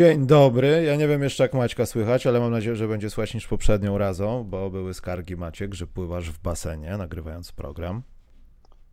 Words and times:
Dzień 0.00 0.26
dobry. 0.26 0.82
Ja 0.86 0.96
nie 0.96 1.08
wiem 1.08 1.22
jeszcze 1.22 1.42
jak 1.42 1.54
Maćka 1.54 1.86
słychać, 1.86 2.26
ale 2.26 2.40
mam 2.40 2.50
nadzieję, 2.50 2.76
że 2.76 2.88
będzie 2.88 3.10
słychać 3.10 3.34
niż 3.34 3.46
poprzednią 3.46 3.98
razą, 3.98 4.44
bo 4.44 4.70
były 4.70 4.94
skargi 4.94 5.36
Maciek, 5.36 5.74
że 5.74 5.86
pływasz 5.86 6.30
w 6.30 6.38
basenie 6.38 6.96
nagrywając 6.96 7.52
program. 7.52 8.02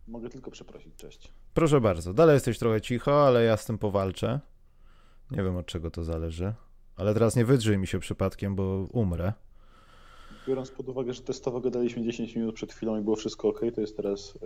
Mogę 0.08 0.30
tylko 0.30 0.52
przeprosić, 0.52 0.96
cześć. 0.96 1.34
Proszę 1.54 1.82
bardzo. 1.82 2.14
Dalej 2.14 2.34
jesteś 2.34 2.60
trochę 2.60 2.82
cicho, 2.82 3.28
ale 3.28 3.44
ja 3.44 3.58
z 3.58 3.66
tym 3.66 3.78
powalczę. 3.78 4.40
Nie 5.32 5.44
wiem 5.44 5.58
od 5.58 5.66
czego 5.66 5.92
to 5.92 6.04
zależy. 6.04 6.54
Ale 6.96 7.14
teraz 7.14 7.36
nie 7.36 7.46
wydrzyj 7.46 7.78
mi 7.78 7.88
się 7.88 8.00
przypadkiem, 8.00 8.56
bo 8.56 8.88
umrę. 8.92 9.34
Biorąc 10.48 10.72
pod 10.72 10.90
uwagę, 10.90 11.14
że 11.14 11.22
testowo 11.22 11.60
gadaliśmy 11.60 12.04
10 12.04 12.36
minut 12.36 12.56
przed 12.56 12.74
chwilą 12.74 13.00
i 13.00 13.02
było 13.02 13.16
wszystko 13.16 13.48
ok, 13.48 13.62
to 13.76 13.82
jest 13.82 13.98
teraz. 13.98 14.40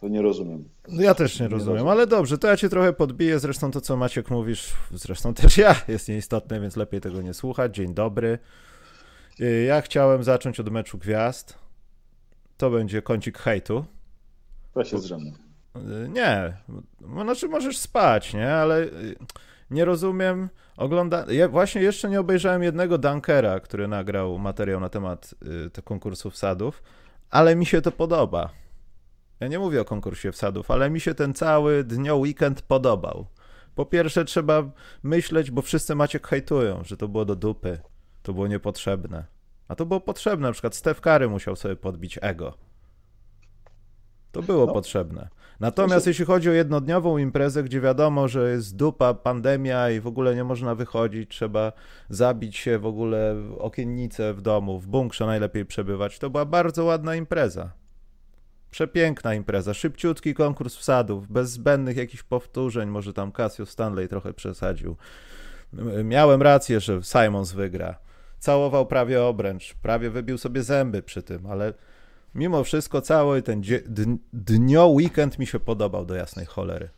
To 0.00 0.08
nie 0.08 0.22
rozumiem. 0.22 0.68
No 0.88 1.02
ja 1.02 1.14
też 1.14 1.40
nie, 1.40 1.46
nie 1.46 1.48
rozumiem, 1.48 1.74
rozumiem, 1.74 1.92
ale 1.92 2.06
dobrze, 2.06 2.38
to 2.38 2.48
ja 2.48 2.56
cię 2.56 2.68
trochę 2.68 2.92
podbiję. 2.92 3.38
Zresztą 3.38 3.70
to, 3.70 3.80
co 3.80 3.96
Maciek 3.96 4.30
mówisz, 4.30 4.72
zresztą 4.94 5.34
też 5.42 5.58
ja, 5.58 5.74
jest 5.88 6.08
nieistotne, 6.08 6.60
więc 6.60 6.76
lepiej 6.76 7.00
tego 7.00 7.22
nie 7.22 7.34
słuchać. 7.34 7.74
Dzień 7.74 7.94
dobry. 7.94 8.38
Y, 9.40 9.64
ja 9.64 9.80
chciałem 9.80 10.24
zacząć 10.24 10.60
od 10.60 10.70
meczu 10.70 10.98
gwiazd. 10.98 11.58
To 12.56 12.70
będzie 12.70 13.02
kącik 13.02 13.38
hejtu. 13.38 13.84
Ja 14.76 14.84
się 14.84 14.98
zrzemnę. 14.98 15.30
Y, 15.76 16.08
nie, 16.08 16.56
znaczy 17.22 17.48
możesz 17.48 17.78
spać, 17.78 18.34
nie, 18.34 18.52
ale 18.52 18.82
y, 18.82 19.16
nie 19.70 19.84
rozumiem. 19.84 20.48
Ogląda... 20.76 21.24
Ja 21.28 21.48
właśnie 21.48 21.82
jeszcze 21.82 22.10
nie 22.10 22.20
obejrzałem 22.20 22.62
jednego 22.62 22.98
Dunkera, 22.98 23.60
który 23.60 23.88
nagrał 23.88 24.38
materiał 24.38 24.80
na 24.80 24.88
temat 24.88 25.34
y, 25.78 25.82
konkursów 25.82 26.36
sadów, 26.36 26.82
ale 27.30 27.56
mi 27.56 27.66
się 27.66 27.82
to 27.82 27.92
podoba. 27.92 28.50
Ja 29.40 29.48
nie 29.48 29.58
mówię 29.58 29.80
o 29.80 29.84
konkursie 29.84 30.32
wsadów, 30.32 30.70
ale 30.70 30.90
mi 30.90 31.00
się 31.00 31.14
ten 31.14 31.34
cały 31.34 31.84
dnio 31.84 32.16
weekend 32.16 32.62
podobał. 32.62 33.26
Po 33.74 33.86
pierwsze 33.86 34.24
trzeba 34.24 34.70
myśleć, 35.02 35.50
bo 35.50 35.62
wszyscy 35.62 35.94
macie 35.94 36.20
hejtują, 36.22 36.84
że 36.84 36.96
to 36.96 37.08
było 37.08 37.24
do 37.24 37.36
dupy, 37.36 37.78
to 38.22 38.32
było 38.32 38.46
niepotrzebne. 38.46 39.24
A 39.68 39.74
to 39.74 39.86
było 39.86 40.00
potrzebne, 40.00 40.48
na 40.48 40.52
przykład 40.52 40.74
Steph 40.74 41.00
Curry 41.00 41.28
musiał 41.28 41.56
sobie 41.56 41.76
podbić 41.76 42.18
ego. 42.22 42.54
To 44.32 44.42
było 44.42 44.66
no. 44.66 44.72
potrzebne. 44.72 45.28
Natomiast 45.60 46.06
jeśli 46.06 46.24
chodzi 46.24 46.50
o 46.50 46.52
jednodniową 46.52 47.18
imprezę, 47.18 47.62
gdzie 47.62 47.80
wiadomo, 47.80 48.28
że 48.28 48.50
jest 48.50 48.76
dupa, 48.76 49.14
pandemia 49.14 49.90
i 49.90 50.00
w 50.00 50.06
ogóle 50.06 50.34
nie 50.34 50.44
można 50.44 50.74
wychodzić, 50.74 51.30
trzeba 51.30 51.72
zabić 52.08 52.56
się 52.56 52.78
w 52.78 52.86
ogóle 52.86 53.34
w 53.34 53.54
okiennicę 53.58 54.34
w 54.34 54.42
domu, 54.42 54.78
w 54.78 54.86
bunkrze 54.86 55.26
najlepiej 55.26 55.66
przebywać, 55.66 56.18
to 56.18 56.30
była 56.30 56.44
bardzo 56.44 56.84
ładna 56.84 57.14
impreza. 57.14 57.79
Przepiękna 58.70 59.34
impreza, 59.34 59.74
szybciutki 59.74 60.34
konkurs 60.34 60.76
wsadów, 60.76 61.28
bez 61.28 61.50
zbędnych 61.50 61.96
jakichś 61.96 62.22
powtórzeń, 62.22 62.88
może 62.88 63.12
tam 63.12 63.32
Cassius 63.32 63.70
Stanley 63.70 64.08
trochę 64.08 64.32
przesadził. 64.32 64.96
Miałem 66.04 66.42
rację, 66.42 66.80
że 66.80 67.00
Simons 67.02 67.52
wygra. 67.52 67.98
Całował 68.38 68.86
prawie 68.86 69.24
obręcz, 69.24 69.74
prawie 69.74 70.10
wybił 70.10 70.38
sobie 70.38 70.62
zęby 70.62 71.02
przy 71.02 71.22
tym, 71.22 71.46
ale 71.46 71.74
mimo 72.34 72.64
wszystko 72.64 73.00
cały 73.00 73.42
ten 73.42 73.62
dnio 74.32 74.86
weekend 74.86 75.38
mi 75.38 75.46
się 75.46 75.60
podobał 75.60 76.06
do 76.06 76.14
jasnej 76.14 76.46
cholery. 76.46 76.88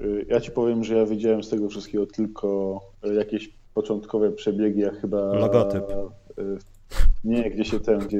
Y, 0.00 0.26
ja 0.28 0.40
ci 0.40 0.50
powiem, 0.50 0.84
że 0.84 0.96
ja 0.96 1.06
widziałem 1.06 1.42
z 1.42 1.50
tego 1.50 1.68
wszystkiego 1.68 2.06
tylko 2.06 2.80
jakieś 3.16 3.50
początkowe 3.74 4.32
przebiegi, 4.32 4.80
jak 4.80 5.00
chyba... 5.00 5.34
Logotyp. 5.34 5.84
Nie, 7.24 7.50
gdzie 7.50 7.64
się 7.64 7.80
ten, 7.80 7.98
gdzie 7.98 8.18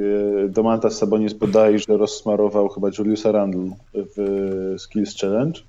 Domantas 0.49 0.97
Sabonis 0.97 1.33
bodajże 1.33 1.97
rozsmarował 1.97 2.69
chyba 2.69 2.89
Juliusa 2.97 3.31
Randle 3.31 3.69
w 3.93 4.75
Skills 4.77 5.17
Challenge. 5.21 5.59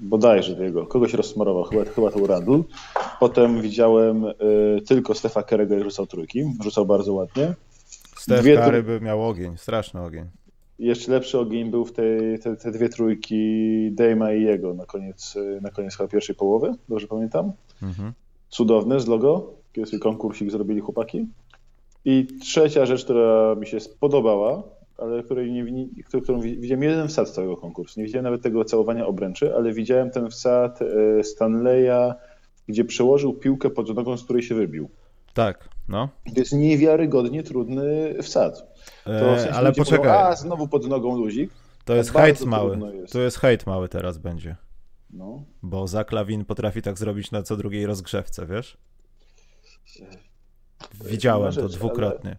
Bodajże 0.00 0.56
tego. 0.56 0.86
Kogoś 0.86 1.14
rozsmarował, 1.14 1.64
chyba, 1.64 1.84
chyba 1.84 2.10
to 2.10 2.26
Randle. 2.26 2.62
Potem 3.20 3.60
widziałem 3.62 4.24
y, 4.24 4.34
tylko 4.86 5.14
Stefa 5.14 5.42
Kerego 5.42 5.78
i 5.78 5.82
rzucał 5.82 6.06
trójki. 6.06 6.44
Rzucał 6.62 6.86
bardzo 6.86 7.12
ładnie. 7.12 7.54
Stef 8.16 8.40
dwie 8.40 8.56
Curry 8.56 8.82
by 8.82 9.00
miał 9.00 9.28
ogień, 9.28 9.58
straszny 9.58 10.02
ogień. 10.02 10.24
Jeszcze 10.78 11.12
lepszy 11.12 11.38
ogień 11.38 11.70
był 11.70 11.84
w 11.84 11.92
tej, 11.92 12.38
te, 12.38 12.56
te 12.56 12.70
dwie 12.70 12.88
trójki 12.88 13.90
Dejma 13.92 14.32
i 14.32 14.42
jego 14.42 14.74
na 14.74 14.86
koniec, 14.86 15.34
na 15.62 15.70
koniec 15.70 15.96
chyba 15.96 16.08
pierwszej 16.08 16.34
połowy, 16.34 16.74
dobrze 16.88 17.06
pamiętam. 17.06 17.52
Mhm. 17.82 18.12
Cudowne 18.48 19.00
z 19.00 19.06
logo, 19.06 19.52
kiedy 19.84 19.98
konkursik 19.98 20.50
zrobili 20.50 20.80
chłopaki. 20.80 21.26
I 22.04 22.26
trzecia 22.40 22.86
rzecz, 22.86 23.04
która 23.04 23.54
mi 23.54 23.66
się 23.66 23.80
spodobała, 23.80 24.62
ale 24.98 25.22
której 25.22 25.52
nie, 25.52 25.86
którą 26.22 26.40
widziałem 26.40 26.82
jeden 26.82 27.08
wsad 27.08 27.28
z 27.28 27.32
całego 27.32 27.56
konkursu. 27.56 28.00
Nie 28.00 28.06
widziałem 28.06 28.24
nawet 28.24 28.42
tego 28.42 28.64
całowania 28.64 29.06
obręczy, 29.06 29.54
ale 29.56 29.72
widziałem 29.72 30.10
ten 30.10 30.30
wsad 30.30 30.78
e, 30.82 31.24
Stanleya, 31.24 32.14
gdzie 32.68 32.84
przełożył 32.84 33.34
piłkę 33.34 33.70
pod 33.70 33.94
nogą, 33.94 34.16
z 34.16 34.24
której 34.24 34.42
się 34.42 34.54
wybił. 34.54 34.88
Tak, 35.34 35.68
no. 35.88 36.08
To 36.34 36.40
jest 36.40 36.52
niewiarygodnie 36.52 37.42
trudny 37.42 38.14
wsad. 38.22 38.74
To 39.04 39.34
w 39.36 39.40
sensie 39.40 39.54
ale 39.54 39.72
poczekaj. 39.72 40.06
Mówią, 40.06 40.20
a, 40.20 40.36
znowu 40.36 40.68
pod 40.68 40.88
nogą 40.88 41.16
luzik. 41.16 41.50
To 41.84 41.94
jest 41.94 42.12
hejt 42.12 42.44
mały. 42.44 42.78
Jest. 42.94 43.12
To 43.12 43.20
jest 43.20 43.38
hejt 43.38 43.66
mały 43.66 43.88
teraz 43.88 44.18
będzie. 44.18 44.56
No. 45.10 45.42
Bo 45.62 45.86
Zaklawin 45.86 46.44
potrafi 46.44 46.82
tak 46.82 46.98
zrobić 46.98 47.30
na 47.30 47.42
co 47.42 47.56
drugiej 47.56 47.86
rozgrzewce, 47.86 48.46
wiesz? 48.46 48.78
Widziałem 51.04 51.52
rzecz, 51.52 51.64
to 51.64 51.68
dwukrotnie. 51.68 52.36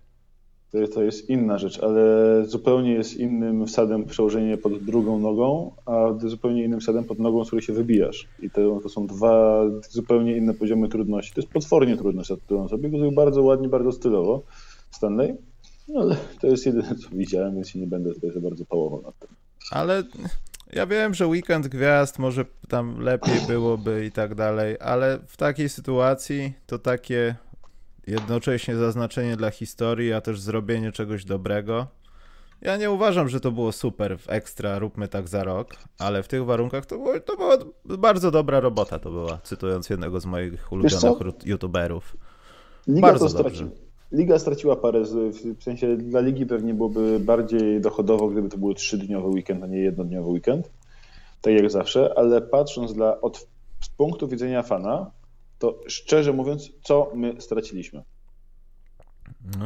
To, 0.71 0.87
to 0.87 1.03
jest 1.03 1.29
inna 1.29 1.57
rzecz, 1.57 1.79
ale 1.79 2.01
zupełnie 2.45 2.91
jest 2.91 3.17
innym 3.17 3.67
wsadem 3.67 4.05
przełożenie 4.05 4.57
pod 4.57 4.83
drugą 4.83 5.19
nogą, 5.19 5.71
a 5.85 6.13
zupełnie 6.17 6.63
innym 6.63 6.79
wsadem 6.79 7.03
pod 7.03 7.19
nogą, 7.19 7.43
z 7.43 7.47
której 7.47 7.63
się 7.63 7.73
wybijasz. 7.73 8.27
I 8.39 8.49
to, 8.49 8.79
to 8.83 8.89
są 8.89 9.07
dwa 9.07 9.63
zupełnie 9.89 10.37
inne 10.37 10.53
poziomy 10.53 10.89
trudności. 10.89 11.33
To 11.33 11.41
jest 11.41 11.53
potwornie 11.53 11.97
który 11.97 12.59
on 12.59 12.69
sobie 12.69 12.89
zrobił 12.89 13.11
bardzo 13.11 13.43
ładnie, 13.43 13.69
bardzo 13.69 13.91
stylowo. 13.91 14.41
Stanley, 14.91 15.35
no, 15.87 16.01
ale 16.01 16.17
to 16.41 16.47
jest 16.47 16.65
jedyne, 16.65 16.95
co 16.95 17.09
widziałem, 17.11 17.55
więc 17.55 17.75
nie 17.75 17.87
będę 17.87 18.13
tutaj 18.13 18.31
za 18.31 18.39
bardzo 18.39 18.65
pałował 18.65 19.01
nad 19.01 19.19
tym. 19.19 19.29
Ale 19.71 20.03
ja 20.73 20.85
wiem, 20.85 21.13
że 21.13 21.27
weekend 21.27 21.67
gwiazd 21.67 22.19
może 22.19 22.45
tam 22.67 22.99
lepiej 22.99 23.41
byłoby 23.47 24.05
i 24.05 24.11
tak 24.11 24.35
dalej, 24.35 24.77
ale 24.79 25.19
w 25.27 25.37
takiej 25.37 25.69
sytuacji 25.69 26.53
to 26.65 26.79
takie 26.79 27.35
jednocześnie 28.07 28.75
zaznaczenie 28.75 29.37
dla 29.37 29.51
historii, 29.51 30.13
a 30.13 30.21
też 30.21 30.39
zrobienie 30.39 30.91
czegoś 30.91 31.25
dobrego. 31.25 31.87
Ja 32.61 32.77
nie 32.77 32.91
uważam, 32.91 33.29
że 33.29 33.39
to 33.39 33.51
było 33.51 33.71
super 33.71 34.19
w 34.19 34.29
ekstra, 34.29 34.79
róbmy 34.79 35.07
tak 35.07 35.27
za 35.27 35.43
rok, 35.43 35.75
ale 35.97 36.23
w 36.23 36.27
tych 36.27 36.45
warunkach 36.45 36.85
to, 36.85 36.97
było, 36.97 37.19
to 37.19 37.37
była 37.37 37.57
bardzo 37.85 38.31
dobra 38.31 38.59
robota 38.59 38.99
to 38.99 39.11
była, 39.11 39.39
cytując 39.43 39.89
jednego 39.89 40.19
z 40.19 40.25
moich 40.25 40.71
ulubionych 40.71 41.17
youtuberów. 41.45 42.17
Liga 42.87 43.01
bardzo 43.01 43.43
dobrze. 43.43 43.69
Liga 44.11 44.39
straciła 44.39 44.75
parę, 44.75 45.03
w 45.59 45.63
sensie 45.63 45.97
dla 45.97 46.19
ligi 46.19 46.45
pewnie 46.45 46.73
byłoby 46.73 47.19
bardziej 47.19 47.81
dochodowo, 47.81 48.27
gdyby 48.27 48.49
to 48.49 48.57
był 48.57 48.73
trzydniowy 48.73 49.27
weekend, 49.27 49.63
a 49.63 49.67
nie 49.67 49.77
jednodniowy 49.77 50.29
weekend, 50.29 50.71
tak 51.41 51.53
jak 51.53 51.71
zawsze, 51.71 52.13
ale 52.17 52.41
patrząc 52.41 52.93
dla, 52.93 53.21
od, 53.21 53.47
z 53.81 53.89
punktu 53.89 54.27
widzenia 54.27 54.63
fana, 54.63 55.11
to 55.59 55.79
szczerze 55.87 56.33
mówiąc, 56.33 56.71
co 56.83 57.11
my 57.15 57.41
straciliśmy? 57.41 58.03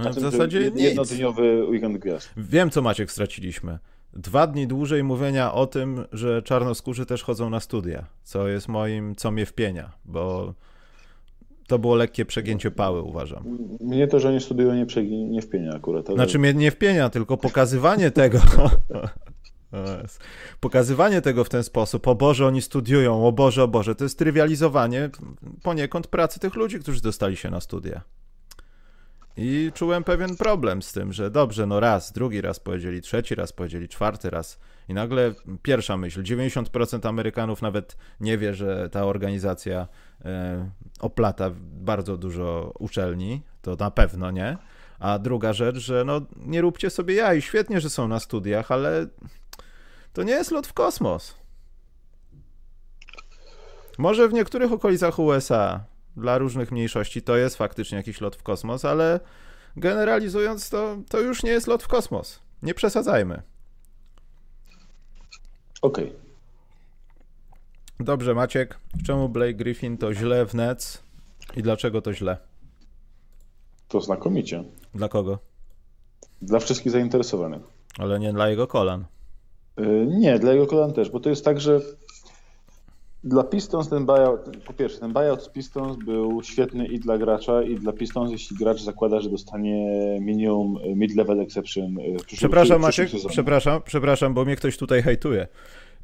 No, 0.03 0.09
w 0.09 0.19
zasadzie 0.19 0.71
Jednodniowy 0.75 1.65
weekend 1.65 1.97
gwiazd. 1.97 2.29
Wiem, 2.38 2.69
co 2.69 2.81
Maciek 2.81 3.12
straciliśmy. 3.12 3.79
Dwa 4.13 4.47
dni 4.47 4.68
dłużej 4.68 5.03
mówienia 5.03 5.53
o 5.53 5.68
tym, 5.68 6.06
że 6.12 6.41
czarnoskórzy 6.41 7.06
też 7.06 7.23
chodzą 7.23 7.50
na 7.50 7.59
studia, 7.59 8.06
co 8.23 8.47
jest 8.47 8.68
moim, 8.68 9.15
co 9.15 9.31
mnie 9.31 9.45
wpienia, 9.45 9.91
bo 10.06 10.53
to 11.73 11.79
było 11.79 11.95
lekkie 11.95 12.25
przegięcie 12.25 12.71
pały, 12.71 13.01
uważam. 13.01 13.43
Mnie 13.81 14.07
to, 14.07 14.19
że 14.19 14.29
oni 14.29 14.41
studiują, 14.41 14.73
nie, 14.73 15.25
nie 15.29 15.41
wpienia 15.41 15.73
akurat. 15.75 16.09
Ale... 16.09 16.17
Znaczy 16.17 16.39
mnie 16.39 16.53
nie 16.53 16.71
wpienia, 16.71 17.09
tylko 17.09 17.37
pokazywanie 17.37 18.11
tego. 18.21 18.39
Pokazywanie 20.59 21.21
tego 21.21 21.43
w 21.43 21.49
ten 21.49 21.63
sposób, 21.63 22.07
o 22.07 22.15
Boże, 22.15 22.47
oni 22.47 22.61
studiują, 22.61 23.27
o 23.27 23.31
Boże, 23.31 23.63
o 23.63 23.67
Boże, 23.67 23.95
to 23.95 24.03
jest 24.03 24.19
trywializowanie 24.19 25.09
poniekąd 25.63 26.07
pracy 26.07 26.39
tych 26.39 26.55
ludzi, 26.55 26.79
którzy 26.79 27.01
dostali 27.01 27.35
się 27.35 27.49
na 27.49 27.61
studia. 27.61 28.01
I 29.37 29.71
czułem 29.73 30.03
pewien 30.03 30.35
problem 30.35 30.81
z 30.81 30.91
tym, 30.91 31.13
że 31.13 31.31
dobrze, 31.31 31.65
no 31.65 31.79
raz, 31.79 32.11
drugi 32.11 32.41
raz 32.41 32.59
powiedzieli, 32.59 33.01
trzeci 33.01 33.35
raz 33.35 33.53
powiedzieli, 33.53 33.87
czwarty 33.87 34.29
raz. 34.29 34.59
I 34.89 34.94
nagle 34.94 35.33
pierwsza 35.62 35.97
myśl, 35.97 36.24
90% 36.24 37.07
Amerykanów 37.07 37.62
nawet 37.62 37.97
nie 38.19 38.38
wie, 38.38 38.53
że 38.53 38.89
ta 38.89 39.06
organizacja 39.06 39.88
e, 40.25 40.69
oplata 41.00 41.51
bardzo 41.62 42.18
dużo 42.18 42.74
uczelni, 42.80 43.41
to 43.62 43.75
na 43.75 43.91
pewno 43.91 44.31
nie. 44.31 44.57
A 45.00 45.19
druga 45.19 45.53
rzecz, 45.53 45.77
że 45.77 46.03
no 46.06 46.21
nie 46.35 46.62
róbcie 46.62 46.89
sobie 46.89 47.13
jaj, 47.15 47.41
świetnie, 47.41 47.81
że 47.81 47.89
są 47.89 48.07
na 48.07 48.19
studiach, 48.19 48.71
ale 48.71 49.07
to 50.13 50.24
nie 50.24 50.33
jest 50.33 50.51
lot 50.51 50.68
w 50.68 50.74
kosmos. 50.74 51.35
Może 53.97 54.27
w 54.27 54.33
niektórych 54.33 54.71
okolicach 54.71 55.19
USA 55.19 55.85
dla 56.18 56.38
różnych 56.38 56.71
mniejszości 56.71 57.21
to 57.21 57.35
jest 57.38 57.57
faktycznie 57.57 57.97
jakiś 57.97 58.21
lot 58.21 58.35
w 58.35 58.44
kosmos, 58.44 58.85
ale 58.85 59.19
generalizując 59.77 60.69
to, 60.69 60.97
to 61.09 61.19
już 61.19 61.44
nie 61.44 61.51
jest 61.51 61.68
lot 61.68 61.83
w 61.83 61.88
kosmos. 61.88 62.39
Nie 62.63 62.74
przesadzajmy. 62.74 63.41
Okej. 65.83 66.06
Okay. 66.06 66.19
Dobrze, 68.00 68.33
Maciek. 68.33 68.80
Czemu 69.06 69.30
Blake 69.30 69.53
Griffin 69.53 69.97
to 69.97 70.13
źle 70.13 70.45
w 70.45 70.53
Nets 70.53 71.03
i 71.56 71.62
dlaczego 71.62 72.01
to 72.01 72.13
źle? 72.13 72.38
To 73.88 74.01
znakomicie. 74.01 74.63
Dla 74.95 75.09
kogo? 75.09 75.39
Dla 76.41 76.59
wszystkich 76.59 76.91
zainteresowanych. 76.91 77.62
Ale 77.97 78.19
nie 78.19 78.33
dla 78.33 78.50
jego 78.50 78.68
kolan. 78.68 79.06
Yy, 79.77 80.07
nie, 80.07 80.39
dla 80.39 80.53
jego 80.53 80.68
kolan 80.68 80.94
też, 80.94 81.09
bo 81.09 81.19
to 81.19 81.30
jest 81.30 81.45
tak, 81.45 81.62
że 81.62 81.81
dla 83.23 83.43
Pistons 83.43 83.89
ten 83.89 84.05
buyout, 84.05 84.57
po 84.65 84.73
pierwsze, 84.73 84.99
ten 84.99 85.13
buyout 85.13 85.43
z 85.43 85.49
Pistons 85.49 85.97
był 85.97 86.43
świetny 86.43 86.87
i 86.87 86.99
dla 86.99 87.17
gracza, 87.17 87.63
i 87.63 87.75
dla 87.75 87.93
Pistons, 87.93 88.31
jeśli 88.31 88.57
gracz 88.57 88.81
zakłada, 88.81 89.19
że 89.19 89.29
dostanie 89.29 89.87
minimum 90.21 90.77
mid-level 90.95 91.41
exception. 91.41 91.95
Przepraszam, 92.27 92.81
Maciek, 92.81 93.09
przepraszam, 93.29 93.81
przepraszam, 93.85 94.33
bo 94.33 94.45
mnie 94.45 94.55
ktoś 94.55 94.77
tutaj 94.77 95.01
hejtuje. 95.01 95.47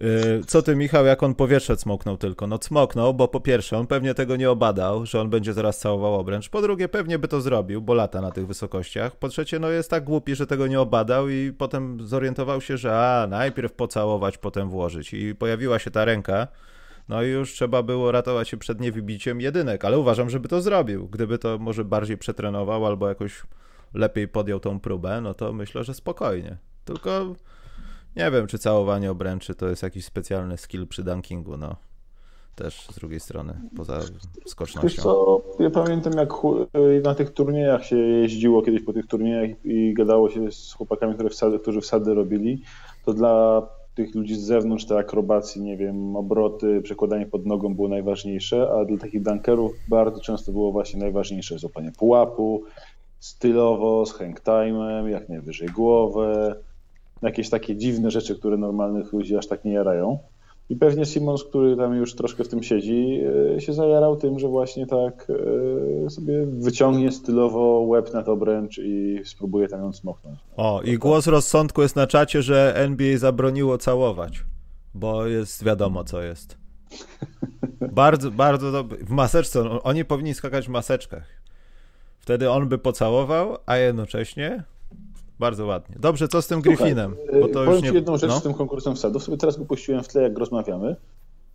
Y, 0.01 0.41
co 0.47 0.61
ty, 0.61 0.75
Michał, 0.75 1.05
jak 1.05 1.23
on 1.23 1.35
powietrze 1.35 1.77
cmoknął 1.77 2.17
tylko? 2.17 2.47
No 2.47 2.59
cmoknął, 2.59 3.13
bo 3.13 3.27
po 3.27 3.39
pierwsze, 3.39 3.77
on 3.77 3.87
pewnie 3.87 4.13
tego 4.13 4.35
nie 4.35 4.51
obadał, 4.51 5.05
że 5.05 5.21
on 5.21 5.29
będzie 5.29 5.53
zaraz 5.53 5.79
całował 5.79 6.15
obręcz. 6.15 6.49
Po 6.49 6.61
drugie, 6.61 6.87
pewnie 6.87 7.19
by 7.19 7.27
to 7.27 7.41
zrobił, 7.41 7.81
bo 7.81 7.93
lata 7.93 8.21
na 8.21 8.31
tych 8.31 8.47
wysokościach. 8.47 9.15
Po 9.15 9.29
trzecie, 9.29 9.59
no 9.59 9.69
jest 9.69 9.89
tak 9.89 10.03
głupi, 10.03 10.35
że 10.35 10.47
tego 10.47 10.67
nie 10.67 10.81
obadał 10.81 11.29
i 11.29 11.53
potem 11.57 12.07
zorientował 12.07 12.61
się, 12.61 12.77
że 12.77 12.97
a, 12.97 13.27
najpierw 13.27 13.73
pocałować, 13.73 14.37
potem 14.37 14.69
włożyć. 14.69 15.13
I 15.13 15.35
pojawiła 15.35 15.79
się 15.79 15.91
ta 15.91 16.05
ręka, 16.05 16.47
no 17.09 17.23
i 17.23 17.27
już 17.27 17.53
trzeba 17.53 17.83
było 17.83 18.11
ratować 18.11 18.49
się 18.49 18.57
przed 18.57 18.81
niewybiciem 18.81 19.41
jedynek, 19.41 19.85
ale 19.85 19.99
uważam, 19.99 20.29
żeby 20.29 20.47
to 20.47 20.61
zrobił. 20.61 21.07
Gdyby 21.07 21.37
to 21.37 21.57
może 21.57 21.85
bardziej 21.85 22.17
przetrenował 22.17 22.85
albo 22.85 23.09
jakoś 23.09 23.43
lepiej 23.93 24.27
podjął 24.27 24.59
tą 24.59 24.79
próbę, 24.79 25.21
no 25.21 25.33
to 25.33 25.53
myślę, 25.53 25.83
że 25.83 25.93
spokojnie. 25.93 26.57
Tylko 26.85 27.35
nie 28.15 28.31
wiem, 28.31 28.47
czy 28.47 28.59
całowanie 28.59 29.11
obręczy 29.11 29.55
to 29.55 29.69
jest 29.69 29.83
jakiś 29.83 30.05
specjalny 30.05 30.57
skill 30.57 30.87
przy 30.87 31.03
dunkingu, 31.03 31.57
no. 31.57 31.75
Też 32.55 32.87
z 32.87 32.95
drugiej 32.95 33.19
strony, 33.19 33.61
poza 33.77 33.99
skocznością. 34.45 34.87
Wiesz 34.87 34.95
co, 34.95 35.41
ja 35.59 35.69
pamiętam 35.69 36.13
jak 36.13 36.29
na 37.03 37.15
tych 37.15 37.33
turniejach 37.33 37.85
się 37.85 37.97
jeździło 37.97 38.61
kiedyś 38.61 38.83
po 38.83 38.93
tych 38.93 39.07
turniejach 39.07 39.65
i 39.65 39.93
gadało 39.93 40.29
się 40.29 40.51
z 40.51 40.73
chłopakami, 40.73 41.13
które 41.13 41.29
wsady, 41.29 41.59
którzy 41.59 41.81
wsady 41.81 42.13
robili, 42.13 42.63
to 43.05 43.13
dla 43.13 43.61
tych 43.95 44.15
ludzi 44.15 44.35
z 44.35 44.39
zewnątrz 44.39 44.85
te 44.85 44.97
akrobacji, 44.97 45.61
nie 45.61 45.77
wiem, 45.77 46.15
obroty, 46.15 46.81
przekładanie 46.81 47.25
pod 47.25 47.45
nogą 47.45 47.75
było 47.75 47.87
najważniejsze, 47.87 48.69
a 48.71 48.85
dla 48.85 48.97
takich 48.97 49.21
dunkerów 49.21 49.71
bardzo 49.87 50.21
często 50.21 50.51
było 50.51 50.71
właśnie 50.71 50.99
najważniejsze 50.99 51.59
złapanie 51.59 51.91
pułapu, 51.91 52.63
stylowo, 53.19 54.05
z 54.05 54.13
hang 54.13 54.41
time'em, 54.41 55.07
jak 55.07 55.29
najwyżej 55.29 55.67
głowę, 55.67 56.55
jakieś 57.21 57.49
takie 57.49 57.75
dziwne 57.75 58.11
rzeczy, 58.11 58.35
które 58.35 58.57
normalnych 58.57 59.13
ludzi 59.13 59.37
aż 59.37 59.47
tak 59.47 59.65
nie 59.65 59.73
jarają. 59.73 60.19
I 60.69 60.75
pewnie 60.75 61.05
Simons, 61.05 61.43
który 61.43 61.77
tam 61.77 61.95
już 61.95 62.15
troszkę 62.15 62.43
w 62.43 62.47
tym 62.47 62.63
siedzi, 62.63 63.21
e, 63.55 63.61
się 63.61 63.73
zajarał 63.73 64.15
tym, 64.15 64.39
że 64.39 64.47
właśnie 64.47 64.87
tak 64.87 65.27
e, 66.05 66.09
sobie 66.09 66.45
wyciągnie 66.45 67.11
stylowo 67.11 67.79
łeb 67.79 68.13
na 68.13 68.23
to 68.23 68.31
obręcz 68.31 68.77
i 68.77 69.19
spróbuje 69.25 69.67
tam 69.67 69.81
ją 69.81 69.93
smoknąć. 69.93 70.39
O, 70.57 70.81
i 70.81 70.97
głos 70.97 71.27
rozsądku 71.27 71.81
jest 71.81 71.95
na 71.95 72.07
czacie, 72.07 72.41
że 72.41 72.73
NBA 72.75 73.17
zabroniło 73.17 73.77
całować, 73.77 74.43
bo 74.93 75.25
jest 75.25 75.63
wiadomo, 75.63 76.03
co 76.03 76.21
jest. 76.21 76.57
Bardzo, 77.91 78.31
bardzo 78.31 78.71
dobre. 78.71 78.97
W 78.97 79.09
maseczce, 79.09 79.81
oni 79.83 80.05
powinni 80.05 80.33
skakać 80.33 80.65
w 80.65 80.69
maseczkach. 80.69 81.27
Wtedy 82.19 82.51
on 82.51 82.69
by 82.69 82.77
pocałował, 82.77 83.57
a 83.65 83.77
jednocześnie 83.77 84.63
bardzo 85.39 85.65
ładnie. 85.65 85.95
Dobrze, 85.99 86.27
co 86.27 86.41
z 86.41 86.47
tym 86.47 86.61
Słuchaj, 86.61 86.77
Griffinem? 86.77 87.15
Bo 87.41 87.47
to 87.47 87.53
powiem 87.53 87.71
już 87.71 87.81
nie... 87.81 87.89
Ci 87.89 87.95
jedną 87.95 88.17
rzecz 88.17 88.29
no? 88.29 88.39
z 88.39 88.43
tym 88.43 88.53
konkursem 88.53 88.95
wsadów. 88.95 89.23
Sobie 89.23 89.37
teraz 89.37 89.57
go 89.57 89.65
puściłem 89.65 90.03
w 90.03 90.07
tle, 90.07 90.21
jak 90.21 90.37
rozmawiamy 90.37 90.95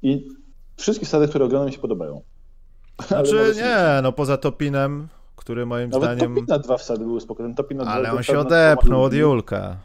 i 0.03 0.29
wszystkie 0.77 1.07
wsady, 1.07 1.29
które 1.29 1.45
oglądam, 1.45 1.67
mi 1.67 1.73
się 1.73 1.81
podobają. 1.81 2.23
Znaczy 3.09 3.53
nie, 3.57 4.01
no 4.03 4.13
poza 4.13 4.37
Topinem, 4.37 5.09
który 5.37 5.67
moim 5.67 5.91
Nawet 5.91 6.05
zdaniem... 6.05 6.35
Topin 6.35 6.47
na 6.49 6.59
dwa 6.59 6.77
wsady 6.77 7.05
były 7.05 7.21
spokojne. 7.21 7.55
Topin 7.55 7.79
na 7.79 7.85
Ale 7.85 8.13
on 8.13 8.23
się 8.23 8.39
odepnął 8.39 9.03
od 9.03 9.15
Julka. 9.15 9.77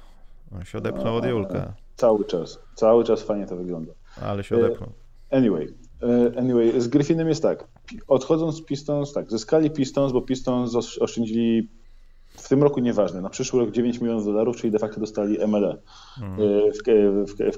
On 0.56 0.66
się 0.66 0.78
odepnął 0.78 1.16
od 1.16 1.26
Julka. 1.26 1.74
Cały 1.96 2.26
czas. 2.26 2.60
Cały 2.76 3.04
czas 3.04 3.24
fajnie 3.24 3.48
to 3.48 3.56
wygląda. 3.56 3.94
Ale 4.22 4.44
się 4.44 4.58
odepnął. 4.58 4.90
Anyway, 5.32 5.74
anyway, 6.38 6.82
z 6.82 6.88
Griffinem 6.88 7.30
jest 7.30 7.44
tak. 7.44 7.68
Odchodząc 8.08 8.56
z 8.56 8.62
Pistons, 8.62 9.14
tak, 9.14 9.32
zyskali 9.32 9.72
Pistons, 9.72 10.12
bo 10.12 10.22
Pistons 10.22 10.76
oszczędzili 10.76 11.70
tym 12.50 12.64
roku 12.64 12.80
nieważne, 12.80 13.22
na 13.22 13.30
przyszły 13.30 13.60
rok 13.60 13.72
9 13.72 14.02
milionów 14.02 14.26
dolarów, 14.26 14.58
czyli 14.58 14.72
de 14.72 14.80
facto 14.80 15.00
dostali 15.00 15.38
MLE 15.48 15.78
mhm. 16.22 16.38
w, 16.72 16.78
w, 17.32 17.58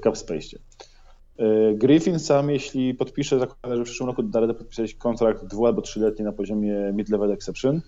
E, 1.38 1.74
Griffin 1.74 2.18
sam, 2.18 2.50
jeśli 2.50 2.94
podpisze, 2.94 3.38
zakłada, 3.38 3.76
że 3.76 3.82
w 3.82 3.84
przyszłym 3.84 4.08
roku 4.08 4.22
da 4.22 4.40
radę 4.40 4.54
podpisać 4.54 4.94
kontrakt 4.94 5.44
dwu- 5.44 5.66
albo 5.66 5.82
trzyletni 5.82 6.24
na 6.24 6.32
poziomie 6.32 6.92
mid-level 6.94 7.32
exception, 7.32 7.80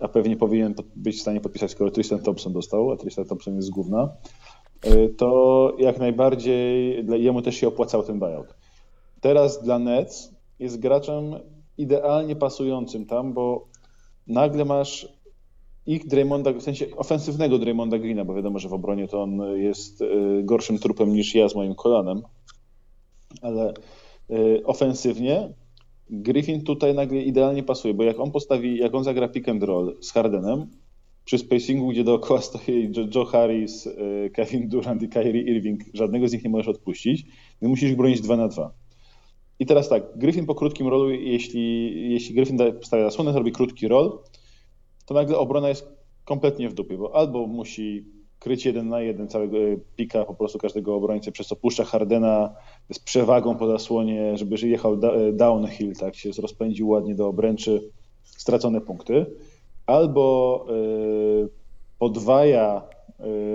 a 0.00 0.08
pewnie 0.08 0.36
powinien 0.36 0.74
być 0.96 1.16
w 1.16 1.20
stanie 1.20 1.40
podpisać, 1.40 1.70
skoro 1.70 1.90
Tristan 1.90 2.18
Thompson 2.18 2.52
dostał, 2.52 2.90
a 2.90 2.96
Tristan 2.96 3.24
Thompson 3.24 3.56
jest 3.56 3.70
e, 4.82 5.08
to 5.08 5.72
jak 5.78 5.98
najbardziej 5.98 7.04
dla, 7.04 7.16
jemu 7.16 7.42
też 7.42 7.54
się 7.54 7.68
opłacał 7.68 8.02
ten 8.02 8.18
buyout. 8.18 8.54
Teraz 9.20 9.62
dla 9.62 9.78
Nets 9.78 10.34
jest 10.58 10.80
graczem 10.80 11.34
idealnie 11.78 12.36
pasującym 12.36 13.06
tam, 13.06 13.32
bo 13.32 13.68
nagle 14.26 14.64
masz 14.64 15.08
ich 15.86 16.06
Draymonda, 16.06 16.52
w 16.52 16.62
sensie 16.62 16.86
ofensywnego 16.96 17.58
Draymonda 17.58 17.98
Greena, 17.98 18.24
bo 18.24 18.34
wiadomo, 18.34 18.58
że 18.58 18.68
w 18.68 18.72
obronie 18.72 19.08
to 19.08 19.22
on 19.22 19.40
jest 19.56 20.00
y, 20.00 20.06
gorszym 20.44 20.78
trupem 20.78 21.12
niż 21.12 21.34
ja 21.34 21.48
z 21.48 21.54
moim 21.54 21.74
kolanem, 21.74 22.22
ale 23.42 23.74
y, 24.30 24.62
ofensywnie 24.64 25.52
Griffin 26.10 26.64
tutaj 26.64 26.94
nagle 26.94 27.22
idealnie 27.22 27.62
pasuje, 27.62 27.94
bo 27.94 28.02
jak 28.02 28.20
on 28.20 28.30
postawi, 28.30 28.78
jak 28.78 28.94
on 28.94 29.04
zagra 29.04 29.28
pick 29.28 29.48
and 29.48 29.62
roll 29.62 29.96
z 30.00 30.12
Hardenem, 30.12 30.66
przy 31.24 31.38
spacingu, 31.38 31.88
gdzie 31.88 32.04
dookoła 32.04 32.40
stoi 32.40 32.92
Joe 33.14 33.24
Harris, 33.24 33.86
y, 33.86 34.30
Kevin 34.34 34.68
Durant 34.68 35.02
i 35.02 35.08
Kyrie 35.08 35.42
Irving, 35.42 35.80
żadnego 35.94 36.28
z 36.28 36.32
nich 36.32 36.44
nie 36.44 36.50
możesz 36.50 36.68
odpuścić, 36.68 37.24
więc 37.62 37.70
musisz 37.70 37.94
bronić 37.94 38.20
2 38.20 38.36
na 38.36 38.48
2. 38.48 38.72
I 39.58 39.66
teraz 39.66 39.88
tak, 39.88 40.02
Griffin 40.16 40.46
po 40.46 40.54
krótkim 40.54 40.88
rolu, 40.88 41.10
jeśli, 41.10 41.92
jeśli 42.10 42.34
Griffin 42.34 42.58
stawia 42.82 43.04
zasłonę, 43.04 43.32
robi 43.32 43.52
krótki 43.52 43.88
roll, 43.88 44.18
to 45.12 45.18
nagle 45.18 45.38
obrona 45.38 45.68
jest 45.68 45.88
kompletnie 46.24 46.68
w 46.68 46.74
dupie, 46.74 46.98
bo 46.98 47.16
albo 47.16 47.46
musi 47.46 48.04
kryć 48.38 48.66
jeden 48.66 48.88
na 48.88 49.00
jeden 49.00 49.28
całego 49.28 49.56
pika 49.96 50.24
po 50.24 50.34
prostu 50.34 50.58
każdego 50.58 50.94
obrońcy, 50.94 51.32
przez 51.32 51.46
co 51.46 51.56
puszcza 51.56 51.84
Hardena 51.84 52.54
z 52.92 52.98
przewagą 52.98 53.56
po 53.56 53.66
zasłonie, 53.66 54.36
żeby 54.36 54.68
jechał 54.68 54.96
downhill, 55.32 55.96
tak 55.96 56.14
się 56.14 56.30
rozpędził 56.42 56.88
ładnie 56.88 57.14
do 57.14 57.28
obręczy, 57.28 57.90
stracone 58.22 58.80
punkty. 58.80 59.26
Albo 59.86 60.66
y, 61.44 61.48
podwaja, 61.98 62.82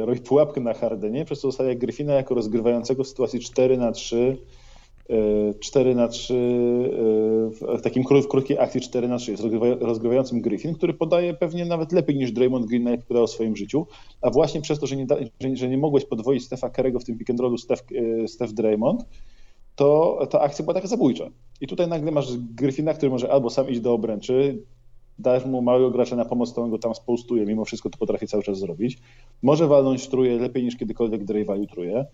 y, 0.01 0.05
robi 0.05 0.19
pułapkę 0.19 0.61
na 0.61 0.73
Hardenie, 0.73 1.25
przez 1.25 1.39
co 1.39 1.47
zostaje 1.47 1.75
Gryfina 1.75 2.13
jako 2.13 2.35
rozgrywającego 2.35 3.03
w 3.03 3.07
sytuacji 3.07 3.39
4 3.39 3.77
na 3.77 3.91
3 3.91 4.37
4 5.59 5.95
na 5.95 6.07
3 6.07 6.33
w 7.77 7.81
takim 7.83 8.03
krótkiej 8.03 8.59
akcji 8.59 8.81
4 8.81 9.07
na 9.07 9.17
3 9.17 9.31
jest 9.31 9.43
rozgrywającym 9.81 10.41
Griffin, 10.41 10.73
który 10.73 10.93
podaje 10.93 11.33
pewnie 11.33 11.65
nawet 11.65 11.91
lepiej 11.91 12.15
niż 12.15 12.31
Draymond 12.31 12.65
Green 12.65 12.83
najlepiej 12.83 13.07
podał 13.07 13.27
w 13.27 13.29
swoim 13.29 13.55
życiu, 13.55 13.87
a 14.21 14.29
właśnie 14.29 14.61
przez 14.61 14.79
to, 14.79 14.87
że 14.87 14.95
nie, 14.95 15.05
da, 15.05 15.15
że, 15.39 15.55
że 15.55 15.69
nie 15.69 15.77
mogłeś 15.77 16.05
podwoić 16.05 16.43
Stefa 16.43 16.69
Kerego 16.69 16.99
w 16.99 17.03
tym 17.03 17.17
pick 17.17 17.29
and 17.29 17.39
rollu 17.39 17.57
Steph, 17.57 17.83
e, 18.23 18.27
Steph 18.27 18.53
Draymond, 18.53 19.05
to 19.75 20.19
ta 20.29 20.41
akcja 20.41 20.65
była 20.65 20.73
taka 20.73 20.87
zabójcza. 20.87 21.29
I 21.61 21.67
tutaj 21.67 21.87
nagle 21.87 22.11
masz 22.11 22.37
Griffina, 22.37 22.93
który 22.93 23.09
może 23.09 23.31
albo 23.31 23.49
sam 23.49 23.69
iść 23.69 23.79
do 23.79 23.93
obręczy, 23.93 24.63
dajesz 25.19 25.45
mu 25.45 25.61
małego 25.61 25.91
gracza 25.91 26.15
na 26.15 26.25
pomoc, 26.25 26.53
to 26.53 26.61
on 26.61 26.69
go 26.69 26.77
tam 26.77 26.95
spostuje, 26.95 27.45
mimo 27.45 27.65
wszystko 27.65 27.89
to 27.89 27.97
potrafi 27.97 28.27
cały 28.27 28.43
czas 28.43 28.59
zrobić. 28.59 28.97
Może 29.41 29.67
walnąć 29.67 30.07
truje 30.07 30.39
lepiej 30.39 30.63
niż 30.63 30.75
kiedykolwiek 30.75 31.23
Draymond 31.23 31.71
truje 31.71 32.05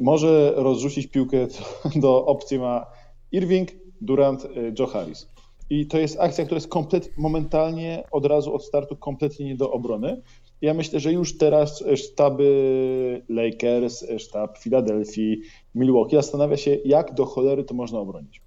może 0.00 0.52
rozrzucić 0.56 1.06
piłkę 1.06 1.46
do 1.96 2.26
opcji 2.26 2.58
ma 2.58 2.86
Irving, 3.32 3.68
Durant, 4.00 4.44
y, 4.44 4.74
Joe 4.78 4.86
Harris. 4.86 5.28
I 5.70 5.86
to 5.86 5.98
jest 5.98 6.20
akcja, 6.20 6.44
która 6.44 6.56
jest 6.56 6.68
komplet, 6.68 7.10
momentalnie 7.18 8.04
od 8.10 8.26
razu 8.26 8.54
od 8.54 8.64
startu 8.64 8.96
kompletnie 8.96 9.46
nie 9.46 9.56
do 9.56 9.72
obrony. 9.72 10.22
Ja 10.60 10.74
myślę, 10.74 11.00
że 11.00 11.12
już 11.12 11.38
teraz 11.38 11.84
sztaby 11.96 13.22
Lakers, 13.28 14.04
sztab 14.18 14.58
Filadelfii, 14.58 15.40
Milwaukee 15.74 16.16
zastanawia 16.16 16.56
się, 16.56 16.78
jak 16.84 17.14
do 17.14 17.24
cholery 17.24 17.64
to 17.64 17.74
można 17.74 17.98
obronić. 17.98 18.42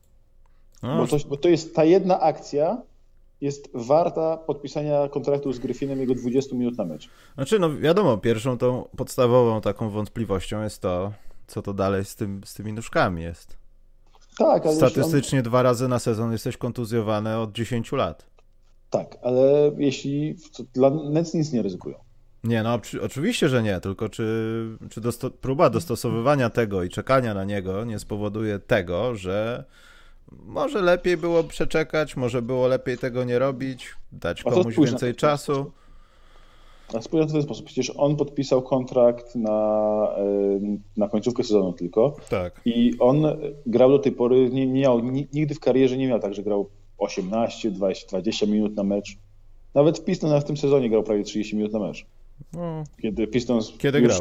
No. 0.84 0.98
Bo, 0.98 1.08
to, 1.08 1.18
bo 1.30 1.38
to 1.38 1.50
jest 1.50 1.76
ta 1.76 1.86
jedna 1.86 2.20
akcja, 2.20 2.82
jest 3.42 3.70
warta 3.74 4.38
podpisania 4.38 5.10
kontraktu 5.10 5.54
z 5.54 5.60
Gryfinem 5.60 6.00
jego 6.00 6.16
20 6.16 6.56
minut 6.56 6.78
na 6.78 6.86
mecz. 6.86 7.10
Znaczy, 7.36 7.60
no 7.60 7.78
wiadomo, 7.78 8.18
pierwszą 8.18 8.58
tą 8.58 8.86
podstawową 8.98 9.62
taką 9.62 9.90
wątpliwością 9.90 10.64
jest 10.64 10.82
to, 10.82 11.12
co 11.48 11.62
to 11.62 11.74
dalej 11.74 12.06
z, 12.06 12.16
tym, 12.16 12.42
z 12.46 12.54
tymi 12.54 12.74
nóżkami 12.74 13.22
jest. 13.22 13.58
Tak, 14.38 14.66
ale 14.66 14.76
Statystycznie 14.76 15.40
on... 15.40 15.44
dwa 15.44 15.62
razy 15.62 15.88
na 15.88 16.00
sezon 16.00 16.32
jesteś 16.32 16.58
kontuzjowany 16.58 17.38
od 17.38 17.52
10 17.52 17.92
lat. 17.92 18.26
Tak, 18.90 19.18
ale 19.24 19.72
jeśli 19.78 20.36
dla 20.74 20.90
Nets 20.90 21.34
nic 21.34 21.52
nie 21.52 21.62
ryzykują. 21.62 21.96
Nie, 22.44 22.64
no 22.64 22.80
oczywiście, 23.02 23.50
że 23.50 23.64
nie, 23.64 23.80
tylko 23.80 24.10
czy, 24.10 24.78
czy 24.90 25.02
dosto 25.02 25.32
próba 25.32 25.70
dostosowywania 25.70 26.50
tego 26.50 26.84
i 26.84 26.90
czekania 26.90 27.34
na 27.34 27.44
niego 27.44 27.86
nie 27.86 28.00
spowoduje 28.00 28.60
tego, 28.60 29.16
że 29.16 29.64
może 30.32 30.82
lepiej 30.82 31.18
było 31.18 31.44
przeczekać, 31.44 32.16
może 32.16 32.42
było 32.42 32.68
lepiej 32.68 32.98
tego 32.98 33.24
nie 33.24 33.40
robić, 33.40 33.96
dać 34.12 34.44
komuś 34.44 34.76
więcej 34.78 35.16
czasu. 35.16 35.72
A 36.94 37.02
spójrz 37.02 37.26
w 37.26 37.32
ten 37.32 37.42
sposób. 37.42 37.66
Przecież 37.66 37.94
on 37.98 38.16
podpisał 38.16 38.62
kontrakt 38.62 39.36
na, 39.36 40.10
na 40.98 41.10
końcówkę 41.10 41.44
sezonu 41.44 41.74
tylko. 41.74 42.16
Tak. 42.30 42.62
I 42.66 42.94
on 43.00 43.26
grał 43.66 43.90
do 43.90 44.00
tej 44.00 44.12
pory, 44.12 44.50
nie, 44.50 44.68
miał, 44.68 45.00
nigdy 45.34 45.56
w 45.56 45.60
karierze 45.60 45.98
nie 45.98 46.08
miał 46.08 46.20
tak, 46.20 46.34
że 46.34 46.44
grał 46.44 46.70
18, 46.98 47.72
20, 47.72 48.08
20 48.08 48.46
minut 48.46 48.76
na 48.76 48.84
mecz. 48.84 49.18
Nawet 49.74 50.00
w 50.00 50.04
Pistons 50.04 50.44
w 50.44 50.48
tym 50.48 50.58
sezonie 50.58 50.90
grał 50.90 51.04
prawie 51.04 51.24
30 51.24 51.56
minut 51.56 51.74
na 51.74 51.80
mecz. 51.80 52.06
No. 52.54 52.84
Kiedy 53.02 53.28
Pistons. 53.28 53.74
Kiedy 53.78 54.00
już, 54.00 54.08
grał? 54.08 54.20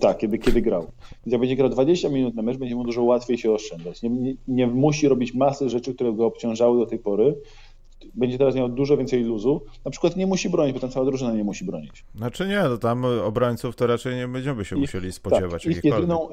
Tak, 0.00 0.18
kiedy, 0.18 0.38
kiedy 0.38 0.62
grał. 0.62 0.86
Jak 1.26 1.40
będzie 1.40 1.56
grał 1.56 1.68
20 1.68 2.08
minut 2.08 2.34
na 2.34 2.42
mecz, 2.42 2.56
będzie 2.56 2.74
mu 2.74 2.84
dużo 2.84 3.02
łatwiej 3.02 3.38
się 3.38 3.52
oszczędzać. 3.52 4.02
Nie, 4.02 4.10
nie, 4.10 4.34
nie 4.48 4.66
musi 4.66 5.08
robić 5.08 5.34
masy 5.34 5.70
rzeczy, 5.70 5.94
które 5.94 6.12
go 6.12 6.26
obciążały 6.26 6.78
do 6.78 6.86
tej 6.86 6.98
pory 6.98 7.34
będzie 8.14 8.38
teraz 8.38 8.54
miał 8.54 8.68
dużo 8.68 8.96
więcej 8.96 9.24
luzu. 9.24 9.62
Na 9.84 9.90
przykład 9.90 10.16
nie 10.16 10.26
musi 10.26 10.50
bronić, 10.50 10.74
bo 10.74 10.80
tam 10.80 10.90
cała 10.90 11.06
drużyna 11.06 11.32
nie 11.32 11.44
musi 11.44 11.64
bronić. 11.64 12.04
Znaczy 12.14 12.48
nie, 12.48 12.62
no 12.62 12.76
tam 12.76 13.04
obrońców 13.04 13.76
to 13.76 13.86
raczej 13.86 14.16
nie 14.16 14.28
będziemy 14.28 14.64
się 14.64 14.76
musieli 14.76 15.12
spodziewać. 15.12 15.64
Tak, 15.64 15.84
jedyną, 15.84 16.28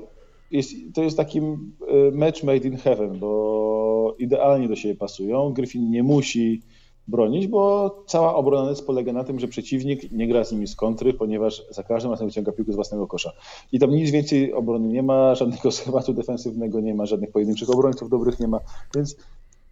jest, 0.51 0.71
to 0.93 1.03
jest 1.03 1.17
taki 1.17 1.39
e, 1.39 1.43
match 2.13 2.43
made 2.43 2.67
in 2.67 2.77
heaven, 2.77 3.19
bo 3.19 4.15
idealnie 4.19 4.67
do 4.67 4.75
siebie 4.75 4.95
pasują. 4.95 5.53
Griffin 5.53 5.91
nie 5.91 6.03
musi 6.03 6.61
bronić, 7.07 7.47
bo 7.47 8.03
cała 8.07 8.35
obrona 8.35 8.69
Nets 8.69 8.81
polega 8.81 9.13
na 9.13 9.23
tym, 9.23 9.39
że 9.39 9.47
przeciwnik 9.47 10.11
nie 10.11 10.27
gra 10.27 10.43
z 10.43 10.51
nimi 10.51 10.67
z 10.67 10.75
kontry, 10.75 11.13
ponieważ 11.13 11.63
za 11.69 11.83
każdym 11.83 12.11
razem 12.11 12.27
wyciąga 12.27 12.51
piłkę 12.51 12.71
z 12.71 12.75
własnego 12.75 13.07
kosza. 13.07 13.31
I 13.71 13.79
tam 13.79 13.91
nic 13.91 14.11
więcej 14.11 14.53
obrony 14.53 14.87
nie 14.87 15.03
ma, 15.03 15.35
żadnego 15.35 15.71
schematu 15.77 16.13
defensywnego 16.13 16.79
nie 16.79 16.95
ma, 16.95 17.05
żadnych 17.05 17.31
pojedynczych 17.31 17.69
obrońców 17.69 18.09
dobrych 18.09 18.39
nie 18.39 18.47
ma, 18.47 18.59
więc 18.95 19.15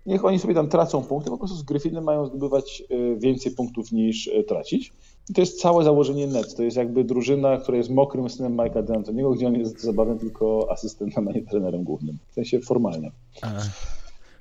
niech 0.07 0.25
oni 0.25 0.39
sobie 0.39 0.53
tam 0.53 0.67
tracą 0.67 1.03
punkty, 1.03 1.29
po 1.29 1.37
prostu 1.37 1.57
z 1.57 1.63
Griffinem 1.63 2.03
mają 2.03 2.25
zdobywać 2.25 2.83
e, 2.89 3.15
więcej 3.15 3.51
punktów 3.51 3.91
niż 3.91 4.27
e, 4.27 4.43
tracić. 4.43 4.93
I 5.29 5.33
to 5.33 5.41
jest 5.41 5.61
całe 5.61 5.83
założenie 5.83 6.27
Nets. 6.27 6.55
To 6.55 6.63
jest 6.63 6.77
jakby 6.77 7.03
drużyna, 7.03 7.57
która 7.57 7.77
jest 7.77 7.89
mokrym 7.89 8.29
synem 8.29 8.57
Mike'a 8.57 8.83
D'Antoniego, 8.83 9.35
gdzie 9.35 9.47
on 9.47 9.55
jest 9.55 9.81
zabawny 9.81 10.19
tylko 10.19 10.67
asystentem, 10.71 11.27
a 11.27 11.31
nie 11.31 11.41
trenerem 11.41 11.83
głównym. 11.83 12.17
W 12.29 12.33
sensie 12.33 12.59
formalnie. 12.59 13.11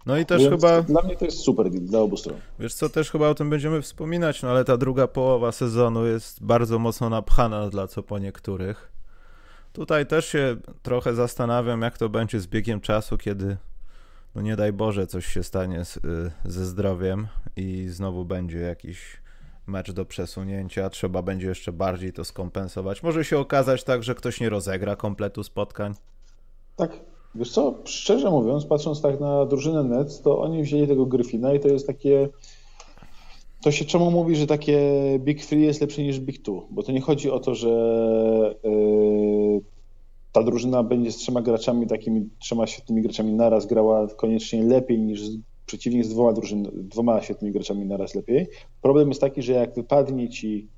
No 0.07 0.19
i 0.19 0.27
też 0.27 0.43
Więc 0.43 0.51
chyba. 0.51 0.83
Dla 0.83 1.03
mnie 1.03 1.17
to 1.17 1.25
jest 1.25 1.39
super 1.39 1.71
deal 1.71 1.85
dla 1.85 2.01
obu 2.01 2.17
stron. 2.17 2.39
Wiesz 2.59 2.75
co, 2.75 2.89
też 2.89 3.11
chyba 3.11 3.29
o 3.29 3.35
tym 3.35 3.51
będziemy 3.51 3.83
wspominać, 3.83 4.43
no 4.43 4.51
ale 4.51 4.65
ta 4.65 4.77
druga 4.77 5.07
połowa 5.07 5.53
sezonu 5.53 6.07
jest 6.07 6.45
bardzo 6.45 6.79
mocno 6.79 7.11
napchana 7.11 7.69
dla 7.69 7.87
co 7.87 8.03
po 8.03 8.19
niektórych. 8.19 8.93
Tutaj 9.73 10.07
też 10.07 10.27
się 10.27 10.57
trochę 10.83 11.15
zastanawiam, 11.15 11.83
jak 11.83 11.99
to 11.99 12.09
będzie 12.09 12.41
z 12.41 12.47
biegiem 12.47 12.81
czasu, 12.81 13.19
kiedy 13.19 13.57
no 14.37 14.43
nie 14.43 14.57
daj 14.57 14.73
Boże, 14.73 15.07
coś 15.07 15.27
się 15.27 15.43
stanie 15.43 15.85
z, 15.85 15.97
y, 15.97 16.01
ze 16.45 16.67
zdrowiem 16.67 17.27
i 17.57 17.87
znowu 17.89 18.25
będzie 18.25 18.59
jakiś 18.59 18.99
mecz 19.67 19.93
do 19.93 20.05
przesunięcia, 20.05 20.91
trzeba 20.91 21.23
będzie 21.23 21.47
jeszcze 21.47 21.73
bardziej 21.73 22.13
to 22.13 22.25
skompensować. 22.25 23.03
Może 23.03 23.25
się 23.25 23.39
okazać 23.39 23.85
tak, 23.85 24.03
że 24.03 24.15
ktoś 24.15 24.41
nie 24.41 24.49
rozegra 24.49 24.97
kompletu 24.97 25.43
spotkań. 25.43 25.95
Tak, 26.77 27.01
wiesz 27.35 27.51
co, 27.51 27.75
szczerze 27.85 28.31
mówiąc, 28.31 28.67
patrząc 28.67 29.03
tak 29.03 29.21
na 29.21 29.47
drużynę 29.47 29.85
Nets, 29.85 30.23
to 30.23 30.41
oni 30.41 30.63
wzięli 30.63 30.89
tego 30.89 31.07
Gryfina 31.07 31.55
i 31.55 31.61
to 31.61 31.69
jest 31.69 31.87
takie... 31.87 32.29
To 33.63 33.73
się 33.73 33.85
czemu 33.85 34.11
mówi, 34.11 34.37
że 34.37 34.47
takie 34.47 34.81
Big 35.19 35.45
Free 35.45 35.63
jest 35.63 35.81
lepsze 35.81 36.03
niż 36.03 36.21
Big 36.21 36.43
Two? 36.43 36.67
Bo 36.71 36.83
to 36.83 36.93
nie 36.93 37.01
chodzi 37.01 37.31
o 37.31 37.41
to, 37.41 37.55
że 37.55 37.69
yy, 38.65 39.26
ta 40.37 40.43
drużyna 40.43 40.83
będzie 40.83 41.13
z 41.13 41.17
trzema 41.17 41.43
graczami, 41.43 41.87
takimi 41.87 42.29
trzema 42.39 42.67
świetnymi 42.67 43.03
graczami 43.03 43.33
naraz 43.33 43.67
grała 43.67 44.07
koniecznie 44.09 44.63
lepiej 44.63 44.99
niż 44.99 45.21
przeciwnik 45.67 46.05
z 46.05 46.09
dwoma, 46.09 46.33
drużyn, 46.33 46.69
dwoma 46.73 47.23
świetnymi 47.23 47.53
graczami 47.53 47.87
naraz 47.87 48.15
lepiej. 48.15 48.47
Problem 48.83 49.09
jest 49.09 49.21
taki, 49.21 49.43
że 49.43 49.53
jak 49.53 49.75
wypadnie 49.75 50.29
ci 50.29 50.69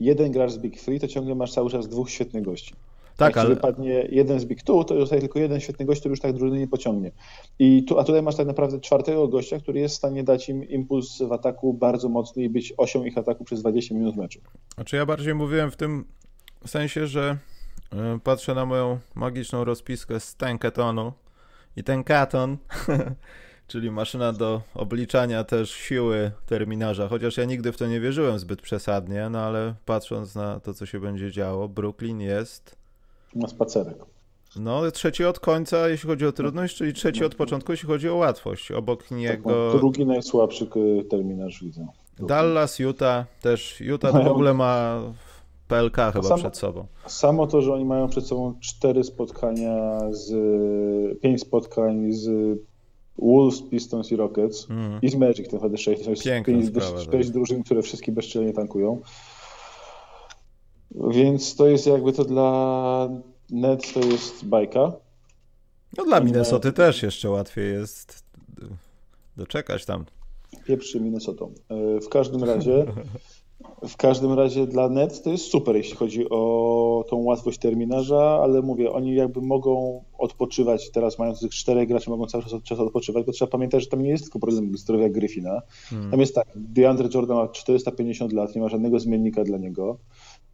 jeden 0.00 0.32
gracz 0.32 0.50
z 0.50 0.58
Big 0.58 0.80
Three, 0.80 1.00
to 1.00 1.08
ciągle 1.08 1.34
masz 1.34 1.52
cały 1.52 1.70
czas 1.70 1.88
dwóch 1.88 2.10
świetnych 2.10 2.44
gości. 2.44 2.74
Tak, 3.16 3.36
jak 3.36 3.44
ale... 3.44 3.54
wypadnie 3.54 4.08
jeden 4.10 4.40
z 4.40 4.44
Big 4.44 4.62
Two, 4.62 4.84
to 4.84 5.00
zostaje 5.00 5.20
tylko 5.20 5.38
jeden 5.38 5.60
świetny 5.60 5.86
gość, 5.86 6.00
który 6.00 6.12
już 6.12 6.20
tak 6.20 6.32
drużyny 6.32 6.58
nie 6.58 6.68
pociągnie. 6.68 7.12
I 7.58 7.84
tu, 7.84 7.98
a 7.98 8.04
tutaj 8.04 8.22
masz 8.22 8.36
tak 8.36 8.46
naprawdę 8.46 8.80
czwartego 8.80 9.28
gościa, 9.28 9.58
który 9.58 9.80
jest 9.80 9.94
w 9.94 9.98
stanie 9.98 10.24
dać 10.24 10.48
im 10.48 10.68
impuls 10.68 11.18
w 11.22 11.32
ataku 11.32 11.74
bardzo 11.74 12.08
mocny 12.08 12.42
i 12.42 12.48
być 12.48 12.74
osią 12.76 13.04
ich 13.04 13.18
ataku 13.18 13.44
przez 13.44 13.60
20 13.60 13.94
minut 13.94 14.16
meczu. 14.16 14.40
Znaczy 14.74 14.96
ja 14.96 15.06
bardziej 15.06 15.34
mówiłem 15.34 15.70
w 15.70 15.76
tym 15.76 16.04
sensie, 16.66 17.06
że 17.06 17.38
patrzę 18.24 18.54
na 18.54 18.66
moją 18.66 18.98
magiczną 19.14 19.64
rozpiskę 19.64 20.20
z 20.20 20.34
Tenketonu 20.34 21.12
i 21.76 21.84
ten 21.84 22.04
katon, 22.04 22.56
czyli 23.68 23.90
maszyna 23.90 24.32
do 24.32 24.62
obliczania 24.74 25.44
też 25.44 25.70
siły 25.70 26.30
terminarza, 26.46 27.08
chociaż 27.08 27.36
ja 27.36 27.44
nigdy 27.44 27.72
w 27.72 27.76
to 27.76 27.86
nie 27.86 28.00
wierzyłem 28.00 28.38
zbyt 28.38 28.62
przesadnie, 28.62 29.28
no 29.30 29.38
ale 29.38 29.74
patrząc 29.84 30.34
na 30.34 30.60
to, 30.60 30.74
co 30.74 30.86
się 30.86 31.00
będzie 31.00 31.32
działo, 31.32 31.68
Brooklyn 31.68 32.20
jest... 32.20 32.76
Na 33.34 33.48
spacerek. 33.48 33.96
No, 34.56 34.90
trzeci 34.90 35.24
od 35.24 35.40
końca, 35.40 35.88
jeśli 35.88 36.08
chodzi 36.08 36.26
o 36.26 36.32
trudność, 36.32 36.76
czyli 36.76 36.92
trzeci 36.92 37.24
od 37.24 37.34
początku, 37.34 37.72
jeśli 37.72 37.88
chodzi 37.88 38.08
o 38.08 38.16
łatwość. 38.16 38.72
Obok 38.72 39.02
tak, 39.02 39.10
niego... 39.10 39.70
Tak, 39.70 39.80
drugi 39.80 40.06
najsłabszy 40.06 40.66
terminarz 41.10 41.60
widzę. 41.64 41.86
Dallas, 42.18 42.78
Utah, 42.78 43.26
też 43.40 43.80
Utah 43.80 44.12
to 44.12 44.22
w 44.22 44.26
ogóle 44.26 44.54
ma 44.54 45.00
PLK 45.70 45.96
chyba 45.96 46.28
samo, 46.28 46.36
przed 46.36 46.56
sobą. 46.56 46.86
Samo 47.06 47.46
to, 47.46 47.62
że 47.62 47.74
oni 47.74 47.84
mają 47.84 48.08
przed 48.08 48.26
sobą 48.26 48.54
cztery 48.60 49.04
spotkania 49.04 50.00
z 50.10 50.30
pięć 51.20 51.40
spotkań 51.40 52.12
z 52.12 52.28
Wolves, 53.18 53.62
Pistons 53.62 54.12
i 54.12 54.16
Rockets 54.16 54.70
mm. 54.70 54.98
i 55.02 55.08
z 55.08 55.14
Magic 55.14 55.48
to 55.48 55.56
naprawdę 55.56 55.78
sześć. 55.78 56.04
To 56.04 56.10
jest 56.10 56.22
pięć, 56.46 56.66
sprawa, 56.66 57.04
tak. 57.04 57.26
drużyn, 57.26 57.62
które 57.62 57.82
wszystkie 57.82 58.12
bezczelnie 58.12 58.52
tankują. 58.52 59.00
Więc 61.10 61.56
to 61.56 61.66
jest 61.66 61.86
jakby 61.86 62.12
to 62.12 62.24
dla 62.24 63.08
Nets 63.50 63.92
to 63.92 64.00
jest 64.00 64.44
bajka. 64.44 64.92
No 65.98 66.04
dla 66.04 66.20
Minnesoty 66.20 66.72
też 66.72 67.02
jeszcze 67.02 67.30
łatwiej 67.30 67.72
jest 67.72 68.24
doczekać 69.36 69.84
tam. 69.84 70.04
Pieprzy 70.64 71.00
Minnesota. 71.00 71.44
E, 71.44 72.00
w 72.00 72.08
każdym 72.08 72.44
razie 72.44 72.86
W 73.88 73.96
każdym 73.96 74.32
razie 74.32 74.66
dla 74.66 74.88
Nets 74.88 75.22
to 75.22 75.30
jest 75.30 75.44
super, 75.44 75.76
jeśli 75.76 75.96
chodzi 75.96 76.30
o 76.30 77.04
tą 77.08 77.16
łatwość 77.16 77.58
terminarza, 77.58 78.40
ale 78.42 78.62
mówię, 78.62 78.92
oni 78.92 79.14
jakby 79.14 79.40
mogą 79.40 80.04
odpoczywać, 80.18 80.90
teraz 80.90 81.18
mając 81.18 81.40
tych 81.40 81.50
czterech 81.50 81.88
graczy, 81.88 82.10
mogą 82.10 82.26
cały 82.26 82.44
czas 82.44 82.52
od 82.52 82.64
czasu 82.64 82.86
odpoczywać, 82.86 83.26
bo 83.26 83.32
trzeba 83.32 83.50
pamiętać, 83.50 83.82
że 83.82 83.88
tam 83.88 84.02
nie 84.02 84.10
jest 84.10 84.24
tylko 84.24 84.38
problem 84.38 84.76
zdrowia 84.78 85.08
Gryfina. 85.08 85.62
Hmm. 85.90 86.10
Tam 86.10 86.20
jest 86.20 86.34
tak, 86.34 86.48
DeAndre 86.54 87.08
Jordan 87.14 87.36
ma 87.36 87.48
450 87.48 88.32
lat, 88.32 88.54
nie 88.54 88.60
ma 88.60 88.68
żadnego 88.68 89.00
zmiennika 89.00 89.44
dla 89.44 89.58
niego. 89.58 89.98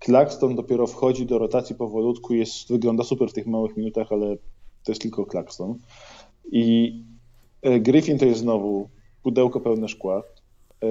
Claxton 0.04 0.56
dopiero 0.56 0.86
wchodzi 0.86 1.26
do 1.26 1.38
rotacji 1.38 1.76
powolutku, 1.76 2.34
jest, 2.34 2.68
wygląda 2.68 3.04
super 3.04 3.28
w 3.28 3.32
tych 3.32 3.46
małych 3.46 3.76
minutach, 3.76 4.12
ale 4.12 4.36
to 4.84 4.92
jest 4.92 5.02
tylko 5.02 5.26
Claxton. 5.26 5.74
I 6.52 6.94
e, 7.62 7.80
Griffin 7.80 8.18
to 8.18 8.24
jest 8.24 8.40
znowu 8.40 8.88
pudełko 9.22 9.60
pełne 9.60 9.88
szkła. 9.88 10.22
E, 10.82 10.86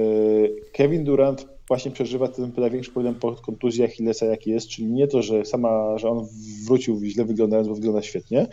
Kevin 0.72 1.03
Durant 1.03 1.54
właśnie 1.67 1.91
przeżywa 1.91 2.27
ten 2.27 2.51
największy 2.57 2.91
problem 2.91 3.15
po 3.15 3.31
kontuzji 3.31 3.84
Achillesa, 3.84 4.25
jaki 4.25 4.50
jest, 4.50 4.67
czyli 4.67 4.88
nie 4.88 5.07
to, 5.07 5.22
że 5.22 5.45
sama, 5.45 5.98
że 5.98 6.10
on 6.10 6.27
wrócił 6.65 7.01
źle 7.05 7.25
wyglądając, 7.25 7.67
bo 7.67 7.75
wygląda 7.75 8.01
świetnie. 8.01 8.48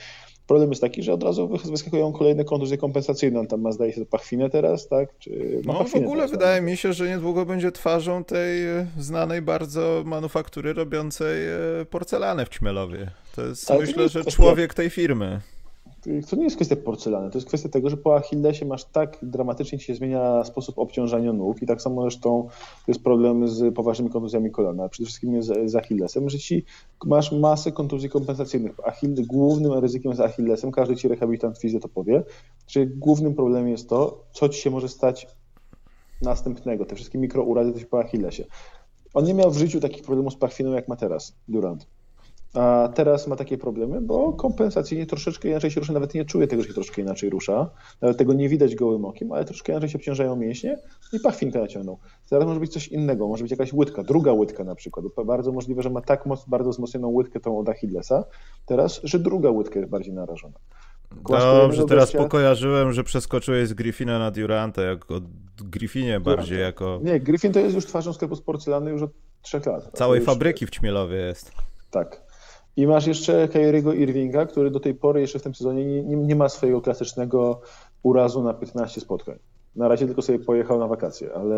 Problem 0.47 0.71
jest 0.71 0.83
taki, 0.83 1.03
że 1.03 1.13
od 1.13 1.23
razu 1.23 1.49
wyskakują 1.65 2.13
kolejne 2.13 2.45
kontuzje 2.45 2.79
kompensacyjne. 2.79 3.41
On 3.41 3.47
tam 3.47 3.61
ma, 3.61 3.73
zdaje 3.73 3.93
się, 3.93 4.07
pachwinę 4.07 4.51
teraz, 4.51 4.89
tak? 4.89 5.19
Czy 5.19 5.63
no 5.65 5.85
w 5.85 5.95
ogóle 5.95 6.15
teraz, 6.15 6.31
wydaje 6.31 6.57
tak? 6.57 6.65
mi 6.65 6.77
się, 6.77 6.93
że 6.93 7.09
niedługo 7.09 7.47
będzie 7.47 7.73
twarzą 7.73 8.25
tej 8.25 8.63
znanej 8.99 9.43
bardzo 9.43 10.03
manufaktury 10.07 10.73
robiącej 10.73 11.49
e, 11.49 11.85
porcelanę 11.91 12.47
w 12.47 12.49
Ćmielowie. 12.49 13.11
To 13.37 13.47
jest, 13.47 13.71
Ale 13.71 13.81
myślę, 13.81 14.03
to 14.03 14.09
że 14.09 14.25
człowiek 14.25 14.75
tej 14.75 14.91
firmy 14.91 15.41
to 16.31 16.37
nie 16.37 16.45
jest 16.45 16.57
kwestia 16.57 16.77
porcelany, 16.77 17.31
to 17.31 17.39
jest 17.39 17.49
kwestia 17.49 17.69
tego, 17.69 17.91
że 17.91 17.97
po 17.97 18.17
Achillesie 18.17 18.67
masz 18.67 18.85
tak 18.85 19.19
dramatycznie 19.23 19.79
się 19.79 19.95
zmienia 19.95 20.45
sposób 20.45 20.79
obciążania 20.79 21.33
nóg 21.33 21.63
i 21.63 21.67
tak 21.67 21.83
samo 21.83 22.03
zresztą 22.03 22.49
jest 22.89 23.03
problem 23.03 23.49
z 23.49 23.75
poważnymi 23.75 24.11
kontuzjami 24.11 24.51
kolana, 24.51 24.89
przede 24.89 25.07
wszystkim 25.07 25.43
z, 25.43 25.71
z 25.71 25.77
Achillesem, 25.77 26.31
że 26.31 26.39
ci 26.39 26.65
masz 27.07 27.33
masę 27.33 27.73
kontuzji 27.73 28.09
kompensacyjnych. 28.09 28.73
Achille, 28.85 29.23
głównym 29.23 29.73
ryzykiem 29.73 30.15
z 30.15 30.21
Achillesem, 30.21 30.73
każdy 30.73 30.97
ci 30.97 31.09
rehabilitant 31.09 31.59
fizjo 31.59 31.81
to 31.81 31.89
powie, 31.89 32.23
że 32.69 32.87
głównym 32.87 33.35
problemem 33.35 33.69
jest 33.69 33.89
to, 33.89 34.25
co 34.33 34.49
ci 34.49 34.61
się 34.61 34.71
może 34.71 34.89
stać 34.89 35.27
następnego, 36.23 36.85
te 36.85 36.95
wszystkie 36.95 37.19
mikrourazy 37.19 37.87
po 37.87 38.01
Achillesie. 38.01 38.45
On 39.15 39.25
nie 39.25 39.35
miał 39.35 39.51
w 39.51 39.59
życiu 39.59 39.81
takich 39.81 40.03
problemów 40.03 40.33
z 40.33 40.37
pachwiną 40.37 40.73
jak 40.73 40.89
ma 40.89 40.97
teraz 40.97 41.37
Durant. 41.49 41.87
A 42.55 42.89
teraz 42.95 43.27
ma 43.27 43.37
takie 43.37 43.59
problemy, 43.59 44.01
bo 44.01 44.33
kompensacyjnie 44.33 45.07
troszeczkę 45.07 45.49
inaczej 45.49 45.71
się 45.71 45.81
rusza, 45.81 45.93
nawet 45.93 46.15
nie 46.15 46.25
czuje 46.25 46.47
tego, 46.47 46.63
że 46.63 46.69
się 46.69 46.75
troszkę 46.75 47.03
inaczej 47.03 47.31
rusza, 47.31 47.71
nawet 48.01 48.17
tego 48.17 48.33
nie 48.33 48.49
widać 48.49 48.75
gołym 48.75 49.05
okiem, 49.05 49.33
ale 49.33 49.45
troszkę 49.45 49.73
inaczej 49.73 49.89
się 49.89 49.99
obciążają 49.99 50.37
mięśnie 50.37 50.79
i 51.13 51.21
pachwinkę 51.21 51.61
naciągnął. 51.61 51.99
Teraz 52.31 52.47
może 52.47 52.61
być 52.61 52.73
coś 52.73 52.89
innego, 52.89 53.29
może 53.29 53.45
być 53.45 53.51
jakaś 53.51 53.73
łydka, 53.73 54.03
druga 54.03 54.33
łydka 54.33 54.65
na 54.65 54.75
przykład. 54.75 55.07
Bardzo 55.27 55.53
możliwe, 55.53 55.83
że 55.83 55.91
ma 55.91 56.01
tak 56.01 56.27
moc, 56.27 56.45
bardzo 56.49 56.71
wzmocnioną 56.71 57.09
łydkę 57.09 57.41
tą 57.41 57.59
od 57.59 57.69
Achillesa 57.69 58.25
teraz, 58.67 59.01
że 59.05 59.19
druga 59.19 59.51
łydka 59.51 59.79
jest 59.79 59.91
bardziej 59.91 60.15
narażona. 60.15 60.59
Dobrze, 61.29 61.85
teraz 61.85 62.05
gościa... 62.05 62.19
pokojarzyłem, 62.19 62.93
że 62.93 63.05
przeskoczyłeś 63.05 63.69
z 63.69 63.73
Griffina 63.73 64.19
na 64.19 64.31
Duranta, 64.31 64.83
jak 64.83 65.11
o 65.11 65.21
Griffinie 65.65 66.21
bardziej 66.21 66.61
jako... 66.61 67.01
Nie, 67.03 67.21
Griffin 67.21 67.53
to 67.53 67.61
jest 67.61 67.75
już 67.75 67.87
twarzą 67.87 68.13
sklepu 68.13 68.37
z 68.37 68.41
porcelany 68.41 68.91
już 68.91 69.03
od 69.03 69.11
trzech 69.43 69.67
lat. 69.67 69.91
Całej 69.95 70.21
fabryki 70.21 70.67
w 70.67 70.71
Ćmielowie 70.71 71.17
jest. 71.17 71.53
Tak. 71.91 72.22
I 72.77 72.87
masz 72.87 73.07
jeszcze 73.07 73.49
Kyriego 73.49 73.93
Irvinga, 73.93 74.47
który 74.47 74.71
do 74.71 74.81
tej 74.81 74.95
pory 74.95 75.21
jeszcze 75.21 75.39
w 75.39 75.43
tym 75.43 75.55
sezonie 75.55 75.85
nie, 75.85 76.03
nie, 76.03 76.17
nie, 76.17 76.37
ma 76.37 76.49
swojego 76.49 76.81
klasycznego 76.81 77.61
urazu 78.03 78.43
na 78.43 78.55
15 78.55 79.01
spotkań. 79.01 79.39
Na 79.77 79.89
razie 79.89 80.07
tylko 80.07 80.23
sobie 80.23 80.39
pojechał 80.39 80.79
na 80.79 80.87
wakacje, 80.87 81.35
ale 81.35 81.57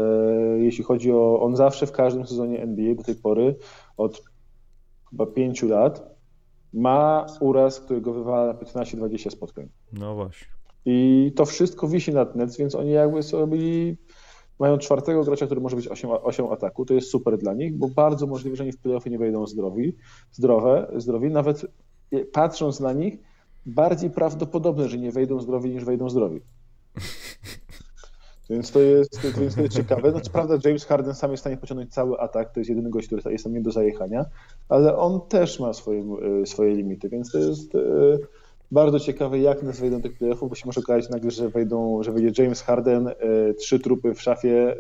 jeśli 0.59 0.85
chodzi 0.85 1.13
o. 1.13 1.41
On 1.41 1.57
zawsze 1.57 1.87
w 1.87 1.93
każdym 1.93 2.27
sezonie 2.27 2.63
NBA 2.63 2.95
do 2.95 3.03
tej 3.03 3.15
pory 3.15 3.57
od 3.97 4.23
chyba 5.11 5.27
5 5.27 5.63
lat 5.63 6.15
ma 6.73 7.27
uraz, 7.41 7.81
który 7.81 8.01
go 8.01 8.13
wywala 8.13 8.47
na 8.47 8.55
15-20 8.55 9.31
spotkań. 9.31 9.69
No 9.93 10.15
właśnie. 10.15 10.47
I 10.85 11.33
to 11.37 11.45
wszystko 11.45 11.89
wisi 11.89 12.13
nad 12.13 12.37
Nets, 12.37 12.57
więc 12.57 12.75
oni 12.75 12.91
jakby 12.91 13.23
sobie 13.23 13.97
mają 14.59 14.79
czwartego 14.79 15.25
gracza, 15.25 15.47
który 15.47 15.61
może 15.61 15.77
być 15.77 15.89
osią, 16.23 16.53
ataku. 16.53 16.85
To 16.85 16.95
jest 16.95 17.11
super 17.11 17.39
dla 17.39 17.55
nich, 17.55 17.77
bo 17.77 17.89
bardzo 17.89 18.27
możliwe, 18.27 18.57
że 18.57 18.63
oni 18.63 18.73
w 18.73 18.79
playoffy 18.79 19.11
nie 19.11 19.19
wejdą 19.19 19.47
zdrowi, 19.47 19.97
zdrowe, 20.33 20.93
zdrowi. 20.97 21.31
Nawet 21.31 21.67
patrząc 22.33 22.81
na 22.81 22.93
nich, 22.93 23.19
bardziej 23.67 24.11
prawdopodobne, 24.11 24.89
że 24.89 24.99
nie 24.99 25.13
wejdą 25.13 25.41
zdrowi 25.41 25.71
niż 25.71 25.85
wejdą 25.85 26.11
zdrowi. 26.11 26.41
Więc 28.51 28.71
to 28.71 28.81
jest, 28.81 29.39
więc 29.39 29.55
to 29.55 29.63
jest 29.63 29.75
ciekawe. 29.75 30.13
No, 30.13 30.21
co 30.21 30.31
prawda 30.31 30.59
James 30.65 30.85
Harden 30.85 31.15
sam 31.15 31.31
jest 31.31 31.41
w 31.41 31.43
stanie 31.43 31.57
pociągnąć 31.57 31.93
cały 31.93 32.21
atak, 32.21 32.53
to 32.53 32.61
jest 32.61 32.71
jedyny 32.71 32.91
gość, 32.91 33.07
który 33.07 33.23
jest 33.33 33.45
tam 33.45 33.53
nie 33.53 33.61
do 33.61 33.71
zajechania, 33.71 34.25
ale 34.69 34.97
on 34.97 35.21
też 35.29 35.61
ma 35.61 35.73
swoje, 35.73 36.05
e, 36.43 36.47
swoje 36.47 36.75
limity, 36.75 37.09
więc 37.09 37.33
to 37.33 37.39
jest 37.39 37.75
e, 37.75 37.79
bardzo 38.75 39.01
ciekawe, 39.01 39.39
jak 39.39 39.63
nas 39.63 39.81
wejdą 39.81 40.03
tych 40.03 40.19
playoffów, 40.19 40.49
bo 40.51 40.55
się 40.55 40.67
może 40.67 40.81
okazać 40.81 41.11
nagle, 41.11 41.31
że 41.31 41.49
wejdą, 41.49 42.03
że 42.03 42.13
wejdzie 42.13 42.43
James 42.43 42.63
Harden, 42.63 43.09
e, 43.09 43.15
trzy 43.55 43.81
trupy 43.81 44.15
w 44.15 44.23
szafie 44.23 44.77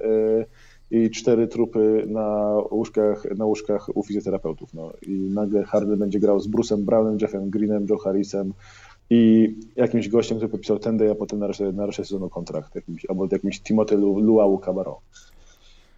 i 0.90 1.10
cztery 1.10 1.48
trupy 1.48 2.04
na 2.06 2.56
łóżkach, 2.70 3.24
na 3.36 3.44
łóżkach 3.44 3.96
u 3.96 4.02
fizjoterapeutów. 4.02 4.74
No. 4.74 4.92
I 5.06 5.10
nagle 5.10 5.64
Harden 5.64 5.98
będzie 5.98 6.20
grał 6.20 6.40
z 6.40 6.48
Bruce'em 6.48 6.78
Brownem, 6.78 7.18
Jeffem 7.20 7.50
Greenem, 7.50 7.86
Joe 7.90 7.98
Harrisem, 7.98 8.52
i 9.10 9.54
jakimś 9.76 10.08
gościem, 10.08 10.36
który 10.36 10.50
podpisał 10.50 10.78
ten 10.78 11.10
a 11.10 11.14
potem 11.14 11.38
na 11.38 11.46
resztę, 11.46 11.72
na 11.72 11.86
resztę 11.86 12.04
sezonu 12.04 12.28
kontrakt, 12.28 12.74
jakimś, 12.74 13.06
albo 13.06 13.28
jakimś 13.32 13.60
Timothy 13.60 13.96
Luau 13.96 14.58
Cabarro. 14.58 15.00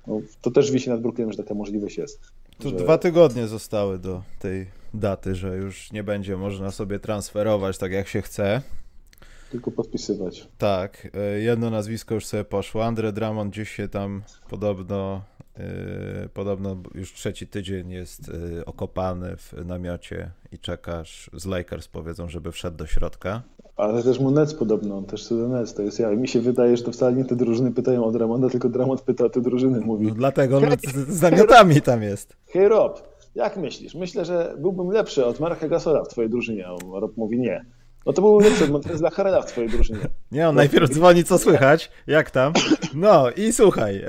No, 0.07 0.21
to 0.43 0.51
też 0.51 0.73
wisi 0.73 0.91
nad 0.91 1.01
Brooklynem, 1.01 1.33
że 1.33 1.43
taka 1.43 1.55
możliwość 1.55 1.99
jest. 1.99 2.21
Tu 2.59 2.71
że... 2.71 2.77
dwa 2.77 2.99
tygodnie 2.99 3.47
zostały 3.47 3.99
do 3.99 4.23
tej 4.39 4.67
daty, 4.97 5.35
że 5.35 5.57
już 5.57 5.93
nie 5.93 6.05
będzie 6.05 6.37
można 6.37 6.71
sobie 6.71 6.99
transferować 6.99 7.79
tak 7.79 7.93
jak 7.93 8.09
się 8.09 8.23
chce. 8.23 8.63
Tylko 9.51 9.71
podpisywać. 9.71 10.49
Tak, 10.59 11.09
e, 11.15 11.41
jedno 11.41 11.71
nazwisko 11.71 12.15
już 12.15 12.27
sobie 12.27 12.45
poszło. 12.45 12.85
Andre 12.85 13.13
Drummond 13.13 13.53
gdzieś 13.53 13.71
się 13.71 13.89
tam 13.89 14.23
podobno 14.49 15.23
Yy, 15.59 16.29
podobno 16.29 16.77
już 16.95 17.13
trzeci 17.13 17.47
tydzień 17.47 17.91
jest 17.91 18.29
yy, 18.29 18.65
okopany 18.65 19.37
w 19.37 19.53
namiocie 19.65 20.31
i 20.53 20.59
czekasz, 20.59 21.31
z 21.35 21.47
Lakers 21.47 21.89
powiedzą, 21.89 22.29
żeby 22.29 22.53
wszedł 22.53 22.77
do 22.77 22.87
środka. 22.87 23.43
Ale 23.77 24.03
też 24.03 24.21
mu 24.21 24.31
Nets 24.31 24.55
podobno, 24.55 24.97
on 24.97 25.05
też 25.05 25.25
sobie 25.25 25.43
Nets, 25.43 25.75
to 25.75 25.83
jest 25.83 25.99
ja. 25.99 26.11
Mi 26.11 26.29
się 26.29 26.41
wydaje, 26.41 26.77
że 26.77 26.83
to 26.83 26.93
wcale 26.93 27.13
nie 27.13 27.25
te 27.25 27.37
drużyny 27.37 27.73
pytają 27.73 28.05
od 28.05 28.17
Ramonda, 28.17 28.51
tylko 28.51 28.69
Dramond 28.69 29.01
pyta 29.01 29.25
o 29.25 29.31
te 29.31 29.41
drużyny, 29.41 29.81
mówi. 29.81 30.07
No 30.07 30.15
dlatego 30.15 30.61
z, 31.09 31.23
namiotami 31.23 31.83
tam 31.83 32.03
jest. 32.03 32.37
Hej 32.47 32.69
Rob, 32.69 33.16
jak 33.37 33.57
myślisz? 33.57 33.95
Myślę, 33.95 34.25
że 34.25 34.55
byłbym 34.59 34.91
lepszy 34.91 35.27
od 35.27 35.41
Marka 35.41 35.69
Gasola 35.69 36.05
w 36.05 36.09
twojej 36.09 36.31
drużynie, 36.31 36.67
a 36.67 37.01
Rob 37.01 37.17
mówi 37.17 37.39
nie. 37.39 37.65
No 38.07 38.13
to 38.13 38.23
był 38.23 38.39
lepszy 38.39 38.65
od 38.65 38.71
Montrezla 38.71 39.11
Harrela 39.11 39.43
w 39.43 39.47
twojej 39.47 39.71
drużynie. 39.71 40.01
Nie, 40.33 40.49
on 40.49 40.55
no, 40.55 40.61
najpierw 40.61 40.91
dzwoni, 40.91 41.25
co 41.25 41.39
słychać, 41.39 41.91
jak 42.07 42.31
tam, 42.31 42.53
no 42.95 43.31
i 43.31 43.53
słuchaj. 43.53 44.05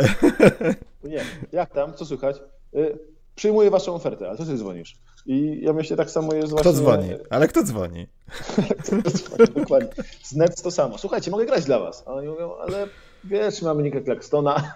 Nie, 1.03 1.21
jak 1.51 1.73
tam, 1.73 1.93
co 1.93 2.05
słychać? 2.05 2.37
Y, 2.75 2.99
przyjmuję 3.35 3.69
waszą 3.69 3.95
ofertę, 3.95 4.27
ale 4.27 4.37
co 4.37 4.45
ty 4.45 4.57
dzwonisz? 4.57 4.95
I 5.25 5.59
ja 5.61 5.73
myślę, 5.73 5.97
tak 5.97 6.11
samo 6.11 6.33
jest 6.33 6.49
właśnie... 6.49 6.71
Kto 6.71 6.81
dzwoni? 6.81 7.09
Ale 7.29 7.47
kto 7.47 7.63
dzwoni? 7.63 8.07
kto 8.83 9.11
dzwoni, 9.11 9.49
dokładnie. 9.55 10.03
Z 10.23 10.35
Nets 10.35 10.61
to 10.61 10.71
samo. 10.71 10.97
Słuchajcie, 10.97 11.31
mogę 11.31 11.45
grać 11.45 11.65
dla 11.65 11.79
was. 11.79 12.03
A 12.07 12.13
oni 12.13 12.27
mówią, 12.27 12.51
ale 12.55 12.87
wiesz, 13.23 13.61
mamy 13.61 13.83
Nika 13.83 14.01
Claxtona. 14.01 14.73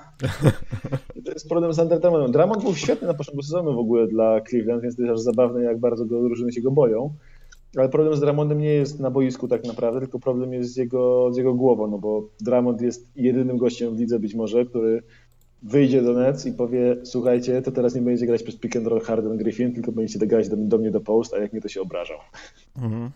To 1.25 1.31
jest 1.31 1.49
problem 1.49 1.73
z 1.73 1.79
Underdramondem. 1.79 2.31
Dramond 2.31 2.63
był 2.63 2.75
świetny 2.75 3.07
na 3.07 3.13
początku 3.13 3.43
sezonu 3.43 3.73
w 3.73 3.79
ogóle 3.79 4.07
dla 4.07 4.41
Cleveland, 4.41 4.81
więc 4.81 4.95
to 4.95 5.01
jest 5.01 5.13
aż 5.13 5.19
zabawne, 5.19 5.63
jak 5.63 5.79
bardzo 5.79 6.05
go 6.05 6.23
drużyny 6.23 6.51
się 6.51 6.61
go 6.61 6.71
boją. 6.71 7.13
Ale 7.77 7.89
problem 7.89 8.15
z 8.15 8.19
Dramondem 8.19 8.59
nie 8.59 8.73
jest 8.73 8.99
na 8.99 9.11
boisku 9.11 9.47
tak 9.47 9.63
naprawdę, 9.63 9.99
tylko 9.99 10.19
problem 10.19 10.53
jest 10.53 10.73
z 10.73 10.77
jego, 10.77 11.33
z 11.33 11.37
jego 11.37 11.53
głową, 11.53 11.87
no 11.87 11.97
bo 11.97 12.27
Dramond 12.41 12.81
jest 12.81 13.07
jedynym 13.15 13.57
gościem 13.57 13.95
w 13.95 13.99
lidze 13.99 14.19
być 14.19 14.35
może, 14.35 14.65
który 14.65 15.03
wyjdzie 15.63 16.01
do 16.01 16.13
Nets 16.13 16.45
i 16.45 16.53
powie, 16.53 16.97
słuchajcie, 17.03 17.61
to 17.61 17.71
teraz 17.71 17.95
nie 17.95 18.01
będziecie 18.01 18.27
grać 18.27 18.43
przez 18.43 18.55
pick 18.55 18.75
and 18.75 18.87
roll 18.87 19.01
Harden 19.01 19.37
Griffin, 19.37 19.73
tylko 19.73 19.91
będziecie 19.91 20.27
grać 20.27 20.49
do, 20.49 20.55
do 20.57 20.77
mnie 20.77 20.91
do 20.91 21.01
post, 21.01 21.33
a 21.33 21.37
jak 21.37 21.53
nie, 21.53 21.61
to 21.61 21.69
się 21.69 21.81
obrażał. 21.81 22.17
Mhm. 22.77 23.11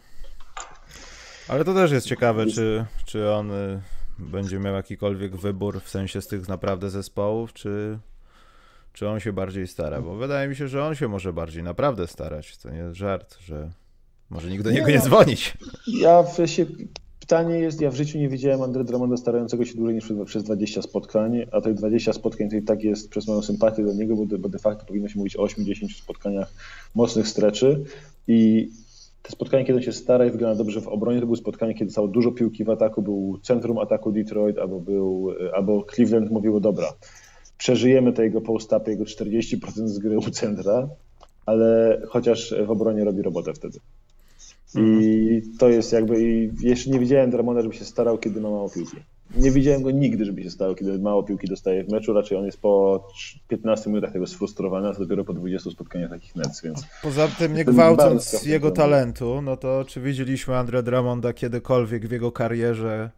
Ale 1.47 1.65
to 1.65 1.73
też 1.73 1.91
jest 1.91 2.07
ciekawe, 2.07 2.45
czy, 2.45 2.85
czy 3.05 3.29
on 3.29 3.51
y, 3.51 3.79
będzie 4.19 4.59
miał 4.59 4.73
jakikolwiek 4.73 5.35
wybór 5.35 5.81
w 5.81 5.89
sensie 5.89 6.21
z 6.21 6.27
tych 6.27 6.47
naprawdę 6.47 6.89
zespołów, 6.89 7.53
czy, 7.53 7.99
czy 8.93 9.09
on 9.09 9.19
się 9.19 9.33
bardziej 9.33 9.67
stara, 9.67 10.01
bo 10.01 10.15
wydaje 10.15 10.47
mi 10.47 10.55
się, 10.55 10.67
że 10.67 10.83
on 10.83 10.95
się 10.95 11.07
może 11.07 11.33
bardziej 11.33 11.63
naprawdę 11.63 12.07
starać, 12.07 12.57
to 12.57 12.69
nie 12.69 12.77
jest 12.77 12.95
żart, 12.95 13.37
że 13.39 13.71
może 14.29 14.49
nikt 14.49 14.63
do 14.63 14.71
niego 14.71 14.87
nie, 14.87 14.93
nie 14.93 15.01
dzwonić. 15.01 15.57
Ja 15.87 16.23
się 16.45 16.65
Pytanie 17.25 17.59
jest, 17.59 17.81
ja 17.81 17.91
w 17.91 17.95
życiu 17.95 18.17
nie 18.17 18.29
widziałem 18.29 18.61
Andre 18.61 18.83
Drummonda 18.83 19.17
starającego 19.17 19.65
się 19.65 19.75
dłużej 19.75 19.95
niż 19.95 20.13
przez 20.25 20.43
20 20.43 20.81
spotkań, 20.81 21.45
a 21.51 21.61
tych 21.61 21.73
20 21.73 22.13
spotkań 22.13 22.49
to 22.49 22.55
i 22.55 22.61
tak 22.61 22.83
jest 22.83 23.09
przez 23.09 23.27
moją 23.27 23.41
sympatię 23.41 23.83
do 23.83 23.93
niego, 23.93 24.15
bo 24.15 24.25
de, 24.25 24.37
bo 24.37 24.49
de 24.49 24.59
facto 24.59 24.85
powinno 24.85 25.07
się 25.07 25.19
mówić 25.19 25.35
o 25.35 25.45
8-10 25.45 25.97
spotkaniach 25.97 26.53
mocnych 26.95 27.27
streczy 27.27 27.83
i 28.27 28.69
te 29.25 29.31
spotkania, 29.31 29.65
kiedy 29.65 29.77
on 29.77 29.83
się 29.83 29.93
stara 29.93 30.25
i 30.25 30.31
wygląda 30.31 30.57
dobrze 30.57 30.81
w 30.81 30.87
obronie, 30.87 31.19
to 31.19 31.25
były 31.25 31.37
spotkania, 31.37 31.73
kiedy 31.73 31.91
stało 31.91 32.07
dużo 32.07 32.31
piłki 32.31 32.63
w 32.63 32.69
ataku, 32.69 33.01
był 33.01 33.39
centrum 33.43 33.77
ataku 33.77 34.11
Detroit, 34.11 34.57
albo, 34.57 34.79
był, 34.79 35.29
albo 35.53 35.85
Cleveland 35.95 36.31
mówiło, 36.31 36.59
dobra, 36.59 36.93
przeżyjemy 37.57 38.13
tego 38.13 38.23
jego 38.23 38.41
post-upy, 38.41 38.91
jego 38.91 39.03
40% 39.03 39.87
z 39.87 39.99
gry 39.99 40.17
u 40.17 40.21
centra, 40.21 40.89
ale 41.45 42.01
chociaż 42.07 42.53
w 42.67 42.71
obronie 42.71 43.03
robi 43.03 43.21
robotę 43.21 43.53
wtedy. 43.53 43.79
I 44.75 44.79
mhm. 44.79 45.57
to 45.59 45.69
jest 45.69 45.93
jakby, 45.93 46.23
i 46.23 46.51
jeszcze 46.61 46.89
nie 46.89 46.99
widziałem 46.99 47.31
Dramona, 47.31 47.61
żeby 47.61 47.73
się 47.73 47.85
starał, 47.85 48.17
kiedy 48.17 48.41
ma 48.41 48.49
mało 48.49 48.69
piłki. 48.69 48.97
Nie 49.37 49.51
widziałem 49.51 49.83
go 49.83 49.91
nigdy, 49.91 50.25
żeby 50.25 50.43
się 50.43 50.49
starał, 50.49 50.75
kiedy 50.75 50.99
mało 50.99 51.23
piłki 51.23 51.47
dostaje 51.47 51.83
w 51.83 51.89
meczu. 51.89 52.13
Raczej 52.13 52.37
on 52.37 52.45
jest 52.45 52.61
po 52.61 53.07
15 53.47 53.89
minutach 53.89 54.13
tego 54.13 54.27
sfrustrowany, 54.27 54.87
a 54.87 54.93
dopiero 54.93 55.23
po 55.23 55.33
20 55.33 55.71
spotkaniach 55.71 56.09
takich 56.09 56.35
Nets, 56.35 56.61
więc... 56.61 56.85
Poza 57.03 57.27
tym, 57.27 57.53
nie 57.53 57.65
gwałcąc 57.65 58.45
jego 58.45 58.71
talentu, 58.71 59.41
no 59.41 59.57
to 59.57 59.85
czy 59.87 60.01
widzieliśmy 60.01 60.57
Andre 60.57 60.83
Dramonda 60.83 61.33
kiedykolwiek 61.33 62.07
w 62.07 62.11
jego 62.11 62.31
karierze, 62.31 63.09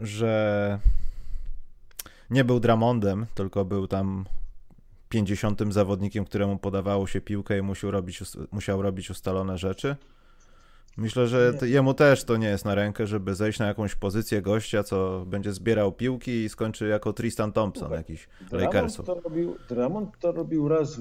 że 0.00 0.78
nie 2.30 2.44
był 2.44 2.60
Dramondem, 2.60 3.26
tylko 3.34 3.64
był 3.64 3.86
tam 3.88 4.24
50 5.08 5.60
zawodnikiem, 5.70 6.24
któremu 6.24 6.58
podawało 6.58 7.06
się 7.06 7.20
piłkę 7.20 7.58
i 7.58 7.62
musiał 7.62 7.90
robić, 7.90 8.22
musiał 8.52 8.82
robić 8.82 9.10
ustalone 9.10 9.58
rzeczy? 9.58 9.96
Myślę, 10.96 11.26
że 11.26 11.52
jemu 11.62 11.94
też 11.94 12.24
to 12.24 12.36
nie 12.36 12.48
jest 12.48 12.64
na 12.64 12.74
rękę, 12.74 13.06
żeby 13.06 13.34
zejść 13.34 13.58
na 13.58 13.66
jakąś 13.66 13.94
pozycję 13.94 14.42
gościa, 14.42 14.82
co 14.82 15.24
będzie 15.26 15.52
zbierał 15.52 15.92
piłki 15.92 16.30
i 16.30 16.48
skończy 16.48 16.88
jako 16.88 17.12
Tristan 17.12 17.52
Thompson 17.52 17.80
Słuchaj, 17.80 17.98
jakiś 17.98 18.28
Lakersów. 18.52 19.06
To 19.06 19.20
robił, 19.20 19.56
Dramond 19.68 20.18
to 20.18 20.32
robił 20.32 20.68
raz, 20.68 21.00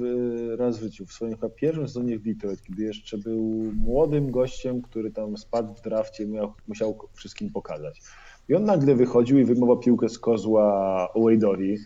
raz 0.58 0.78
w 0.78 0.82
życiu, 0.82 1.06
w 1.06 1.14
swoim 1.14 1.32
chyba 1.32 1.50
pierwszym 1.50 1.88
sezonie 1.88 2.20
w 2.20 2.22
Detroit, 2.22 2.62
kiedy 2.62 2.84
jeszcze 2.84 3.18
był 3.18 3.42
młodym 3.76 4.32
gościem, 4.32 4.82
który 4.82 5.12
tam 5.12 5.38
spadł 5.38 5.74
w 5.74 5.82
drafcie, 5.82 6.28
miał, 6.28 6.54
musiał 6.68 6.98
wszystkim 7.14 7.52
pokazać. 7.52 8.02
I 8.50 8.56
on 8.56 8.66
nagle 8.66 8.96
wychodził 8.96 9.40
i 9.40 9.46
wyjmował 9.46 9.80
piłkę 9.80 10.10
z 10.10 10.20
kozła 10.20 11.08
Wade'owi 11.16 11.78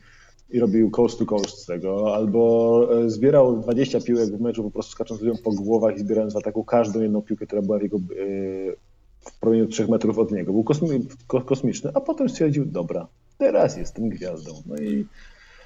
i 0.50 0.60
robił 0.60 0.92
coast 0.92 1.20
to 1.20 1.26
coast 1.26 1.58
z 1.58 1.66
tego, 1.66 2.16
albo 2.16 2.88
e, 3.06 3.10
zbierał 3.10 3.60
20 3.60 4.02
piłek 4.02 4.30
w 4.30 4.42
meczu 4.42 4.64
po 4.64 4.72
prostu 4.72 4.92
skacząc 4.92 5.22
ludziom 5.22 5.38
po 5.44 5.52
głowach 5.52 5.96
i 5.96 6.00
zbierając 6.00 6.34
w 6.34 6.38
ataku 6.38 6.64
każdą 6.64 7.02
jedną 7.02 7.22
piłkę, 7.22 7.48
która 7.48 7.62
była 7.62 7.80
w 7.80 7.82
jego 7.82 7.98
e, 7.98 8.02
w 9.20 9.40
promieniu 9.40 9.68
3 9.68 9.88
metrów 9.88 10.20
od 10.20 10.32
niego. 10.32 10.54
Był 10.54 10.64
kosmi 10.64 11.08
kosmiczny, 11.46 11.92
a 11.94 12.02
potem 12.02 12.30
stwierdził, 12.30 12.66
dobra, 12.66 13.08
teraz 13.38 13.78
jestem 13.78 14.10
gwiazdą. 14.10 14.52
No 14.66 14.76
i 14.78 15.06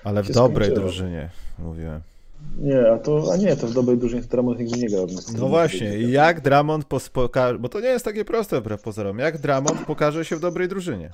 Ale 0.03 0.23
w 0.23 0.31
dobrej 0.31 0.65
skończyło. 0.67 0.87
drużynie, 0.87 1.29
mówiłem. 1.59 2.01
Nie, 2.59 2.91
a 2.91 2.97
to, 2.97 3.23
a 3.33 3.37
nie, 3.37 3.55
to 3.55 3.67
w 3.67 3.73
dobrej 3.73 3.97
drużynie 3.97 4.21
Drummond 4.21 4.59
nigdy 4.59 4.79
nie 4.79 4.89
grał. 4.89 5.07
No 5.37 5.47
właśnie, 5.47 5.97
i 5.97 6.11
jak 6.11 6.41
Drummond 6.41 6.85
pokaże, 7.13 7.59
bo 7.59 7.69
to 7.69 7.79
nie 7.79 7.87
jest 7.87 8.05
takie 8.05 8.25
proste 8.25 8.61
wbrew 8.61 8.81
pozorom, 8.81 9.19
jak 9.19 9.37
Drummond 9.37 9.85
pokaże 9.87 10.25
się 10.25 10.35
w 10.35 10.39
dobrej 10.39 10.67
drużynie? 10.67 11.13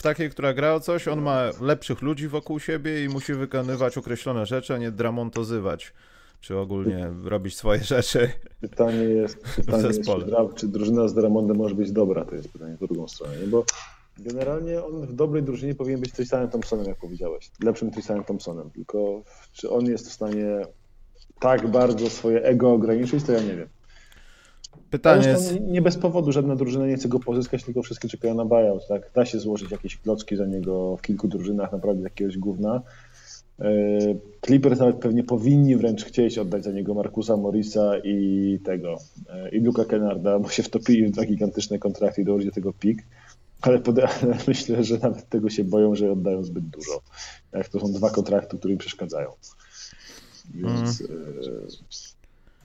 W 0.00 0.02
takiej, 0.02 0.30
która 0.30 0.54
gra 0.54 0.74
o 0.74 0.80
coś, 0.80 1.08
on 1.08 1.22
ma 1.22 1.50
lepszych 1.60 2.02
ludzi 2.02 2.28
wokół 2.28 2.60
siebie 2.60 3.04
i 3.04 3.08
musi 3.08 3.34
wykonywać 3.34 3.98
określone 3.98 4.46
rzeczy, 4.46 4.74
a 4.74 4.78
nie 4.78 4.90
dramontozywać 4.90 5.92
czy 6.40 6.58
ogólnie 6.58 7.12
robić 7.24 7.56
swoje 7.56 7.84
rzeczy. 7.84 8.30
Pytanie 8.60 9.02
jest, 9.02 9.38
pytanie 9.56 9.86
jest 9.86 10.04
czy, 10.04 10.54
czy, 10.56 10.68
drużyna 10.68 11.08
z 11.08 11.14
Dramondem 11.14 11.56
może 11.56 11.74
być 11.74 11.92
dobra, 11.92 12.24
to 12.24 12.34
jest 12.34 12.52
pytanie 12.52 12.76
w 12.76 12.78
drugą 12.78 13.08
stronę, 13.08 13.34
bo 13.46 13.64
generalnie 14.18 14.84
on 14.84 15.06
w 15.06 15.12
dobrej 15.12 15.42
drużynie 15.42 15.74
powinien 15.74 16.00
być 16.00 16.12
Tristanem 16.12 16.50
Thompsonem, 16.50 16.86
jak 16.86 16.98
powiedziałeś, 16.98 17.50
lepszym 17.64 17.90
Tristanem 17.90 18.24
Thompsonem, 18.24 18.70
tylko 18.70 19.22
czy 19.52 19.70
on 19.70 19.86
jest 19.86 20.08
w 20.08 20.12
stanie 20.12 20.66
tak 21.40 21.68
bardzo 21.68 22.10
swoje 22.10 22.42
ego 22.42 22.72
ograniczyć, 22.72 23.24
to 23.24 23.32
ja 23.32 23.40
nie 23.40 23.56
wiem. 23.56 23.68
Pytanie 24.90 25.28
jest... 25.28 25.60
Nie 25.60 25.82
bez 25.82 25.96
powodu 25.96 26.32
żadna 26.32 26.56
drużyna 26.56 26.86
nie 26.86 26.96
chce 26.96 27.08
go 27.08 27.20
pozyskać, 27.20 27.64
tylko 27.64 27.82
wszystkie 27.82 28.08
czekają 28.08 28.34
na 28.34 28.44
buyout. 28.44 28.88
Tak? 28.88 29.10
Da 29.14 29.24
się 29.24 29.38
złożyć 29.38 29.70
jakieś 29.70 29.96
klocki 29.96 30.36
za 30.36 30.46
niego 30.46 30.96
w 30.96 31.02
kilku 31.02 31.28
drużynach, 31.28 31.72
naprawdę 31.72 32.02
jakiegoś 32.02 32.38
gówna. 32.38 32.82
E, 33.60 33.70
Clippers 34.46 34.80
nawet 34.80 34.96
pewnie 34.96 35.24
powinni 35.24 35.76
wręcz 35.76 36.04
chcieć 36.04 36.38
oddać 36.38 36.64
za 36.64 36.72
niego 36.72 36.94
Markusa 36.94 37.36
Morrisa 37.36 37.92
i 38.04 38.58
tego, 38.64 38.96
e, 39.28 39.48
i 39.48 39.60
Luka 39.60 39.84
Kennarda, 39.84 40.38
bo 40.38 40.48
się 40.48 40.62
wtopili 40.62 41.06
w 41.06 41.10
dwa 41.10 41.24
gigantyczne 41.24 41.78
kontrakty 41.78 42.22
i 42.22 42.24
dołożyli 42.24 42.50
do 42.50 42.54
tego 42.54 42.72
pik. 42.72 43.02
Ale, 43.62 43.78
pod, 43.78 43.98
ale 44.22 44.36
myślę, 44.48 44.84
że 44.84 44.98
nawet 44.98 45.28
tego 45.28 45.50
się 45.50 45.64
boją, 45.64 45.94
że 45.94 46.12
oddają 46.12 46.44
zbyt 46.44 46.64
dużo. 46.64 47.00
Jak 47.52 47.68
to 47.68 47.80
są 47.80 47.92
dwa 47.92 48.10
kontrakty, 48.10 48.58
które 48.58 48.72
im 48.72 48.78
przeszkadzają. 48.78 49.30
Więc 50.54 51.00
mm. 51.00 51.20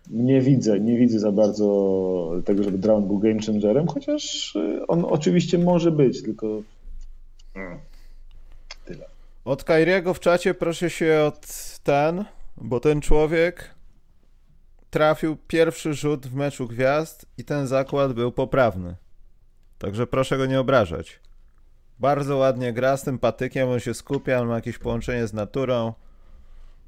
Nie 0.10 0.42
widzę, 0.42 0.80
nie 0.80 0.98
widzę 0.98 1.20
za 1.20 1.32
bardzo 1.32 2.42
tego, 2.46 2.64
żeby 2.64 2.78
Drown 2.78 3.08
był 3.08 3.20
game 3.20 3.40
changerem, 3.48 3.88
chociaż 3.88 4.54
on 4.88 5.06
oczywiście 5.06 5.58
może 5.58 5.92
być, 5.92 6.24
tylko 6.24 6.62
tyle. 8.86 9.06
Od 9.46 9.64
Kairiego 9.64 10.14
w 10.14 10.20
czacie 10.20 10.54
proszę 10.54 10.90
się 10.90 11.20
od 11.28 11.48
ten, 11.84 12.26
bo 12.58 12.80
ten 12.80 13.02
człowiek 13.02 13.76
trafił 14.90 15.38
pierwszy 15.48 15.94
rzut 15.94 16.28
w 16.28 16.36
meczu 16.36 16.68
gwiazd 16.68 17.26
i 17.38 17.44
ten 17.44 17.68
zakład 17.68 18.14
był 18.14 18.32
poprawny. 18.32 18.96
Także 19.78 20.08
proszę 20.08 20.38
go 20.38 20.46
nie 20.46 20.60
obrażać. 20.60 21.20
Bardzo 22.00 22.38
ładnie 22.38 22.74
gra 22.74 22.98
z 22.98 23.04
tym 23.04 23.20
patykiem, 23.20 23.70
on 23.70 23.80
się 23.80 23.94
skupia, 23.94 24.40
on 24.40 24.48
ma 24.48 24.56
jakieś 24.56 24.78
połączenie 24.78 25.28
z 25.28 25.34
naturą, 25.34 25.94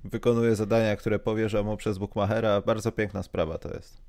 wykonuje 0.04 0.56
zadania, 0.56 0.96
które 0.96 1.20
powierza 1.20 1.64
mu 1.64 1.78
przez 1.78 1.98
Bookmachera. 1.98 2.62
Bardzo 2.62 2.92
piękna 2.92 3.24
sprawa 3.24 3.58
to 3.58 3.70
jest. 3.70 4.08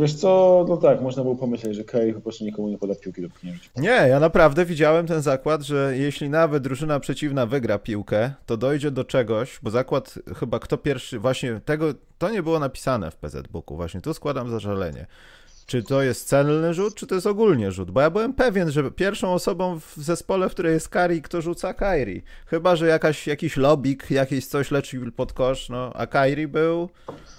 Wiesz 0.00 0.14
co, 0.14 0.64
no 0.68 0.76
tak, 0.76 1.00
można 1.00 1.22
było 1.22 1.36
pomyśleć, 1.36 1.76
że 1.76 1.84
Kej 1.84 2.14
po 2.14 2.20
prostu 2.20 2.44
nikomu 2.44 2.68
nie 2.68 2.78
poda 2.78 2.94
piłki 2.94 3.22
do 3.22 3.28
pchnięcia. 3.28 3.70
Nie, 3.76 3.88
ja 3.88 4.20
naprawdę 4.20 4.64
widziałem 4.64 5.06
ten 5.06 5.22
zakład, 5.22 5.62
że 5.62 5.92
jeśli 5.96 6.28
nawet 6.28 6.62
drużyna 6.62 7.00
przeciwna 7.00 7.46
wygra 7.46 7.78
piłkę, 7.78 8.32
to 8.46 8.56
dojdzie 8.56 8.90
do 8.90 9.04
czegoś, 9.04 9.58
bo 9.62 9.70
zakład 9.70 10.14
chyba 10.36 10.58
kto 10.58 10.78
pierwszy, 10.78 11.18
właśnie 11.18 11.60
tego, 11.64 11.94
to 12.18 12.30
nie 12.30 12.42
było 12.42 12.58
napisane 12.58 13.10
w 13.10 13.16
PZ 13.16 13.48
Booku, 13.48 13.76
właśnie 13.76 14.00
tu 14.00 14.14
składam 14.14 14.50
zażalenie. 14.50 15.06
Czy 15.66 15.82
to 15.82 16.02
jest 16.02 16.28
celny 16.28 16.74
rzut, 16.74 16.94
czy 16.94 17.06
to 17.06 17.14
jest 17.14 17.26
ogólnie 17.26 17.72
rzut? 17.72 17.90
Bo 17.90 18.00
ja 18.00 18.10
byłem 18.10 18.34
pewien, 18.34 18.70
że 18.70 18.90
pierwszą 18.90 19.32
osobą 19.32 19.80
w 19.80 19.94
zespole, 19.96 20.48
w 20.48 20.52
której 20.52 20.72
jest 20.72 20.88
Kari, 20.88 21.22
kto 21.22 21.40
rzuca 21.40 21.74
Kairi. 21.74 22.22
Chyba, 22.46 22.76
że 22.76 22.86
jakaś, 22.86 23.26
jakiś 23.26 23.56
lobik, 23.56 24.10
jakieś 24.10 24.46
coś 24.46 24.70
leci 24.70 24.98
pod 25.16 25.32
kosz, 25.32 25.68
no, 25.68 25.92
a 25.94 26.06
Kairi 26.06 26.48
był 26.48 26.88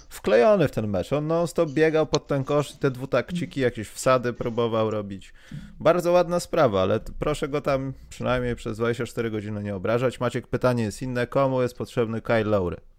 wklejony 0.08 0.68
w 0.68 0.70
ten 0.70 0.88
mecz. 0.88 1.12
On 1.12 1.26
non-stop 1.26 1.70
biegał 1.70 2.06
pod 2.06 2.26
ten 2.26 2.44
kosz, 2.44 2.72
te 2.72 2.90
dwutakciki, 2.90 3.60
jakieś 3.60 3.88
wsady 3.88 4.32
próbował 4.32 4.90
robić. 4.90 5.34
Bardzo 5.80 6.12
ładna 6.12 6.40
sprawa, 6.40 6.82
ale 6.82 7.00
proszę 7.18 7.48
go 7.48 7.60
tam 7.60 7.92
przynajmniej 8.08 8.56
przez 8.56 8.76
24 8.76 9.30
godziny 9.30 9.62
nie 9.62 9.76
obrażać. 9.76 10.20
Maciek, 10.20 10.46
pytanie 10.46 10.82
jest 10.82 11.02
inne. 11.02 11.26
Komu 11.26 11.62
jest 11.62 11.76
potrzebny 11.76 12.20
Kyle 12.20 12.44
Lowry? 12.44 12.93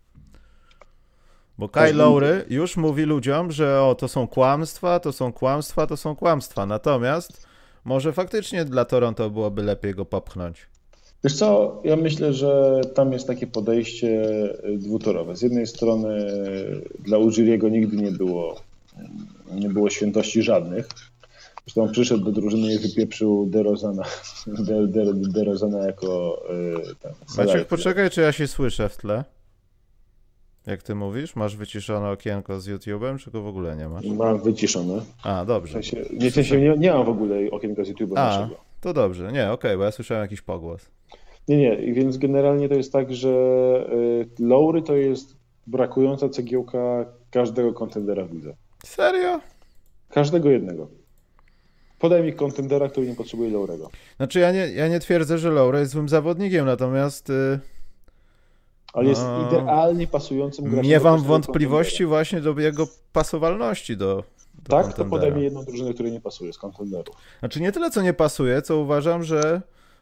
Bo 1.58 1.70
Kyle 1.70 1.94
Lowry 1.94 2.46
już 2.50 2.78
mówi 2.78 3.04
ludziom, 3.04 3.52
że 3.52 3.82
o, 3.82 3.96
to 3.96 4.08
są 4.08 4.28
kłamstwa, 4.28 5.00
to 5.00 5.12
są 5.12 5.34
kłamstwa, 5.34 5.88
to 5.88 5.98
są 5.98 6.16
kłamstwa. 6.16 6.66
Natomiast 6.66 7.48
może 7.86 8.14
faktycznie 8.14 8.66
dla 8.66 8.86
Toronto 8.86 9.30
byłoby 9.30 9.64
lepiej 9.64 9.94
go 9.94 10.06
popchnąć. 10.06 10.68
Wiesz 11.24 11.36
co, 11.36 11.82
ja 11.84 11.96
myślę, 11.96 12.34
że 12.34 12.82
tam 12.96 13.14
jest 13.14 13.28
takie 13.28 13.48
podejście 13.48 14.24
dwutorowe. 14.78 15.36
Z 15.36 15.42
jednej 15.42 15.68
strony 15.68 16.28
dla 17.00 17.18
Ujiriego 17.18 17.70
nigdy 17.70 17.98
nie 17.98 18.12
było, 18.12 18.56
nie 19.52 19.70
było 19.70 19.90
świętości 19.90 20.42
żadnych. 20.42 20.88
Zresztą 21.66 21.92
przyszedł 21.92 22.26
do 22.26 22.32
drużyny 22.32 22.74
i 22.74 22.80
wypieprzył 22.80 23.46
DeRozana, 23.46 24.04
De, 24.68 24.88
De, 24.88 25.14
DeRozana 25.14 25.86
jako 25.86 26.42
y, 26.92 26.96
ten. 26.96 27.12
Maciek, 27.38 27.68
poczekaj, 27.68 28.10
czy 28.10 28.22
ja 28.22 28.32
się 28.32 28.48
słyszę 28.48 28.90
w 28.90 28.98
tle? 28.98 29.24
Jak 30.68 30.84
ty 30.84 30.96
mówisz? 30.96 31.36
Masz 31.36 31.56
wyciszone 31.56 32.10
okienko 32.10 32.60
z 32.60 32.68
YouTube'em, 32.68 33.20
czy 33.20 33.32
go 33.32 33.42
w 33.42 33.48
ogóle 33.48 33.76
nie 33.76 33.90
masz? 33.90 34.06
Mam 34.06 34.40
wyciszone. 34.42 35.02
A, 35.24 35.46
dobrze. 35.46 35.70
W 35.70 35.86
sensie, 35.86 36.06
nie, 36.14 36.32
w 36.32 36.34
sensie 36.34 36.62
nie, 36.62 36.74
nie 36.78 36.92
mam 36.92 37.06
w 37.06 37.10
ogóle 37.10 37.36
okienka 37.52 37.84
z 37.84 37.90
YouTube'em 37.90 38.20
A, 38.20 38.26
naszego. 38.26 38.56
to 38.82 38.94
dobrze. 38.94 39.24
Nie, 39.24 39.44
okej, 39.44 39.52
okay, 39.52 39.78
bo 39.78 39.84
ja 39.84 39.92
słyszałem 39.92 40.22
jakiś 40.22 40.42
pogłos. 40.42 40.90
Nie, 41.48 41.58
nie, 41.58 41.94
więc 41.94 42.18
generalnie 42.18 42.70
to 42.70 42.76
jest 42.76 42.94
tak, 42.94 43.14
że 43.14 43.30
y, 44.40 44.44
Lowry 44.44 44.82
to 44.82 44.96
jest 44.96 45.36
brakująca 45.68 46.30
cegiełka 46.30 47.06
każdego 47.32 47.74
kontendera 47.74 48.26
w 48.26 48.34
lidze. 48.34 48.56
Serio? 48.86 49.40
Każdego 50.10 50.50
jednego. 50.50 50.88
Podaj 52.00 52.24
mi 52.24 52.34
kontendera, 52.34 52.90
który 52.90 53.08
nie 53.08 53.16
potrzebuje 53.16 53.50
Lowrego. 53.50 53.90
Znaczy 54.18 54.40
ja 54.40 54.52
nie, 54.52 54.68
ja 54.68 54.88
nie 54.88 55.00
twierdzę, 55.00 55.38
że 55.38 55.52
Lowry 55.52 55.80
jest 55.80 55.92
złym 55.92 56.10
zawodnikiem, 56.10 56.66
natomiast... 56.66 57.30
Y 57.30 57.75
ale 58.96 59.10
jest 59.10 59.22
no. 59.22 59.48
idealnie 59.48 60.08
pasującym 60.08 60.66
graczem. 60.66 60.90
Nie 60.90 61.00
mam 61.00 61.24
wątpliwości 61.24 62.06
właśnie 62.06 62.42
do 62.42 62.60
jego 62.60 62.88
pasowalności 63.14 63.98
do, 63.98 64.24
do 64.64 64.70
Tak, 64.70 64.94
to 64.94 65.06
podaj 65.06 65.32
mi 65.32 65.44
jedną 65.44 65.66
drużynę, 65.66 65.94
której 65.94 66.12
nie 66.12 66.22
pasuje 66.22 66.54
z 66.54 66.58
kontenderów. 66.58 67.16
Znaczy 67.40 67.62
nie 67.62 67.72
tyle, 67.72 67.92
co 67.92 68.02
nie 68.02 68.14
pasuje, 68.14 68.62
co 68.62 68.78
uważam, 68.78 69.24
że 69.24 69.62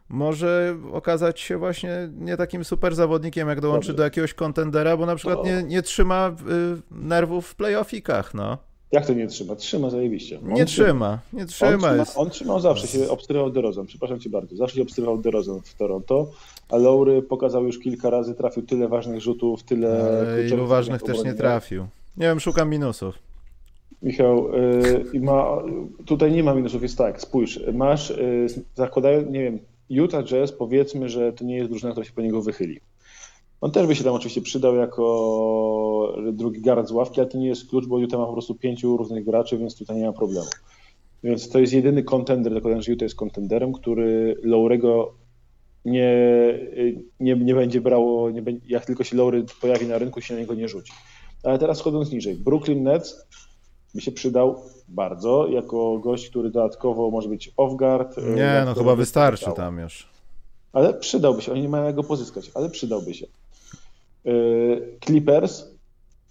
może 0.09 0.77
okazać 0.91 1.39
się 1.39 1.57
właśnie 1.57 2.09
nie 2.17 2.37
takim 2.37 2.63
super 2.63 2.95
zawodnikiem, 2.95 3.47
jak 3.47 3.61
dołączy 3.61 3.87
Dobry. 3.87 3.97
do 3.97 4.03
jakiegoś 4.03 4.33
kontendera, 4.33 4.97
bo 4.97 5.05
na 5.05 5.15
przykład 5.15 5.37
no. 5.37 5.45
nie, 5.45 5.63
nie 5.63 5.81
trzyma 5.81 6.29
y, 6.29 6.81
nerwów 6.91 7.47
w 7.47 7.55
playoffikach, 7.55 8.33
no. 8.33 8.57
Jak 8.91 9.05
to 9.05 9.13
nie 9.13 9.27
trzyma? 9.27 9.55
Trzyma 9.55 9.89
zajebiście. 9.89 10.39
On 10.39 10.53
nie 10.53 10.65
trzyma, 10.65 11.19
nie 11.33 11.45
trzyma. 11.45 11.71
On, 11.71 11.79
trzyma, 11.79 12.05
on 12.15 12.29
trzymał 12.29 12.59
zawsze, 12.59 12.87
się 12.87 13.09
obstrywał 13.09 13.49
DeRozan, 13.49 13.85
przepraszam 13.85 14.19
cię 14.19 14.29
bardzo, 14.29 14.55
zawsze 14.55 14.75
się 14.75 14.81
obstrywał 14.81 15.17
DeRozan 15.17 15.61
w 15.61 15.73
Toronto, 15.73 16.31
a 16.69 16.77
Lowry 16.77 17.21
pokazał 17.21 17.65
już 17.65 17.79
kilka 17.79 18.09
razy, 18.09 18.35
trafił 18.35 18.63
tyle 18.63 18.87
ważnych 18.87 19.21
rzutów, 19.21 19.63
tyle... 19.63 20.21
Eee, 20.37 20.51
ilu 20.51 20.67
ważnych 20.67 21.01
też 21.01 21.23
nie 21.23 21.33
trafił. 21.33 21.83
Nie 22.17 22.27
wiem, 22.27 22.39
szukam 22.39 22.69
minusów. 22.69 23.19
Michał, 24.01 24.47
yy, 25.13 25.21
ma, 25.21 25.63
tutaj 26.05 26.31
nie 26.31 26.43
ma 26.43 26.55
minusów, 26.55 26.81
jest 26.83 26.97
tak, 26.97 27.21
spójrz, 27.21 27.59
masz, 27.73 28.09
yy, 28.09 28.47
zakładają, 28.75 29.31
nie 29.31 29.43
wiem, 29.43 29.59
Utah 29.89 30.23
Jazz, 30.23 30.51
powiedzmy, 30.51 31.09
że 31.09 31.33
to 31.33 31.45
nie 31.45 31.57
jest 31.57 31.69
drużyna, 31.69 31.91
która 31.91 32.05
się 32.05 32.13
po 32.13 32.21
niego 32.21 32.41
wychyli. 32.41 32.79
On 33.61 33.71
też 33.71 33.87
by 33.87 33.95
się 33.95 34.03
tam 34.03 34.13
oczywiście 34.13 34.41
przydał 34.41 34.75
jako 34.75 36.15
drugi 36.33 36.61
gard 36.61 36.87
z 36.87 36.91
ławki, 36.91 37.21
ale 37.21 37.29
to 37.29 37.37
nie 37.37 37.47
jest 37.47 37.69
klucz, 37.69 37.87
bo 37.87 37.99
Utah 37.99 38.19
ma 38.19 38.25
po 38.25 38.33
prostu 38.33 38.55
pięciu 38.55 38.97
różnych 38.97 39.25
graczy, 39.25 39.57
więc 39.57 39.77
tutaj 39.77 39.97
nie 39.97 40.05
ma 40.05 40.13
problemu. 40.13 40.47
Więc 41.23 41.49
to 41.49 41.59
jest 41.59 41.73
jedyny 41.73 42.03
kontender, 42.03 42.53
dokładnie, 42.53 42.81
że 42.81 42.91
Utah 42.91 43.05
jest 43.05 43.15
kontenderem, 43.15 43.73
który 43.73 44.37
Lowrego 44.43 45.13
nie, 45.85 46.13
nie, 47.19 47.35
nie 47.35 47.55
będzie 47.55 47.81
brało, 47.81 48.31
nie 48.31 48.41
będzie, 48.41 48.61
jak 48.67 48.85
tylko 48.85 49.03
się 49.03 49.17
Lowry 49.17 49.45
pojawi 49.61 49.87
na 49.87 49.97
rynku, 49.97 50.21
się 50.21 50.33
na 50.33 50.39
niego 50.39 50.53
nie 50.53 50.69
rzuci. 50.69 50.93
Ale 51.43 51.59
teraz 51.59 51.77
schodząc 51.77 52.11
niżej, 52.11 52.35
Brooklyn 52.35 52.83
Nets 52.83 53.25
by 53.95 54.01
się 54.01 54.11
przydał 54.11 54.63
bardzo, 54.87 55.47
jako 55.47 55.99
gość, 55.99 56.29
który 56.29 56.49
dodatkowo 56.49 57.11
może 57.11 57.29
być 57.29 57.51
off-guard. 57.57 58.35
Nie, 58.35 58.63
no 58.65 58.73
chyba 58.73 58.95
wystarczy 58.95 59.51
tam 59.55 59.79
już. 59.79 60.07
Ale 60.73 60.93
przydałby 60.93 61.41
się, 61.41 61.51
oni 61.51 61.61
nie 61.61 61.69
mają 61.69 61.83
jak 61.85 61.95
go 61.95 62.03
pozyskać, 62.03 62.51
ale 62.53 62.69
przydałby 62.69 63.13
się. 63.13 63.27
Yy, 64.25 64.97
Clippers. 65.05 65.65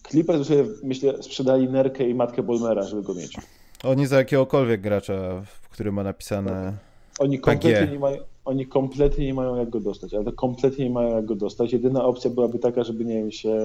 Clippers 0.08 0.48
sobie, 0.48 0.64
myślę, 0.82 1.22
sprzedali 1.22 1.68
Nerkę 1.68 2.08
i 2.08 2.14
matkę 2.14 2.42
Bolmera, 2.42 2.82
żeby 2.82 3.02
go 3.02 3.14
mieć. 3.14 3.36
Oni 3.84 4.06
za 4.06 4.16
jakiegokolwiek 4.16 4.80
gracza, 4.80 5.44
który 5.70 5.92
ma 5.92 6.02
napisane 6.02 6.72
oni 7.18 7.38
kompletnie, 7.38 7.92
nie 7.92 7.98
mają, 7.98 8.16
oni 8.44 8.66
kompletnie 8.66 9.26
nie 9.26 9.35
mają 9.35 9.57
jak 9.57 9.70
go 9.70 9.81
dostać, 9.81 10.14
ale 10.14 10.33
kompletnie 10.33 10.85
nie 10.85 10.90
mają 10.90 11.16
jak 11.16 11.24
go 11.24 11.35
dostać. 11.35 11.72
Jedyna 11.72 12.05
opcja 12.05 12.31
byłaby 12.31 12.59
taka, 12.59 12.85
żeby 12.85 13.05
nie 13.05 13.14
wiem, 13.14 13.33
się 13.33 13.59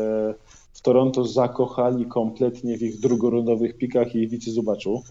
w 0.73 0.81
Toronto 0.81 1.25
zakochali 1.25 2.05
kompletnie 2.05 2.77
w 2.77 2.81
ich 2.81 2.99
drugorundowych 2.99 3.77
pikach 3.77 4.15
i 4.15 4.27
wicy 4.27 4.51
zubaczu. 4.51 5.03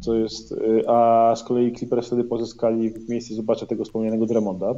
Co 0.00 0.14
jest, 0.14 0.52
y, 0.52 0.88
a 0.88 1.32
z 1.36 1.42
kolei 1.44 1.72
Clippers 1.72 2.06
wtedy 2.06 2.24
pozyskali 2.24 2.90
w 2.90 3.08
miejsce 3.08 3.34
zubacza 3.34 3.66
tego 3.66 3.84
wspomnianego 3.84 4.26
Dremonda. 4.26 4.74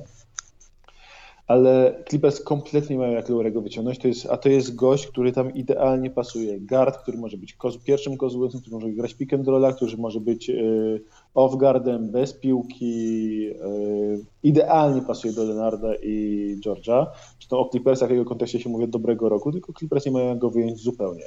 Ale 1.51 2.05
Clippers 2.09 2.41
kompletnie 2.41 2.99
mają 2.99 3.13
jak 3.13 3.29
Lowry'ego 3.29 3.63
wyciągnąć, 3.63 3.99
to 3.99 4.09
jest, 4.09 4.27
a 4.27 4.37
to 4.37 4.49
jest 4.49 4.75
gość, 4.75 5.07
który 5.07 5.33
tam 5.33 5.55
idealnie 5.55 6.11
pasuje. 6.11 6.61
Guard, 6.61 6.97
który 6.97 7.19
może 7.19 7.37
być 7.37 7.55
koz, 7.55 7.79
pierwszym 7.79 8.17
kozłem, 8.17 8.51
który 8.51 8.77
może 8.77 8.91
grać 8.91 9.15
pick 9.15 9.35
and 9.35 9.49
rolla, 9.49 9.73
który 9.73 9.97
może 9.97 10.21
być 10.21 10.51
y, 10.51 11.03
off-guardem, 11.35 12.11
bez 12.11 12.33
piłki. 12.33 13.47
Y, 13.47 14.25
idealnie 14.43 15.03
pasuje 15.03 15.33
do 15.33 15.45
Leonarda 15.45 15.95
i 16.03 16.57
Georgia. 16.65 17.07
Zresztą 17.39 17.59
o 17.59 17.69
Clippersach 17.69 18.09
w 18.09 18.13
jego 18.13 18.25
kontekście 18.25 18.61
się 18.61 18.71
mówi 18.71 18.89
dobrego 18.89 19.29
roku, 19.29 19.53
tylko 19.53 19.73
Clippers 19.73 20.07
nie 20.07 20.13
mają 20.13 20.39
go 20.39 20.51
wyjąć 20.51 20.79
zupełnie. 20.79 21.25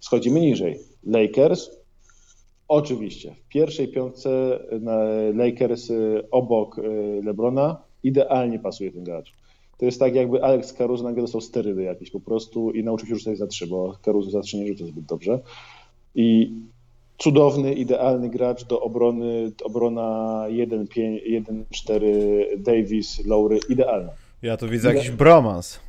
Schodzimy 0.00 0.40
niżej. 0.40 0.78
Lakers, 1.04 1.70
oczywiście, 2.68 3.34
w 3.44 3.48
pierwszej 3.48 3.88
piątce 3.88 4.58
Lakers 5.34 5.90
y, 5.90 6.22
obok 6.30 6.80
LeBrona 7.24 7.85
idealnie 8.06 8.58
pasuje 8.58 8.92
ten 8.92 9.04
gracz. 9.04 9.32
To 9.78 9.84
jest 9.84 10.00
tak, 10.00 10.14
jakby 10.14 10.44
Alex 10.44 10.72
Caruso 10.72 11.04
nagle 11.04 11.22
dostał 11.22 11.40
sterydy 11.40 11.82
jakieś 11.82 12.10
po 12.10 12.20
prostu 12.20 12.70
i 12.70 12.84
nauczył 12.84 13.08
się 13.08 13.14
rzucać 13.14 13.38
za 13.38 13.46
trzy, 13.46 13.66
bo 13.66 13.96
Caruso 14.04 14.30
za 14.30 14.40
trzy 14.40 14.56
nie 14.56 14.66
rzuca 14.66 14.86
zbyt 14.86 15.04
dobrze. 15.04 15.40
I 16.14 16.52
cudowny, 17.18 17.74
idealny 17.74 18.28
gracz 18.28 18.64
do 18.64 18.80
obrony, 18.80 19.52
obrona 19.64 20.44
1-4 20.48 22.02
Davis, 22.58 23.26
Lowry, 23.26 23.58
idealna. 23.68 24.10
Ja 24.42 24.56
tu 24.56 24.68
widzę 24.68 24.94
jakiś 24.94 25.10
bromans. 25.10 25.80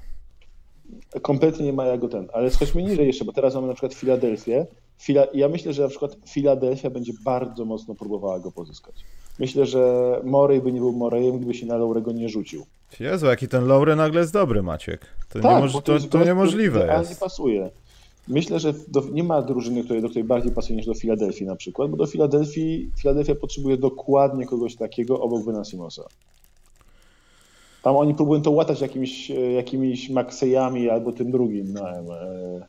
Kompletnie 1.21 1.65
nie 1.65 1.73
ma 1.73 1.85
jak 1.85 1.99
go 1.99 2.07
ten, 2.07 2.27
ale 2.33 2.51
schodzimy 2.51 2.83
niżej 2.83 3.07
jeszcze, 3.07 3.25
bo 3.25 3.33
teraz 3.33 3.55
mamy 3.55 3.67
na 3.67 3.73
przykład 3.73 3.93
Filadelfię. 3.93 4.65
Fila... 4.97 5.27
Ja 5.33 5.49
myślę, 5.49 5.73
że 5.73 5.83
na 5.83 5.89
przykład 5.89 6.17
Filadelfia 6.27 6.89
będzie 6.89 7.13
bardzo 7.23 7.65
mocno 7.65 7.95
próbowała 7.95 8.39
go 8.39 8.51
pozyskać. 8.51 8.95
Myślę, 9.39 9.65
że 9.65 10.21
Morej 10.23 10.61
by 10.61 10.71
nie 10.71 10.79
był 10.79 10.93
Morejem, 10.93 11.37
gdyby 11.37 11.53
się 11.53 11.65
na 11.65 11.77
Laurego 11.77 12.11
nie 12.11 12.29
rzucił. 12.29 12.65
Jezu, 12.99 13.25
jaki 13.25 13.47
ten 13.47 13.67
Laury 13.67 13.95
nagle 13.95 14.21
jest 14.21 14.33
dobry, 14.33 14.63
Maciek. 14.63 15.05
To, 15.29 15.39
tak, 15.39 15.55
niemoż... 15.55 15.83
to, 15.83 15.93
jest, 15.93 16.09
to, 16.09 16.19
to 16.19 16.25
niemożliwe 16.25 16.97
jest. 16.97 17.09
nie 17.09 17.15
pasuje. 17.15 17.71
Myślę, 18.27 18.59
że 18.59 18.73
do, 18.87 19.03
nie 19.11 19.23
ma 19.23 19.41
drużyny, 19.41 19.83
której, 19.83 20.01
do 20.01 20.09
której 20.09 20.23
bardziej 20.23 20.51
pasuje 20.51 20.77
niż 20.77 20.85
do 20.85 20.93
Filadelfii 20.93 21.45
na 21.45 21.55
przykład, 21.55 21.91
bo 21.91 21.97
do 21.97 22.05
Filadelfii 22.05 22.91
Filadelfia 23.01 23.35
potrzebuje 23.35 23.77
dokładnie 23.77 24.45
kogoś 24.45 24.75
takiego 24.75 25.21
obok 25.21 25.45
Bena 25.45 25.63
Simosa. 25.63 26.03
Tam 27.83 27.95
oni 27.95 28.15
próbują 28.15 28.41
to 28.41 28.51
łatać 28.51 28.81
jakimiś, 28.81 29.29
jakimiś 29.55 30.09
Maxeyami 30.09 30.89
albo 30.89 31.11
tym 31.11 31.31
drugim, 31.31 31.73
no, 31.73 31.89
e, 31.89 32.67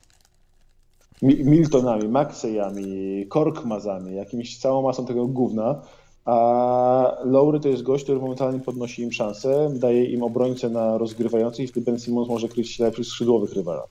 Miltonami, 1.23 2.09
Maxeyami, 2.09 3.27
Korkmazami, 3.29 4.15
jakimiś 4.15 4.59
całą 4.59 4.83
masą 4.83 5.07
tego 5.07 5.27
gówna, 5.27 5.83
a 6.25 7.17
Lowry 7.25 7.61
to 7.61 7.69
jest 7.69 7.83
gość, 7.83 8.05
który 8.05 8.19
momentalnie 8.19 8.61
podnosi 8.61 9.03
im 9.03 9.13
szansę, 9.13 9.71
daje 9.75 10.05
im 10.05 10.23
obrońcę 10.23 10.71
na 10.71 10.99
rozgrywających 10.99 11.65
i 11.65 11.69
wtedy 11.69 11.87
Ben 11.87 12.01
Simmons 12.01 12.29
może 12.29 12.49
kryć 12.49 12.79
lepszych 12.79 13.07
skrzydłowych 13.07 13.53
rywala. 13.53 13.83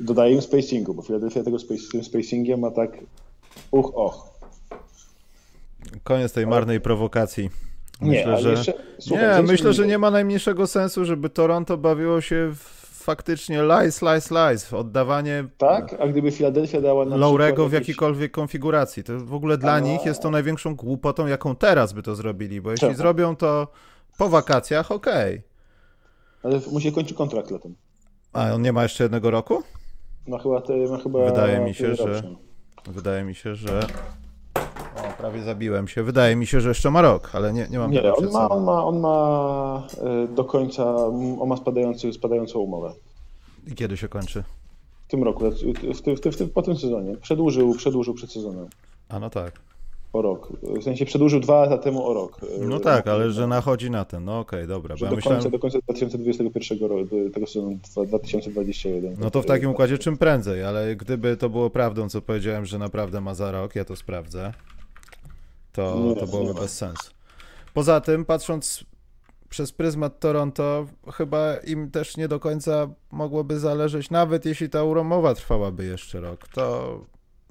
Dodaje 0.00 0.34
im 0.34 0.42
spacingu, 0.42 0.94
bo 0.94 1.02
Philadelphia 1.02 1.42
tego 1.42 1.58
space, 1.58 1.82
tym 1.92 2.04
spacingiem 2.04 2.60
ma 2.60 2.70
tak 2.70 2.98
uch, 3.70 3.92
och. 3.94 4.38
Koniec 6.04 6.32
tej 6.32 6.46
marnej 6.46 6.80
prowokacji. 6.80 7.50
Myślę, 8.00 8.32
nie, 8.32 8.40
że... 8.40 8.50
Jeszcze, 8.50 8.72
słuchaj, 8.98 9.36
nie, 9.36 9.42
myślę, 9.42 9.72
że 9.72 9.86
nie 9.86 9.98
ma 9.98 10.10
najmniejszego 10.10 10.66
sensu, 10.66 11.04
żeby 11.04 11.30
Toronto 11.30 11.76
bawiło 11.76 12.20
się 12.20 12.52
w 12.54 12.87
faktycznie 13.08 13.62
lies, 13.62 14.02
lies, 14.02 14.30
lies, 14.30 14.72
oddawanie 14.72 15.44
tak, 15.58 15.96
a 16.00 16.08
gdyby 16.08 16.30
Filadelfia 16.30 16.80
dała 16.80 17.04
na 17.04 17.16
Laurego 17.16 17.68
w 17.68 17.72
jakiejkolwiek 17.72 18.32
konfiguracji, 18.32 19.04
to 19.04 19.18
w 19.18 19.34
ogóle 19.34 19.58
dla 19.58 19.72
a... 19.72 19.80
nich 19.80 20.04
jest 20.04 20.22
to 20.22 20.30
największą 20.30 20.76
głupotą, 20.76 21.26
jaką 21.26 21.56
teraz 21.56 21.92
by 21.92 22.02
to 22.02 22.14
zrobili, 22.14 22.60
bo 22.60 22.70
jeśli 22.70 22.88
Czemu? 22.88 22.98
zrobią 22.98 23.36
to 23.36 23.68
po 24.18 24.28
wakacjach, 24.28 24.90
okej. 24.90 25.34
Okay. 25.34 25.42
Ale 26.42 26.60
musi 26.72 26.92
kończyć 26.92 27.16
kontrakt 27.16 27.50
latem. 27.50 27.74
A 28.32 28.52
on 28.52 28.62
nie 28.62 28.72
ma 28.72 28.82
jeszcze 28.82 29.04
jednego 29.04 29.30
roku? 29.30 29.62
No 30.26 30.38
chyba, 30.38 30.60
te, 30.60 30.76
no 30.76 30.98
chyba 30.98 31.24
wydaje 31.24 31.60
mi 31.60 31.74
się, 31.74 31.94
że 31.94 32.22
wydaje 32.86 33.24
mi 33.24 33.34
się, 33.34 33.54
że 33.54 33.80
prawie 35.18 35.42
zabiłem 35.42 35.88
się. 35.88 36.02
Wydaje 36.02 36.36
mi 36.36 36.46
się, 36.46 36.60
że 36.60 36.68
jeszcze 36.68 36.90
ma 36.90 37.02
rok, 37.02 37.30
ale 37.32 37.52
nie, 37.52 37.66
nie 37.70 37.78
mam 37.78 37.90
Nie, 37.90 38.14
on 38.14 38.32
ma, 38.32 38.48
on 38.48 38.64
ma, 38.64 38.84
on 38.84 39.00
ma 39.00 39.86
e, 40.02 40.28
do 40.34 40.44
końca, 40.44 40.96
on 41.40 41.48
ma 41.48 41.56
spadający, 41.56 42.12
spadającą 42.12 42.58
umowę. 42.58 42.92
I 43.66 43.74
kiedy 43.74 43.96
się 43.96 44.08
kończy? 44.08 44.44
W 45.08 45.10
tym 45.10 45.22
roku, 45.22 45.50
w, 45.50 46.02
ty, 46.02 46.16
w, 46.16 46.20
ty, 46.20 46.30
w, 46.32 46.36
ty, 46.36 46.48
po 46.48 46.62
tym 46.62 46.76
sezonie. 46.76 47.16
Przedłużył, 47.16 47.74
przedłużył 47.74 48.14
przed 48.14 48.32
sezonem. 48.32 48.66
A 49.08 49.18
no 49.18 49.30
tak. 49.30 49.52
O 50.12 50.22
rok. 50.22 50.52
W 50.62 50.82
sensie 50.82 51.04
przedłużył 51.04 51.40
dwa 51.40 51.60
lata 51.60 51.78
temu 51.78 52.06
o 52.06 52.14
rok. 52.14 52.40
No 52.60 52.80
tak, 52.80 53.08
ale 53.08 53.30
że 53.30 53.46
nachodzi 53.46 53.90
na 53.90 54.04
ten. 54.04 54.24
No 54.24 54.38
okej, 54.38 54.58
okay, 54.58 54.66
dobra. 54.66 54.96
Że 54.96 55.08
do, 55.08 55.16
myślałem... 55.16 55.40
końca, 55.40 55.50
do 55.50 55.58
końca 55.58 55.78
2021 55.78 56.88
roku, 56.88 57.30
tego 57.34 57.46
sezonu 57.46 57.78
2021. 58.06 59.16
No 59.20 59.30
to 59.30 59.42
w 59.42 59.46
takim 59.46 59.70
układzie 59.70 59.98
czym 59.98 60.16
prędzej, 60.16 60.64
ale 60.64 60.96
gdyby 60.96 61.36
to 61.36 61.48
było 61.48 61.70
prawdą, 61.70 62.08
co 62.08 62.22
powiedziałem, 62.22 62.66
że 62.66 62.78
naprawdę 62.78 63.20
ma 63.20 63.34
za 63.34 63.50
rok, 63.50 63.74
ja 63.74 63.84
to 63.84 63.96
sprawdzę 63.96 64.52
to, 65.86 66.14
to 66.20 66.26
byłoby 66.26 66.60
bez 66.60 66.76
sensu. 66.76 67.10
Poza 67.74 68.00
tym, 68.00 68.24
patrząc 68.24 68.84
przez 69.48 69.72
pryzmat 69.72 70.20
Toronto, 70.20 70.86
chyba 71.12 71.56
im 71.56 71.90
też 71.90 72.16
nie 72.16 72.28
do 72.28 72.40
końca 72.40 72.88
mogłoby 73.10 73.58
zależeć, 73.58 74.10
nawet 74.10 74.44
jeśli 74.44 74.70
ta 74.70 74.84
uromowa 74.84 75.34
trwałaby 75.34 75.84
jeszcze 75.84 76.20
rok, 76.20 76.48
to 76.48 76.98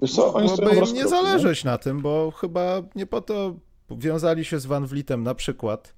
co, 0.08 0.32
mogłoby 0.32 0.76
im 0.76 0.94
nie 0.94 1.08
zależeć 1.08 1.64
nie? 1.64 1.70
na 1.70 1.78
tym, 1.78 2.02
bo 2.02 2.30
chyba 2.30 2.82
nie 2.94 3.06
po 3.06 3.20
to 3.20 3.54
wiązali 3.90 4.44
się 4.44 4.58
z 4.58 4.66
Van 4.66 4.86
Vlietem 4.86 5.22
na 5.22 5.34
przykład 5.34 5.94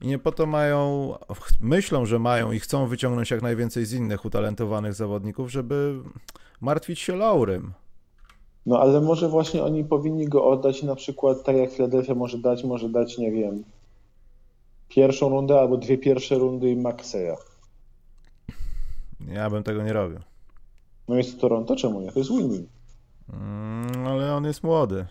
i 0.00 0.06
nie 0.06 0.18
po 0.18 0.32
to 0.32 0.46
mają, 0.46 1.14
myślą, 1.60 2.06
że 2.06 2.18
mają 2.18 2.52
i 2.52 2.60
chcą 2.60 2.86
wyciągnąć 2.86 3.30
jak 3.30 3.42
najwięcej 3.42 3.84
z 3.84 3.92
innych 3.92 4.24
utalentowanych 4.24 4.94
zawodników, 4.94 5.50
żeby 5.50 6.02
martwić 6.60 7.00
się 7.00 7.16
Laurym. 7.16 7.72
No 8.68 8.80
ale 8.80 9.00
może 9.00 9.28
właśnie 9.28 9.64
oni 9.64 9.84
powinni 9.84 10.26
go 10.26 10.44
oddać 10.44 10.82
na 10.82 10.94
przykład 10.94 11.44
tak 11.44 11.56
jak 11.56 11.70
Philadelphia 11.70 12.14
może 12.14 12.38
dać, 12.38 12.64
może 12.64 12.88
dać, 12.88 13.18
nie 13.18 13.32
wiem, 13.32 13.64
pierwszą 14.88 15.28
rundę 15.28 15.60
albo 15.60 15.76
dwie 15.76 15.98
pierwsze 15.98 16.38
rundy 16.38 16.70
i 16.70 16.76
Maxeya. 16.76 17.36
Ja 19.28 19.50
bym 19.50 19.62
tego 19.62 19.82
nie 19.82 19.92
robił. 19.92 20.18
No 21.08 21.16
jest 21.16 21.34
to 21.34 21.40
Toronto, 21.40 21.76
czemu 21.76 22.00
nie? 22.00 22.12
To 22.12 22.18
jest 22.18 22.30
win-win. 22.30 22.66
Mm, 23.32 24.06
ale 24.06 24.34
on 24.34 24.44
jest 24.44 24.62
młody. 24.62 25.06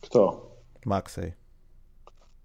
Kto? 0.00 0.50
Maxey. 0.86 1.32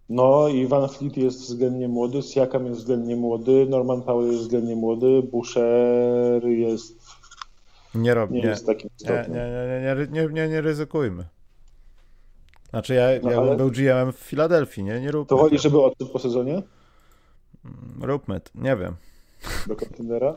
No 0.10 0.48
i 0.48 0.68
Van 0.68 0.90
Fleet 0.90 1.18
jest 1.18 1.42
względnie 1.42 1.88
młody, 1.88 2.22
Siakam 2.22 2.66
jest 2.66 2.80
względnie 2.80 3.16
młody, 3.16 3.66
Norman 3.70 4.02
Powell 4.02 4.32
jest 4.32 4.44
względnie 4.44 4.76
młody, 4.76 5.24
Boucher 5.32 6.48
jest 6.48 7.05
nie 7.96 8.14
rob, 8.14 8.32
nie, 8.32 8.42
nie 8.42 8.48
jest 8.48 8.66
takim 8.66 8.90
istotnym. 9.00 9.38
Nie, 9.38 9.96
nie, 9.96 10.08
nie, 10.12 10.34
nie, 10.34 10.48
nie, 10.50 10.62
ryzykujmy. 10.62 11.26
Znaczy 12.70 12.94
ja, 12.94 13.08
no, 13.24 13.32
ja 13.32 13.38
ale... 13.38 13.56
był 13.56 13.72
GM 13.72 14.12
w 14.12 14.16
Filadelfii, 14.16 14.84
nie? 14.84 15.02
Nie 15.02 15.12
róbmy. 15.12 15.30
To 15.30 15.38
chodzi, 15.38 15.60
żeby 15.60 15.82
odszedł 15.82 16.12
po 16.12 16.20
sezonie? 16.20 16.54
Mm, 17.66 18.04
róbmy, 18.04 18.42
nie 18.56 18.76
wiem. 18.76 18.96
Do 19.68 19.76
kontendera? 19.76 20.36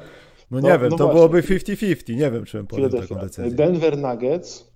No, 0.51 0.61
no 0.61 0.68
nie 0.68 0.79
wiem, 0.79 0.88
no 0.90 0.97
to 0.97 1.05
właśnie. 1.05 1.14
byłoby 1.14 1.42
50-50, 1.42 2.16
nie 2.16 2.31
wiem, 2.31 2.44
czy 2.44 2.57
bym 2.57 2.66
podjął 2.66 2.90
taką 2.90 3.14
decyzję. 3.14 3.51
Denver 3.51 3.99
Nuggets 3.99 4.73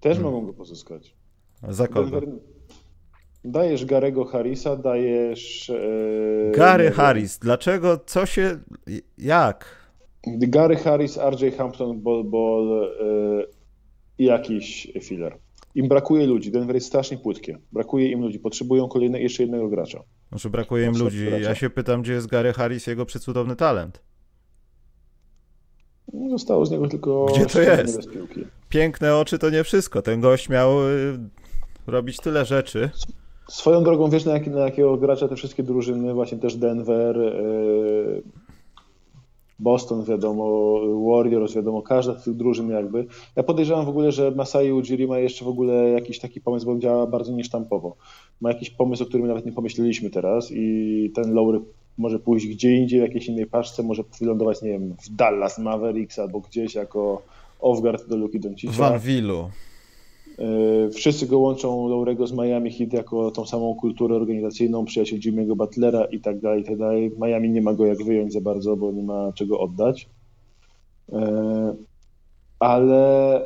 też 0.00 0.16
hmm. 0.16 0.32
mogą 0.32 0.46
go 0.46 0.52
pozyskać. 0.52 1.16
za 1.68 1.88
kogo? 1.88 2.20
Denver... 2.20 2.28
Dajesz 3.44 3.84
Garego 3.84 4.24
Harrisa, 4.24 4.76
dajesz... 4.76 5.70
E... 5.70 6.52
Gary 6.52 6.90
Harris, 6.90 7.38
dlaczego, 7.38 7.98
co 8.06 8.26
się, 8.26 8.58
jak? 9.18 9.81
Gary 10.26 10.76
Harris, 10.76 11.18
RJ 11.18 11.50
Hampton, 11.50 12.00
Ball 12.00 12.24
Ball 12.24 12.66
yy, 13.00 13.46
i 14.18 14.24
jakiś 14.24 14.92
filler. 15.02 15.38
Im 15.74 15.88
brakuje 15.88 16.26
ludzi. 16.26 16.50
Denver 16.50 16.74
jest 16.74 16.86
strasznie 16.86 17.18
płytkie. 17.18 17.58
Brakuje 17.72 18.10
im 18.10 18.20
ludzi. 18.20 18.38
Potrzebują 18.38 18.88
kolejne, 18.88 19.20
jeszcze 19.20 19.42
jednego 19.42 19.68
gracza. 19.68 20.02
Znaczy 20.28 20.50
brakuje 20.50 20.86
im 20.86 20.96
ludzi. 20.98 21.26
Gracza. 21.26 21.48
Ja 21.48 21.54
się 21.54 21.70
pytam, 21.70 22.02
gdzie 22.02 22.12
jest 22.12 22.26
Gary 22.26 22.52
Harris, 22.52 22.86
jego 22.86 23.06
przecudowny 23.06 23.56
talent. 23.56 24.02
Zostało 26.30 26.66
z 26.66 26.70
niego 26.70 26.88
tylko 26.88 27.26
Gdzie 27.26 27.46
to 27.46 27.60
jest? 27.60 28.08
Piękne 28.68 29.16
oczy 29.16 29.38
to 29.38 29.50
nie 29.50 29.64
wszystko. 29.64 30.02
Ten 30.02 30.20
gość 30.20 30.48
miał 30.48 30.88
y, 30.88 31.18
robić 31.86 32.16
tyle 32.16 32.44
rzeczy. 32.44 32.90
Swoją 33.48 33.84
drogą, 33.84 34.10
wiesz 34.10 34.24
na, 34.24 34.32
jak, 34.32 34.46
na 34.46 34.60
jakiego 34.60 34.96
gracza 34.96 35.28
te 35.28 35.36
wszystkie 35.36 35.62
drużyny, 35.62 36.14
właśnie 36.14 36.38
też 36.38 36.56
Denver, 36.56 37.16
yy, 37.16 38.22
Boston, 39.62 40.04
wiadomo, 40.04 40.74
Warriors, 41.10 41.54
wiadomo, 41.54 41.82
każda 41.82 42.18
z 42.18 42.24
tych 42.24 42.34
drużyn 42.34 42.70
jakby. 42.70 43.06
Ja 43.36 43.42
podejrzewam 43.42 43.86
w 43.86 43.88
ogóle, 43.88 44.12
że 44.12 44.30
Masai 44.30 44.72
Ujiri 44.72 45.06
ma 45.06 45.18
jeszcze 45.18 45.44
w 45.44 45.48
ogóle 45.48 45.90
jakiś 45.90 46.18
taki 46.18 46.40
pomysł, 46.40 46.66
bo 46.66 46.78
działa 46.78 47.06
bardzo 47.06 47.32
niesztampowo. 47.32 47.96
Ma 48.40 48.48
jakiś 48.48 48.70
pomysł, 48.70 49.02
o 49.02 49.06
którym 49.06 49.26
nawet 49.26 49.46
nie 49.46 49.52
pomyśleliśmy 49.52 50.10
teraz 50.10 50.50
i 50.52 51.12
ten 51.14 51.32
Lowry 51.34 51.60
może 51.98 52.18
pójść 52.18 52.46
gdzie 52.46 52.76
indziej, 52.76 53.00
w 53.00 53.02
jakiejś 53.02 53.26
innej 53.26 53.46
paczce, 53.46 53.82
może 53.82 54.02
wylądować, 54.20 54.62
nie 54.62 54.70
wiem, 54.70 54.94
w 55.02 55.08
Dallas 55.08 55.58
Mavericks 55.58 56.18
albo 56.18 56.40
gdzieś 56.40 56.74
jako 56.74 57.22
off-guard 57.60 58.08
do 58.08 58.16
Luki 58.16 58.40
Doncicza. 58.40 58.72
W 58.72 58.76
Vanvillu. 58.76 59.50
E, 60.38 60.90
wszyscy 60.90 61.26
go 61.26 61.38
łączą 61.38 61.88
Laurego 61.88 62.26
z 62.26 62.32
Miami 62.32 62.72
Heat 62.72 62.92
jako 62.92 63.30
tą 63.30 63.46
samą 63.46 63.74
kulturę 63.74 64.16
organizacyjną, 64.16 64.84
przyjaciel 64.84 65.18
Jimmy'ego 65.18 65.56
Butlera 65.56 66.04
i 66.04 66.20
tak 66.20 66.40
dalej, 66.40 66.62
i 66.62 66.64
tak 66.64 66.76
dalej. 66.76 67.12
Miami 67.20 67.50
nie 67.50 67.62
ma 67.62 67.74
go 67.74 67.86
jak 67.86 68.04
wyjąć 68.04 68.32
za 68.32 68.40
bardzo, 68.40 68.76
bo 68.76 68.92
nie 68.92 69.02
ma 69.02 69.32
czego 69.32 69.60
oddać. 69.60 70.08
E, 71.12 71.74
ale 72.58 73.40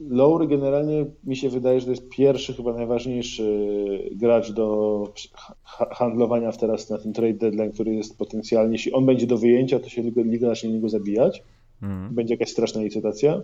Lowry 0.00 0.46
generalnie 0.46 1.06
mi 1.24 1.36
się 1.36 1.48
wydaje, 1.48 1.80
że 1.80 1.86
to 1.86 1.90
jest 1.90 2.08
pierwszy, 2.08 2.54
chyba 2.54 2.72
najważniejszy 2.72 3.44
gracz 4.12 4.52
do 4.52 5.04
handlowania 5.90 6.52
w 6.52 6.58
teraz 6.58 6.90
na 6.90 6.98
ten 6.98 7.12
trade 7.12 7.34
deadline, 7.34 7.72
który 7.72 7.94
jest 7.94 8.18
potencjalnie, 8.18 8.72
jeśli 8.72 8.92
on 8.92 9.06
będzie 9.06 9.26
do 9.26 9.38
wyjęcia, 9.38 9.78
to 9.78 9.88
się 9.88 10.02
liga 10.02 10.48
zacznie 10.48 10.72
niego 10.72 10.88
zabijać. 10.88 11.42
Mm. 11.82 12.14
Będzie 12.14 12.34
jakaś 12.34 12.50
straszna 12.50 12.82
licytacja. 12.82 13.42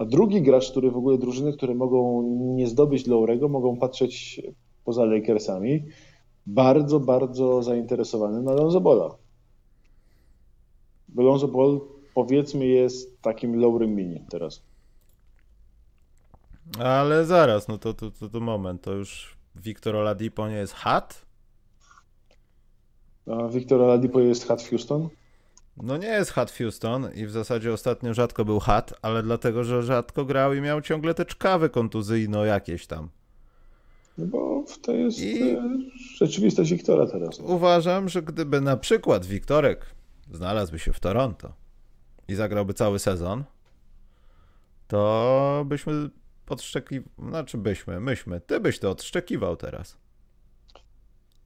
A 0.00 0.04
drugi 0.04 0.42
gracz, 0.42 0.70
który 0.70 0.90
w 0.90 0.96
ogóle 0.96 1.18
drużyny, 1.18 1.52
które 1.52 1.74
mogą 1.74 2.22
nie 2.56 2.66
zdobyć 2.66 3.06
Lowrego, 3.06 3.48
mogą 3.48 3.76
patrzeć 3.76 4.42
poza 4.84 5.04
Lakersami, 5.04 5.84
bardzo, 6.46 7.00
bardzo 7.00 7.62
zainteresowany 7.62 8.42
na 8.42 8.52
Lonzo 8.52 8.80
Bola. 8.80 9.14
Bo 11.08 11.22
Lonzo 11.22 11.48
Ball 11.48 11.80
powiedzmy 12.14 12.66
jest 12.66 13.22
takim 13.22 13.60
Lowrym 13.60 13.94
mini 13.94 14.24
teraz. 14.30 14.62
Ale 16.78 17.24
zaraz, 17.24 17.68
no 17.68 17.78
to, 17.78 17.94
to, 17.94 18.10
to, 18.10 18.28
to 18.28 18.40
moment, 18.40 18.82
to 18.82 18.92
już 18.92 19.36
Wiktor 19.56 19.96
Oladipo 19.96 20.48
nie 20.48 20.56
jest 20.56 20.72
hat? 20.72 21.26
Wiktor 23.50 23.82
Oladipo 23.82 24.20
jest 24.20 24.46
hat 24.46 24.62
w 24.62 24.68
Houston? 24.70 25.08
No 25.82 25.96
nie 25.96 26.08
jest 26.08 26.30
hat 26.30 26.52
Houston 26.52 27.08
i 27.14 27.26
w 27.26 27.30
zasadzie 27.30 27.72
ostatnio 27.72 28.14
rzadko 28.14 28.44
był 28.44 28.60
hat, 28.60 28.94
ale 29.02 29.22
dlatego, 29.22 29.64
że 29.64 29.82
rzadko 29.82 30.24
grał 30.24 30.54
i 30.54 30.60
miał 30.60 30.82
ciągle 30.82 31.14
te 31.14 31.24
czkawy 31.24 31.68
kontuzyjno 31.68 32.44
jakieś 32.44 32.86
tam. 32.86 33.08
No 34.18 34.26
bo 34.26 34.64
to 34.82 34.92
jest 34.92 35.18
I... 35.18 35.42
E, 35.42 35.78
rzeczywistość 36.16 36.70
Wiktora 36.70 37.06
teraz. 37.06 37.38
No. 37.38 37.44
Uważam, 37.44 38.08
że 38.08 38.22
gdyby 38.22 38.60
na 38.60 38.76
przykład 38.76 39.26
Wiktorek 39.26 39.86
znalazłby 40.32 40.78
się 40.78 40.92
w 40.92 41.00
Toronto 41.00 41.52
i 42.28 42.34
zagrałby 42.34 42.74
cały 42.74 42.98
sezon, 42.98 43.44
to 44.88 45.64
byśmy 45.66 46.10
odszczekiwali, 46.48 47.10
znaczy 47.28 47.58
byśmy, 47.58 48.00
myśmy, 48.00 48.40
ty 48.40 48.60
byś 48.60 48.78
to 48.78 48.90
odszczekiwał 48.90 49.56
teraz. 49.56 49.96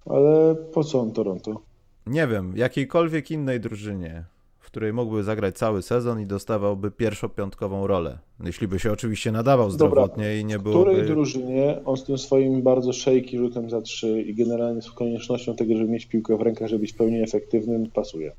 Ale 0.07 0.55
po 0.55 0.85
co 0.85 1.01
on 1.01 1.13
Toronto? 1.13 1.74
Nie 2.07 2.27
wiem, 2.27 2.53
jakiejkolwiek 2.57 3.31
innej 3.31 3.61
drużynie, 3.61 4.25
w 4.59 4.67
której 4.67 4.93
mógłby 4.93 5.23
zagrać 5.23 5.57
cały 5.57 5.83
sezon 5.83 6.21
i 6.21 6.27
dostawałby 6.27 6.91
pierwszopiątkową 6.91 7.87
rolę. 7.87 8.19
Jeśli 8.45 8.69
by 8.69 8.79
się 8.79 8.93
oczywiście 8.93 9.33
nadawał 9.33 9.71
zdrowotnie 9.71 10.25
Dobra, 10.25 10.33
i 10.33 10.45
nie 10.45 10.59
byłoby... 10.59 10.91
W 10.91 10.93
której 10.93 11.09
drużynie 11.09 11.81
on 11.85 11.97
z 11.97 12.05
tym 12.05 12.19
swoim 12.19 12.63
bardzo 12.63 12.93
szejki 12.93 13.39
rzutem 13.39 13.71
za 13.71 13.81
trzy 13.81 14.23
i 14.23 14.35
generalnie 14.35 14.83
z 14.83 14.91
koniecznością 14.91 15.57
tego, 15.57 15.77
żeby 15.77 15.91
mieć 15.91 16.07
piłkę 16.07 16.37
w 16.37 16.41
rękach, 16.41 16.69
żeby 16.69 16.81
być 16.81 16.93
pełni 16.93 17.23
efektywnym, 17.23 17.91
pasuje? 17.91 18.33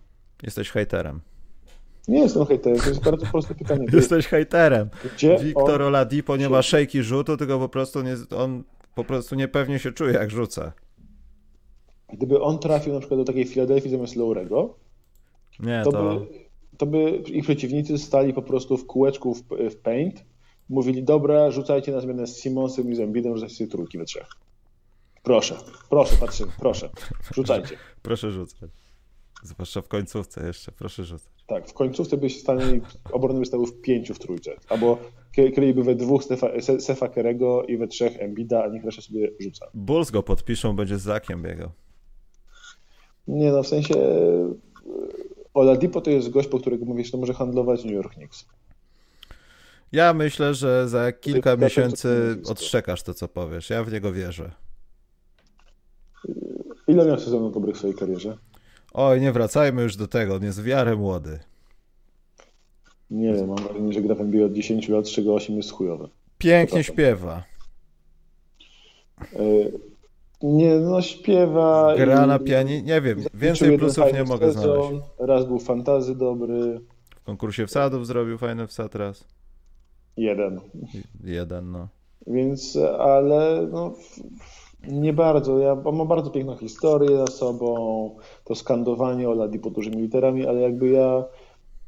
Jesteś 0.44 0.70
hejterem. 0.70 1.22
Nie 2.08 2.20
jestem 2.20 2.46
hejterem, 2.46 2.80
to 2.80 2.90
jest 2.90 3.04
bardzo 3.04 3.26
proste 3.26 3.56
pytanie. 3.56 3.88
Jesteś 3.94 4.28
hejterem. 4.28 4.90
Gdzie 5.16 5.38
Wiktor 5.38 5.82
on... 5.82 5.88
Oladipo 5.88 6.38
nie 6.38 6.50
ma 6.50 6.62
szejki 6.62 7.04
rzutu, 7.04 7.38
tylko 7.38 7.60
po 7.60 7.70
prostu 7.70 8.02
nie, 8.02 8.16
on 8.38 8.64
po 8.96 9.04
prostu 9.04 9.36
niepewnie 9.36 9.80
się 9.80 9.92
czuje, 9.92 10.14
jak 10.14 10.32
rzuca. 10.32 10.72
Gdyby 12.14 12.42
on 12.42 12.60
trafił 12.60 12.94
na 12.94 13.00
przykład 13.00 13.20
do 13.20 13.26
takiej 13.26 13.46
Filadelfii 13.46 13.92
zamiast 13.92 14.16
Lowrego, 14.16 14.76
nie, 15.60 15.82
to, 15.84 15.92
to... 15.92 16.20
By, 16.20 16.28
to 16.78 16.86
by 16.86 17.12
ich 17.12 17.44
przeciwnicy 17.44 17.98
stali 17.98 18.34
po 18.34 18.42
prostu 18.42 18.78
w 18.78 18.86
kółeczku 18.86 19.34
w, 19.34 19.44
w 19.72 19.76
paint, 19.76 20.26
mówili, 20.70 21.04
dobra, 21.04 21.52
rzucajcie 21.52 21.92
na 21.92 22.02
zmianę 22.02 22.28
z 22.28 22.42
Simonsem 22.42 22.92
i 22.92 22.96
z 22.96 23.00
Embidem, 23.00 23.34
rzucajcie 23.34 23.56
sobie 23.56 23.70
trójki 23.70 23.98
we 23.98 24.06
trzech. 24.06 24.28
Proszę, 25.24 25.56
proszę, 25.90 26.16
patrzcie, 26.20 26.46
proszę, 26.60 26.90
rzucajcie. 27.34 27.78
Proszę 28.02 28.32
rzucać. 28.32 28.72
Zwłaszcza 29.44 29.82
w 29.82 29.88
końcówce 29.88 30.48
jeszcze, 30.48 30.72
proszę 30.72 31.04
rzucać. 31.04 31.30
Tak, 31.48 31.70
w 31.70 31.74
końcówce 31.74 32.18
byś 32.18 32.40
stanie 32.40 32.82
obrony 33.12 33.40
by 33.40 33.46
stały 33.46 33.68
w 33.68 33.82
pięciu 33.82 34.14
w 34.14 34.20
trójce. 34.20 34.52
Albo 34.70 34.98
kryliby 35.32 35.84
we 35.84 35.96
dwóch 35.96 36.24
Stefa, 36.24 36.48
Sefa 36.80 37.08
Kerego 37.08 37.64
i 37.64 37.78
we 37.78 37.88
trzech 37.88 38.20
Embida, 38.20 38.64
a 38.64 38.68
niech 38.68 38.84
reszta 38.84 39.02
sobie 39.02 39.32
rzuca. 39.40 39.68
Bulls 39.74 40.12
go 40.12 40.24
podpiszą, 40.24 40.76
będzie 40.76 40.98
z 40.98 41.02
Zakiem 41.02 41.42
biegał. 41.42 41.70
Nie 43.28 43.52
no, 43.52 43.64
w 43.64 43.68
sensie 43.68 43.96
e, 43.96 44.54
Oladipo 45.54 46.02
to 46.02 46.10
jest 46.10 46.30
gość, 46.30 46.48
po 46.48 46.60
którego 46.60 46.86
mówisz, 46.86 47.12
to 47.12 47.18
może 47.18 47.34
handlować 47.34 47.84
New 47.84 47.94
York 47.94 48.14
Knicks. 48.14 48.46
Ja 49.92 50.14
myślę, 50.14 50.54
że 50.54 50.90
za 50.90 51.12
kilka 51.12 51.58
miesięcy 51.58 52.38
odszczekasz 52.50 53.04
to, 53.04 53.14
co 53.14 53.28
powiesz. 53.28 53.70
Ja 53.70 53.84
w 53.84 53.92
niego 53.92 54.14
wierzę. 54.14 54.52
Ile 56.88 57.06
miał 57.06 57.20
sezonów 57.20 57.54
dobrych 57.54 57.76
w 57.76 57.78
swojej 57.78 57.96
karierze? 57.96 58.38
Oj, 58.94 59.22
nie 59.22 59.32
wracajmy 59.32 59.84
już 59.84 59.96
do 59.96 60.08
tego, 60.08 60.36
on 60.36 60.44
jest 60.44 60.62
w 60.62 60.68
miarę 60.68 60.96
młody. 60.96 61.40
Nie 63.10 63.34
wiem, 63.34 63.48
mam 63.48 63.58
wrażenie, 63.58 63.94
że 63.94 64.02
gra 64.02 64.16
w 64.16 64.22
NBA 64.22 64.46
od 64.46 64.54
10 64.54 64.90
lat, 64.90 65.08
z 65.08 65.12
czego 65.12 65.36
8 65.36 65.58
jest 65.58 65.72
chujowe. 65.72 66.08
Pięknie 66.38 66.84
śpiewa. 66.84 67.44
E, 69.22 69.38
nie, 70.46 70.76
no 70.76 71.02
śpiewa. 71.02 71.96
Gra 71.98 72.28
na 72.28 72.40
pianinie, 72.40 72.82
nie 72.82 73.02
wiem, 73.02 73.20
więcej 73.34 73.78
plusów 73.78 74.14
nie 74.14 74.24
mogę 74.24 74.54
sezon, 74.54 74.88
znaleźć. 74.88 75.06
Raz 75.20 75.46
był 75.46 75.60
fantazy 75.60 76.16
dobry. 76.16 76.82
W 77.16 77.24
konkursie 77.24 77.68
wsadów 77.68 78.08
zrobił 78.08 78.38
fajny 78.38 78.68
wsad 78.68 78.96
raz. 78.96 79.28
Jeden. 80.18 80.60
Jeden, 81.24 81.72
no. 81.72 81.88
Więc, 82.28 82.78
ale 83.00 83.68
no, 83.72 83.94
nie 84.88 85.14
bardzo. 85.14 85.60
Ja 85.60 85.76
mam 85.76 86.08
bardzo 86.08 86.32
piękną 86.32 86.58
historię 86.58 87.18
za 87.18 87.28
sobą, 87.28 88.16
to 88.44 88.56
skandowanie 88.56 89.30
Oladipo 89.30 89.70
dużymi 89.70 89.98
literami, 89.98 90.48
ale 90.48 90.62
jakby 90.62 90.90
ja, 90.90 91.24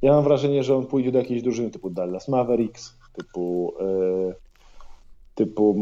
ja 0.02 0.12
mam 0.12 0.24
wrażenie, 0.24 0.64
że 0.64 0.76
on 0.76 0.86
pójdzie 0.86 1.12
do 1.12 1.20
jakiejś 1.20 1.42
drużyny 1.42 1.70
typu 1.70 1.90
Dallas 1.90 2.28
Mavericks, 2.28 2.98
typu 3.14 3.74
e, 3.80 4.47
typu 5.38 5.76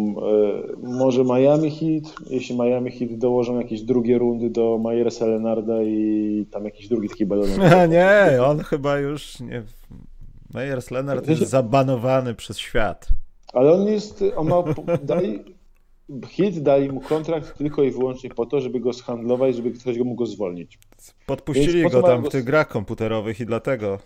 e, 0.83 0.87
może 0.87 1.23
Miami 1.23 1.71
Heat, 1.71 2.15
jeśli 2.29 2.57
Miami 2.57 2.91
Heat 2.91 3.13
dołożą 3.17 3.59
jakieś 3.59 3.81
drugie 3.81 4.17
rundy 4.17 4.49
do 4.49 4.77
Myersa 4.83 5.25
Lenarda 5.25 5.83
i 5.83 6.45
tam 6.51 6.65
jakiś 6.65 6.87
drugi 6.87 7.09
taki 7.09 7.25
balon. 7.25 7.47
nie, 7.89 8.43
on 8.43 8.59
chyba 8.59 8.99
już 8.99 9.39
nie... 9.39 9.63
Myers 10.53 10.91
Leonard 10.91 11.27
jest 11.27 11.49
zabanowany 11.49 12.35
przez 12.35 12.57
świat. 12.57 13.07
Ale 13.53 13.71
on 13.71 13.87
jest, 13.87 14.23
on 14.35 14.47
ma, 14.47 14.63
dali, 15.03 15.39
Hit 16.27 16.59
dali 16.59 16.91
mu 16.91 17.01
kontrakt 17.01 17.57
tylko 17.57 17.83
i 17.83 17.91
wyłącznie 17.91 18.29
po 18.29 18.45
to, 18.45 18.61
żeby 18.61 18.79
go 18.79 18.93
zhandlować, 18.93 19.55
żeby 19.55 19.71
ktoś 19.71 19.97
go 19.97 20.03
mógł 20.03 20.17
go 20.17 20.25
zwolnić. 20.25 20.79
Podpuścili 21.25 21.89
go 21.89 22.03
tam 22.03 22.23
w 22.23 22.29
tych 22.29 22.43
grach 22.43 22.67
komputerowych 22.67 23.39
i 23.39 23.45
dlatego 23.45 23.99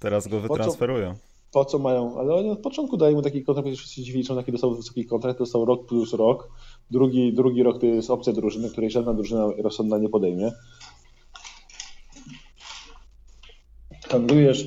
teraz 0.00 0.28
go 0.28 0.40
wytransferują 0.40 1.10
po 1.10 1.16
co 1.16 1.35
mają, 1.78 2.18
ale 2.18 2.34
oni 2.34 2.50
od 2.50 2.58
początku 2.58 2.96
dają 2.96 3.14
mu 3.14 3.22
taki 3.22 3.44
kontrakt, 3.44 3.66
przecież 3.66 3.80
wszyscy 3.80 4.02
dziwi, 4.02 4.18
liczą, 4.18 4.36
jaki 4.36 4.52
dostał 4.52 4.74
wysoki 4.74 5.06
kontrakt, 5.06 5.38
dostał 5.38 5.64
rok 5.64 5.86
plus 5.86 6.12
rok, 6.12 6.48
drugi, 6.90 7.32
drugi 7.32 7.62
rok 7.62 7.80
to 7.80 7.86
jest 7.86 8.10
opcja 8.10 8.32
drużyny, 8.32 8.70
której 8.70 8.90
żadna 8.90 9.14
drużyna 9.14 9.48
rozsądna 9.58 9.98
nie 9.98 10.08
podejmie. 10.08 10.52
Handlujesz, 14.08 14.66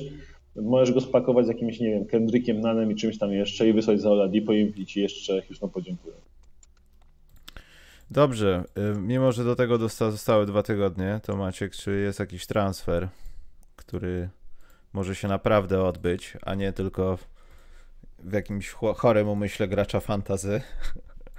możesz 0.56 0.94
go 0.94 1.00
spakować 1.00 1.46
z 1.46 1.48
jakimś, 1.48 1.80
nie 1.80 1.90
wiem, 1.90 2.04
Kendrickiem, 2.06 2.60
Nanem 2.60 2.92
i 2.92 2.96
czymś 2.96 3.18
tam 3.18 3.32
jeszcze 3.32 3.68
i 3.68 3.72
wysłać 3.72 4.00
za 4.00 4.10
Oladipo 4.10 4.52
i 4.52 4.86
ci 4.86 5.00
jeszcze 5.00 5.42
Houston 5.42 5.70
podziękuję. 5.70 6.14
Dobrze, 8.10 8.64
y, 8.96 9.00
mimo 9.00 9.32
że 9.32 9.44
do 9.44 9.56
tego 9.56 9.88
zostały 9.88 10.46
dwa 10.46 10.62
tygodnie, 10.62 11.20
to 11.22 11.36
Maciek, 11.36 11.72
czy 11.72 12.00
jest 12.00 12.20
jakiś 12.20 12.46
transfer, 12.46 13.08
który 13.76 14.28
może 14.92 15.14
się 15.14 15.28
naprawdę 15.28 15.82
odbyć, 15.82 16.36
a 16.42 16.54
nie 16.54 16.72
tylko 16.72 17.18
w 18.18 18.32
jakimś 18.32 18.70
chorym 18.70 19.28
umyśle 19.28 19.68
gracza 19.68 20.00
fantazy. 20.00 20.60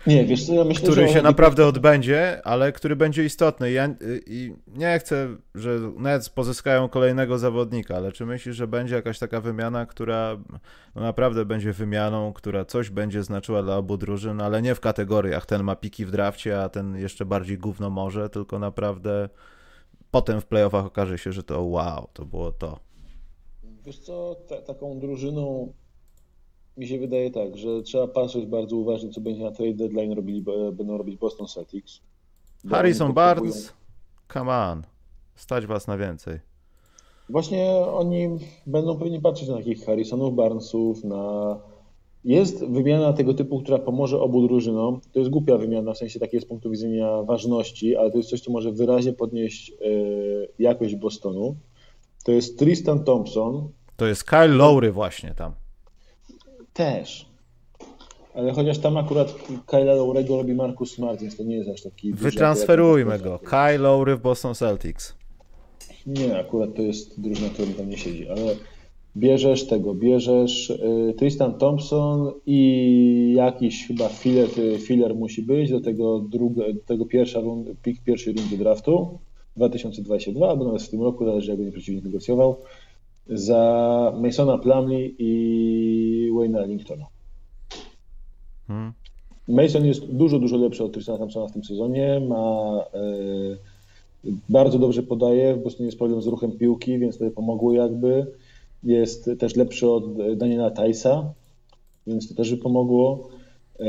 Nie, 0.07 0.25
wiesz 0.25 0.45
co, 0.45 0.53
ja 0.53 0.63
myślę, 0.63 0.89
który 0.89 1.07
się 1.07 1.21
naprawdę 1.21 1.65
odbędzie, 1.65 2.41
ale 2.43 2.71
który 2.71 2.95
będzie 2.95 3.25
istotny. 3.25 3.71
Ja 3.71 3.89
i 4.25 4.55
nie 4.67 4.99
chcę, 4.99 5.27
że 5.55 5.79
Nets 5.97 6.29
pozyskają 6.29 6.89
kolejnego 6.89 7.37
zawodnika, 7.37 7.95
ale 7.95 8.11
czy 8.11 8.25
myślisz, 8.25 8.55
że 8.55 8.67
będzie 8.67 8.95
jakaś 8.95 9.19
taka 9.19 9.41
wymiana, 9.41 9.85
która 9.85 10.37
no 10.95 11.01
naprawdę 11.01 11.45
będzie 11.45 11.73
wymianą, 11.73 12.33
która 12.33 12.65
coś 12.65 12.89
będzie 12.89 13.23
znaczyła 13.23 13.63
dla 13.63 13.77
obu 13.77 13.97
drużyn, 13.97 14.41
ale 14.41 14.61
nie 14.61 14.75
w 14.75 14.79
kategoriach 14.79 15.45
ten 15.45 15.63
ma 15.63 15.75
piki 15.75 16.05
w 16.05 16.11
drafcie, 16.11 16.63
a 16.63 16.69
ten 16.69 16.95
jeszcze 16.95 17.25
bardziej 17.25 17.57
gówno 17.57 17.89
może, 17.89 18.29
tylko 18.29 18.59
naprawdę 18.59 19.29
potem 20.11 20.41
w 20.41 20.45
playoffach 20.45 20.85
okaże 20.85 21.17
się, 21.17 21.31
że 21.31 21.43
to 21.43 21.61
wow, 21.61 22.09
to 22.13 22.25
było 22.25 22.51
to. 22.51 22.90
Wiesz 23.85 23.99
co, 23.99 24.35
ta, 24.47 24.61
taką 24.61 24.99
drużyną 24.99 25.73
mi 26.77 26.87
się 26.87 26.99
wydaje 26.99 27.31
tak, 27.31 27.57
że 27.57 27.81
trzeba 27.83 28.07
patrzeć 28.07 28.45
bardzo 28.45 28.75
uważnie, 28.77 29.09
co 29.09 29.21
będzie 29.21 29.43
na 29.43 29.51
trade 29.51 29.73
deadline 29.73 30.13
robili, 30.13 30.43
będą 30.73 30.97
robić 30.97 31.17
Boston 31.17 31.47
Celtics. 31.47 32.01
Harrison 32.69 33.13
Barnes, 33.13 33.73
come 34.33 34.51
on, 34.51 34.83
stać 35.35 35.65
was 35.65 35.87
na 35.87 35.97
więcej. 35.97 36.39
Właśnie 37.29 37.71
oni 37.71 38.29
będą 38.67 38.97
pewnie 38.97 39.21
patrzeć 39.21 39.49
na 39.49 39.57
takich 39.57 39.85
Harrisonów, 39.85 40.35
Barnesów, 40.35 41.03
na 41.03 41.57
jest 42.23 42.65
wymiana 42.65 43.13
tego 43.13 43.33
typu, 43.33 43.59
która 43.59 43.79
pomoże 43.79 44.21
obu 44.21 44.47
drużynom. 44.47 45.01
To 45.13 45.19
jest 45.19 45.31
głupia 45.31 45.57
wymiana, 45.57 45.93
w 45.93 45.97
sensie 45.97 46.19
takiej 46.19 46.41
z 46.41 46.45
punktu 46.45 46.69
widzenia 46.69 47.23
ważności, 47.23 47.95
ale 47.95 48.11
to 48.11 48.17
jest 48.17 48.29
coś, 48.29 48.41
co 48.41 48.51
może 48.51 48.71
wyraźnie 48.71 49.13
podnieść 49.13 49.73
jakość 50.59 50.95
Bostonu. 50.95 51.55
To 52.23 52.31
jest 52.31 52.59
Tristan 52.59 53.03
Thompson. 53.03 53.69
To 53.97 54.07
jest 54.07 54.23
Kyle 54.23 54.47
Lowry 54.47 54.91
właśnie 54.91 55.33
tam. 55.35 55.53
Też. 56.73 57.31
Ale 58.33 58.53
chociaż 58.53 58.77
tam 58.77 58.97
akurat 58.97 59.33
Kyle'a 59.67 59.97
Lowry'ego 59.97 60.37
robi 60.37 60.53
Marcus 60.53 60.91
Smart, 60.91 61.21
więc 61.21 61.37
to 61.37 61.43
nie 61.43 61.55
jest 61.55 61.69
aż 61.69 61.81
taki... 61.81 62.13
Wytransferujmy 62.13 63.19
go. 63.19 63.39
Kyle 63.39 63.77
Lowry 63.77 64.15
w 64.15 64.21
Boston 64.21 64.55
Celtics. 64.55 65.15
Nie, 66.05 66.39
akurat 66.39 66.75
to 66.75 66.81
jest 66.81 67.21
drużyna, 67.21 67.49
która 67.49 67.67
tam 67.77 67.89
nie 67.89 67.97
siedzi, 67.97 68.29
ale 68.29 68.55
bierzesz 69.17 69.67
tego, 69.67 69.93
bierzesz 69.93 70.69
y, 70.69 71.13
Tristan 71.17 71.57
Thompson 71.57 72.31
i 72.45 73.33
jakiś 73.37 73.87
chyba 73.87 74.09
filler, 74.09 74.49
filler 74.79 75.15
musi 75.15 75.41
być 75.41 75.71
do 75.71 75.81
tego, 75.81 76.19
drugie, 76.19 76.73
do 76.73 76.79
tego 76.79 77.05
pierwsza 77.05 77.39
rund, 77.39 77.67
pik 77.83 78.03
pierwszej 78.03 78.33
rundy 78.33 78.57
draftu 78.57 79.19
2022, 79.55 80.49
albo 80.49 80.65
nawet 80.65 80.81
w 80.81 80.89
tym 80.89 81.01
roku, 81.01 81.25
zależy 81.25 81.49
jak 81.49 81.57
będzie 81.57 81.71
przeciwnik 81.71 82.05
negocjował, 82.05 82.55
za 83.27 84.13
Masona 84.21 84.57
Plumley 84.57 85.15
i 85.19 86.31
Wayne'a 86.33 86.63
Ellingtona. 86.63 87.05
Hmm. 88.67 88.93
Mason 89.47 89.85
jest 89.85 90.05
dużo, 90.05 90.39
dużo 90.39 90.57
lepszy 90.57 90.83
od 90.83 90.93
Tristana 90.93 91.17
Thompsona 91.17 91.47
w 91.47 91.51
tym 91.51 91.63
sezonie, 91.63 92.19
ma 92.19 92.77
e, 92.93 94.31
bardzo 94.49 94.79
dobrze 94.79 95.03
podaje, 95.03 95.55
po 95.55 95.61
prostu 95.61 95.83
nie 95.83 95.85
jest 95.85 95.97
problem 95.97 96.21
z 96.21 96.27
ruchem 96.27 96.51
piłki, 96.51 96.99
więc 96.99 97.17
to 97.17 97.31
pomogło 97.31 97.73
jakby. 97.73 98.25
Jest 98.83 99.29
też 99.39 99.55
lepszy 99.55 99.89
od 99.89 100.35
Daniela 100.37 100.71
Tajsa, 100.71 101.33
więc 102.07 102.29
to 102.29 102.35
też 102.35 102.51
by 102.51 102.57
pomogło. 102.57 103.29
E, 103.81 103.85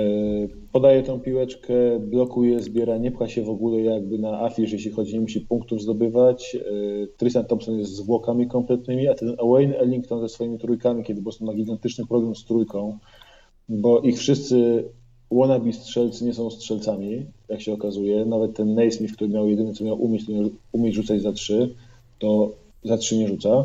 podaje 0.73 1.03
tą 1.03 1.21
piłeczkę, 1.21 1.75
blokuje, 2.01 2.61
zbiera, 2.61 2.99
nie 2.99 3.11
pcha 3.11 3.29
się 3.29 3.43
w 3.43 3.51
ogóle 3.51 3.81
jakby 3.81 4.19
na 4.19 4.41
afisz, 4.41 4.73
jeśli 4.73 4.91
chodzi, 4.91 5.15
nie 5.15 5.21
musi 5.21 5.41
punktów 5.41 5.83
zdobywać. 5.83 6.57
E, 6.57 7.07
Tristan 7.17 7.45
Thompson 7.45 7.79
jest 7.79 7.93
zwłokami 7.93 8.49
kompletnymi, 8.49 9.09
a 9.09 9.15
ten 9.15 9.37
Wayne 9.51 9.79
Ellington 9.79 10.21
ze 10.21 10.29
swoimi 10.29 10.59
trójkami, 10.59 11.05
kiedy 11.05 11.23
Boston 11.23 11.47
ma 11.47 11.55
gigantyczny 11.55 12.07
problem 12.07 12.37
z 12.37 12.45
trójką, 12.45 12.99
bo 13.69 14.01
ich 14.01 14.19
wszyscy 14.19 14.85
wannabe 15.31 15.73
strzelcy 15.73 16.25
nie 16.25 16.35
są 16.35 16.51
strzelcami, 16.51 17.27
jak 17.49 17.61
się 17.61 17.73
okazuje. 17.73 18.25
Nawet 18.25 18.57
ten 18.57 18.75
Naismith, 18.75 19.15
który 19.15 19.31
miał 19.31 19.49
jedyny 19.49 19.75
co 19.75 19.85
miał 19.85 20.03
umieć, 20.03 20.23
umieć 20.73 20.95
rzucać 20.95 21.23
za 21.23 21.33
trzy, 21.33 21.75
to 22.19 22.53
za 22.85 22.97
trzy 22.97 23.19
nie 23.19 23.29
rzuca. 23.29 23.65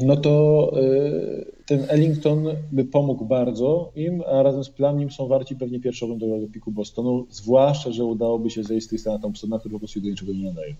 No 0.00 0.16
to 0.16 0.72
y, 0.82 1.52
ten 1.66 1.86
Ellington 1.88 2.46
by 2.72 2.84
pomógł 2.84 3.24
bardzo 3.24 3.92
im, 3.96 4.22
a 4.26 4.42
razem 4.42 4.64
z 4.64 4.70
Plamnim 4.70 5.10
są 5.10 5.26
warci 5.26 5.56
pewnie 5.56 5.80
pierwszorundowego 5.80 6.46
piku 6.48 6.72
Bostonu, 6.72 7.26
zwłaszcza, 7.30 7.92
że 7.92 8.04
udałoby 8.04 8.50
się 8.50 8.62
zejść 8.62 8.86
z 8.86 8.88
Tristana 8.88 9.18
Thompsona, 9.18 9.58
który 9.58 9.72
po 9.72 9.78
prostu 9.78 10.00
do 10.00 10.08
niczego 10.08 10.32
nie 10.32 10.44
nadaje. 10.44 10.74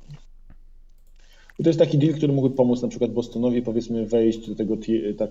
I 1.59 1.63
to 1.63 1.69
jest 1.69 1.79
taki 1.79 1.99
deal, 1.99 2.15
który 2.15 2.33
mógłby 2.33 2.57
pomóc 2.57 2.83
na 2.83 2.89
przykład 2.89 3.11
Bostonowi, 3.11 3.63
powiedzmy, 3.63 4.07
wejść 4.07 4.49
do 4.49 4.55
tego 4.55 4.77
tak 5.19 5.31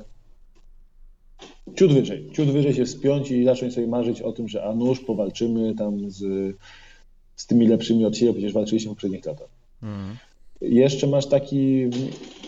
ciut 1.76 1.94
wyżej, 1.94 2.30
ciut 2.34 2.50
wyżej 2.50 2.74
się 2.74 2.86
wspiąć 2.86 3.32
i 3.32 3.44
zacząć 3.44 3.74
sobie 3.74 3.88
marzyć 3.88 4.22
o 4.22 4.32
tym, 4.32 4.48
że 4.48 4.64
a 4.64 4.74
nóż 4.74 5.00
powalczymy 5.00 5.76
tam 5.76 6.12
z, 6.12 6.56
z 7.36 7.48
tymi 7.48 7.68
lepszymi 7.68 8.06
od 8.06 8.18
siebie, 8.18 8.34
przecież 8.34 8.54
walczyliśmy 8.54 8.92
w 8.92 8.94
poprzednich 8.94 9.26
latach. 9.26 9.50
Mm. 9.84 10.18
Jeszcze 10.70 11.08
masz 11.08 11.26
taki, 11.26 11.90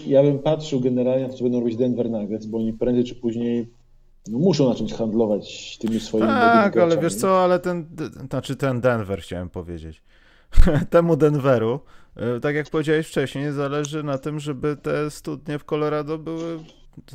ja 0.07 0.23
bym 0.23 0.39
patrzył 0.39 0.79
generalnie 0.79 1.23
na 1.23 1.29
to, 1.29 1.37
co 1.37 1.43
będą 1.43 1.59
robić 1.59 1.75
Denver 1.75 2.09
Nuggets, 2.09 2.45
bo 2.45 2.57
oni 2.57 2.73
prędzej 2.73 3.03
czy 3.03 3.15
później 3.15 3.69
no, 4.27 4.39
muszą 4.39 4.67
zacząć 4.67 4.93
handlować 4.93 5.77
tymi 5.77 5.99
swoimi 5.99 6.27
Tak, 6.27 6.77
ale 6.77 6.97
wiesz 6.97 7.15
co, 7.15 7.43
ale 7.43 7.59
ten, 7.59 7.85
znaczy 8.29 8.55
ten 8.55 8.81
Denver 8.81 9.21
chciałem 9.21 9.49
powiedzieć. 9.49 10.03
Temu 10.89 11.15
Denveru, 11.15 11.79
y, 12.37 12.39
tak 12.39 12.55
jak 12.55 12.69
powiedziałeś 12.69 13.07
wcześniej, 13.07 13.51
zależy 13.51 14.03
na 14.03 14.17
tym, 14.17 14.39
żeby 14.39 14.75
te 14.75 15.11
studnie 15.11 15.59
w 15.59 15.65
Colorado 15.65 16.17
były 16.17 16.59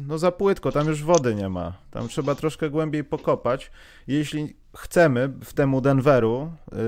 no 0.01 0.18
za 0.18 0.33
płytko, 0.33 0.72
tam 0.72 0.89
już 0.89 1.03
wody 1.03 1.35
nie 1.35 1.49
ma. 1.49 1.72
Tam 1.91 2.09
trzeba 2.09 2.35
troszkę 2.35 2.70
głębiej 2.70 3.05
pokopać. 3.05 3.70
Jeśli 4.07 4.57
chcemy 4.76 5.33
w 5.45 5.53
temu 5.53 5.80
Denveru 5.80 6.53
yy, 6.72 6.78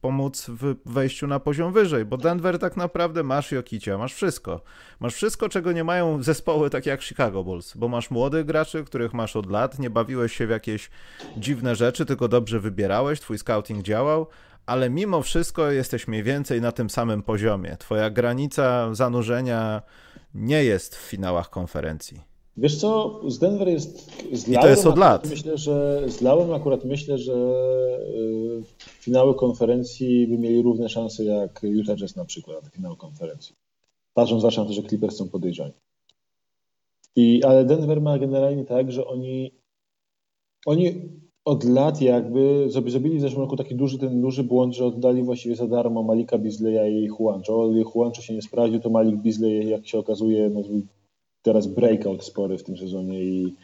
pomóc 0.00 0.46
w 0.48 0.76
wejściu 0.86 1.26
na 1.26 1.40
poziom 1.40 1.72
wyżej, 1.72 2.04
bo 2.04 2.16
Denver 2.16 2.58
tak 2.58 2.76
naprawdę 2.76 3.22
masz 3.22 3.52
Jokicia, 3.52 3.98
masz 3.98 4.14
wszystko. 4.14 4.60
Masz 5.00 5.14
wszystko, 5.14 5.48
czego 5.48 5.72
nie 5.72 5.84
mają 5.84 6.22
zespoły 6.22 6.70
takie 6.70 6.90
jak 6.90 7.02
Chicago 7.02 7.44
Bulls, 7.44 7.76
bo 7.76 7.88
masz 7.88 8.10
młodych 8.10 8.46
graczy, 8.46 8.84
których 8.84 9.14
masz 9.14 9.36
od 9.36 9.50
lat, 9.50 9.78
nie 9.78 9.90
bawiłeś 9.90 10.36
się 10.36 10.46
w 10.46 10.50
jakieś 10.50 10.90
dziwne 11.36 11.76
rzeczy, 11.76 12.06
tylko 12.06 12.28
dobrze 12.28 12.60
wybierałeś, 12.60 13.20
twój 13.20 13.38
scouting 13.38 13.82
działał, 13.82 14.26
ale 14.66 14.90
mimo 14.90 15.22
wszystko 15.22 15.70
jesteś 15.70 16.08
mniej 16.08 16.22
więcej 16.22 16.60
na 16.60 16.72
tym 16.72 16.90
samym 16.90 17.22
poziomie. 17.22 17.76
Twoja 17.76 18.10
granica 18.10 18.94
zanurzenia 18.94 19.82
nie 20.36 20.64
jest 20.64 20.96
w 20.96 21.00
finałach 21.00 21.50
konferencji. 21.50 22.20
Wiesz 22.56 22.76
co, 22.76 23.20
z 23.30 23.38
Denver 23.38 23.68
jest... 23.68 24.10
Z 24.32 24.48
I 24.48 24.54
to 24.54 24.68
jest 24.68 24.86
od 24.86 24.98
lat. 24.98 25.30
Myślę, 25.30 25.58
że 25.58 26.04
z 26.06 26.20
Lałem 26.20 26.52
akurat 26.52 26.84
myślę, 26.84 27.18
że 27.18 27.32
y, 27.32 28.62
finały 28.78 29.34
konferencji 29.34 30.26
by 30.26 30.38
mieli 30.38 30.62
równe 30.62 30.88
szanse 30.88 31.24
jak 31.24 31.60
Utah 31.62 31.96
Jazz 31.96 32.16
na 32.16 32.24
przykład 32.24 32.64
na 32.64 32.70
finał 32.70 32.96
konferencji. 32.96 33.56
Patrząc 34.14 34.40
zwłaszcza 34.40 34.60
na 34.60 34.66
to, 34.66 34.72
że 34.72 34.82
Clippers 34.82 35.16
są 35.16 35.28
podejrzani. 35.28 35.72
I, 37.16 37.44
ale 37.44 37.64
Denver 37.64 38.00
ma 38.00 38.18
generalnie 38.18 38.64
tak, 38.64 38.92
że 38.92 39.06
oni, 39.06 39.52
oni 40.66 41.10
od 41.46 41.64
lat 41.64 42.00
jakby 42.00 42.66
zrobili 42.68 43.18
w 43.18 43.20
zeszłym 43.20 43.42
roku 43.42 43.56
taki 43.56 43.74
duży, 43.74 43.98
ten 43.98 44.20
duży 44.20 44.44
błąd, 44.44 44.74
że 44.74 44.86
oddali 44.86 45.22
właściwie 45.22 45.56
za 45.56 45.66
darmo 45.66 46.02
Malika 46.02 46.38
Bizleya 46.38 46.90
i 46.90 47.04
Juancho. 47.04 47.70
Juancho 47.94 48.22
się 48.22 48.34
nie 48.34 48.42
sprawdził, 48.42 48.80
to 48.80 48.90
Malik 48.90 49.16
Bizley, 49.16 49.68
jak 49.68 49.86
się 49.86 49.98
okazuje, 49.98 50.50
no, 50.50 50.62
teraz 51.42 51.66
breakout 51.66 52.24
spory 52.24 52.58
w 52.58 52.64
tym 52.64 52.76
sezonie 52.76 53.24
i 53.24 53.54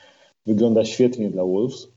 wygląda 0.47 0.85
świetnie 0.85 1.30
dla 1.30 1.45
Wolves. 1.45 1.89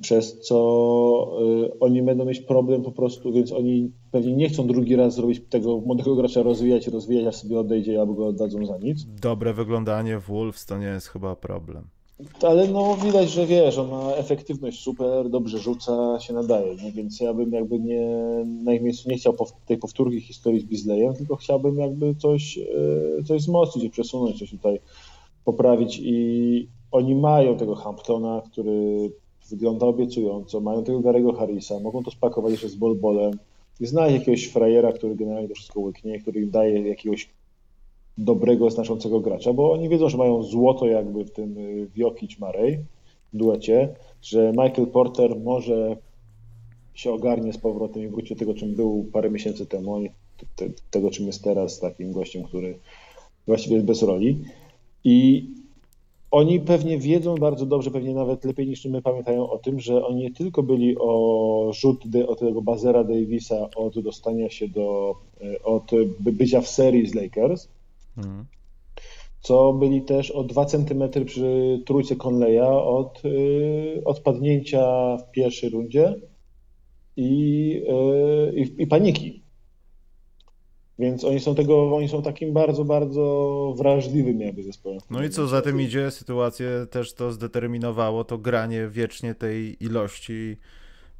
Przez 0.00 0.40
co 0.40 1.38
y, 1.64 1.78
oni 1.80 2.02
będą 2.02 2.24
mieć 2.24 2.40
problem 2.40 2.82
po 2.82 2.92
prostu, 2.92 3.32
więc 3.32 3.52
oni 3.52 3.92
pewnie 4.10 4.36
nie 4.36 4.48
chcą 4.48 4.66
drugi 4.66 4.96
raz 4.96 5.14
zrobić 5.14 5.42
tego 5.50 5.80
młodego 5.80 6.16
gracza 6.16 6.42
rozwijać, 6.42 6.86
rozwijać, 6.86 7.26
a 7.26 7.32
sobie 7.32 7.58
odejdzie 7.60 8.00
albo 8.00 8.14
go 8.14 8.26
oddadzą 8.26 8.66
za 8.66 8.78
nic. 8.78 9.06
Dobre 9.20 9.54
wyglądanie 9.54 10.18
w 10.18 10.26
Wolves 10.26 10.66
to 10.66 10.78
nie 10.78 10.86
jest 10.86 11.06
chyba 11.06 11.36
problem. 11.36 11.88
Ale 12.42 12.68
no 12.68 12.96
widać, 12.96 13.30
że 13.30 13.46
wiesz, 13.46 13.78
on 13.78 13.90
ma 13.90 14.12
efektywność 14.12 14.80
super, 14.80 15.30
dobrze 15.30 15.58
rzuca, 15.58 16.20
się 16.20 16.34
nadaje, 16.34 16.74
nie? 16.74 16.92
więc 16.92 17.20
ja 17.20 17.34
bym 17.34 17.52
jakby 17.52 17.78
nie, 17.78 18.06
na 18.64 18.74
ich 18.74 18.82
miejscu 18.82 19.10
nie 19.10 19.16
chciał 19.16 19.36
tej 19.66 19.78
powtórki 19.78 20.20
historii 20.20 20.60
z 20.60 20.64
Bizleyem, 20.64 21.14
tylko 21.14 21.36
chciałbym 21.36 21.78
jakby 21.78 22.14
coś, 22.14 22.58
e, 22.58 23.24
coś 23.24 23.42
wzmocnić, 23.42 23.92
przesunąć, 23.92 24.38
coś 24.38 24.50
tutaj 24.50 24.80
poprawić 25.44 26.00
i 26.02 26.68
oni 26.92 27.14
mają 27.14 27.56
tego 27.56 27.74
Hamptona, 27.74 28.42
który 28.52 29.10
wygląda 29.50 29.86
obiecująco, 29.86 30.60
mają 30.60 30.84
tego 30.84 31.00
Garego 31.00 31.32
Harrisa, 31.32 31.80
mogą 31.80 32.02
to 32.02 32.10
spakować 32.10 32.52
jeszcze 32.52 32.68
z 32.68 32.74
bolbolem 32.74 33.32
i 33.80 33.86
znaleźć 33.86 34.18
jakiegoś 34.18 34.44
frajera, 34.44 34.92
który 34.92 35.16
generalnie 35.16 35.48
to 35.48 35.54
wszystko 35.54 35.80
łyknie, 35.80 36.20
który 36.20 36.40
im 36.40 36.50
daje 36.50 36.88
jakiegoś 36.88 37.28
dobrego, 38.18 38.70
znaczącego 38.70 39.20
gracza, 39.20 39.52
bo 39.52 39.72
oni 39.72 39.88
wiedzą, 39.88 40.08
że 40.08 40.18
mają 40.18 40.42
złoto 40.42 40.86
jakby 40.86 41.24
w 41.24 41.30
tym 41.30 41.58
y, 41.58 41.88
Wiokić 41.94 42.38
Marej 42.38 42.78
duecie, 43.32 43.88
że 44.22 44.50
Michael 44.50 44.86
Porter 44.86 45.40
może 45.40 45.96
się 46.94 47.12
ogarnie 47.12 47.52
z 47.52 47.58
powrotem 47.58 48.02
i 48.02 48.08
wróci 48.08 48.34
do 48.34 48.38
tego, 48.38 48.54
czym 48.54 48.74
był 48.74 49.06
parę 49.12 49.30
miesięcy 49.30 49.66
temu, 49.66 50.02
te, 50.56 50.68
tego, 50.90 51.10
czym 51.10 51.26
jest 51.26 51.44
teraz, 51.44 51.80
takim 51.80 52.12
gościem, 52.12 52.44
który 52.44 52.78
właściwie 53.46 53.74
jest 53.74 53.86
bez 53.86 54.02
roli. 54.02 54.38
I 55.04 55.46
oni 56.30 56.60
pewnie 56.60 56.98
wiedzą 56.98 57.34
bardzo 57.34 57.66
dobrze, 57.66 57.90
pewnie 57.90 58.14
nawet 58.14 58.44
lepiej 58.44 58.66
niż 58.66 58.84
my 58.84 59.02
pamiętają 59.02 59.50
o 59.50 59.58
tym, 59.58 59.80
że 59.80 60.06
oni 60.06 60.22
nie 60.22 60.30
tylko 60.30 60.62
byli 60.62 60.96
o 60.98 61.70
rzut 61.74 62.04
od 62.28 62.38
tego 62.38 62.62
Bazera 62.62 63.04
Davisa 63.04 63.68
od 63.76 64.00
dostania 64.00 64.50
się 64.50 64.68
do, 64.68 65.14
y, 65.42 65.62
od 65.62 65.90
bycia 66.20 66.60
w 66.60 66.68
serii 66.68 67.06
z 67.06 67.14
Lakers, 67.14 67.68
Mhm. 68.16 68.46
Co 69.40 69.72
byli 69.72 70.02
też 70.02 70.30
o 70.30 70.44
2 70.44 70.64
cm 70.64 71.24
przy 71.24 71.82
trójce 71.86 72.16
Conleya 72.16 72.82
od 72.84 73.24
yy, 73.24 74.02
odpadnięcia 74.04 75.16
w 75.16 75.30
pierwszej 75.30 75.70
rundzie 75.70 76.14
i, 77.16 77.68
yy, 78.48 78.52
i, 78.62 78.82
i 78.82 78.86
paniki. 78.86 79.42
Więc 80.98 81.24
oni 81.24 81.40
są 81.40 81.54
tego, 81.54 81.96
oni 81.96 82.08
są 82.08 82.22
takim 82.22 82.52
bardzo, 82.52 82.84
bardzo 82.84 83.74
wrażliwym 83.78 84.40
jakby 84.40 84.62
zespołem. 84.62 84.98
No 85.10 85.24
i 85.24 85.30
co 85.30 85.46
za 85.46 85.62
tym 85.62 85.80
idzie, 85.80 86.10
sytuację 86.10 86.86
też 86.90 87.14
to 87.14 87.32
zdeterminowało, 87.32 88.24
to 88.24 88.38
granie 88.38 88.88
wiecznie 88.88 89.34
tej 89.34 89.84
ilości 89.84 90.56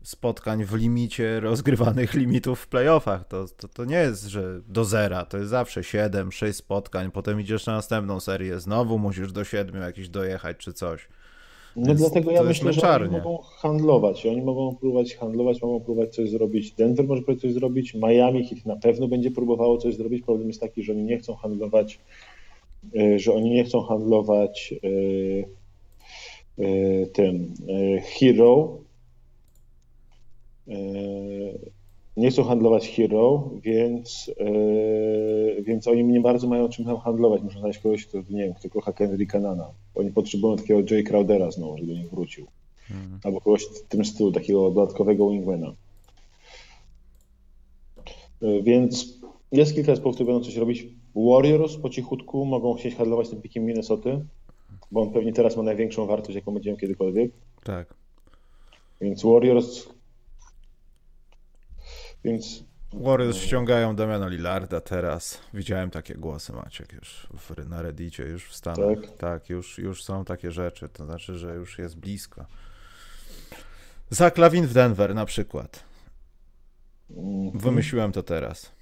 spotkań 0.02 0.64
w 0.64 0.74
limicie 0.74 1.40
rozgrywanych 1.40 2.14
limitów 2.20 2.60
w 2.60 2.68
playoffach. 2.68 3.28
To, 3.28 3.44
to, 3.56 3.68
to 3.68 3.84
nie 3.84 3.96
jest, 3.96 4.26
że 4.26 4.60
do 4.68 4.84
zera, 4.84 5.26
to 5.26 5.38
jest 5.38 5.50
zawsze 5.50 5.84
7, 5.84 6.32
6 6.32 6.58
spotkań, 6.58 7.10
potem 7.10 7.40
idziesz 7.40 7.66
na 7.66 7.72
następną 7.72 8.20
serię, 8.20 8.60
znowu 8.60 8.98
musisz 8.98 9.32
do 9.32 9.44
7 9.44 9.82
jakiś 9.82 10.08
dojechać 10.08 10.56
czy 10.56 10.72
coś. 10.72 11.08
No 11.76 11.86
Więc 11.86 12.00
dlatego 12.00 12.30
ja 12.30 12.42
myślę, 12.42 12.72
że 12.72 12.90
oni 12.90 13.10
mogą 13.10 13.38
handlować. 13.38 14.26
Oni 14.26 14.42
mogą 14.42 14.76
próbować 14.76 15.16
handlować, 15.16 15.62
mogą 15.62 15.80
próbować 15.80 16.14
coś 16.14 16.30
zrobić. 16.30 16.72
Denver 16.72 17.06
może 17.06 17.22
próbować 17.22 17.42
coś 17.42 17.52
zrobić, 17.52 17.94
Miami 17.94 18.48
Heat 18.48 18.66
na 18.66 18.76
pewno 18.76 19.08
będzie 19.08 19.30
próbowało 19.30 19.78
coś 19.78 19.96
zrobić. 19.96 20.24
Problem 20.24 20.48
jest 20.48 20.60
taki, 20.60 20.82
że 20.82 20.92
oni 20.92 21.02
nie 21.02 21.18
chcą 21.18 21.34
handlować, 21.34 21.98
e, 22.96 23.18
że 23.18 23.32
oni 23.32 23.50
nie 23.50 23.64
chcą 23.64 23.82
handlować 23.82 24.74
e, 24.74 24.88
e, 26.64 27.06
tym 27.06 27.54
Hero. 28.18 28.81
Nie 32.16 32.30
chcą 32.30 32.44
handlować 32.44 32.88
Hero, 32.88 33.50
więc, 33.62 34.30
więc 35.62 35.88
oni 35.88 36.04
nie 36.04 36.20
bardzo 36.20 36.48
mają 36.48 36.68
czym 36.68 36.84
tam 36.84 36.96
handlować. 36.96 37.42
Muszą 37.42 37.58
znaleźć 37.58 37.78
kogoś, 37.78 38.06
kto, 38.06 38.18
nie 38.30 38.44
wiem, 38.44 38.54
kto 38.54 38.70
kocha 38.70 38.92
Henry 38.92 39.26
Canana. 39.26 39.68
Oni 39.94 40.10
potrzebują 40.10 40.56
takiego 40.56 40.80
Jay 40.90 41.04
Crowdera 41.04 41.50
znowu, 41.50 41.78
żeby 41.78 41.92
do 41.92 41.98
nich 41.98 42.10
wrócił. 42.10 42.46
Hmm. 42.88 43.20
Albo 43.24 43.40
kogoś 43.40 43.64
w 43.64 43.82
tym 43.82 44.04
stylu, 44.04 44.32
takiego 44.32 44.70
dodatkowego 44.70 45.30
wingmana. 45.30 45.72
E, 48.42 48.62
więc 48.62 49.18
jest 49.52 49.74
kilka 49.74 49.92
zespołów, 49.92 50.16
które 50.16 50.32
będą 50.32 50.44
coś 50.44 50.56
robić. 50.56 50.86
Warriors 51.16 51.76
po 51.76 51.90
cichutku 51.90 52.44
mogą 52.44 52.74
chcieć 52.74 52.94
handlować 52.94 53.28
tym 53.28 53.42
pikiem 53.42 53.64
Minnesoty, 53.64 54.24
bo 54.90 55.02
on 55.02 55.12
pewnie 55.12 55.32
teraz 55.32 55.56
ma 55.56 55.62
największą 55.62 56.06
wartość, 56.06 56.34
jaką 56.36 56.54
będziemy 56.54 56.76
kiedykolwiek. 56.76 57.32
Tak. 57.64 57.94
Więc 59.00 59.22
Warriors. 59.22 59.88
Więc 62.24 62.64
Warriors 62.92 63.36
ściągają 63.36 63.96
Damiana 63.96 64.28
Lillarda 64.28 64.80
teraz. 64.80 65.40
Widziałem 65.54 65.90
takie 65.90 66.14
głosy, 66.14 66.52
Maciek, 66.52 66.92
już 66.92 67.26
w, 67.38 67.68
na 67.68 67.82
Reddicie, 67.82 68.22
już 68.22 68.48
w 68.48 68.54
Stanach. 68.54 69.00
Tak, 69.00 69.16
tak 69.16 69.50
już, 69.50 69.78
już 69.78 70.04
są 70.04 70.24
takie 70.24 70.50
rzeczy, 70.50 70.88
to 70.88 71.04
znaczy, 71.04 71.38
że 71.38 71.54
już 71.54 71.78
jest 71.78 71.96
blisko. 71.96 72.44
Zach 74.10 74.38
Lavin 74.38 74.66
w 74.66 74.72
Denver 74.72 75.14
na 75.14 75.24
przykład. 75.24 75.84
Mhm. 77.10 77.58
Wymyśliłem 77.58 78.12
to 78.12 78.22
teraz. 78.22 78.72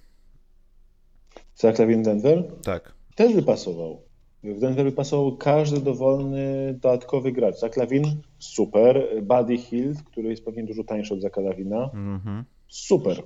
W 1.57 2.03
Denver? 2.03 2.45
Tak. 2.63 2.93
Też 3.15 3.35
wypasował. 3.35 4.03
W 4.45 4.61
Denver 4.61 4.85
wypasował 4.85 5.37
każdy 5.37 5.81
dowolny 5.81 6.75
dodatkowy 6.75 7.33
gracz. 7.33 7.59
Zach 7.59 7.77
Lavin, 7.77 8.23
super. 8.39 9.23
Buddy 9.23 9.59
Hill, 9.59 9.95
który 10.05 10.29
jest 10.29 10.45
pewnie 10.45 10.65
dużo 10.65 10.85
tańszy 10.85 11.15
od 11.15 11.21
Zaka 11.21 11.41
Lavina. 11.41 11.91
Mhm. 11.95 12.45
Super. 12.71 13.23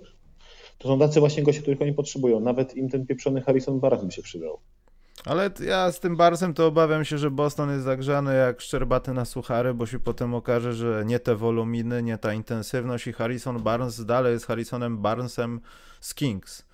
To 0.78 0.88
są 0.88 0.98
tacy 0.98 1.20
właśnie 1.20 1.42
goście, 1.42 1.62
których 1.62 1.82
oni 1.82 1.92
potrzebują. 1.92 2.40
Nawet 2.40 2.76
im 2.76 2.88
ten 2.88 3.06
pieprzony 3.06 3.40
Harrison 3.40 3.80
Barnes 3.80 4.04
by 4.04 4.12
się 4.12 4.22
przydał. 4.22 4.58
Ale 5.24 5.50
ja 5.66 5.92
z 5.92 6.00
tym 6.00 6.16
Barnesem 6.16 6.54
to 6.54 6.66
obawiam 6.66 7.04
się, 7.04 7.18
że 7.18 7.30
Boston 7.30 7.70
jest 7.70 7.84
zagrzany 7.84 8.34
jak 8.34 8.60
szczerbaty 8.60 9.12
na 9.12 9.24
suchary, 9.24 9.74
bo 9.74 9.86
się 9.86 9.98
potem 9.98 10.34
okaże, 10.34 10.72
że 10.72 11.02
nie 11.06 11.18
te 11.18 11.36
woluminy, 11.36 12.02
nie 12.02 12.18
ta 12.18 12.34
intensywność 12.34 13.06
i 13.06 13.12
Harrison 13.12 13.62
Barnes 13.62 14.04
dalej 14.04 14.32
jest 14.32 14.46
Harrisonem 14.46 14.98
Barnesem 14.98 15.60
z 16.00 16.14
Kings. 16.14 16.64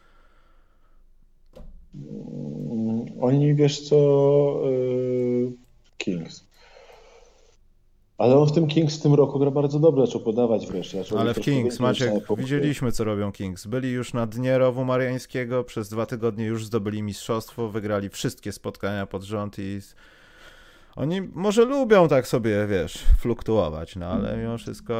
Mm, 1.95 3.05
oni, 3.21 3.55
wiesz 3.55 3.89
co, 3.89 3.97
yy, 4.64 5.53
Kings. 5.99 6.49
Ale 8.21 8.37
on 8.37 8.47
w 8.47 8.53
tym 8.53 8.66
Kings 8.66 8.99
w 8.99 9.03
tym 9.03 9.14
roku 9.14 9.39
gra 9.39 9.51
bardzo 9.51 9.79
dobrze, 9.79 10.07
zaczął 10.07 10.21
podawać 10.21 10.66
wreszcie. 10.66 11.05
Ale 11.18 11.35
w 11.35 11.41
Kings, 11.41 11.81
Maciek, 11.81 12.12
widzieliśmy 12.37 12.93
co 12.93 13.05
robią 13.05 13.33
Kings. 13.33 13.66
Byli 13.66 13.91
już 13.91 14.12
na 14.12 14.27
dnie 14.27 14.59
rowu 14.59 14.85
mariańskiego, 14.85 15.64
przez 15.64 15.89
dwa 15.89 16.07
tygodnie 16.07 16.45
już 16.45 16.64
zdobyli 16.64 17.03
mistrzostwo, 17.03 17.68
wygrali 17.68 18.09
wszystkie 18.09 18.53
spotkania 18.53 19.07
pod 19.07 19.23
rząd 19.23 19.59
i 19.59 19.81
oni 20.97 21.20
może 21.20 21.64
lubią 21.64 22.09
tak 22.09 22.26
sobie, 22.26 22.66
wiesz, 22.66 23.05
fluktuować, 23.18 23.97
no 23.97 24.07
ale 24.07 24.36
mimo 24.36 24.59
wszystko... 24.59 24.95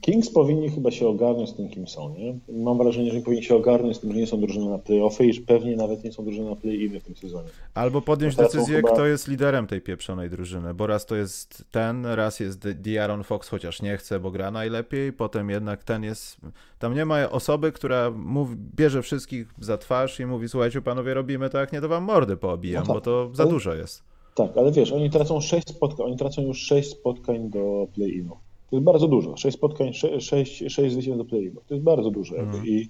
Kings 0.00 0.30
powinni 0.30 0.70
chyba 0.70 0.90
się 0.90 1.08
ogarnąć 1.08 1.48
z 1.50 1.54
tym, 1.54 1.68
kim 1.68 1.88
są, 1.88 2.14
nie? 2.18 2.34
Mam 2.64 2.78
wrażenie, 2.78 3.12
że 3.12 3.20
powinni 3.20 3.44
się 3.44 3.56
ogarnąć 3.56 3.96
z 3.96 4.00
tym, 4.00 4.12
że 4.12 4.18
nie 4.18 4.26
są 4.26 4.40
drużyną 4.40 4.70
na 4.70 4.78
playoffy 4.78 5.26
i 5.26 5.32
że 5.32 5.40
pewnie 5.40 5.76
nawet 5.76 6.04
nie 6.04 6.12
są 6.12 6.24
drużyną 6.24 6.50
na 6.50 6.56
play-iny 6.56 7.00
w 7.00 7.04
tym 7.04 7.16
sezonie. 7.16 7.48
Albo 7.74 8.02
podjąć 8.02 8.36
decyzję, 8.36 8.76
chyba... 8.76 8.92
kto 8.92 9.06
jest 9.06 9.28
liderem 9.28 9.66
tej 9.66 9.80
pieprzonej 9.80 10.30
drużyny, 10.30 10.74
bo 10.74 10.86
raz 10.86 11.06
to 11.06 11.16
jest 11.16 11.64
ten, 11.70 12.06
raz 12.06 12.40
jest 12.40 12.68
Diaron 12.68 13.24
Fox, 13.24 13.48
chociaż 13.48 13.82
nie 13.82 13.96
chce, 13.96 14.20
bo 14.20 14.30
gra 14.30 14.50
najlepiej, 14.50 15.12
potem 15.12 15.50
jednak 15.50 15.84
ten 15.84 16.02
jest... 16.04 16.36
Tam 16.78 16.94
nie 16.94 17.04
ma 17.04 17.30
osoby, 17.30 17.72
która 17.72 18.10
mówi, 18.10 18.56
bierze 18.76 19.02
wszystkich 19.02 19.54
za 19.60 19.78
twarz 19.78 20.20
i 20.20 20.26
mówi, 20.26 20.48
słuchajcie 20.48 20.82
panowie, 20.82 21.14
robimy 21.14 21.50
to, 21.50 21.58
jak 21.58 21.72
nie 21.72 21.80
to 21.80 21.88
wam 21.88 22.04
mordy 22.04 22.36
poobijam, 22.36 22.82
no 22.82 22.86
tak, 22.86 22.94
bo 22.94 23.00
to 23.00 23.30
za 23.34 23.46
dużo 23.46 23.74
jest. 23.74 24.13
Tak, 24.34 24.56
ale 24.56 24.72
wiesz, 24.72 24.92
oni 24.92 25.10
tracą 25.10 25.40
6 25.40 25.68
spotkań, 25.68 26.06
oni 26.06 26.16
tracą 26.16 26.42
już 26.42 26.58
6 26.58 26.90
spotkań 26.90 27.50
do 27.50 27.86
play-inu. 27.94 28.36
To 28.70 28.76
jest 28.76 28.84
bardzo 28.84 29.08
dużo. 29.08 29.36
6 29.36 29.56
spotkań, 29.56 29.92
6, 29.92 30.28
6, 30.28 30.64
6 30.68 30.92
zwycięstw 30.92 31.18
do 31.18 31.24
play-inu. 31.24 31.60
To 31.68 31.74
jest 31.74 31.84
bardzo 31.84 32.10
dużo. 32.10 32.36
Mhm. 32.36 32.66
I 32.66 32.88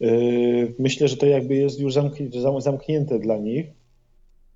yy, 0.00 0.74
myślę, 0.78 1.08
że 1.08 1.16
to 1.16 1.26
jakby 1.26 1.54
jest 1.54 1.80
już 1.80 1.94
zamknięte, 2.58 3.18
dla 3.18 3.38
nich, 3.38 3.66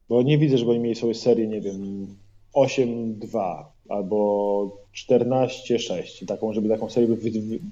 bo 0.08 0.22
nie 0.22 0.38
widzę, 0.38 0.58
żeby 0.58 0.70
oni 0.70 0.80
mieli 0.80 0.94
sobie 0.94 1.14
serię, 1.14 1.46
nie 1.46 1.60
wiem, 1.60 2.06
8-2 2.54 3.64
albo 3.88 4.78
14-6, 4.94 6.26
taką, 6.26 6.52
żeby 6.52 6.68
taką 6.68 6.90
serię 6.90 7.16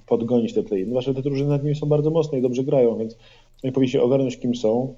podgonić 0.07 0.55
te 0.55 0.63
play. 0.63 0.85
Zwłaszcza 0.85 1.15
te 1.15 1.23
drużyny 1.23 1.49
nad 1.49 1.63
nimi 1.63 1.77
są 1.77 1.87
bardzo 1.87 2.11
mocne 2.11 2.39
i 2.39 2.43
dobrze 2.43 2.65
grają, 2.65 2.99
więc 2.99 3.17
oni 3.65 3.73
powinni 3.73 3.91
się 3.91 4.03
ogarnąć, 4.03 4.39
kim 4.39 4.55
są, 4.55 4.95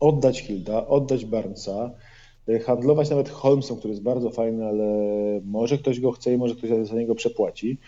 oddać 0.00 0.40
Hilda, 0.40 0.86
oddać 0.86 1.24
Barnesa, 1.24 1.90
handlować 2.64 3.10
nawet 3.10 3.28
Holmesem, 3.28 3.76
który 3.76 3.92
jest 3.92 4.02
bardzo 4.02 4.30
fajny, 4.30 4.66
ale 4.66 4.86
może 5.44 5.78
ktoś 5.78 6.00
go 6.00 6.12
chce 6.12 6.32
i 6.32 6.36
może 6.36 6.54
ktoś 6.54 6.70
za 6.88 6.96
niego 6.96 7.14
przepłaci. 7.14 7.78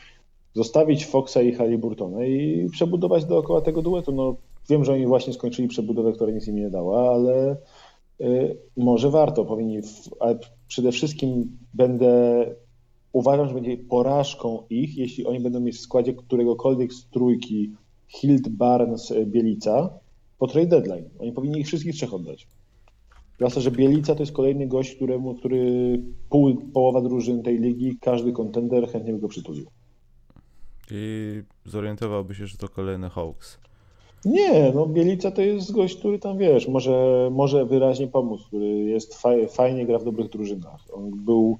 Zostawić 0.54 1.06
Foxa 1.06 1.36
i 1.42 1.52
Halliburtona 1.52 2.26
i 2.26 2.68
przebudować 2.70 3.24
dookoła 3.24 3.60
tego 3.60 3.82
duetu. 3.82 4.12
No, 4.12 4.36
wiem, 4.68 4.84
że 4.84 4.92
oni 4.92 5.06
właśnie 5.06 5.32
skończyli 5.32 5.68
przebudowę, 5.68 6.12
która 6.12 6.30
nic 6.30 6.48
im 6.48 6.56
nie 6.56 6.70
dała, 6.70 7.10
ale 7.10 7.56
y, 8.20 8.56
może 8.76 9.10
warto. 9.10 9.44
Powinni, 9.44 9.82
w, 9.82 10.10
ale 10.20 10.38
przede 10.68 10.92
wszystkim 10.92 11.58
będę 11.74 12.44
uważam, 13.12 13.48
że 13.48 13.54
będzie 13.54 13.76
porażką 13.76 14.62
ich, 14.70 14.96
jeśli 14.96 15.26
oni 15.26 15.40
będą 15.40 15.60
mieć 15.60 15.76
w 15.76 15.80
składzie 15.80 16.14
któregokolwiek 16.14 16.92
z 16.92 17.10
trójki 17.10 17.70
Hild, 18.08 18.48
Barnes, 18.48 19.12
Bielica 19.26 19.90
po 20.38 20.46
trade 20.46 20.66
deadline. 20.66 21.08
Oni 21.18 21.32
powinni 21.32 21.60
ich 21.60 21.66
wszystkich 21.66 21.94
trzech 21.94 22.14
oddać. 22.14 22.46
Zwłaszcza, 23.36 23.60
że 23.60 23.70
Bielica 23.70 24.14
to 24.14 24.22
jest 24.22 24.32
kolejny 24.32 24.66
gość, 24.66 24.94
któremu, 24.94 25.34
który 25.34 26.02
pół, 26.30 26.56
połowa 26.56 27.00
drużyn 27.00 27.42
tej 27.42 27.58
ligi, 27.60 27.98
każdy 28.00 28.32
kontender 28.32 28.88
chętnie 28.88 29.12
by 29.12 29.18
go 29.18 29.28
przytulił. 29.28 29.66
I 30.90 31.42
zorientowałby 31.64 32.34
się, 32.34 32.46
że 32.46 32.56
to 32.56 32.68
kolejny 32.68 33.10
Hawks. 33.10 33.58
Nie, 34.24 34.72
no 34.74 34.86
Bielica 34.86 35.30
to 35.30 35.42
jest 35.42 35.72
gość, 35.72 35.96
który 35.96 36.18
tam 36.18 36.38
wiesz, 36.38 36.68
może, 36.68 37.28
może 37.32 37.66
wyraźnie 37.66 38.06
pomóc, 38.06 38.40
który 38.46 38.66
jest 38.66 39.14
faj, 39.14 39.48
fajnie 39.48 39.86
gra 39.86 39.98
w 39.98 40.04
dobrych 40.04 40.28
drużynach. 40.28 40.80
On 40.92 41.10
był, 41.24 41.58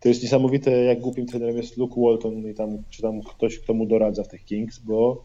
to 0.00 0.08
jest 0.08 0.22
niesamowite, 0.22 0.70
jak 0.70 1.00
głupim 1.00 1.26
trenerem 1.26 1.56
jest 1.56 1.76
Luke 1.76 2.00
Walton 2.00 2.50
i 2.50 2.54
tam, 2.54 2.82
czy 2.90 3.02
tam 3.02 3.22
ktoś, 3.22 3.58
kto 3.58 3.74
mu 3.74 3.86
doradza 3.86 4.22
w 4.22 4.28
tych 4.28 4.44
Kings, 4.44 4.78
bo 4.78 5.22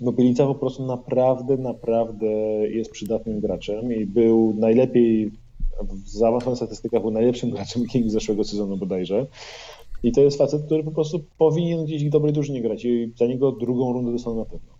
no 0.00 0.12
Bielica 0.12 0.46
po 0.46 0.54
prostu 0.54 0.86
naprawdę, 0.86 1.56
naprawdę 1.56 2.26
jest 2.68 2.90
przydatnym 2.90 3.40
graczem 3.40 3.92
i 3.92 4.06
był 4.06 4.54
najlepiej 4.58 5.30
w 5.82 6.08
zaawansowanych 6.08 6.56
statystykach 6.56 7.02
był 7.02 7.10
najlepszym 7.10 7.50
graczem 7.50 7.86
King 7.92 8.10
zeszłego 8.10 8.44
sezonu 8.44 8.76
bodajże. 8.76 9.26
I 10.02 10.12
to 10.12 10.20
jest 10.20 10.38
facet, 10.38 10.62
który 10.62 10.84
po 10.84 10.90
prostu 10.90 11.24
powinien 11.38 11.84
gdzieś 11.84 12.04
w 12.04 12.10
dobrej 12.10 12.32
drużynie 12.32 12.62
grać 12.62 12.84
i 12.84 13.12
za 13.16 13.26
niego 13.26 13.52
drugą 13.52 13.92
rundę 13.92 14.12
dostaną 14.12 14.36
na 14.36 14.44
pewno. 14.44 14.76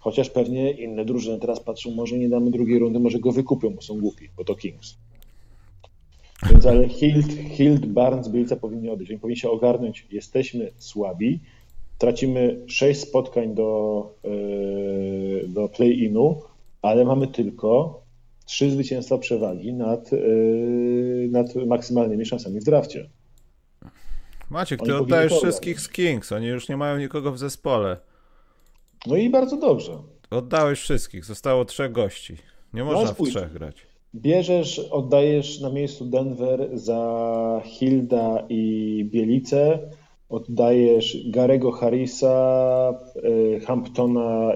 Chociaż 0.00 0.30
pewnie 0.30 0.70
inne 0.70 1.04
drużyny 1.04 1.38
teraz 1.38 1.60
patrzą, 1.60 1.90
może 1.90 2.18
nie 2.18 2.28
damy 2.28 2.50
drugiej 2.50 2.78
rundy, 2.78 3.00
może 3.00 3.18
go 3.18 3.32
wykupią, 3.32 3.70
bo 3.70 3.82
są 3.82 4.00
głupi, 4.00 4.28
bo 4.36 4.44
to 4.44 4.54
Kings. 4.54 4.96
Więc 6.50 6.66
ale 6.66 6.88
Hild, 6.88 7.32
Hild 7.32 7.86
Barnes, 7.86 8.28
Bielica 8.28 8.56
powinni 8.56 8.88
odejść. 8.88 9.12
Oni 9.12 9.20
powinni 9.20 9.38
się 9.38 9.50
ogarnąć, 9.50 10.06
jesteśmy 10.10 10.70
słabi, 10.78 11.40
tracimy 11.98 12.64
6 12.66 13.00
spotkań 13.00 13.54
do, 13.54 14.02
e, 14.24 15.48
do 15.48 15.68
play-inu, 15.68 16.42
ale 16.82 17.04
mamy 17.04 17.26
tylko 17.26 18.00
3 18.46 18.70
zwycięstwa 18.70 19.18
przewagi 19.18 19.72
nad, 19.72 20.12
e, 20.12 20.18
nad 21.28 21.54
maksymalnymi 21.54 22.26
szansami 22.26 22.60
w 22.60 22.64
drafcie. 22.64 23.08
Maciek, 24.50 24.80
ty 24.82 24.96
oddajesz 24.96 25.32
wszystkich 25.32 25.80
z 25.80 25.88
Kings, 25.88 26.32
oni 26.32 26.46
już 26.46 26.68
nie 26.68 26.76
mają 26.76 26.98
nikogo 26.98 27.32
w 27.32 27.38
zespole. 27.38 27.96
No 29.06 29.16
i 29.16 29.30
bardzo 29.30 29.56
dobrze. 29.56 29.92
Oddałeś 30.30 30.80
wszystkich, 30.80 31.24
zostało 31.24 31.64
trzech 31.64 31.92
gości. 31.92 32.36
Nie 32.74 32.84
można 32.84 33.04
no, 33.04 33.14
w 33.14 33.28
trzech 33.30 33.52
grać. 33.52 33.86
Bierzesz, 34.14 34.78
oddajesz 34.78 35.60
na 35.60 35.70
miejscu 35.70 36.04
Denver 36.04 36.68
za 36.72 37.62
Hilda 37.64 38.46
i 38.48 39.04
Bielicę, 39.12 39.78
oddajesz 40.28 41.30
Garego 41.30 41.72
Harrisa, 41.72 42.94
y, 43.24 43.60
Hamptona 43.66 44.52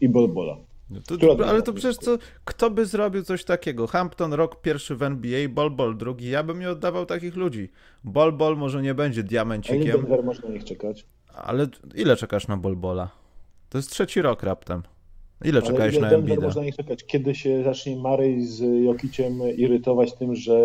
i 0.00 0.08
Bolbola. 0.08 0.56
No 0.90 1.00
to, 1.00 1.48
ale 1.48 1.62
to 1.62 1.72
przecież 1.72 1.96
co, 1.96 2.18
kto 2.44 2.70
by 2.70 2.86
zrobił 2.86 3.22
coś 3.22 3.44
takiego? 3.44 3.86
Hampton 3.86 4.32
rok 4.32 4.60
pierwszy 4.60 4.96
w 4.96 5.02
NBA, 5.02 5.48
Bol 5.48 5.70
Bol 5.70 5.96
drugi. 5.96 6.30
Ja 6.30 6.42
bym 6.42 6.60
nie 6.60 6.70
oddawał 6.70 7.06
takich 7.06 7.36
ludzi. 7.36 7.68
Bol 8.04 8.32
Bol 8.32 8.56
może 8.56 8.82
nie 8.82 8.94
będzie 8.94 9.22
diamencikiem. 9.22 9.82
Ale 9.82 9.92
Denver 9.92 10.24
można 10.24 10.48
na 10.48 10.54
nich 10.54 10.64
czekać. 10.64 11.06
Ale 11.34 11.66
ile 11.94 12.16
czekasz 12.16 12.48
na 12.48 12.56
Bol 12.56 12.76
Bola? 12.76 13.10
To 13.68 13.78
jest 13.78 13.90
trzeci 13.90 14.22
rok 14.22 14.42
raptem. 14.42 14.82
Ile 15.44 15.62
czekałeś 15.62 15.98
na 15.98 16.10
Denver 16.10 16.40
można 16.40 16.64
ich 16.64 16.76
czekać? 16.76 17.04
Kiedy 17.04 17.34
się 17.34 17.64
zacznie 17.64 17.96
Marej 17.96 18.46
z 18.46 18.84
Jokiciem 18.84 19.42
irytować 19.56 20.12
tym, 20.12 20.34
że 20.34 20.58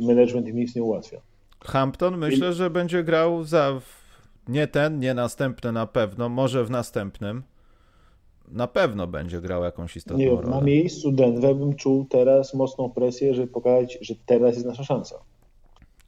management 0.00 0.48
im 0.48 0.56
nic 0.56 0.74
nie 0.74 0.82
ułatwia? 0.82 1.20
Hampton 1.66 2.18
myślę, 2.18 2.52
że 2.52 2.70
będzie 2.70 3.04
grał 3.04 3.44
za 3.44 3.80
nie 4.48 4.66
ten, 4.66 4.98
nie 4.98 5.14
następny 5.14 5.72
na 5.72 5.86
pewno, 5.86 6.28
może 6.28 6.64
w 6.64 6.70
następnym. 6.70 7.42
Na 8.48 8.66
pewno 8.66 9.06
będzie 9.06 9.40
grał 9.40 9.64
jakąś 9.64 9.96
istotną 9.96 10.18
nie, 10.18 10.30
rolę. 10.30 10.48
Na 10.48 10.60
miejscu 10.60 11.12
Denver 11.12 11.56
bym 11.56 11.74
czuł 11.74 12.06
teraz 12.10 12.54
mocną 12.54 12.90
presję, 12.90 13.34
żeby 13.34 13.48
pokazać, 13.48 13.98
że 14.00 14.14
teraz 14.26 14.54
jest 14.54 14.66
nasza 14.66 14.84
szansa. 14.84 15.16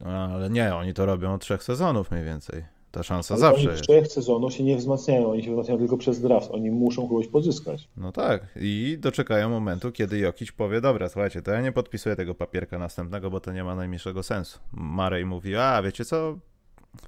Ale 0.05 0.49
nie, 0.49 0.75
oni 0.75 0.93
to 0.93 1.05
robią 1.05 1.33
od 1.33 1.41
trzech 1.41 1.63
sezonów 1.63 2.11
mniej 2.11 2.23
więcej. 2.23 2.76
Ta 2.97 3.03
szansa 3.03 3.33
Ale 3.33 3.41
zawsze 3.41 3.69
jest. 3.69 3.81
trzech 3.81 4.07
sezonów 4.07 4.53
się 4.53 4.63
nie 4.63 4.77
wzmacniają, 4.77 5.31
oni 5.31 5.43
się 5.43 5.51
wzmacniają 5.51 5.79
tylko 5.79 5.97
przez 5.97 6.21
draft. 6.21 6.51
Oni 6.51 6.71
muszą 6.71 7.07
kogoś 7.07 7.27
pozyskać. 7.27 7.87
No 7.97 8.11
tak. 8.11 8.41
I 8.55 8.97
doczekają 8.99 9.49
momentu, 9.49 9.91
kiedy 9.91 10.17
Jokic 10.17 10.51
powie, 10.51 10.81
dobra, 10.81 11.09
słuchajcie, 11.09 11.41
to 11.41 11.51
ja 11.51 11.61
nie 11.61 11.71
podpisuję 11.71 12.15
tego 12.15 12.35
papierka 12.35 12.77
następnego, 12.77 13.29
bo 13.29 13.39
to 13.39 13.53
nie 13.53 13.63
ma 13.63 13.75
najmniejszego 13.75 14.23
sensu. 14.23 14.59
Marej 14.71 15.25
mówi, 15.25 15.55
a 15.55 15.81
wiecie 15.81 16.05
co, 16.05 16.37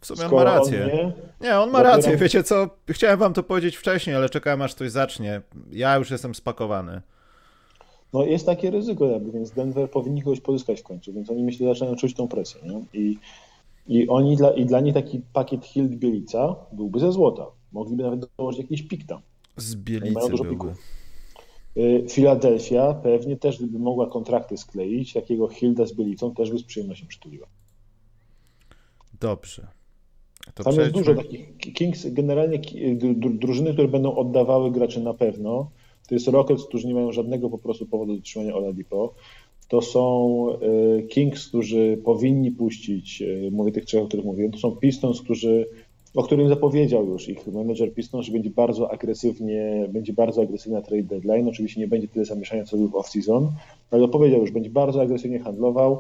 w 0.02 0.06
sumie 0.06 0.20
Skoro 0.20 0.38
on 0.38 0.46
ma 0.46 0.60
rację. 0.60 0.84
On 0.84 0.90
nie, 0.98 1.14
nie, 1.42 1.60
on 1.60 1.72
ma 1.72 1.84
rację. 1.84 2.18
Wiecie 2.18 2.44
co, 2.44 2.70
chciałem 2.90 3.20
wam 3.20 3.34
to 3.34 3.44
powiedzieć 3.44 3.76
wcześniej, 3.76 4.16
ale 4.16 4.30
czekałem 4.30 4.62
aż 4.62 4.76
ktoś 4.76 4.92
zacznie. 4.92 5.42
Ja 5.72 5.96
już 5.96 6.12
jestem 6.12 6.36
spakowany. 6.36 7.02
No 8.14 8.26
jest 8.26 8.46
takie 8.46 8.72
ryzyko 8.72 9.06
jakby, 9.06 9.32
więc 9.32 9.52
Denver 9.52 9.90
powinni 9.90 10.22
kogoś 10.22 10.42
pozyskać 10.42 10.80
w 10.80 10.84
końcu, 10.84 11.14
więc 11.14 11.30
oni 11.30 11.44
myślę 11.44 11.68
zaczynają 11.68 11.96
czuć 11.96 12.14
tą 12.14 12.28
presję. 12.28 12.62
Nie? 12.64 12.82
I 12.94 13.18
i 13.90 14.08
oni 14.08 14.36
dla, 14.36 14.52
i 14.52 14.66
dla 14.66 14.80
nich 14.80 14.94
taki 14.94 15.22
pakiet 15.34 15.66
Hild 15.66 15.96
Bielica 15.96 16.56
byłby 16.72 17.00
ze 17.00 17.12
złota. 17.12 17.46
Mogliby 17.72 18.04
nawet 18.04 18.20
dołożyć 18.38 18.62
jakiś 18.62 18.82
pik 18.82 19.06
tam. 19.06 19.22
Z 19.58 19.76
Bielicy 19.76 20.30
byłby. 20.44 20.74
Filadelfia 22.10 22.94
pewnie 22.94 23.38
też 23.38 23.58
gdyby 23.58 23.80
mogła 23.80 24.10
kontrakty 24.10 24.58
skleić, 24.58 25.14
takiego 25.14 25.48
Hilda 25.48 25.86
z 25.86 25.94
Bielicą 25.94 26.34
też 26.34 26.52
by 26.52 26.58
z 26.58 26.64
przyjemnością 26.64 27.08
przytuliła. 27.08 27.48
Dobrze. 29.20 29.68
To 30.54 30.64
Tam 30.64 30.74
przejdźmy. 30.74 30.84
jest 30.84 31.08
dużo 31.08 31.16
takich 31.16 31.58
Kings, 31.74 32.08
generalnie 32.10 32.60
drużyny, 33.16 33.74
które 33.74 33.88
będą 33.88 34.16
oddawały 34.16 34.72
graczy 34.72 35.00
na 35.02 35.14
pewno. 35.14 35.72
To 36.08 36.16
jest 36.16 36.28
Rockets, 36.28 36.66
którzy 36.66 36.88
nie 36.88 36.94
mają 36.94 37.12
żadnego 37.12 37.50
po 37.50 37.58
prostu 37.58 37.86
powodu 37.86 38.16
do 38.16 38.22
trzymania 38.22 38.56
Oladipo 38.56 39.14
to 39.70 39.82
są 39.82 40.46
e, 40.50 41.04
Kings, 41.04 41.48
którzy 41.48 42.02
powinni 42.06 42.52
puścić, 42.52 43.22
e, 43.22 43.52
mówię 43.52 43.72
tych 43.72 43.86
trzech, 43.86 44.04
o 44.04 44.08
których 44.08 44.26
mówiłem, 44.26 44.52
to 44.52 44.58
są 44.58 44.72
Pistons, 44.76 45.22
którzy, 45.22 45.68
o 46.16 46.24
którym 46.24 46.50
zapowiedział 46.50 47.08
już 47.08 47.30
ich 47.30 47.48
menedżer 47.48 47.94
Pistons, 47.94 48.26
że 48.26 48.32
będzie 48.32 48.50
bardzo 48.50 48.92
agresywnie, 48.92 49.88
będzie 49.90 50.14
bardzo 50.14 50.42
agresywna 50.42 50.82
trade 50.82 51.04
deadline. 51.04 51.48
Oczywiście 51.48 51.80
nie 51.80 51.88
będzie 51.88 52.08
tyle 52.08 52.26
zamieszania, 52.26 52.66
co 52.66 52.78
był 52.78 52.88
w 52.88 52.94
off-season, 52.94 53.48
ale 53.92 54.08
powiedział 54.08 54.42
już, 54.42 54.52
będzie 54.52 54.70
bardzo 54.70 55.02
agresywnie 55.02 55.40
handlował. 55.40 56.00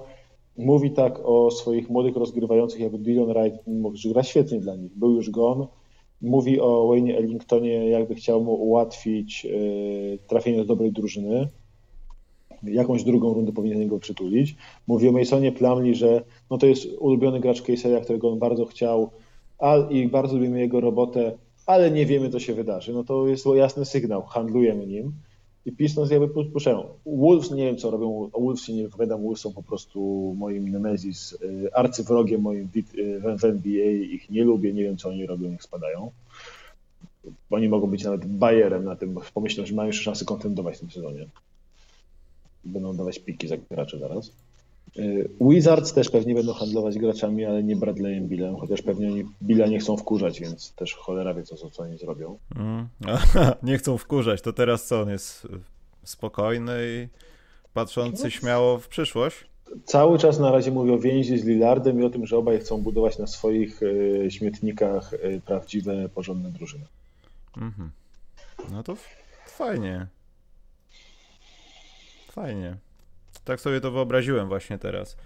Mówi 0.58 0.92
tak 0.92 1.20
o 1.24 1.52
swoich 1.52 1.90
młodych 1.90 2.16
rozgrywających, 2.16 2.80
jakby 2.80 2.98
Dylan 2.98 3.26
Wright, 3.26 3.60
że 3.94 4.10
gra 4.10 4.24
świetnie 4.24 4.60
dla 4.60 4.76
nich, 4.76 4.92
był 4.96 5.12
już 5.12 5.30
gone. 5.30 5.68
Mówi 6.22 6.60
o 6.60 6.88
Wayne 6.88 7.18
Ellingtonie, 7.18 7.90
jakby 7.90 8.16
chciał 8.16 8.44
mu 8.44 8.54
ułatwić 8.54 9.46
e, 9.46 9.50
trafienie 10.28 10.58
do 10.58 10.66
dobrej 10.66 10.92
drużyny 10.92 11.48
jakąś 12.64 13.04
drugą 13.04 13.34
rundę 13.34 13.52
powinien 13.52 13.88
go 13.88 14.00
przytulić. 14.00 14.56
Mówi 14.88 15.10
o 15.10 15.12
Masonie 15.12 15.52
Plumlee, 15.52 15.96
że 15.96 16.24
no 16.52 16.58
to 16.58 16.66
jest 16.66 16.88
ulubiony 17.00 17.40
gracz 17.40 17.62
Caseya, 17.62 18.02
którego 18.04 18.32
on 18.32 18.40
bardzo 18.40 18.66
chciał 18.66 19.10
i 19.90 20.08
bardzo 20.08 20.36
lubimy 20.36 20.60
jego 20.60 20.82
robotę, 20.82 21.32
ale 21.66 21.92
nie 21.92 22.06
wiemy, 22.06 22.30
co 22.30 22.40
się 22.40 22.54
wydarzy. 22.54 22.94
No 22.94 23.04
to 23.04 23.28
jest 23.28 23.46
jasny 23.56 23.86
sygnał, 23.86 24.24
handlujemy 24.24 24.88
nim. 24.88 25.14
I 25.66 25.72
Pistons 25.72 26.12
jakby 26.12 26.28
puszczają. 26.28 26.86
Wolves 27.06 27.52
nie 27.52 27.66
wiem, 27.66 27.78
co 27.78 27.92
robią. 27.92 28.30
O 28.34 28.42
Wolves 28.42 28.64
się 28.64 28.74
nie 28.74 28.84
wypowiadam. 28.84 29.24
Wolves 29.24 29.42
są 29.42 29.54
po 29.54 29.64
prostu 29.64 30.00
moim 30.38 30.70
Nemesis, 30.70 31.38
y, 31.42 31.74
arcywrogiem 31.74 32.42
moim 32.42 32.70
w 33.38 33.46
NBA. 33.46 33.92
Ich 33.92 34.30
nie 34.30 34.44
lubię, 34.44 34.74
nie 34.74 34.84
wiem, 34.84 34.98
co 34.98 35.10
oni 35.10 35.26
robią, 35.26 35.50
niech 35.50 35.64
spadają. 35.64 36.12
Oni 37.50 37.70
mogą 37.70 37.88
być 37.88 38.04
nawet 38.04 38.26
Bayerem 38.26 38.86
na 38.86 38.96
tym, 38.96 39.20
pomyślą, 39.34 39.66
że 39.66 39.76
mają 39.76 39.88
jeszcze 39.88 40.04
szansę 40.04 40.26
kontendować 40.26 40.78
w 40.78 40.80
tym 40.80 40.92
sezonie 40.92 41.28
będą 42.66 42.96
dawać 42.96 43.20
piki 43.20 43.48
za 43.48 43.58
graczy 43.58 44.00
zaraz. 44.00 44.32
Y, 44.98 45.30
Wizards 45.42 45.94
też 45.94 46.10
pewnie 46.10 46.36
będą 46.36 46.54
handlować 46.54 46.98
graczami, 46.98 47.46
ale 47.46 47.64
nie 47.64 47.76
Bradleyem 47.76 48.28
Billem, 48.28 48.56
chociaż 48.56 48.82
pewnie 48.82 49.08
oni 49.08 49.26
Billa 49.42 49.68
nie 49.68 49.80
chcą 49.80 49.98
wkurzać, 49.98 50.40
więc 50.40 50.74
też 50.74 50.96
cholera 50.96 51.34
wie, 51.34 51.44
co, 51.44 51.70
co 51.70 51.84
oni 51.84 51.98
zrobią. 51.98 52.38
Mm. 52.56 52.88
nie 53.64 53.78
chcą 53.78 53.98
wkurzać, 53.98 54.42
to 54.42 54.54
teraz 54.54 54.86
co, 54.86 55.02
on 55.02 55.10
jest 55.10 55.48
spokojny 56.04 56.78
i 56.82 57.08
patrzący 57.74 58.24
no. 58.24 58.30
śmiało 58.30 58.80
w 58.80 58.88
przyszłość? 58.88 59.50
Cały 59.86 60.20
czas 60.20 60.40
na 60.40 60.52
razie 60.52 60.72
mówię 60.72 60.94
o 60.94 61.00
więzi 61.00 61.38
z 61.38 61.46
Lillardem 61.46 62.02
i 62.02 62.04
o 62.04 62.10
tym, 62.10 62.26
że 62.26 62.38
obaj 62.38 62.60
chcą 62.60 62.82
budować 62.82 63.18
na 63.18 63.28
swoich 63.28 63.84
y, 63.84 64.28
śmietnikach 64.30 65.14
y, 65.14 65.42
prawdziwe, 65.46 66.10
porządne 66.10 66.52
drużyny. 66.52 66.86
-hmm. 67.56 67.90
No 68.72 68.84
to 68.84 68.96
fajnie. 69.46 70.08
Fajnie. 72.40 72.78
Tak 73.44 73.62
sobie 73.62 73.82
to 73.82 73.92
wyobraziłem 73.92 74.48
właśnie 74.48 74.78
teraz. 74.78 75.18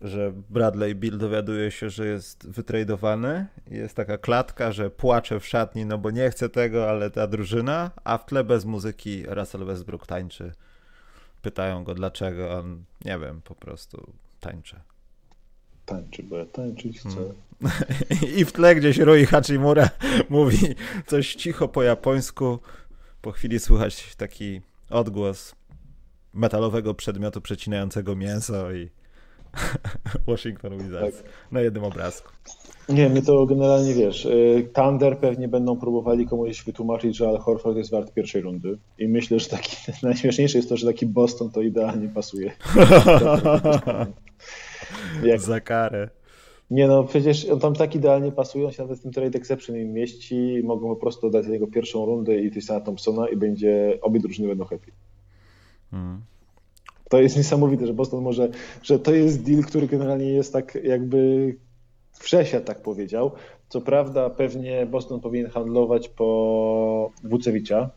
Że 0.00 0.32
Bradley 0.50 0.94
Bill 0.94 1.18
dowiaduje 1.18 1.70
się, 1.70 1.90
że 1.90 2.06
jest 2.06 2.50
wytradowany. 2.50 3.46
Jest 3.66 3.94
taka 3.94 4.18
klatka, 4.18 4.72
że 4.72 4.90
płacze 4.90 5.40
w 5.40 5.46
szatni, 5.46 5.86
no 5.86 5.98
bo 5.98 6.10
nie 6.10 6.30
chce 6.30 6.48
tego, 6.48 6.90
ale 6.90 7.10
ta 7.10 7.26
drużyna, 7.26 7.90
a 8.04 8.18
w 8.18 8.26
tle 8.26 8.44
bez 8.44 8.64
muzyki 8.64 9.24
Russell 9.26 9.64
Westbrook 9.64 10.06
tańczy. 10.06 10.52
Pytają 11.42 11.84
go 11.84 11.94
dlaczego, 11.94 12.58
on 12.58 12.84
nie 13.04 13.18
wiem, 13.18 13.40
po 13.42 13.54
prostu 13.54 14.12
tańczy. 14.40 14.80
Tańczy, 15.86 16.22
bo 16.22 16.36
ja 16.36 16.46
tańczyć 16.46 17.00
chcę. 17.00 17.10
Hmm. 17.10 17.82
I 18.38 18.44
w 18.44 18.52
tle 18.52 18.74
gdzieś 18.74 18.98
Rui 18.98 19.26
Hachimura 19.26 19.90
mówi 20.30 20.58
coś 21.06 21.34
cicho 21.34 21.68
po 21.68 21.82
japońsku. 21.82 22.58
Po 23.22 23.32
chwili 23.32 23.58
słychać 23.58 24.16
taki 24.16 24.60
odgłos 24.90 25.58
metalowego 26.38 26.94
przedmiotu 26.94 27.40
przecinającego 27.40 28.16
mięso 28.16 28.72
i 28.72 28.90
Washington 30.28 30.78
Wizards 30.78 31.22
tak. 31.22 31.32
na 31.52 31.60
jednym 31.60 31.84
obrazku. 31.84 32.32
Nie, 32.88 33.08
my 33.08 33.22
to 33.22 33.46
generalnie 33.46 33.94
wiesz. 33.94 34.24
Y, 34.24 34.70
Thunder 34.74 35.18
pewnie 35.18 35.48
będą 35.48 35.76
próbowali 35.76 36.26
komuś 36.26 36.64
wytłumaczyć, 36.64 37.16
że 37.16 37.28
Al 37.28 37.38
Horford 37.38 37.76
jest 37.76 37.90
wart 37.90 38.14
pierwszej 38.14 38.42
rundy. 38.42 38.78
I 38.98 39.08
myślę, 39.08 39.38
że 39.38 39.48
taki 39.48 39.76
najśmieszniejsze 40.02 40.58
jest 40.58 40.68
to, 40.68 40.76
że 40.76 40.86
taki 40.86 41.06
Boston 41.06 41.50
to 41.50 41.62
idealnie 41.62 42.08
pasuje. 42.08 42.52
Jak... 45.24 45.40
Za 45.40 45.60
karę. 45.60 46.08
Nie 46.70 46.86
no, 46.86 47.04
przecież 47.04 47.44
on 47.44 47.60
tam 47.60 47.74
tak 47.74 47.94
idealnie 47.94 48.32
pasuje, 48.32 48.66
on 48.66 48.72
się 48.72 48.82
nawet 48.82 48.98
w 48.98 49.02
tym 49.02 49.12
trade 49.12 49.38
exception 49.38 49.76
im 49.76 49.92
mieści, 49.92 50.60
mogą 50.64 50.88
po 50.88 50.96
prostu 50.96 51.30
dać 51.30 51.46
jego 51.46 51.66
pierwszą 51.66 52.06
rundę 52.06 52.36
i 52.36 52.50
Tysona 52.50 52.80
Thompsona 52.80 53.28
i 53.28 53.36
będzie, 53.36 53.98
obie 54.02 54.20
drużyny 54.20 54.48
będą 54.48 54.64
happy. 54.64 54.92
Hmm. 55.90 56.20
To 57.08 57.20
jest 57.20 57.36
niesamowite, 57.36 57.86
że 57.86 57.94
Boston 57.94 58.22
może, 58.22 58.48
że 58.82 58.98
to 58.98 59.14
jest 59.14 59.42
deal, 59.42 59.62
który 59.62 59.86
generalnie 59.86 60.30
jest 60.30 60.52
tak 60.52 60.78
jakby 60.84 61.54
wszechświat 62.12 62.64
tak 62.64 62.82
powiedział. 62.82 63.32
Co 63.68 63.80
prawda 63.80 64.30
pewnie 64.30 64.86
Boston 64.86 65.20
powinien 65.20 65.50
handlować 65.50 66.08
po 66.08 67.10
Wucewicza, 67.24 67.90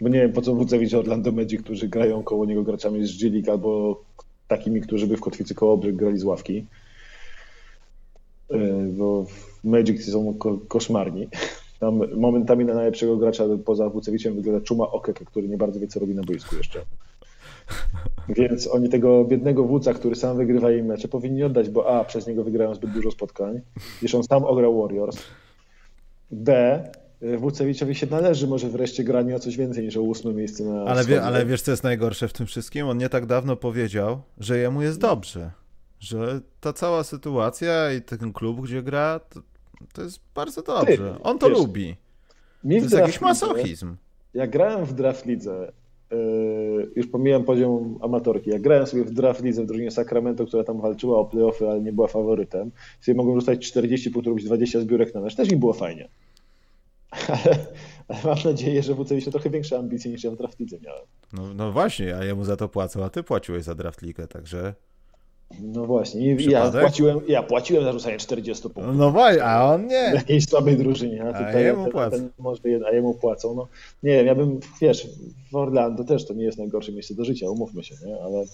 bo 0.00 0.08
nie 0.08 0.20
wiem 0.20 0.32
po 0.32 0.42
co 0.42 0.54
Wucewicz 0.54 0.94
Orlando 0.94 1.32
Magic, 1.32 1.62
którzy 1.62 1.88
grają 1.88 2.22
koło 2.22 2.46
niego 2.46 2.62
graczami 2.62 3.06
z 3.06 3.18
G 3.18 3.52
albo 3.52 4.02
takimi, 4.48 4.80
którzy 4.80 5.06
by 5.06 5.16
w 5.16 5.20
Kotwicy 5.20 5.54
koło 5.54 5.76
Bryk 5.76 5.96
grali 5.96 6.18
z 6.18 6.24
ławki. 6.24 6.66
E, 8.50 8.58
bo 8.92 9.26
Magic 9.64 10.10
są 10.10 10.34
koszmarni. 10.68 11.28
Tam 11.82 12.00
momentami 12.16 12.64
na 12.64 12.74
najlepszego 12.74 13.16
gracza 13.16 13.44
poza 13.64 13.88
Wucewiciem 13.88 14.34
wygląda 14.34 14.60
Czuma 14.60 14.90
Okeke, 14.90 15.24
który 15.24 15.48
nie 15.48 15.56
bardzo 15.56 15.80
wie, 15.80 15.86
co 15.86 16.00
robi 16.00 16.14
na 16.14 16.22
boisku 16.22 16.56
jeszcze. 16.56 16.80
Więc 18.28 18.66
oni 18.66 18.88
tego 18.88 19.24
biednego 19.24 19.64
wódza, 19.64 19.94
który 19.94 20.14
sam 20.14 20.36
wygrywa 20.36 20.72
im 20.72 20.86
mecze, 20.86 21.08
powinni 21.08 21.42
oddać, 21.42 21.70
bo 21.70 21.98
A, 21.98 22.04
przez 22.04 22.26
niego 22.26 22.44
wygrają 22.44 22.74
zbyt 22.74 22.90
dużo 22.90 23.10
spotkań, 23.10 23.60
gdyż 23.98 24.14
on 24.14 24.22
sam 24.22 24.44
ograł 24.44 24.82
Warriors. 24.82 25.18
B, 26.30 26.82
Wucewiczowi 27.38 27.94
się 27.94 28.06
należy 28.06 28.46
może 28.46 28.68
wreszcie 28.68 29.04
granie 29.04 29.36
o 29.36 29.38
coś 29.38 29.56
więcej 29.56 29.84
niż 29.84 29.96
o 29.96 30.02
ósme 30.02 30.34
miejsce 30.34 30.64
na 30.64 30.84
ale, 30.84 31.04
wie, 31.04 31.22
ale 31.22 31.46
wiesz, 31.46 31.62
co 31.62 31.70
jest 31.70 31.84
najgorsze 31.84 32.28
w 32.28 32.32
tym 32.32 32.46
wszystkim? 32.46 32.86
On 32.86 32.98
nie 32.98 33.08
tak 33.08 33.26
dawno 33.26 33.56
powiedział, 33.56 34.22
że 34.38 34.58
jemu 34.58 34.82
jest 34.82 35.00
dobrze. 35.00 35.50
Że 36.00 36.40
ta 36.60 36.72
cała 36.72 37.04
sytuacja 37.04 37.92
i 37.92 38.02
ten 38.02 38.32
klub, 38.32 38.60
gdzie 38.60 38.82
gra, 38.82 39.20
to, 39.20 39.40
to 39.92 40.02
jest 40.02 40.20
bardzo 40.34 40.62
dobrze. 40.62 41.18
On 41.22 41.38
to 41.38 41.48
Wiesz, 41.48 41.58
lubi. 41.58 41.96
To 42.62 42.68
jest 42.74 42.92
jakiś 42.92 43.20
masochizm. 43.20 43.96
jak 44.34 44.50
grałem 44.50 44.84
w 44.84 44.92
draft 44.92 45.26
lidze, 45.26 45.72
yy, 46.10 46.92
już 46.96 47.06
pomijam 47.06 47.44
poziom 47.44 47.98
amatorki, 48.02 48.50
jak 48.50 48.62
grałem 48.62 48.86
sobie 48.86 49.04
w 49.04 49.10
draft 49.10 49.42
lidze 49.42 49.62
w 49.62 49.66
drużynie 49.66 49.90
Sacramento, 49.90 50.46
która 50.46 50.64
tam 50.64 50.80
walczyła 50.80 51.18
o 51.18 51.24
playoffy, 51.24 51.68
ale 51.68 51.80
nie 51.80 51.92
była 51.92 52.08
faworytem, 52.08 52.70
sobie 53.00 53.16
mogłem 53.16 53.40
rzucać 53.40 53.68
40 53.68 54.10
punktów, 54.10 54.30
robić 54.30 54.44
20 54.46 54.80
zbiórek 54.80 55.14
na 55.14 55.20
mecz, 55.20 55.34
też 55.34 55.50
mi 55.50 55.56
było 55.56 55.72
fajnie. 55.72 56.08
Ale, 57.28 57.66
ale 58.08 58.18
mam 58.24 58.38
nadzieję, 58.44 58.82
że 58.82 58.94
WC 58.94 59.20
się 59.20 59.30
trochę 59.30 59.50
większe 59.50 59.78
ambicje 59.78 60.10
niż 60.10 60.24
ja 60.24 60.30
w 60.30 60.36
draft 60.36 60.60
lidze 60.60 60.76
miałem. 60.80 61.02
No, 61.32 61.54
no 61.54 61.72
właśnie, 61.72 62.16
a 62.16 62.24
jemu 62.24 62.44
za 62.44 62.56
to 62.56 62.68
płacą, 62.68 63.04
a 63.04 63.10
ty 63.10 63.22
płaciłeś 63.22 63.64
za 63.64 63.74
draft 63.74 64.02
ligę, 64.02 64.28
także... 64.28 64.74
No 65.60 65.86
właśnie, 65.86 66.34
ja 66.34 66.70
płaciłem, 66.70 67.20
ja 67.28 67.42
płaciłem 67.42 67.84
za 67.84 67.92
rzucanie 67.92 68.18
40 68.18 68.62
punktów. 68.62 68.96
No 68.96 69.10
właśnie, 69.10 69.44
a 69.44 69.74
on 69.74 69.86
nie. 69.86 70.10
W 70.10 70.14
jakiejś 70.14 70.48
słabej 70.48 70.76
drużynie, 70.76 71.24
a, 71.24 71.26
tutaj 71.26 71.56
a 71.56 71.60
jemu 71.60 71.90
płacą. 71.90 72.28
może, 72.38 72.60
a 72.86 72.90
jemu 72.90 73.14
płacą. 73.14 73.54
No, 73.54 73.68
nie 74.02 74.16
wiem, 74.16 74.26
ja 74.26 74.34
bym, 74.34 74.60
wiesz, 74.80 75.08
w 75.52 75.56
Orlando 75.56 76.04
też 76.04 76.26
to 76.26 76.34
nie 76.34 76.44
jest 76.44 76.58
najgorsze 76.58 76.92
miejsce 76.92 77.14
do 77.14 77.24
życia, 77.24 77.50
umówmy 77.50 77.84
się, 77.84 77.94
nie? 78.06 78.22
Ale, 78.22 78.44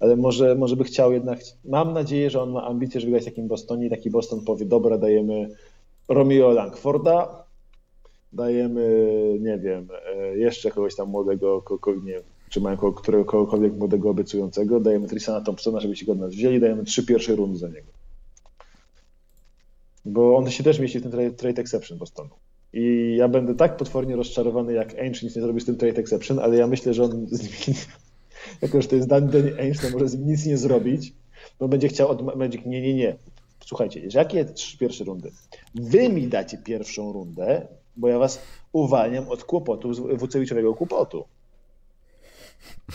ale 0.00 0.16
może, 0.16 0.54
może 0.54 0.76
by 0.76 0.84
chciał 0.84 1.12
jednak, 1.12 1.38
mam 1.64 1.92
nadzieję, 1.92 2.30
że 2.30 2.42
on 2.42 2.50
ma 2.50 2.66
ambicje, 2.66 3.00
żeby 3.00 3.10
grać 3.10 3.22
w 3.22 3.26
takim 3.26 3.48
Bostonie 3.48 3.86
i 3.86 3.90
taki 3.90 4.10
Boston 4.10 4.44
powie, 4.44 4.66
dobra, 4.66 4.98
dajemy 4.98 5.48
Romeo 6.08 6.50
Langforda, 6.50 7.44
dajemy, 8.32 9.08
nie 9.40 9.58
wiem, 9.58 9.88
e, 10.16 10.38
jeszcze 10.38 10.70
kogoś 10.70 10.96
tam 10.96 11.08
młodego, 11.08 11.62
nie 12.04 12.12
wiem, 12.12 12.22
czy 12.54 12.60
mają 12.60 12.76
którego, 12.76 13.24
kogokolwiek 13.24 13.76
młodego 13.76 14.10
obiecującego, 14.10 14.80
dajemy 14.80 15.08
Trisana 15.08 15.40
Thompsona, 15.40 15.80
żeby 15.80 15.96
się 15.96 16.06
go 16.06 16.12
od 16.12 16.18
nas 16.18 16.30
wzięli, 16.30 16.60
dajemy 16.60 16.84
trzy 16.84 17.06
pierwsze 17.06 17.36
rundy 17.36 17.58
za 17.58 17.68
niego. 17.68 17.88
Bo 20.04 20.36
on 20.36 20.50
się 20.50 20.64
też 20.64 20.78
mieści 20.78 20.98
w 20.98 21.02
tym 21.02 21.10
trade, 21.10 21.30
trade 21.30 21.62
exception 21.62 21.98
Bostonu. 21.98 22.30
I 22.72 23.14
ja 23.18 23.28
będę 23.28 23.54
tak 23.54 23.76
potwornie 23.76 24.16
rozczarowany, 24.16 24.72
jak 24.72 24.94
Ainge 24.94 25.22
nic 25.22 25.36
nie 25.36 25.42
zrobi 25.42 25.60
z 25.60 25.64
tym 25.64 25.76
trade 25.76 26.00
exception, 26.00 26.38
ale 26.38 26.56
ja 26.56 26.66
myślę, 26.66 26.94
że 26.94 27.04
on 27.04 27.26
z 27.30 27.42
nim, 27.42 27.76
jako 28.62 28.82
że 28.82 28.88
to 28.88 28.96
jest 28.96 29.08
Danny 29.08 29.58
Ainge, 29.58 29.80
to 29.80 29.90
może 29.90 30.08
z 30.08 30.18
nim 30.18 30.28
nic 30.28 30.46
nie 30.46 30.56
zrobić, 30.56 31.12
bo 31.58 31.68
będzie 31.68 31.88
chciał 31.88 32.08
od 32.08 32.36
Magic, 32.36 32.66
nie, 32.66 32.82
nie, 32.82 32.94
nie. 32.94 33.16
Słuchajcie, 33.66 34.00
jakie 34.14 34.44
trzy 34.44 34.78
pierwsze 34.78 35.04
rundy? 35.04 35.30
Wy 35.74 36.08
mi 36.08 36.28
dacie 36.28 36.58
pierwszą 36.58 37.12
rundę, 37.12 37.66
bo 37.96 38.08
ja 38.08 38.18
was 38.18 38.40
uwalniam 38.72 39.28
od 39.28 39.44
kłopotu, 39.44 39.92
Wucewiczowego 40.16 40.74
kłopotu. 40.74 41.24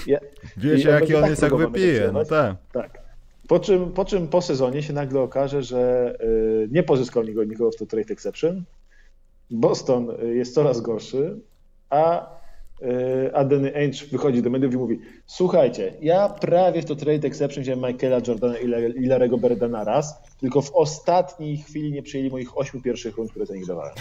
Ja, 0.07 0.20
Wiesz, 0.57 0.84
jaki 0.84 1.15
on 1.15 1.22
tak 1.22 1.30
jest, 1.30 1.41
jak 1.41 1.55
wypije. 1.55 2.09
No 2.13 2.26
tak. 2.26 2.55
tak. 2.72 2.99
Po 3.47 3.59
czym, 3.59 3.91
po 3.91 4.05
czym 4.05 4.28
po 4.28 4.41
sezonie 4.41 4.84
się 4.84 4.93
nagle 4.93 5.22
okaże, 5.22 5.63
że 5.63 6.15
y, 6.22 6.67
nie 6.72 6.84
pozyskał 6.84 7.24
nikogo, 7.24 7.43
nikogo 7.43 7.72
w 7.72 7.76
to 7.76 7.86
trade 7.86 8.13
exception. 8.13 8.63
Boston 9.51 10.15
y, 10.24 10.36
jest 10.36 10.53
coraz 10.53 10.82
gorszy, 10.82 11.39
a 11.89 12.32
y, 12.82 13.32
a 13.34 13.45
Danny 13.45 13.76
Ainge 13.76 14.05
wychodzi 14.11 14.41
do 14.41 14.49
mediów 14.49 14.74
i 14.74 14.78
mówi 14.78 14.99
słuchajcie, 15.26 15.93
ja 16.01 16.30
prawie 16.30 16.82
w 16.82 16.86
to 16.86 16.95
trade 16.95 17.28
exception 17.28 17.63
wziąłem 17.63 17.93
Michaela 17.93 18.22
Jordana 18.28 18.57
i 18.95 19.05
Larego 19.05 19.38
Berda 19.38 19.67
na 19.67 19.84
raz, 19.84 20.22
tylko 20.39 20.61
w 20.61 20.76
ostatniej 20.76 21.57
chwili 21.57 21.91
nie 21.91 22.03
przyjęli 22.03 22.30
moich 22.30 22.57
ośmiu 22.57 22.82
pierwszych 22.82 23.17
rund, 23.17 23.32
które 23.32 23.45
za 23.45 23.55
nich 23.55 23.67
dawałem. 23.67 23.93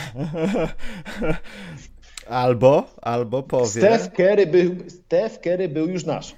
Albo, 2.29 2.87
albo 3.03 3.43
powie. 3.43 3.67
Steph 3.67 4.13
Curry 4.13 4.47
był, 4.47 4.77
Steph 4.89 5.39
Curry 5.41 5.69
był 5.69 5.89
już 5.89 6.05
nasz. 6.05 6.35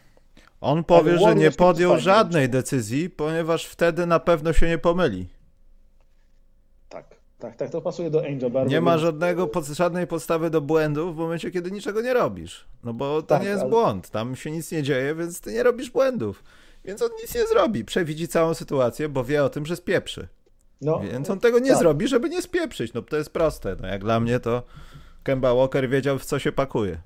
On 0.61 0.85
powie, 0.85 1.19
że 1.19 1.35
nie 1.35 1.51
podjął 1.51 1.99
żadnej 1.99 2.49
decyzji, 2.49 3.11
ponieważ 3.11 3.65
wtedy 3.65 4.07
na 4.07 4.21
pewno 4.21 4.53
się 4.53 4.69
nie 4.69 4.79
pomyli. 4.79 5.29
Tak, 6.89 7.05
tak, 7.39 7.57
tak, 7.57 7.71
to 7.71 7.81
pasuje 7.81 8.11
do 8.11 8.27
Angel. 8.27 8.53
Nie 8.67 8.81
ma 8.81 8.99
żadnego, 8.99 9.47
pod, 9.47 9.67
żadnej 9.67 10.07
podstawy 10.07 10.51
do 10.51 10.61
błędu 10.61 11.13
w 11.13 11.17
momencie, 11.17 11.51
kiedy 11.51 11.71
niczego 11.71 12.03
nie 12.03 12.15
robisz. 12.15 12.67
No 12.85 12.95
bo 12.95 13.23
to 13.23 13.29
tak, 13.29 13.43
nie 13.43 13.49
jest 13.49 13.61
ale... 13.61 13.71
błąd, 13.71 14.11
tam 14.11 14.37
się 14.37 14.51
nic 14.51 14.73
nie 14.73 14.83
dzieje, 14.83 15.15
więc 15.15 15.41
ty 15.41 15.53
nie 15.53 15.63
robisz 15.63 15.91
błędów. 15.91 16.45
Więc 16.85 17.03
on 17.03 17.11
nic 17.23 17.35
nie 17.35 17.47
zrobi, 17.47 17.85
przewidzi 17.85 18.29
całą 18.29 18.55
sytuację, 18.55 19.09
bo 19.09 19.25
wie 19.25 19.45
o 19.45 19.49
tym, 19.49 19.67
że 19.67 19.77
spieprzy. 19.77 20.29
No, 20.81 21.01
więc 21.01 21.31
on 21.31 21.41
tego 21.41 21.59
nie 21.59 21.71
tak. 21.71 21.79
zrobi, 21.79 22.09
żeby 22.09 22.29
nie 22.29 22.43
spieprzyć. 22.43 22.93
No 22.93 23.03
to 23.03 23.17
jest 23.17 23.31
proste. 23.31 23.77
No 23.81 23.89
jak 23.89 24.05
dla 24.05 24.21
mnie 24.21 24.41
to 24.41 24.63
Kemba 25.23 25.55
Walker 25.55 25.89
wiedział, 25.89 26.19
w 26.19 26.25
co 26.25 26.39
się 26.39 26.53
pakuje. 26.53 26.99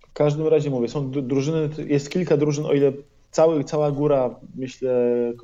W 0.00 0.12
każdym 0.12 0.46
razie 0.46 0.70
mówię, 0.70 0.88
są 0.88 1.10
drużyny, 1.10 1.68
jest 1.86 2.10
kilka 2.10 2.36
drużyn, 2.36 2.66
o 2.66 2.72
ile 2.72 2.92
cały, 3.30 3.64
cała 3.64 3.90
góra, 3.90 4.40
myślę, 4.54 4.92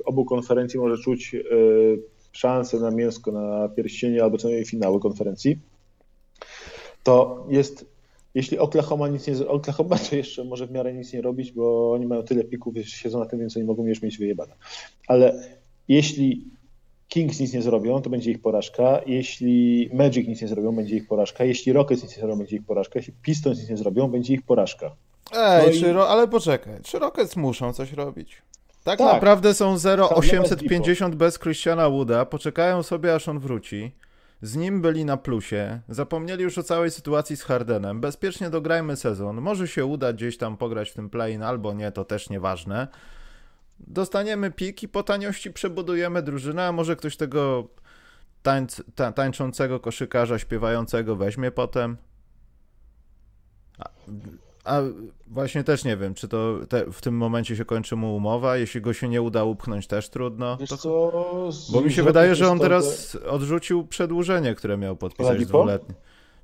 obu 0.05 0.25
konferencji 0.25 0.79
może 0.79 1.03
czuć 1.03 1.35
y, 1.35 1.99
szansę 2.31 2.79
na 2.79 2.91
mięsko, 2.91 3.31
na 3.31 3.69
pierścienie 3.69 4.23
albo 4.23 4.37
co 4.37 4.47
najmniej 4.47 4.65
finały 4.65 4.99
konferencji, 4.99 5.59
to 7.03 7.45
jest, 7.49 7.85
jeśli 8.35 8.57
Oklahoma 8.57 9.07
nic 9.07 9.27
nie 9.27 9.47
Oklahoma 9.47 9.97
to 10.09 10.15
jeszcze 10.15 10.43
może 10.43 10.67
w 10.67 10.71
miarę 10.71 10.93
nic 10.93 11.13
nie 11.13 11.21
robić, 11.21 11.51
bo 11.51 11.91
oni 11.91 12.05
mają 12.05 12.23
tyle 12.23 12.43
pików, 12.43 12.73
siedzą 12.83 13.19
na 13.19 13.25
tym, 13.25 13.39
więc 13.39 13.57
oni 13.57 13.65
mogą 13.65 13.85
już 13.85 14.01
mieć 14.01 14.17
wyjebane. 14.17 14.53
Ale 15.07 15.43
jeśli 15.87 16.45
Kings 17.07 17.39
nic 17.39 17.53
nie 17.53 17.61
zrobią, 17.61 18.01
to 18.01 18.09
będzie 18.09 18.31
ich 18.31 18.41
porażka. 18.41 19.01
Jeśli 19.05 19.89
Magic 19.93 20.27
nic 20.27 20.41
nie 20.41 20.47
zrobią, 20.47 20.75
będzie 20.75 20.95
ich 20.95 21.07
porażka. 21.07 21.43
Jeśli 21.43 21.73
Rockets 21.73 22.03
nic 22.03 22.11
nie 22.15 22.21
zrobią, 22.21 22.37
będzie 22.37 22.55
ich 22.55 22.65
porażka. 22.65 22.99
Jeśli 22.99 23.13
Pistons 23.21 23.59
nic 23.59 23.69
nie 23.69 23.77
zrobią, 23.77 24.07
będzie 24.07 24.33
ich 24.33 24.41
porażka. 24.41 24.95
Ej, 25.35 25.67
no 25.67 25.87
czy, 25.87 25.91
i... 25.91 25.97
ale 25.97 26.27
poczekaj, 26.27 26.73
czy 26.83 26.99
Rockets 26.99 27.35
muszą 27.35 27.73
coś 27.73 27.93
robić? 27.93 28.41
Tak, 28.83 28.99
tak. 28.99 29.13
naprawdę 29.13 29.53
są 29.53 29.77
0,850 29.77 31.15
bez 31.15 31.39
Christiana 31.39 31.89
Wooda, 31.89 32.25
poczekają 32.25 32.83
sobie 32.83 33.15
aż 33.15 33.27
on 33.27 33.39
wróci. 33.39 33.91
Z 34.41 34.55
nim 34.55 34.81
byli 34.81 35.05
na 35.05 35.17
plusie, 35.17 35.79
zapomnieli 35.89 36.43
już 36.43 36.57
o 36.57 36.63
całej 36.63 36.91
sytuacji 36.91 37.37
z 37.37 37.43
Hardenem. 37.43 38.01
Bezpiecznie 38.01 38.49
dograjmy 38.49 38.95
sezon. 38.95 39.41
Może 39.41 39.67
się 39.67 39.85
uda 39.85 40.13
gdzieś 40.13 40.37
tam 40.37 40.57
pograć 40.57 40.89
w 40.89 40.93
tym 40.93 41.09
play 41.09 41.35
albo 41.43 41.73
nie, 41.73 41.91
to 41.91 42.05
też 42.05 42.29
nieważne 42.29 42.87
dostaniemy 43.79 44.51
pik 44.51 44.83
i 44.83 44.87
po 44.87 45.03
taniości 45.03 45.51
przebudujemy 45.51 46.21
drużynę, 46.21 46.67
a 46.67 46.71
może 46.71 46.95
ktoś 46.95 47.17
tego 47.17 47.67
tańc, 48.43 48.83
ta, 48.95 49.11
tańczącego 49.11 49.79
koszykarza, 49.79 50.39
śpiewającego 50.39 51.15
weźmie 51.15 51.51
potem. 51.51 51.97
A, 53.79 53.89
a 54.63 54.81
właśnie 55.27 55.63
też 55.63 55.83
nie 55.83 55.97
wiem, 55.97 56.13
czy 56.13 56.27
to 56.27 56.59
te, 56.69 56.91
w 56.91 57.01
tym 57.01 57.17
momencie 57.17 57.55
się 57.55 57.65
kończy 57.65 57.95
mu 57.95 58.15
umowa, 58.15 58.57
jeśli 58.57 58.81
go 58.81 58.93
się 58.93 59.09
nie 59.09 59.21
uda 59.21 59.43
upchnąć 59.43 59.87
też 59.87 60.09
trudno. 60.09 60.57
To, 60.69 60.77
co, 60.77 61.11
bo 61.71 61.81
mi 61.81 61.91
się 61.91 62.03
wydaje, 62.03 62.35
że 62.35 62.47
on 62.47 62.59
teraz 62.59 63.15
odrzucił 63.15 63.87
przedłużenie, 63.87 64.55
które 64.55 64.77
miał 64.77 64.95
podpisać 64.95 65.45
dwuletnie. 65.45 65.95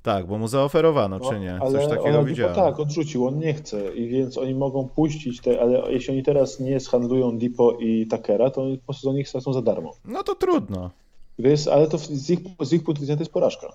Tak, 0.04 0.26
bo 0.26 0.38
mu 0.38 0.48
zaoferowano, 0.48 1.18
no, 1.18 1.30
czy 1.30 1.40
nie? 1.40 1.58
Coś 1.60 1.84
ale 1.84 1.96
takiego 1.96 2.24
widziałem. 2.24 2.54
Tak, 2.54 2.80
odrzucił, 2.80 3.26
on 3.26 3.38
nie 3.38 3.54
chce 3.54 3.94
i 3.94 4.08
więc 4.08 4.38
oni 4.38 4.54
mogą 4.54 4.88
puścić 4.88 5.40
te, 5.40 5.60
ale 5.60 5.92
jeśli 5.92 6.14
oni 6.14 6.22
teraz 6.22 6.60
nie 6.60 6.80
zhandlują 6.80 7.38
Dipo 7.38 7.72
i 7.72 8.06
Takera, 8.06 8.50
to 8.50 8.66
po 8.86 8.92
sezonie 8.92 9.20
ich 9.20 9.28
stracą 9.28 9.52
za 9.52 9.62
darmo. 9.62 9.92
No 10.04 10.22
to 10.22 10.34
trudno. 10.34 10.90
Więc, 11.38 11.68
ale 11.68 11.86
to 11.86 11.98
z 11.98 12.30
ich, 12.30 12.38
z 12.60 12.72
ich 12.72 12.84
punktu 12.84 13.00
widzenia 13.00 13.16
to 13.16 13.22
jest 13.22 13.32
porażka. 13.32 13.72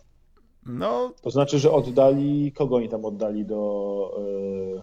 No. 0.65 1.13
To 1.21 1.29
znaczy, 1.29 1.59
że 1.59 1.71
oddali, 1.71 2.51
kogo 2.51 2.75
oni 2.75 2.89
tam 2.89 3.05
oddali 3.05 3.45
do, 3.45 4.15
yy, 4.73 4.81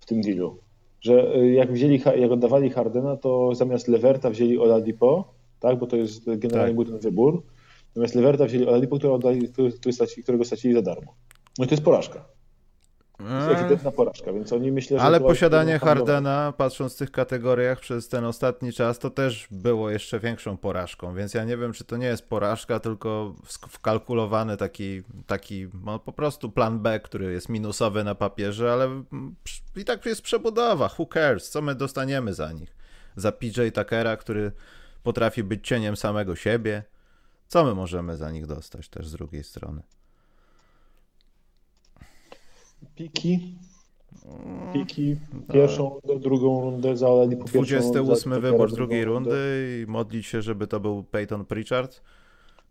w 0.00 0.06
tym 0.06 0.20
dealu? 0.20 0.56
Że 1.00 1.12
yy, 1.12 1.52
jak 1.52 1.72
wzięli, 1.72 2.02
jak 2.16 2.30
oddawali 2.30 2.70
Hardena, 2.70 3.16
to 3.16 3.54
zamiast 3.54 3.88
Leverta 3.88 4.30
wzięli 4.30 4.58
Oladipo, 4.58 5.24
tak, 5.60 5.78
bo 5.78 5.86
to 5.86 5.96
jest 5.96 6.24
generalnie 6.24 6.74
tak. 6.74 6.74
był 6.74 6.84
ten 6.84 6.98
wybór 6.98 7.42
Natomiast 7.96 8.14
Leverta 8.14 8.44
wzięli 8.44 8.66
Oladipo, 8.66 8.98
który, 9.52 9.72
którego 10.22 10.44
stracili 10.44 10.74
za 10.74 10.82
darmo. 10.82 11.14
No 11.58 11.64
i 11.64 11.68
to 11.68 11.74
jest 11.74 11.84
porażka. 11.84 12.24
To 13.18 13.24
jest 13.24 13.48
eee. 13.48 13.60
ewidentna 13.60 13.90
porażka, 13.90 14.32
więc 14.32 14.52
oni 14.52 14.72
myślą, 14.72 14.98
że... 14.98 15.04
Ale 15.04 15.20
posiadanie 15.20 15.78
Hardena, 15.78 16.52
patrząc 16.56 16.94
w 16.94 16.98
tych 16.98 17.10
kategoriach 17.10 17.80
przez 17.80 18.08
ten 18.08 18.24
ostatni 18.24 18.72
czas, 18.72 18.98
to 18.98 19.10
też 19.10 19.48
było 19.50 19.90
jeszcze 19.90 20.20
większą 20.20 20.56
porażką, 20.56 21.14
więc 21.14 21.34
ja 21.34 21.44
nie 21.44 21.56
wiem, 21.56 21.72
czy 21.72 21.84
to 21.84 21.96
nie 21.96 22.06
jest 22.06 22.28
porażka, 22.28 22.80
tylko 22.80 23.34
wkalkulowany 23.68 24.56
taki, 24.56 25.02
taki 25.26 25.68
no, 25.84 25.98
po 25.98 26.12
prostu 26.12 26.50
plan 26.50 26.80
B, 26.80 27.00
który 27.00 27.32
jest 27.32 27.48
minusowy 27.48 28.04
na 28.04 28.14
papierze, 28.14 28.72
ale 28.72 29.02
i 29.76 29.84
tak 29.84 30.06
jest 30.06 30.22
przebudowa, 30.22 30.90
who 30.98 31.06
cares, 31.06 31.50
co 31.50 31.62
my 31.62 31.74
dostaniemy 31.74 32.34
za 32.34 32.52
nich? 32.52 32.76
Za 33.16 33.32
PJ 33.32 33.60
Tuckera, 33.74 34.16
który 34.16 34.52
potrafi 35.02 35.44
być 35.44 35.68
cieniem 35.68 35.96
samego 35.96 36.36
siebie, 36.36 36.82
co 37.48 37.64
my 37.64 37.74
możemy 37.74 38.16
za 38.16 38.30
nich 38.30 38.46
dostać 38.46 38.88
też 38.88 39.08
z 39.08 39.12
drugiej 39.12 39.44
strony? 39.44 39.82
Piki. 42.94 43.58
Piki. 44.72 45.16
Pierwszą, 45.52 46.00
no. 46.04 46.18
drugą 46.18 46.60
rundę 46.60 46.96
za 46.96 47.06
po 47.06 47.44
28 47.44 48.40
wybór 48.40 48.72
drugiej 48.72 49.04
rundy 49.04 49.82
i 49.82 49.90
modlić 49.90 50.26
się, 50.26 50.42
żeby 50.42 50.66
to 50.66 50.80
był 50.80 51.04
Peyton 51.04 51.44
Pritchard. 51.44 52.02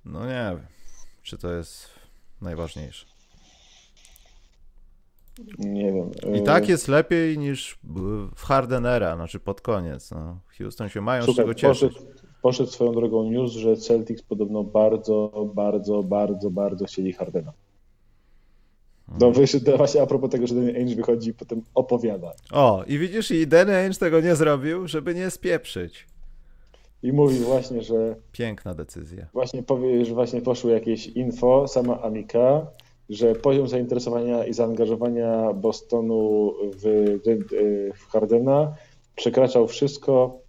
No 0.05 0.25
nie 0.25 0.55
wiem, 0.57 0.67
czy 1.23 1.37
to 1.37 1.53
jest 1.53 1.89
najważniejsze. 2.41 3.05
Nie 5.57 5.93
wiem. 5.93 6.11
I 6.35 6.43
tak 6.43 6.63
e, 6.63 6.67
jest 6.67 6.87
lepiej 6.87 7.37
niż 7.37 7.79
w 8.35 8.43
Hardenera, 8.43 9.15
znaczy 9.15 9.39
pod 9.39 9.61
koniec. 9.61 10.11
No. 10.11 10.39
Houston 10.57 10.89
się 10.89 11.01
mają 11.01 11.23
Słuchaj, 11.23 11.35
z 11.35 11.37
czego 11.37 11.53
cieszyć. 11.53 11.93
Poszedł, 11.93 12.15
Poszedł 12.45 12.69
swoją 12.69 12.91
drogą 12.91 13.31
news, 13.31 13.51
że 13.51 13.77
Celtics 13.77 14.21
podobno 14.21 14.63
bardzo, 14.63 15.49
bardzo, 15.55 16.03
bardzo, 16.03 16.49
bardzo 16.51 16.85
chcieli 16.85 17.13
Hardena. 17.13 17.53
No 19.19 19.31
wyszedł 19.31 19.77
właśnie 19.77 20.01
a 20.01 20.05
propos 20.05 20.29
tego, 20.29 20.47
że 20.47 20.55
Danny 20.55 20.75
Ainge 20.75 20.95
wychodzi 20.95 21.29
i 21.29 21.33
potem 21.33 21.61
opowiada. 21.75 22.31
O, 22.51 22.83
i 22.87 22.97
widzisz, 22.97 23.31
i 23.31 23.47
Danny 23.47 23.75
Ainge 23.75 23.97
tego 23.99 24.21
nie 24.21 24.35
zrobił, 24.35 24.87
żeby 24.87 25.15
nie 25.15 25.29
spieprzyć. 25.29 26.07
I 27.03 27.13
mówi 27.13 27.39
właśnie, 27.39 27.81
że... 27.81 28.15
Piękna 28.31 28.73
decyzja. 28.73 29.27
Właśnie 29.33 29.63
powie, 29.63 30.05
że 30.05 30.13
właśnie 30.13 30.41
poszło 30.41 30.69
jakieś 30.69 31.07
info, 31.07 31.67
sama 31.67 32.01
Amika, 32.01 32.67
że 33.09 33.35
poziom 33.35 33.67
zainteresowania 33.67 34.45
i 34.45 34.53
zaangażowania 34.53 35.53
Bostonu 35.53 36.53
w, 36.83 37.17
w 37.95 38.11
Hardena 38.11 38.75
przekraczał 39.15 39.67
wszystko, 39.67 40.44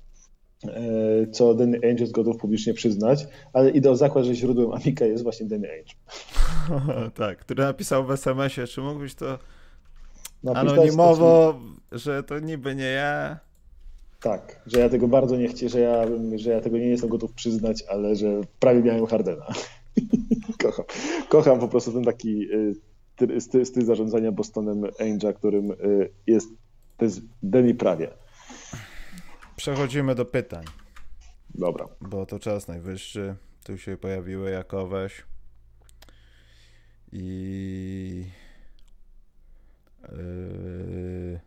co 1.33 1.55
Danny 1.55 1.79
Ainge 1.83 2.01
jest 2.01 2.13
gotów 2.13 2.37
publicznie 2.37 2.75
przyznać, 2.75 3.27
ale 3.53 3.71
idę 3.71 3.91
o 3.91 3.97
zakład, 3.97 4.25
że 4.25 4.35
źródłem 4.35 4.73
Amika 4.73 5.05
jest 5.05 5.23
właśnie 5.23 5.47
Danny 5.47 5.69
Ainge. 5.71 5.95
tak, 7.15 7.39
który 7.39 7.65
napisał 7.65 8.07
w 8.07 8.11
SMS-ie, 8.11 8.67
czy 8.67 8.81
mógłbyś 8.81 9.15
to 9.15 9.39
Napisać 10.43 10.73
anonimowo, 10.73 11.61
to, 11.91 11.99
że 11.99 12.23
to 12.23 12.39
niby 12.39 12.75
nie 12.75 12.85
ja. 12.85 13.39
Tak, 14.21 14.61
że 14.67 14.81
ja 14.81 14.89
tego 14.89 15.09
bardzo 15.09 15.37
nie 15.37 15.49
chcę, 15.49 15.69
że 15.69 15.81
ja, 15.81 16.05
że 16.37 16.51
ja 16.51 16.61
tego 16.61 16.79
nie 16.79 16.89
jestem 16.89 17.11
gotów 17.11 17.33
przyznać, 17.33 17.85
ale 17.89 18.17
że 18.17 18.41
prawie 18.61 18.83
miałem 18.83 19.07
Hardena. 19.07 19.47
kocham. 20.63 20.85
Kocham 21.29 21.61
po 21.61 21.69
prostu 21.69 21.93
ten 21.93 22.05
taki 22.05 22.53
y, 23.23 23.41
styl, 23.41 23.67
styl 23.67 23.85
zarządzania 23.85 24.33
Bostonem 24.33 24.83
Ainge'a, 24.83 25.35
którym 25.35 25.71
y, 25.71 26.11
jest, 26.27 26.49
to 26.97 27.05
jest 27.05 27.21
Demi 27.43 27.75
prawie. 27.75 28.09
Przechodzimy 29.67 30.14
do 30.14 30.25
pytań. 30.25 30.64
Dobra. 31.55 31.89
Bo 32.01 32.27
to 32.27 32.39
czas 32.39 32.69
najwyższy. 32.69 33.37
Tu 33.64 33.79
się 33.79 33.97
pojawiły 33.97 34.51
Jakoweś. 34.51 35.25
I... 37.12 38.27
Yy... 40.03 41.41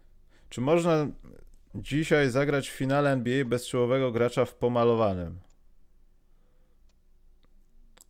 Czy 0.50 0.62
można 0.62 1.08
dzisiaj 1.76 2.30
zagrać 2.30 2.70
w 2.70 2.74
finale 2.74 3.12
NBA 3.12 3.46
bez 3.46 3.68
czołowego 3.68 4.12
gracza 4.12 4.46
w 4.46 4.56
pomalowanym? 4.56 5.40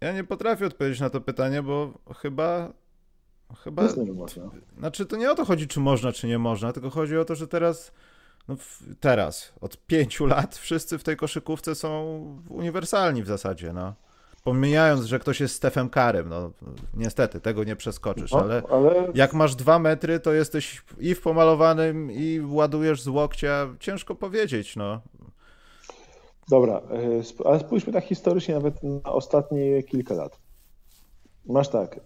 Ja 0.01 0.13
nie 0.13 0.23
potrafię 0.23 0.65
odpowiedzieć 0.65 0.99
na 0.99 1.09
to 1.09 1.21
pytanie, 1.21 1.63
bo 1.63 1.99
chyba. 2.17 2.73
Chyba. 3.63 3.87
Znaczy, 4.77 5.05
to 5.05 5.17
nie 5.17 5.31
o 5.31 5.35
to 5.35 5.45
chodzi, 5.45 5.67
czy 5.67 5.79
można, 5.79 6.11
czy 6.11 6.27
nie 6.27 6.39
można, 6.39 6.73
tylko 6.73 6.89
chodzi 6.89 7.17
o 7.17 7.25
to, 7.25 7.35
że 7.35 7.47
teraz. 7.47 7.91
No, 8.49 8.55
teraz, 8.99 9.53
od 9.61 9.85
pięciu 9.85 10.25
lat, 10.25 10.55
wszyscy 10.55 10.97
w 10.97 11.03
tej 11.03 11.17
koszykówce 11.17 11.75
są 11.75 12.19
uniwersalni 12.49 13.23
w 13.23 13.27
zasadzie, 13.27 13.73
no. 13.73 13.93
Pomijając, 14.43 15.05
że 15.05 15.19
ktoś 15.19 15.39
jest 15.39 15.55
Stefem 15.55 15.89
Karem, 15.89 16.29
no 16.29 16.51
niestety, 16.93 17.41
tego 17.41 17.63
nie 17.63 17.75
przeskoczysz, 17.75 18.31
no, 18.31 18.39
ale, 18.39 18.63
ale, 18.69 19.07
jak 19.13 19.33
masz 19.33 19.55
dwa 19.55 19.79
metry, 19.79 20.19
to 20.19 20.33
jesteś 20.33 20.83
i 20.99 21.15
w 21.15 21.21
pomalowanym, 21.21 22.11
i 22.11 22.41
ładujesz 22.41 23.01
z 23.01 23.07
łokcia, 23.07 23.67
ciężko 23.79 24.15
powiedzieć, 24.15 24.75
no. 24.75 25.01
Dobra, 26.49 26.73
e, 26.73 27.45
ale 27.45 27.59
spójrzmy 27.59 27.93
tak 27.93 28.03
historycznie 28.03 28.55
nawet 28.55 28.83
na 28.83 29.13
ostatnie 29.13 29.83
kilka 29.83 30.13
lat. 30.13 30.39
Masz 31.45 31.69
tak, 31.69 31.95
e, 31.95 31.99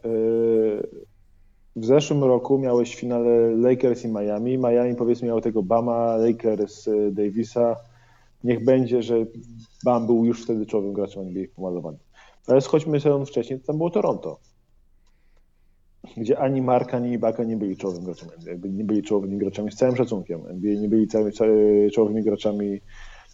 w 1.75 1.85
zeszłym 1.85 2.23
roku 2.23 2.59
miałeś 2.59 2.95
finale 2.95 3.55
Lakers 3.55 4.05
i 4.05 4.07
Miami. 4.07 4.57
Miami 4.57 4.95
powiedzmy 4.95 5.27
miał 5.27 5.41
tego 5.41 5.63
Bama, 5.63 6.17
Lakers 6.17 6.87
e, 6.87 7.11
Davisa. 7.11 7.75
Niech 8.43 8.63
będzie, 8.63 9.03
że 9.03 9.25
Bam 9.85 10.05
był 10.05 10.25
już 10.25 10.43
wtedy 10.43 10.65
czołowym 10.65 10.93
graczem 10.93 11.27
NBA 11.27 11.43
pomalowany. 11.55 11.97
Ale 12.47 12.61
schodźmy 12.61 12.99
sezon 12.99 13.25
wcześniej, 13.25 13.59
tam 13.59 13.77
było 13.77 13.89
Toronto. 13.89 14.39
Gdzie 16.17 16.39
ani 16.39 16.61
Mark, 16.61 16.93
ani 16.93 17.11
Ibaka 17.11 17.43
nie 17.43 17.57
byli 17.57 17.77
czołowym 17.77 18.03
graczem 18.03 18.29
NBA. 18.47 18.71
Nie 18.71 18.83
byli 18.83 19.03
czołowymi 19.03 19.37
graczami 19.37 19.71
z 19.71 19.75
całym 19.75 19.95
szacunkiem. 19.95 20.47
NBA 20.47 20.81
nie 20.81 20.89
byli 20.89 21.07
czołowymi 21.93 22.23
graczami 22.23 22.81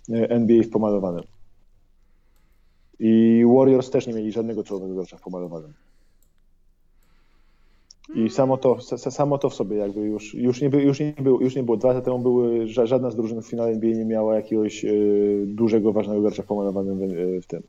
NBA 0.09 0.63
w 0.63 0.69
pomalowanym. 0.69 1.23
I 2.99 3.43
Warriors 3.55 3.89
też 3.89 4.07
nie 4.07 4.13
mieli 4.13 4.31
żadnego 4.31 4.63
czołowego 4.63 4.95
gracza 4.95 5.17
w 5.17 5.21
pomalowanym. 5.21 5.73
I 8.15 8.29
samo 8.29 8.57
to, 8.57 8.81
samo 8.97 9.37
to 9.37 9.49
w 9.49 9.53
sobie 9.53 9.77
jakby 9.77 10.01
już, 10.01 10.33
już, 10.33 10.61
nie, 10.61 10.69
by, 10.69 10.83
już, 10.83 10.99
nie, 10.99 11.13
było, 11.19 11.41
już 11.41 11.55
nie 11.55 11.63
było. 11.63 11.77
Dwa 11.77 11.87
lata 11.87 12.01
temu 12.01 12.19
były, 12.19 12.67
żadna 12.67 13.11
z 13.11 13.15
drużyn 13.15 13.41
w 13.41 13.47
finale 13.47 13.71
NBA 13.71 13.91
nie 13.91 14.05
miała 14.05 14.35
jakiegoś 14.35 14.85
y, 14.85 15.43
dużego, 15.47 15.93
ważnego 15.93 16.21
gracza 16.21 16.43
pomalowanym 16.43 16.99
w, 16.99 17.43
w 17.43 17.47
tym. 17.47 17.63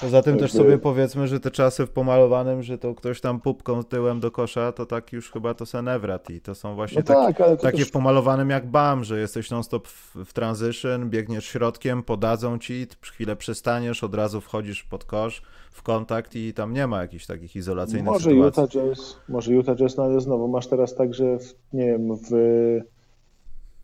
Poza 0.00 0.22
tym 0.22 0.30
jakby... 0.32 0.48
też 0.48 0.52
sobie 0.52 0.78
powiedzmy, 0.78 1.28
że 1.28 1.40
te 1.40 1.50
czasy 1.50 1.86
w 1.86 1.90
pomalowanym, 1.90 2.62
że 2.62 2.78
to 2.78 2.94
ktoś 2.94 3.20
tam 3.20 3.40
pupką 3.40 3.84
tyłem 3.84 4.20
do 4.20 4.30
kosza, 4.30 4.72
to 4.72 4.86
tak 4.86 5.12
już 5.12 5.30
chyba 5.30 5.54
to 5.54 5.66
senewrat 5.66 6.30
i 6.30 6.40
to 6.40 6.54
są 6.54 6.74
właśnie 6.74 7.02
no 7.08 7.14
tak, 7.14 7.38
takie 7.60 7.78
też... 7.78 7.88
w 7.88 7.90
pomalowanym 7.90 8.50
jak 8.50 8.66
BAM, 8.66 9.04
że 9.04 9.20
jesteś 9.20 9.50
non-stop 9.50 9.88
w, 9.88 10.16
w 10.24 10.32
transition, 10.32 11.10
biegniesz 11.10 11.44
środkiem, 11.44 12.02
podadzą 12.02 12.58
ci, 12.58 12.86
chwilę 13.00 13.36
przystaniesz, 13.36 14.04
od 14.04 14.14
razu 14.14 14.40
wchodzisz 14.40 14.84
pod 14.84 15.04
kosz 15.04 15.42
w 15.72 15.82
kontakt 15.82 16.36
i 16.36 16.54
tam 16.54 16.72
nie 16.72 16.86
ma 16.86 17.02
jakichś 17.02 17.26
takich 17.26 17.56
izolacyjnych 17.56 18.12
może 18.12 18.30
sytuacji. 18.30 18.62
Utah 18.62 18.68
Jazz, 18.72 19.16
może 19.28 19.52
Utah 19.52 19.71
Jazz, 19.76 19.96
no 19.96 20.04
ale 20.04 20.20
znowu 20.20 20.48
masz 20.48 20.66
teraz 20.66 20.94
tak, 20.94 21.14
że 21.14 21.38
w, 21.38 21.54
nie 21.72 21.86
wiem, 21.86 22.16
w 22.16 22.30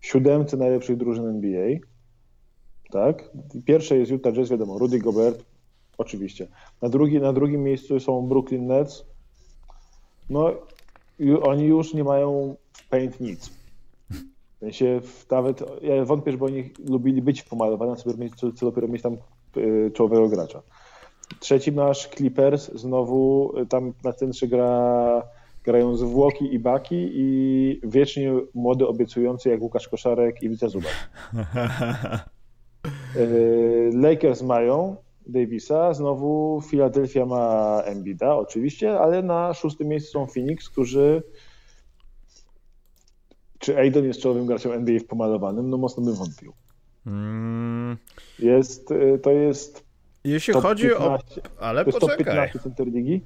siódemce 0.00 0.56
najlepszych 0.56 0.96
drużyn 0.96 1.26
NBA, 1.26 1.78
tak? 2.90 3.30
Pierwsze 3.64 3.96
jest 3.98 4.10
Utah 4.10 4.32
Jazz, 4.32 4.50
wiadomo, 4.50 4.78
Rudy 4.78 4.98
Gobert, 4.98 5.44
oczywiście. 5.98 6.48
Na, 6.82 6.88
drugi, 6.88 7.20
na 7.20 7.32
drugim 7.32 7.62
miejscu 7.62 8.00
są 8.00 8.26
Brooklyn 8.26 8.66
Nets. 8.66 9.04
No, 10.30 10.52
oni 11.42 11.64
już 11.64 11.94
nie 11.94 12.04
mają 12.04 12.56
w 12.72 12.88
paint 12.88 13.20
nic. 13.20 13.50
W 14.56 14.60
sensie 14.60 15.00
nawet, 15.30 15.62
ja 15.82 16.04
wątpię, 16.04 16.32
żeby 16.32 16.44
oni 16.44 16.70
lubili 16.88 17.22
być 17.22 17.42
pomalowani, 17.42 17.94
co, 18.36 18.52
co 18.52 18.66
dopiero 18.66 18.88
mieć 18.88 19.02
tam 19.02 19.16
y, 19.56 19.90
czołowego 19.94 20.28
gracza. 20.28 20.62
Trzeci 21.40 21.72
masz 21.72 22.08
Clippers, 22.08 22.70
znowu 22.74 23.52
y, 23.58 23.66
tam 23.66 23.92
na 24.04 24.12
centrze 24.12 24.48
gra, 24.48 25.22
grają 25.64 25.96
zwłoki 25.96 26.54
i 26.54 26.58
baki 26.58 27.10
i 27.12 27.80
wiecznie 27.84 28.32
młody, 28.54 28.86
obiecujący 28.86 29.48
jak 29.48 29.62
Łukasz 29.62 29.88
Koszarek 29.88 30.42
i 30.42 30.48
Wica 30.48 30.68
Zubak. 30.68 31.10
Y, 33.16 33.90
Lakers 33.94 34.42
mają 34.42 34.96
Davisa, 35.26 35.94
znowu 35.94 36.62
Philadelphia 36.70 37.26
ma 37.26 37.82
Embida 37.84 38.36
oczywiście, 38.36 38.98
ale 39.00 39.22
na 39.22 39.54
szóstym 39.54 39.88
miejscu 39.88 40.12
są 40.12 40.26
Phoenix, 40.26 40.68
którzy 40.68 41.22
czy 43.58 43.78
Aiden 43.78 44.04
jest 44.04 44.20
czołowym 44.20 44.46
graczem 44.46 44.72
NBA 44.72 44.98
w 44.98 45.04
pomalowanym? 45.04 45.70
No 45.70 45.78
mocno 45.78 46.02
bym 46.02 46.14
wątpił. 46.14 46.52
Mm. 47.06 47.96
Jest, 48.38 48.90
y, 48.90 49.18
to 49.22 49.30
jest 49.30 49.84
jeśli 50.24 50.54
chodzi 50.54 50.88
15, 50.88 51.42
o. 51.42 51.60
Ale 51.60 51.84
to 51.84 51.92
poczekaj. 51.92 52.24
15 52.24 52.58
center 52.58 52.86
ligi. 52.86 53.20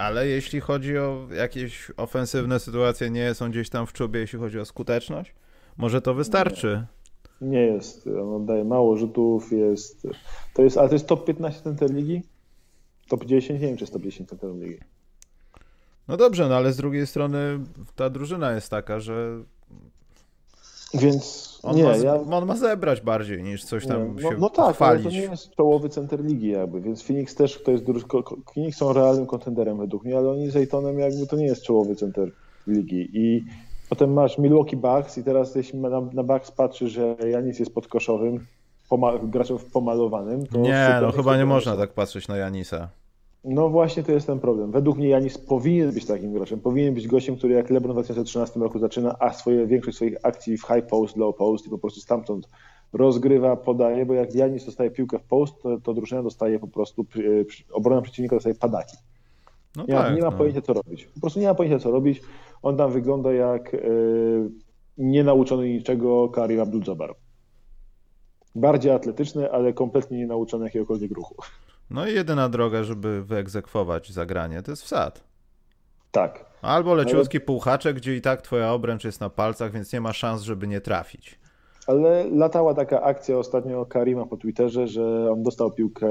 Ale 0.00 0.26
jeśli 0.26 0.60
chodzi 0.60 0.98
o 0.98 1.28
jakieś 1.34 1.92
ofensywne 1.96 2.60
sytuacje, 2.60 3.10
nie 3.10 3.34
są 3.34 3.50
gdzieś 3.50 3.70
tam 3.70 3.86
w 3.86 3.92
czubie, 3.92 4.20
jeśli 4.20 4.38
chodzi 4.38 4.60
o 4.60 4.64
skuteczność? 4.64 5.34
Może 5.76 6.02
to 6.02 6.14
wystarczy? 6.14 6.86
Nie, 7.40 7.48
nie 7.48 7.60
jest. 7.60 8.06
On 8.06 8.34
oddaje 8.34 8.64
mało 8.64 8.96
rzutów, 8.96 9.52
jest. 9.52 10.06
To 10.54 10.62
jest, 10.62 10.78
ale 10.78 10.88
to 10.88 10.94
jest 10.94 11.06
top 11.06 11.24
15 11.24 11.62
center 11.62 11.94
ligi? 11.94 12.22
Top 13.08 13.24
10? 13.24 13.60
Nie 13.60 13.66
wiem, 13.66 13.76
czy 13.76 13.82
jest 13.82 13.92
top 13.92 14.02
10 14.02 14.28
center 14.28 14.50
ligi. 14.54 14.78
No 16.08 16.16
dobrze, 16.16 16.48
no 16.48 16.56
ale 16.56 16.72
z 16.72 16.76
drugiej 16.76 17.06
strony 17.06 17.60
ta 17.96 18.10
drużyna 18.10 18.52
jest 18.52 18.70
taka, 18.70 19.00
że 19.00 19.42
więc 20.94 21.50
on, 21.62 21.76
nie, 21.76 21.84
ma, 21.84 21.96
ja... 21.96 22.14
on 22.14 22.46
ma 22.46 22.56
zebrać 22.56 23.00
bardziej 23.00 23.42
niż 23.42 23.64
coś 23.64 23.86
tam 23.86 24.16
nie, 24.16 24.22
no, 24.22 24.30
się 24.30 24.36
No 24.38 24.50
tak, 24.50 24.74
chwalić. 24.74 25.06
ale 25.06 25.14
to 25.14 25.20
nie 25.20 25.22
jest 25.22 25.50
czołowy 25.50 25.88
center 25.88 26.24
ligi 26.24 26.48
jakby, 26.48 26.80
więc 26.80 27.02
Phoenix 27.02 27.34
też 27.34 27.62
to 27.62 27.70
jest 27.70 27.84
Phoenix 28.54 28.78
są 28.78 28.92
realnym 28.92 29.26
kontenderem 29.26 29.78
według 29.78 30.04
mnie, 30.04 30.18
ale 30.18 30.30
oni 30.30 30.50
z 30.50 30.56
Aytonem 30.56 30.98
jakby 30.98 31.26
to 31.26 31.36
nie 31.36 31.44
jest 31.46 31.62
czołowy 31.62 31.96
center 31.96 32.32
ligi 32.66 33.08
i 33.12 33.44
potem 33.88 34.12
masz 34.12 34.38
Milwaukee 34.38 34.76
Bucks 34.76 35.18
i 35.18 35.24
teraz 35.24 35.54
jeśli 35.54 35.78
na, 35.78 36.00
na 36.00 36.22
Bucks 36.22 36.50
patrzy, 36.50 36.88
że 36.88 37.16
Janis 37.30 37.58
jest 37.58 37.74
podkoszowym, 37.74 38.46
graczem 39.22 39.58
pomalowanym, 39.72 40.46
to... 40.46 40.58
Nie, 40.58 40.98
no 41.02 41.12
chyba 41.12 41.36
nie 41.36 41.46
można 41.46 41.76
tak 41.76 41.92
patrzeć 41.92 42.28
na 42.28 42.36
Janisa. 42.36 42.88
No 43.44 43.68
właśnie 43.68 44.02
to 44.02 44.12
jest 44.12 44.26
ten 44.26 44.40
problem. 44.40 44.70
Według 44.70 44.98
mnie 44.98 45.08
Janis 45.08 45.38
powinien 45.38 45.92
być 45.92 46.06
takim 46.06 46.32
graczem. 46.32 46.60
Powinien 46.60 46.94
być 46.94 47.08
gościem, 47.08 47.36
który 47.36 47.54
jak 47.54 47.70
LeBron 47.70 47.92
w 47.92 47.94
2013 47.94 48.60
roku 48.60 48.78
zaczyna, 48.78 49.16
a 49.18 49.32
swoje, 49.32 49.66
większość 49.66 49.96
swoich 49.96 50.16
akcji 50.22 50.58
w 50.58 50.62
high 50.62 50.86
post, 50.86 51.16
low 51.16 51.36
post 51.36 51.66
i 51.66 51.70
po 51.70 51.78
prostu 51.78 52.00
stamtąd 52.00 52.48
rozgrywa, 52.92 53.56
podaje, 53.56 54.06
bo 54.06 54.14
jak 54.14 54.34
Janis 54.34 54.64
dostaje 54.64 54.90
piłkę 54.90 55.18
w 55.18 55.22
post, 55.22 55.62
to, 55.62 55.80
to 55.80 55.94
drużyna 55.94 56.22
dostaje 56.22 56.58
po 56.58 56.68
prostu, 56.68 57.06
obrona 57.72 58.02
przeciwnika 58.02 58.36
dostaje 58.36 58.54
padaki. 58.54 58.96
No 59.76 59.82
nie, 59.82 59.94
tak, 59.94 60.14
nie 60.14 60.22
ma 60.22 60.30
no. 60.30 60.36
pojęcia 60.36 60.60
co 60.60 60.72
robić. 60.72 61.04
Po 61.04 61.20
prostu 61.20 61.40
nie 61.40 61.46
ma 61.46 61.54
pojęcia 61.54 61.78
co 61.78 61.90
robić. 61.90 62.22
On 62.62 62.76
tam 62.76 62.92
wygląda 62.92 63.32
jak 63.32 63.72
yy, 63.72 64.50
nienauczony 64.98 65.68
niczego 65.68 66.28
Karim 66.28 66.60
Abdul-Jabbar. 66.60 67.14
Bardziej 68.54 68.92
atletyczny, 68.92 69.52
ale 69.52 69.72
kompletnie 69.72 70.18
nienauczony 70.18 70.64
jakiegokolwiek 70.64 71.12
ruchu. 71.12 71.34
No 71.90 72.06
i 72.06 72.14
jedyna 72.14 72.48
droga, 72.48 72.84
żeby 72.84 73.24
wyegzekwować 73.24 74.12
zagranie, 74.12 74.62
to 74.62 74.72
jest 74.72 74.82
wsad. 74.82 75.24
Tak. 76.10 76.44
Albo 76.62 76.94
leciutki 76.94 77.38
ale... 77.38 77.46
półhaczek, 77.46 77.96
gdzie 77.96 78.16
i 78.16 78.20
tak 78.20 78.42
twoja 78.42 78.72
obręcz 78.72 79.04
jest 79.04 79.20
na 79.20 79.30
palcach, 79.30 79.72
więc 79.72 79.92
nie 79.92 80.00
ma 80.00 80.12
szans, 80.12 80.42
żeby 80.42 80.66
nie 80.66 80.80
trafić. 80.80 81.40
Ale 81.86 82.24
latała 82.30 82.74
taka 82.74 83.02
akcja 83.02 83.38
ostatnio 83.38 83.86
Karima 83.86 84.26
po 84.26 84.36
Twitterze, 84.36 84.88
że 84.88 85.32
on 85.32 85.42
dostał 85.42 85.70
piłkę 85.70 86.08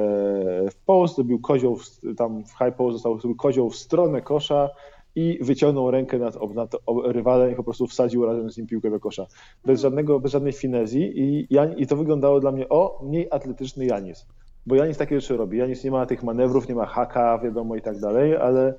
w 0.71 0.75
post, 0.85 1.15
zrobił 1.15 1.39
kozioł, 1.39 1.75
w, 1.75 2.15
tam 2.17 2.43
w 2.43 2.49
high 2.49 2.75
post 2.77 2.93
został 2.93 3.19
zrobił 3.19 3.35
kozioł 3.35 3.69
w 3.69 3.75
stronę 3.75 4.21
kosza 4.21 4.69
i 5.15 5.39
wyciągnął 5.41 5.91
rękę 5.91 6.17
nad, 6.17 6.53
nad 6.55 6.75
rywalem 7.05 7.51
i 7.51 7.55
po 7.55 7.63
prostu 7.63 7.87
wsadził 7.87 8.25
razem 8.25 8.51
z 8.51 8.57
nim 8.57 8.67
piłkę 8.67 8.89
do 8.89 8.99
kosza. 8.99 9.25
Bez, 9.65 9.81
żadnego, 9.81 10.19
bez 10.19 10.31
żadnej 10.31 10.53
finezji 10.53 11.19
i, 11.19 11.47
Jan, 11.49 11.77
i 11.77 11.87
to 11.87 11.95
wyglądało 11.95 12.39
dla 12.39 12.51
mnie, 12.51 12.69
o, 12.69 12.99
mniej 13.03 13.27
atletyczny 13.31 13.85
Janis. 13.85 14.25
Bo 14.65 14.75
Janis 14.75 14.97
takie 14.97 15.21
rzeczy 15.21 15.37
robi. 15.37 15.57
Janis 15.57 15.83
nie 15.83 15.91
ma 15.91 16.05
tych 16.05 16.23
manewrów, 16.23 16.67
nie 16.69 16.75
ma 16.75 16.85
haka, 16.85 17.39
wiadomo 17.39 17.75
i 17.75 17.81
tak 17.81 17.99
dalej, 17.99 18.35
ale 18.35 18.73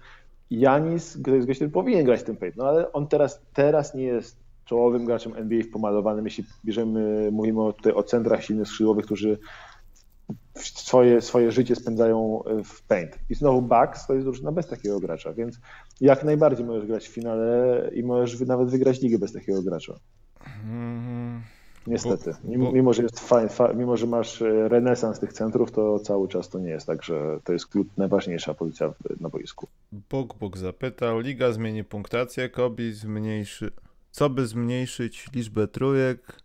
Janis, 0.50 1.18
który 1.22 1.68
powinien 1.68 2.04
grać 2.04 2.20
w 2.20 2.24
tym 2.24 2.36
paint, 2.36 2.56
no 2.56 2.64
ale 2.64 2.92
on 2.92 3.08
teraz, 3.08 3.40
teraz 3.54 3.94
nie 3.94 4.04
jest 4.04 4.36
czołowym 4.64 5.04
graczem 5.04 5.36
NBA 5.36 5.62
w 5.62 5.68
pomalowanym, 5.68 6.24
jeśli 6.24 6.44
bierzemy, 6.64 7.30
mówimy 7.32 7.72
tutaj 7.72 7.92
o 7.92 8.02
centrach 8.02 8.44
silnych 8.44 8.68
skrzydłowych, 8.68 9.04
którzy 9.04 9.38
swoje, 10.54 11.20
swoje 11.20 11.52
życie 11.52 11.76
spędzają 11.76 12.42
w 12.64 12.86
paint. 12.86 13.18
I 13.30 13.34
znowu 13.34 13.62
Bucks 13.62 14.06
to 14.06 14.14
jest 14.14 14.26
drużyna 14.26 14.52
bez 14.52 14.66
takiego 14.68 15.00
gracza, 15.00 15.32
więc 15.32 15.58
jak 16.00 16.24
najbardziej 16.24 16.66
możesz 16.66 16.86
grać 16.86 17.08
w 17.08 17.12
finale 17.12 17.90
i 17.94 18.02
możesz 18.02 18.40
nawet 18.40 18.68
wygrać 18.68 19.00
ligę 19.00 19.18
bez 19.18 19.32
takiego 19.32 19.62
gracza. 19.62 19.94
Mm, 20.64 20.89
Niestety. 21.90 22.34
Mimo, 22.44 22.72
mimo, 22.72 22.92
że 22.92 23.02
jest 23.02 23.20
fajn, 23.20 23.48
mimo 23.74 23.96
że 23.96 24.06
masz 24.06 24.42
e, 24.42 24.68
renesans 24.68 25.20
tych 25.20 25.32
centrów, 25.32 25.72
to 25.72 25.98
cały 25.98 26.28
czas 26.28 26.48
to 26.48 26.58
nie 26.58 26.70
jest 26.70 26.86
tak, 26.86 27.02
że 27.02 27.40
to 27.44 27.52
jest 27.52 27.68
najważniejsza 27.96 28.54
pozycja 28.54 28.92
na 29.20 29.28
boisku. 29.28 29.68
Bóg 30.10 30.34
Bóg 30.34 30.58
zapytał, 30.58 31.20
liga 31.20 31.52
zmieni 31.52 31.84
punktację, 31.84 32.48
Kobi 32.48 32.92
zmniejszy, 32.92 33.70
co 34.10 34.30
by 34.30 34.46
zmniejszyć 34.46 35.28
liczbę 35.34 35.68
trójek, 35.68 36.42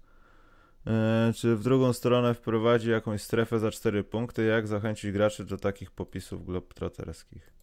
e, 0.88 1.32
czy 1.36 1.56
w 1.56 1.64
drugą 1.64 1.94
stronę 1.94 2.34
wprowadzi 2.34 2.90
jakąś 2.90 3.22
strefę 3.22 3.60
za 3.60 3.72
4 3.72 4.04
punkty, 4.04 4.46
jak 4.46 4.68
zachęcić 4.68 5.12
graczy 5.12 5.46
do 5.46 5.58
takich 5.58 5.92
popisów 5.92 6.46
globtroterskich? 6.46 7.55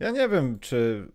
Ja 0.00 0.10
nie 0.10 0.28
wiem, 0.28 0.58
czy 0.58 1.08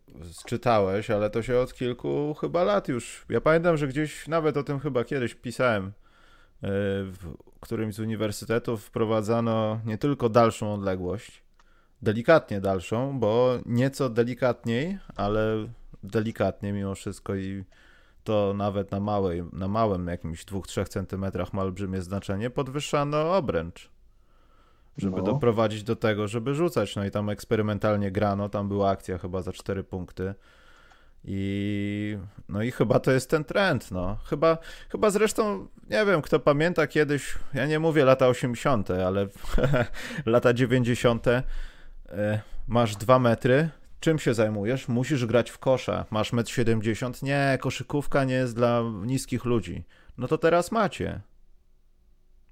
czytałeś, 0.46 1.10
ale 1.10 1.30
to 1.30 1.42
się 1.44 1.58
od 1.58 1.74
kilku 1.74 2.34
chyba 2.34 2.64
lat 2.64 2.88
już. 2.88 3.26
Ja 3.30 3.42
pamiętam, 3.42 3.78
że 3.78 3.88
gdzieś 3.88 4.28
nawet 4.28 4.58
o 4.58 4.64
tym 4.64 4.80
chyba 4.80 5.04
kiedyś 5.04 5.36
pisałem. 5.36 5.86
E, 5.86 5.92
w 7.04 7.36
którymś 7.60 7.96
z 7.96 8.00
uniwersytetów 8.00 8.84
wprowadzano 8.86 9.80
nie 9.86 9.98
tylko 9.98 10.30
dalszą 10.30 10.74
odległość, 10.74 11.44
delikatnie 12.02 12.62
dalszą, 12.62 13.20
bo 13.20 13.60
nieco 13.66 14.10
delikatniej, 14.10 14.98
ale 15.16 15.68
delikatnie 16.04 16.74
mimo 16.74 16.96
wszystko 16.96 17.36
i 17.36 17.64
to 18.24 18.54
nawet 18.58 18.92
na, 18.92 19.00
małej, 19.00 19.44
na 19.54 19.68
małym 19.68 20.08
jakimś 20.08 20.46
2-3 20.46 20.88
centymetrach 20.88 21.54
ma 21.54 21.62
olbrzymie 21.62 22.02
znaczenie, 22.02 22.50
podwyższano 22.50 23.38
obręcz 23.38 23.95
żeby 24.98 25.18
no. 25.18 25.24
doprowadzić 25.24 25.84
do 25.84 25.96
tego, 25.96 26.28
żeby 26.28 26.56
rzucać. 26.56 26.96
No 26.96 27.06
i 27.06 27.12
tam 27.12 27.30
eksperymentalnie 27.30 28.12
grano, 28.12 28.50
tam 28.50 28.68
była 28.68 28.90
akcja 28.90 29.18
chyba 29.18 29.42
za 29.42 29.54
4 29.54 29.84
punkty. 29.84 30.34
I 31.28 32.18
no 32.50 32.64
i 32.64 32.72
chyba 32.72 33.00
to 33.00 33.12
jest 33.12 33.30
ten 33.30 33.44
trend, 33.44 33.92
no. 33.92 34.18
Chyba, 34.26 34.58
chyba 34.90 35.10
zresztą, 35.10 35.68
nie 35.90 36.06
wiem, 36.06 36.22
kto 36.22 36.40
pamięta 36.40 36.88
kiedyś, 36.88 37.36
ja 37.54 37.66
nie 37.66 37.80
mówię 37.80 38.06
lata 38.06 38.28
80., 38.28 38.92
ale 38.92 39.28
lata 40.26 40.54
90. 40.54 41.28
E, 41.28 41.44
masz 42.68 42.96
2 42.96 43.20
metry, 43.20 43.70
czym 44.00 44.20
się 44.20 44.34
zajmujesz? 44.34 44.88
Musisz 44.88 45.26
grać 45.26 45.52
w 45.52 45.60
kosza. 45.60 46.06
Masz 46.12 46.34
1,70 46.34 47.06
m? 47.06 47.14
Nie, 47.22 47.58
koszykówka 47.62 48.24
nie 48.24 48.34
jest 48.34 48.56
dla 48.56 48.82
niskich 49.06 49.46
ludzi. 49.46 49.84
No 50.18 50.28
to 50.28 50.38
teraz 50.38 50.72
macie. 50.72 51.22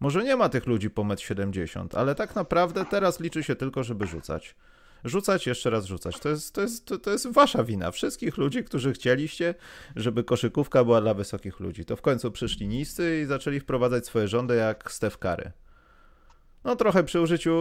Może 0.04 0.24
nie 0.24 0.36
ma 0.36 0.50
tych 0.50 0.68
ludzi 0.68 0.90
po 0.90 1.02
1,70 1.02 1.82
m, 1.82 1.88
ale 1.94 2.16
tak 2.16 2.36
naprawdę 2.36 2.86
teraz 2.86 3.20
liczy 3.20 3.44
się 3.44 3.56
tylko, 3.56 3.84
żeby 3.84 4.08
rzucać. 4.08 4.56
Rzucać, 5.04 5.48
jeszcze 5.48 5.70
raz 5.70 5.86
rzucać. 5.86 6.20
To 6.20 6.30
jest, 6.30 6.56
to, 6.56 6.62
jest, 6.62 6.86
to, 6.86 6.98
to 6.98 7.12
jest 7.12 7.32
wasza 7.32 7.64
wina. 7.64 7.92
Wszystkich 7.92 8.38
ludzi, 8.38 8.64
którzy 8.64 8.94
chcieliście, 8.94 9.56
żeby 9.96 10.24
koszykówka 10.24 10.84
była 10.84 11.02
dla 11.02 11.14
wysokich 11.14 11.60
ludzi. 11.60 11.86
To 11.86 11.96
w 11.96 12.02
końcu 12.02 12.32
przyszli 12.32 12.68
niscy 12.68 13.22
i 13.24 13.26
zaczęli 13.26 13.60
wprowadzać 13.60 14.06
swoje 14.06 14.28
rządy 14.28 14.56
jak 14.56 14.92
Steph 14.92 15.18
Curry. 15.18 15.52
No 16.64 16.76
trochę 16.76 17.04
przy 17.04 17.22
użyciu, 17.22 17.54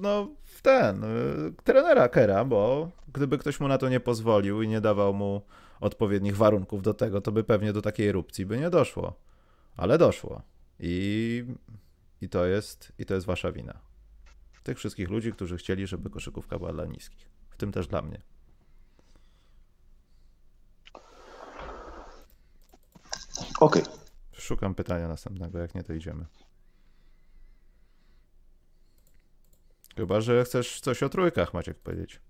no 0.00 0.28
w 0.44 0.62
ten, 0.62 1.04
y, 1.04 1.08
trenera 1.64 2.08
Kera, 2.08 2.44
bo 2.44 2.90
gdyby 3.12 3.38
ktoś 3.38 3.60
mu 3.60 3.68
na 3.68 3.78
to 3.78 3.88
nie 3.88 4.00
pozwolił 4.00 4.62
i 4.62 4.68
nie 4.68 4.80
dawał 4.80 5.14
mu 5.14 5.42
odpowiednich 5.80 6.36
warunków 6.36 6.82
do 6.82 6.94
tego, 6.94 7.20
to 7.20 7.32
by 7.32 7.44
pewnie 7.44 7.72
do 7.72 7.82
takiej 7.82 8.08
erupcji 8.08 8.46
by 8.46 8.58
nie 8.58 8.70
doszło. 8.70 9.12
Ale 9.76 9.98
doszło. 9.98 10.42
I, 10.80 11.44
i, 12.20 12.28
to 12.28 12.46
jest, 12.46 12.92
I 12.98 13.06
to 13.06 13.14
jest 13.14 13.26
wasza 13.26 13.52
wina. 13.52 13.80
Tych 14.62 14.78
wszystkich 14.78 15.10
ludzi, 15.10 15.32
którzy 15.32 15.56
chcieli, 15.56 15.86
żeby 15.86 16.10
koszykówka 16.10 16.58
była 16.58 16.72
dla 16.72 16.86
niskich. 16.86 17.30
W 17.50 17.56
tym 17.56 17.72
też 17.72 17.86
dla 17.86 18.02
mnie. 18.02 18.22
Okej. 23.60 23.82
Okay. 23.82 23.94
Szukam 24.32 24.74
pytania 24.74 25.08
następnego, 25.08 25.58
jak 25.58 25.74
nie 25.74 25.82
to 25.82 25.92
idziemy. 25.92 26.26
Chyba, 29.96 30.20
że 30.20 30.44
chcesz 30.44 30.80
coś 30.80 31.02
o 31.02 31.08
trójkach, 31.08 31.54
Maciek, 31.54 31.78
powiedzieć. 31.78 32.20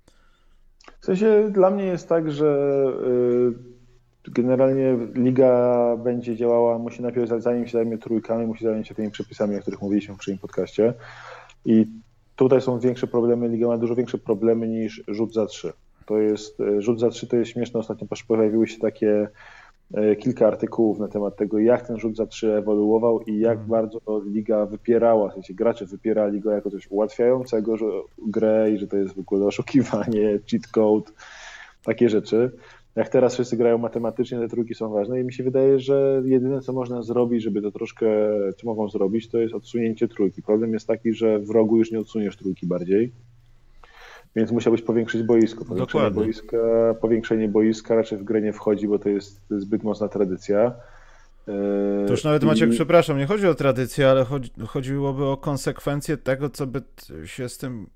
W 1.01 1.05
sensie 1.05 1.51
dla 1.53 1.70
mnie 1.70 1.84
jest 1.84 2.09
tak, 2.09 2.32
że 2.32 2.84
y, 3.07 3.80
Generalnie 4.29 4.99
liga 5.14 5.97
będzie 5.97 6.37
działała, 6.37 6.79
musi 6.79 7.03
najpierw, 7.03 7.31
zanim 7.39 7.66
się 7.66 7.73
zajmie 7.73 7.99
trójkami, 7.99 8.47
musi 8.47 8.64
zająć 8.64 8.89
się 8.89 8.95
tymi 8.95 9.11
przepisami, 9.11 9.57
o 9.57 9.61
których 9.61 9.83
mówiliśmy 9.83 10.14
w 10.14 10.16
poprzednim 10.16 10.39
podcaście. 10.39 10.95
I 11.64 11.87
tutaj 12.37 12.61
są 12.61 12.79
większe 12.79 13.07
problemy, 13.07 13.49
liga 13.49 13.66
ma 13.66 13.79
dużo 13.79 13.95
większe 13.95 14.18
problemy 14.18 14.68
niż 14.68 15.03
rzut 15.09 15.35
za 15.35 15.47
trzy. 15.47 15.73
To 16.07 16.18
jest, 16.18 16.61
e, 16.61 16.83
rzut 16.83 17.01
za 17.01 17.11
trzy 17.11 17.27
to 17.27 17.37
jest 17.37 17.51
śmieszne, 17.51 17.81
ostatnio 17.81 18.07
pojawiły 18.29 18.68
się 18.68 18.79
takie 18.79 19.29
e, 19.95 20.16
kilka 20.16 20.47
artykułów 20.47 20.99
na 20.99 21.09
temat 21.09 21.37
tego, 21.37 21.59
jak 21.59 21.87
ten 21.87 21.99
rzut 21.99 22.16
za 22.16 22.27
trzy 22.27 22.55
ewoluował 22.55 23.21
i 23.21 23.39
jak 23.39 23.59
mhm. 23.59 23.68
bardzo 23.68 24.01
liga 24.27 24.66
wypierała, 24.66 25.31
w 25.31 25.35
sensie 25.35 25.55
gracze 25.55 25.87
wypierali 25.87 26.41
go 26.41 26.51
jako 26.51 26.71
coś 26.71 26.91
ułatwiającego 26.91 27.77
że, 27.77 27.87
grę 28.27 28.71
i 28.71 28.79
że 28.79 28.87
to 28.87 28.97
jest 28.97 29.14
w 29.14 29.18
ogóle 29.18 29.47
oszukiwanie, 29.47 30.39
cheat 30.51 30.66
code, 30.66 31.12
takie 31.85 32.09
rzeczy 32.09 32.53
jak 32.97 33.09
teraz 33.09 33.34
wszyscy 33.34 33.57
grają 33.57 33.78
matematycznie, 33.78 34.38
te 34.38 34.49
trójki 34.49 34.74
są 34.74 34.91
ważne 34.91 35.20
i 35.20 35.24
mi 35.24 35.32
się 35.32 35.45
wydaje, 35.45 35.78
że 35.78 36.22
jedyne 36.24 36.61
co 36.61 36.72
można 36.72 37.03
zrobić, 37.03 37.43
żeby 37.43 37.62
to 37.62 37.70
troszkę, 37.70 38.07
co 38.57 38.66
mogą 38.66 38.88
zrobić, 38.88 39.28
to 39.28 39.38
jest 39.38 39.55
odsunięcie 39.55 40.09
trójki. 40.09 40.43
Problem 40.43 40.72
jest 40.72 40.86
taki, 40.86 41.12
że 41.12 41.38
w 41.38 41.51
rogu 41.51 41.76
już 41.76 41.93
nie 41.93 42.01
odsuniesz 42.01 42.36
trójki 42.36 42.66
bardziej, 42.66 43.12
więc 44.36 44.53
musiałbyś 44.53 44.82
powiększyć 44.82 45.22
boisko. 45.22 45.64
Powiększenie 45.64 46.11
boiska, 46.11 46.59
powiększenie 47.01 47.49
boiska 47.49 47.95
raczej 47.95 48.18
w 48.18 48.24
grę 48.24 48.41
nie 48.41 48.53
wchodzi, 48.53 48.88
bo 48.88 48.99
to 48.99 49.09
jest 49.09 49.41
zbyt 49.51 49.82
mocna 49.82 50.09
tradycja. 50.09 50.74
To 52.07 52.12
już 52.12 52.24
nawet 52.24 52.45
Maciek, 52.45 52.70
I... 52.70 52.72
przepraszam, 52.72 53.18
nie 53.18 53.26
chodzi 53.26 53.47
o 53.47 53.55
tradycję, 53.55 54.11
ale 54.11 54.24
chodzi, 54.24 54.51
chodziłoby 54.66 55.24
o 55.24 55.36
konsekwencje 55.36 56.16
tego, 56.16 56.51
co 56.51 56.66
by 56.66 56.82
się 57.24 57.49
z 57.49 57.59
tym 57.59 57.91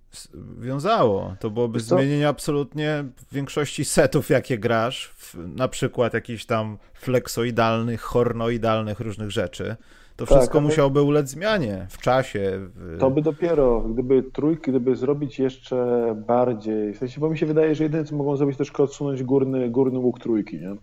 wiązało. 0.59 1.36
To 1.40 1.51
byłoby 1.51 1.80
zmienienie 1.80 2.28
absolutnie 2.28 3.05
większości 3.32 3.84
setów, 3.84 4.30
jakie 4.30 4.59
grasz, 4.59 5.07
w, 5.16 5.34
na 5.57 5.68
przykład 5.68 6.14
jakichś 6.14 6.45
tam 6.45 6.78
fleksoidalnych, 6.95 8.01
hornoidalnych 8.01 9.01
różnych 9.01 9.30
rzeczy. 9.30 9.76
To 10.17 10.27
tak, 10.27 10.37
wszystko 10.39 10.61
musiałoby 10.61 11.03
ulec 11.03 11.29
zmianie 11.29 11.87
w 11.91 11.99
czasie. 11.99 12.61
W... 12.75 12.99
To 13.01 13.11
by 13.11 13.23
dopiero, 13.23 13.81
gdyby 13.81 14.23
trójki, 14.23 14.71
gdyby 14.71 14.97
zrobić 14.97 15.39
jeszcze 15.39 16.15
bardziej, 16.27 16.95
w 16.95 16.99
sensie, 16.99 17.21
bo 17.21 17.31
mi 17.31 17.39
się 17.39 17.47
wydaje, 17.47 17.75
że 17.75 17.85
jedyne 17.85 18.05
co 18.05 18.17
mogą 18.17 18.37
zrobić, 18.37 18.57
to 18.57 18.65
troszkę 18.65 18.83
odsunąć 18.83 19.23
górny, 19.23 19.71
górny 19.71 19.99
łuk 19.99 20.21
trójki, 20.21 20.61
nie? 20.61 20.77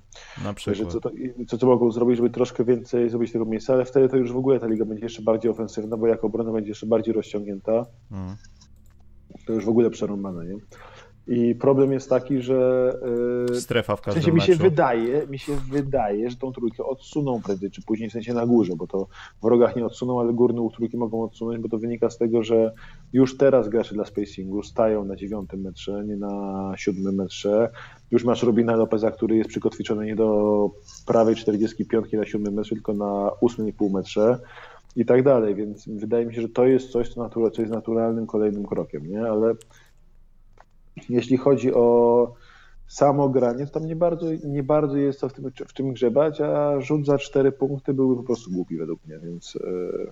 Na 0.44 0.54
przykład. 0.54 0.92
co, 0.92 1.02
to, 1.02 1.12
co, 1.48 1.58
co 1.58 1.68
mogą 1.68 1.92
zrobić, 1.92 2.18
żeby 2.18 2.30
troszkę 2.30 2.64
więcej 2.64 3.10
zrobić 3.10 3.32
tego 3.32 3.46
miejsca, 3.46 3.74
ale 3.74 3.86
wtedy 3.86 4.10
to 4.10 4.18
już 4.18 4.34
w 4.34 4.38
ogóle 4.38 4.60
ta 4.60 4.68
liga 4.68 4.86
będzie 4.86 5.06
jeszcze 5.06 5.22
bardziej 5.22 5.52
ofensywna, 5.52 5.98
bo 5.98 6.08
jako 6.08 6.28
obrona 6.28 6.52
będzie 6.52 6.70
jeszcze 6.70 6.88
bardziej 6.88 7.14
rozciągnięta. 7.14 7.86
Hmm. 8.10 8.36
To 9.46 9.54
już 9.54 9.66
w 9.66 9.70
ogóle 9.70 9.90
przerąbane, 9.90 10.46
nie? 10.46 10.56
I 11.28 11.56
problem 11.56 11.92
jest 11.92 12.10
taki, 12.10 12.42
że. 12.42 12.94
Yy, 13.50 13.62
Strefa 13.62 13.96
w 13.96 14.02
każdym 14.02 14.22
w 14.22 14.26
sensie 14.26 14.36
mi 14.36 14.42
się 14.42 14.56
wydaje, 14.56 15.28
mi 15.28 15.40
się 15.40 15.56
wydaje, 15.56 16.30
że 16.30 16.36
tą 16.36 16.52
trójkę 16.52 16.86
odsuną 16.86 17.42
prędzej 17.42 17.72
czy 17.72 17.82
później, 17.82 18.10
w 18.10 18.14
sensie 18.14 18.34
na 18.34 18.46
górze, 18.46 18.76
bo 18.76 18.88
to 18.88 19.08
w 19.44 19.46
rogach 19.46 19.76
nie 19.76 19.86
odsuną, 19.86 20.20
ale 20.20 20.34
górne 20.34 20.70
trójki 20.76 20.98
mogą 20.98 21.24
odsunąć, 21.24 21.60
bo 21.62 21.70
to 21.70 21.78
wynika 21.78 22.10
z 22.10 22.18
tego, 22.18 22.44
że 22.44 22.72
już 23.14 23.38
teraz 23.38 23.70
gracze 23.70 23.96
dla 23.96 24.06
spacingu 24.06 24.64
stają 24.64 25.06
na 25.06 25.16
dziewiątym 25.16 25.62
metrze, 25.62 26.04
nie 26.06 26.18
na 26.18 26.74
siódmym 26.78 27.16
metrze. 27.16 27.70
Już 28.12 28.24
masz 28.24 28.44
Robina 28.44 28.76
Lopeza, 28.76 29.12
który 29.12 29.38
jest 29.38 29.50
przykotwiczony 29.50 30.06
nie 30.06 30.16
do 30.16 30.70
prawej 31.06 31.36
45 31.36 32.12
na 32.12 32.26
siódmym 32.26 32.54
metrze, 32.54 32.76
tylko 32.76 32.94
na 32.94 33.32
8,5 33.42 33.92
metrze 33.92 34.40
i 34.96 35.06
tak 35.06 35.24
dalej, 35.24 35.56
więc 35.56 35.88
wydaje 35.88 36.26
mi 36.26 36.36
się, 36.36 36.42
że 36.42 36.50
to 36.50 36.66
jest 36.66 36.90
coś, 36.90 37.14
co, 37.14 37.24
natura, 37.24 37.52
co 37.52 37.62
jest 37.62 37.74
naturalnym 37.74 38.28
kolejnym 38.28 38.66
krokiem, 38.66 39.08
nie? 39.08 39.24
Ale 39.24 39.56
jeśli 41.10 41.38
chodzi 41.38 41.74
o 41.74 42.34
samo 42.92 43.30
granie, 43.30 43.66
to 43.66 43.72
tam 43.72 43.88
nie 43.88 43.96
bardzo, 43.96 44.26
nie 44.44 44.64
bardzo 44.64 44.98
jest 44.98 45.20
co 45.20 45.30
w 45.30 45.34
tym, 45.34 45.52
w 45.68 45.74
tym 45.74 45.94
grzebać, 45.94 46.42
a 46.42 46.82
rzut 46.82 47.06
za 47.06 47.18
cztery 47.18 47.52
punkty 47.52 47.94
byłby 47.94 48.16
po 48.16 48.24
prostu 48.24 48.52
głupi 48.52 48.78
według 48.78 49.06
mnie, 49.06 49.20
więc, 49.20 49.56
e, 49.56 50.12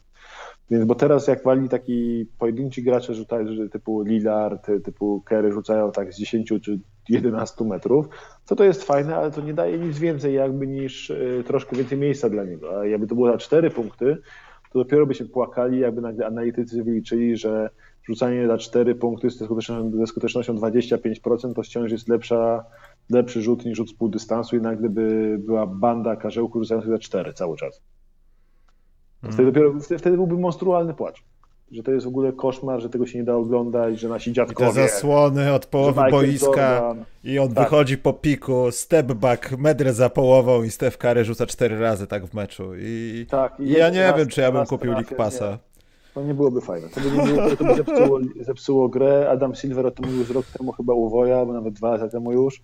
więc 0.72 0.86
bo 0.86 0.96
teraz 0.96 1.28
jak 1.28 1.44
wali 1.44 1.70
taki 1.70 2.26
pojedynczy 2.38 2.82
gracze 2.82 3.14
rzucają, 3.14 3.70
typu 3.72 4.02
Lillard, 4.02 4.68
typu 4.84 5.22
Kerry 5.26 5.52
rzucają 5.52 5.92
tak 5.92 6.14
z 6.14 6.18
10 6.18 6.54
czy 6.62 6.80
11 7.10 7.66
metrów, 7.66 8.10
to 8.46 8.56
to 8.56 8.64
jest 8.64 8.84
fajne, 8.84 9.16
ale 9.16 9.32
to 9.32 9.42
nie 9.42 9.54
daje 9.54 9.80
nic 9.80 10.00
więcej 10.00 10.34
jakby 10.34 10.68
niż 10.68 11.12
e, 11.12 11.44
troszkę 11.44 11.76
więcej 11.76 11.98
miejsca 11.98 12.30
dla 12.30 12.44
niego, 12.44 12.80
a 12.80 12.86
jakby 12.86 13.08
to 13.08 13.16
było 13.16 13.32
za 13.32 13.38
cztery 13.38 13.70
punkty, 13.70 14.18
to 14.72 14.80
dopiero 14.80 15.06
by 15.06 15.14
się 15.14 15.26
płakali, 15.26 15.80
jakby 15.80 16.02
nagle 16.02 16.26
analitycy 16.26 16.84
wyliczyli, 16.84 17.38
że 17.38 17.70
rzucanie 18.10 18.48
za 18.48 18.58
4 18.58 18.96
punkty 18.96 19.30
ze 19.30 19.46
skutecznością, 19.46 19.92
ze 19.98 20.08
skutecznością 20.08 20.56
25% 20.56 21.54
to 21.54 21.64
wciąż 21.64 21.92
jest 21.92 22.08
lepsza, 22.08 22.66
lepszy 23.10 23.42
rzut 23.42 23.66
niż 23.66 23.78
rzut 23.78 23.90
z 23.90 23.94
pół 23.94 24.10
dystansu 24.10 24.56
i 24.56 24.62
nagle 24.62 24.90
by 24.90 25.38
była 25.40 25.68
banda 25.68 26.16
karzełków 26.16 26.62
rzucających 26.62 26.92
za 26.92 27.00
4 27.00 27.34
cały 27.34 27.58
czas. 27.58 27.82
Wtedy, 29.18 29.36
hmm. 29.36 29.54
dopiero, 29.54 29.98
wtedy 30.00 30.18
byłby 30.18 30.38
monstrualny 30.38 30.94
płacz 30.94 31.24
że 31.72 31.84
to 31.84 31.92
jest 31.92 32.06
w 32.06 32.08
ogóle 32.08 32.34
koszmar, 32.34 32.82
że 32.82 32.90
tego 32.90 33.08
się 33.08 33.20
nie 33.20 33.24
da 33.24 33.36
oglądać, 33.36 34.00
że 34.00 34.10
nasi 34.10 34.34
dziadkowie... 34.34 34.72
I 34.72 34.74
te 34.74 34.82
zasłony 34.82 35.54
od 35.54 35.66
połowy 35.66 36.02
boiska 36.12 36.74
Jordan, 36.74 37.06
i 37.24 37.40
on 37.40 37.54
tak. 37.54 37.64
wychodzi 37.64 37.98
po 37.98 38.14
piku, 38.14 38.72
step 38.72 39.14
back, 39.14 39.58
medrę 39.58 39.94
za 39.94 40.10
połową 40.10 40.64
i 40.64 40.72
Steph 40.72 40.98
Curry 40.98 41.26
rzuca 41.26 41.46
cztery 41.46 41.80
razy 41.80 42.08
tak 42.08 42.26
w 42.26 42.34
meczu. 42.34 42.72
I, 42.78 43.26
tak, 43.30 43.60
i 43.60 43.70
ja 43.70 43.90
nie 43.90 44.14
wiem, 44.18 44.28
czy 44.28 44.42
ja 44.42 44.52
bym 44.52 44.66
kupił 44.66 44.92
League 44.92 45.16
Passa. 45.18 45.52
Nie. 45.52 45.69
To 46.20 46.26
nie 46.26 46.34
byłoby 46.34 46.62
fajne. 46.62 46.88
To 46.90 47.02
by, 47.02 47.12
nie 47.12 47.34
było, 47.34 47.56
to 47.56 47.64
by 47.64 47.76
zepsuło, 47.76 48.20
zepsuło 48.42 48.90
grę. 48.90 49.30
Adam 49.30 49.56
Silver 49.56 49.86
o 49.86 49.92
tym 49.92 50.06
mówił 50.06 50.20
już 50.20 50.30
rok 50.30 50.46
temu 50.46 50.72
chyba 50.72 50.94
u 50.94 51.10
Woja, 51.10 51.46
bo 51.46 51.54
nawet 51.54 51.74
dwa 51.74 51.92
lata 51.92 52.10
temu 52.10 52.32
już. 52.32 52.62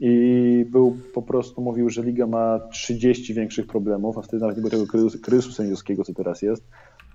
I 0.00 0.66
był 0.70 0.96
po 1.14 1.22
prostu 1.22 1.60
mówił, 1.62 1.90
że 1.90 2.02
liga 2.02 2.26
ma 2.26 2.60
30 2.72 3.34
większych 3.34 3.66
problemów, 3.66 4.18
a 4.18 4.22
wtedy 4.22 4.40
nawet 4.40 4.56
nie 4.56 4.60
było 4.60 4.70
tego 4.70 4.86
kryzysu, 4.86 5.18
kryzysu 5.18 5.52
sędziowskiego, 5.52 6.04
co 6.04 6.14
teraz 6.14 6.42
jest. 6.42 6.64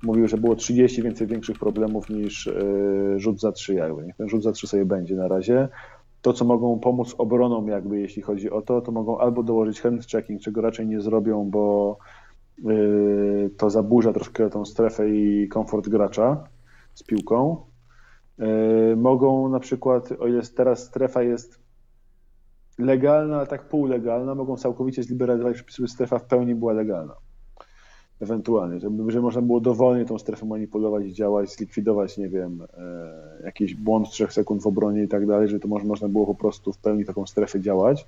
Mówił, 0.04 0.28
że 0.28 0.38
było 0.38 0.56
30 0.56 1.02
więcej 1.02 1.28
większych 1.28 1.60
problemów 1.60 2.10
niż 2.10 2.46
yy, 2.46 3.20
rzut 3.20 3.40
za 3.40 3.52
trzy 3.52 3.74
jakby. 3.74 4.06
Niech 4.06 4.16
ten 4.16 4.30
rzut 4.30 4.44
za 4.44 4.52
trzy 4.52 4.68
sobie 4.68 4.86
będzie 4.86 5.16
na 5.16 5.28
razie. 5.28 5.68
To, 6.22 6.34
co 6.34 6.46
mogą 6.46 6.80
pomóc 6.80 7.16
obronom, 7.18 7.68
jakby 7.68 8.00
jeśli 8.00 8.22
chodzi 8.22 8.50
o 8.50 8.62
to, 8.62 8.82
to 8.82 8.92
mogą 8.92 9.18
albo 9.18 9.44
dołożyć 9.44 9.82
hand 9.82 10.08
checking, 10.08 10.42
czego 10.42 10.62
raczej 10.62 10.88
nie 10.88 11.02
zrobią, 11.02 11.50
bo 11.50 11.98
to 13.58 13.70
zaburza 13.70 14.14
troszkę 14.14 14.50
tą 14.50 14.66
strefę 14.66 15.10
i 15.10 15.48
komfort 15.48 15.90
gracza 15.90 16.44
z 16.94 17.04
piłką. 17.04 17.58
Y, 18.92 18.96
mogą 18.96 19.50
na 19.50 19.60
przykład, 19.60 20.12
o 20.20 20.28
ile 20.28 20.42
teraz 20.42 20.84
strefa 20.84 21.24
jest 21.24 21.60
legalna, 22.80 23.38
ale 23.38 23.48
tak 23.48 23.68
półlegalna, 23.68 24.36
mogą 24.36 24.58
całkowicie 24.58 25.04
zliberalizować 25.04 25.62
przepisy, 25.62 25.88
strefa 25.88 26.20
w 26.20 26.24
pełni 26.24 26.56
była 26.56 26.74
legalna. 26.74 27.16
Ewentualnie, 28.22 28.80
żeby, 28.80 29.12
żeby 29.12 29.22
można 29.22 29.42
było 29.42 29.60
dowolnie 29.60 30.06
tą 30.06 30.20
strefę 30.20 30.46
manipulować 30.46 31.06
działać, 31.06 31.56
zlikwidować, 31.56 32.18
nie 32.18 32.30
wiem, 32.30 32.62
e, 32.78 33.46
jakiś 33.46 33.76
błąd 33.76 34.10
3 34.10 34.28
sekund 34.28 34.64
w 34.64 34.68
obronie 34.68 35.04
i 35.04 35.08
tak 35.08 35.28
dalej, 35.28 35.48
żeby 35.48 35.60
to 35.60 35.68
można 35.68 36.08
było 36.08 36.26
po 36.26 36.36
prostu 36.36 36.74
w 36.74 36.78
pełni 36.78 37.06
taką 37.06 37.28
strefę 37.28 37.60
działać. 37.60 38.08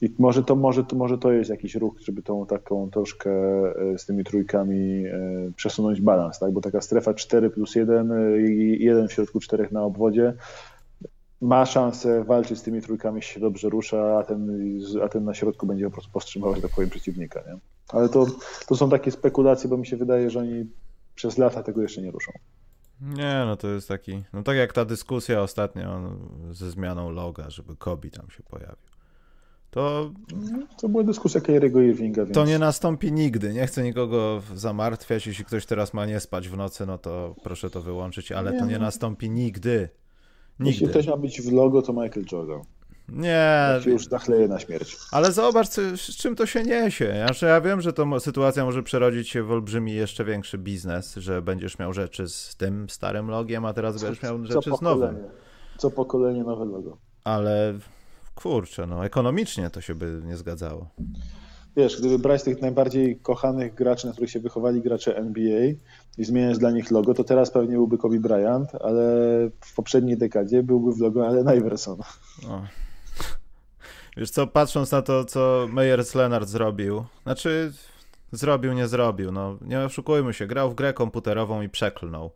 I 0.00 0.14
może 0.18 0.42
to, 0.42 0.56
może, 0.56 0.84
to, 0.84 0.96
może 0.96 1.18
to 1.18 1.32
jest 1.32 1.50
jakiś 1.50 1.74
ruch, 1.74 2.00
żeby 2.00 2.22
tą 2.22 2.46
taką 2.46 2.90
troszkę 2.90 3.30
e, 3.30 3.98
z 3.98 4.06
tymi 4.06 4.24
trójkami 4.24 5.06
e, 5.06 5.20
przesunąć 5.56 6.00
balans, 6.00 6.38
tak? 6.38 6.52
Bo 6.52 6.60
taka 6.60 6.80
strefa 6.80 7.14
4 7.14 7.50
plus 7.50 7.74
1 7.74 8.12
e, 8.12 8.40
i 8.40 8.84
jeden 8.84 9.08
w 9.08 9.12
środku 9.12 9.40
czterech 9.40 9.72
na 9.72 9.82
obwodzie 9.82 10.34
ma 11.40 11.66
szansę 11.66 12.24
walczyć 12.24 12.58
z 12.58 12.62
tymi 12.62 12.82
trójkami, 12.82 13.22
się 13.22 13.40
dobrze 13.40 13.68
rusza, 13.68 14.18
a 14.18 14.24
ten, 14.24 14.70
a 15.04 15.08
ten 15.08 15.24
na 15.24 15.34
środku 15.34 15.66
będzie 15.66 15.84
po 15.84 15.90
prostu 15.90 16.10
powstrzymywać, 16.10 16.60
tak 16.60 16.70
powiem, 16.70 16.90
przeciwnika. 16.90 17.40
Nie? 17.46 17.58
Ale 17.88 18.08
to, 18.08 18.26
to 18.68 18.76
są 18.76 18.90
takie 18.90 19.10
spekulacje, 19.10 19.70
bo 19.70 19.76
mi 19.76 19.86
się 19.86 19.96
wydaje, 19.96 20.30
że 20.30 20.40
oni 20.40 20.66
przez 21.14 21.38
lata 21.38 21.62
tego 21.62 21.82
jeszcze 21.82 22.02
nie 22.02 22.10
ruszą. 22.10 22.32
Nie, 23.00 23.42
no 23.46 23.56
to 23.56 23.68
jest 23.68 23.88
taki, 23.88 24.22
no 24.32 24.42
tak 24.42 24.56
jak 24.56 24.72
ta 24.72 24.84
dyskusja 24.84 25.42
ostatnio 25.42 26.16
ze 26.50 26.70
zmianą 26.70 27.10
loga, 27.10 27.50
żeby 27.50 27.76
Kobi 27.76 28.10
tam 28.10 28.30
się 28.30 28.42
pojawił 28.42 28.95
to... 29.76 30.10
To 30.80 30.88
była 30.88 31.02
dyskusja 31.02 31.40
Kyriego 31.40 31.80
Irvinga, 31.80 32.24
więc... 32.24 32.34
To 32.34 32.44
nie 32.44 32.58
nastąpi 32.58 33.12
nigdy. 33.12 33.52
Nie 33.52 33.66
chcę 33.66 33.82
nikogo 33.82 34.42
zamartwiać. 34.54 35.26
Jeśli 35.26 35.44
ktoś 35.44 35.66
teraz 35.66 35.94
ma 35.94 36.06
nie 36.06 36.20
spać 36.20 36.48
w 36.48 36.56
nocy, 36.56 36.86
no 36.86 36.98
to 36.98 37.34
proszę 37.42 37.70
to 37.70 37.82
wyłączyć, 37.82 38.32
ale 38.32 38.52
nie, 38.52 38.58
to 38.58 38.66
nie 38.66 38.78
nastąpi 38.78 39.30
nigdy. 39.30 39.88
Nigdy. 40.60 40.70
Jeśli 40.70 40.88
ktoś 40.88 41.06
ma 41.06 41.16
być 41.16 41.42
w 41.42 41.52
logo, 41.52 41.82
to 41.82 41.92
Michael 41.92 42.26
Jordan. 42.32 42.60
Nie. 43.08 43.80
się 43.84 43.90
już 43.90 44.08
zachleje 44.08 44.48
na 44.48 44.58
śmierć. 44.58 44.96
Ale 45.12 45.32
zobacz, 45.32 45.68
z 45.96 46.16
czym 46.16 46.36
to 46.36 46.46
się 46.46 46.62
niesie. 46.62 47.14
Znaczy, 47.26 47.46
ja 47.46 47.60
wiem, 47.60 47.80
że 47.80 47.92
to 47.92 48.20
sytuacja 48.20 48.64
może 48.64 48.82
przerodzić 48.82 49.28
się 49.28 49.42
w 49.42 49.52
olbrzymi, 49.52 49.94
jeszcze 49.94 50.24
większy 50.24 50.58
biznes, 50.58 51.14
że 51.14 51.42
będziesz 51.42 51.78
miał 51.78 51.92
rzeczy 51.92 52.28
z 52.28 52.56
tym 52.56 52.90
starym 52.90 53.28
logiem, 53.28 53.64
a 53.64 53.72
teraz 53.72 54.02
będziesz 54.02 54.22
miał 54.22 54.44
rzeczy 54.44 54.70
z 54.78 54.82
nowym. 54.82 55.16
Co 55.78 55.90
pokolenie 55.90 56.44
nowe 56.44 56.64
logo. 56.64 56.98
Ale 57.24 57.74
kurczę, 58.36 58.86
no 58.86 59.04
ekonomicznie 59.04 59.70
to 59.70 59.80
się 59.80 59.94
by 59.94 60.20
nie 60.24 60.36
zgadzało. 60.36 60.88
Wiesz, 61.76 62.00
gdyby 62.00 62.18
brać 62.18 62.42
tych 62.42 62.62
najbardziej 62.62 63.16
kochanych 63.16 63.74
graczy, 63.74 64.06
na 64.06 64.12
których 64.12 64.30
się 64.30 64.40
wychowali 64.40 64.80
gracze 64.82 65.16
NBA 65.16 65.64
i 66.18 66.24
zmieniać 66.24 66.58
dla 66.58 66.70
nich 66.70 66.90
logo, 66.90 67.14
to 67.14 67.24
teraz 67.24 67.50
pewnie 67.50 67.74
byłby 67.74 67.98
Kobe 67.98 68.20
Bryant, 68.20 68.74
ale 68.74 69.02
w 69.60 69.74
poprzedniej 69.74 70.18
dekadzie 70.18 70.62
byłby 70.62 70.92
w 70.92 71.00
logo 71.00 71.26
Allen 71.26 71.58
Iverson. 71.58 71.98
No. 72.48 72.66
Wiesz 74.16 74.30
co, 74.30 74.46
patrząc 74.46 74.92
na 74.92 75.02
to, 75.02 75.24
co 75.24 75.66
Meyers 75.72 76.14
Leonard 76.14 76.48
zrobił, 76.48 77.04
znaczy 77.22 77.72
zrobił, 78.32 78.72
nie 78.72 78.88
zrobił, 78.88 79.32
no 79.32 79.58
nie 79.60 79.80
oszukujmy 79.80 80.34
się, 80.34 80.46
grał 80.46 80.70
w 80.70 80.74
grę 80.74 80.92
komputerową 80.92 81.62
i 81.62 81.68
przeklnął. 81.68 82.30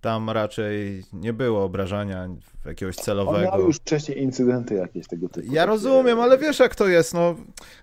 Tam 0.00 0.30
raczej 0.30 1.04
nie 1.12 1.32
było 1.32 1.64
obrażania 1.64 2.28
jakiegoś 2.64 2.96
celowego. 2.96 3.52
On 3.52 3.58
miał 3.58 3.66
już 3.66 3.76
wcześniej 3.76 4.22
incydenty 4.22 4.74
jakieś 4.74 5.06
tego 5.06 5.28
typu. 5.28 5.52
Ja 5.52 5.66
rozumiem, 5.66 6.20
ale 6.20 6.38
wiesz 6.38 6.58
jak 6.58 6.74
to 6.74 6.88
jest, 6.88 7.14
no 7.14 7.34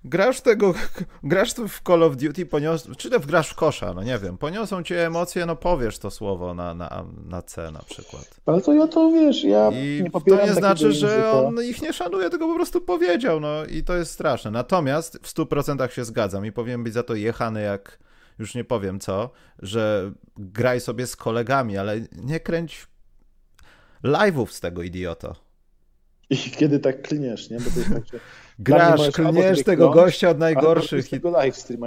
grasz 0.06 0.42
tego, 0.42 0.74
grasz 1.24 1.54
w 1.54 1.82
Call 1.88 2.04
of 2.04 2.16
Duty, 2.16 2.46
ponios... 2.46 2.88
czy 2.98 3.10
to 3.10 3.20
grasz 3.20 3.50
w 3.50 3.56
kosza, 3.56 3.94
no 3.94 4.04
nie 4.04 4.18
wiem, 4.18 4.38
poniosą 4.38 4.84
cię 4.84 5.06
emocje, 5.06 5.46
no 5.46 5.56
powiesz 5.56 6.00
to 6.00 6.12
słowo 6.12 6.54
na, 6.54 6.74
na, 6.74 7.06
na 7.26 7.42
C 7.42 7.72
na 7.72 7.80
przykład. 7.80 8.40
Ale 8.46 8.62
to 8.62 8.74
ja 8.74 8.88
to 8.88 9.12
wiesz, 9.12 9.44
ja 9.44 9.70
I 9.72 10.04
nie 10.04 10.12
popieram 10.12 10.40
to 10.40 10.46
nie 10.46 10.54
znaczy, 10.54 10.92
że 10.92 11.32
on 11.32 11.64
ich 11.64 11.82
nie 11.82 11.94
szanuje, 11.94 12.30
tylko 12.30 12.48
po 12.48 12.56
prostu 12.56 12.82
powiedział, 12.82 13.40
no 13.40 13.66
i 13.66 13.84
to 13.84 13.96
jest 13.96 14.12
straszne. 14.12 14.52
Natomiast 14.52 15.20
w 15.22 15.34
100% 15.34 15.90
się 15.90 16.06
zgadzam 16.06 16.46
i 16.46 16.52
powinien 16.52 16.84
być 16.84 16.94
za 16.94 17.04
to 17.04 17.16
jechany 17.16 17.62
jak 17.62 18.00
już 18.40 18.56
nie 18.56 18.64
powiem 18.64 19.00
co, 19.00 19.30
że 19.60 20.12
graj 20.38 20.82
sobie 20.82 21.08
z 21.08 21.16
kolegami, 21.16 21.78
ale 21.78 22.02
nie 22.12 22.40
kręć 22.40 22.88
live'ów 24.04 24.48
z 24.48 24.60
tego 24.60 24.84
idioto. 24.84 25.36
I 26.30 26.38
kiedy 26.38 26.80
tak 26.80 27.02
klniesz, 27.02 27.50
nie? 27.50 27.58
Bo 27.58 27.70
to 27.70 27.80
jest 27.80 27.94
tak, 27.94 28.06
że 28.06 28.20
Grasz, 28.60 29.12
klniesz 29.12 29.64
tego 29.64 29.90
gościa 29.90 30.30
od 30.30 30.40
najgorszych. 30.40 31.14
I... 31.14 31.22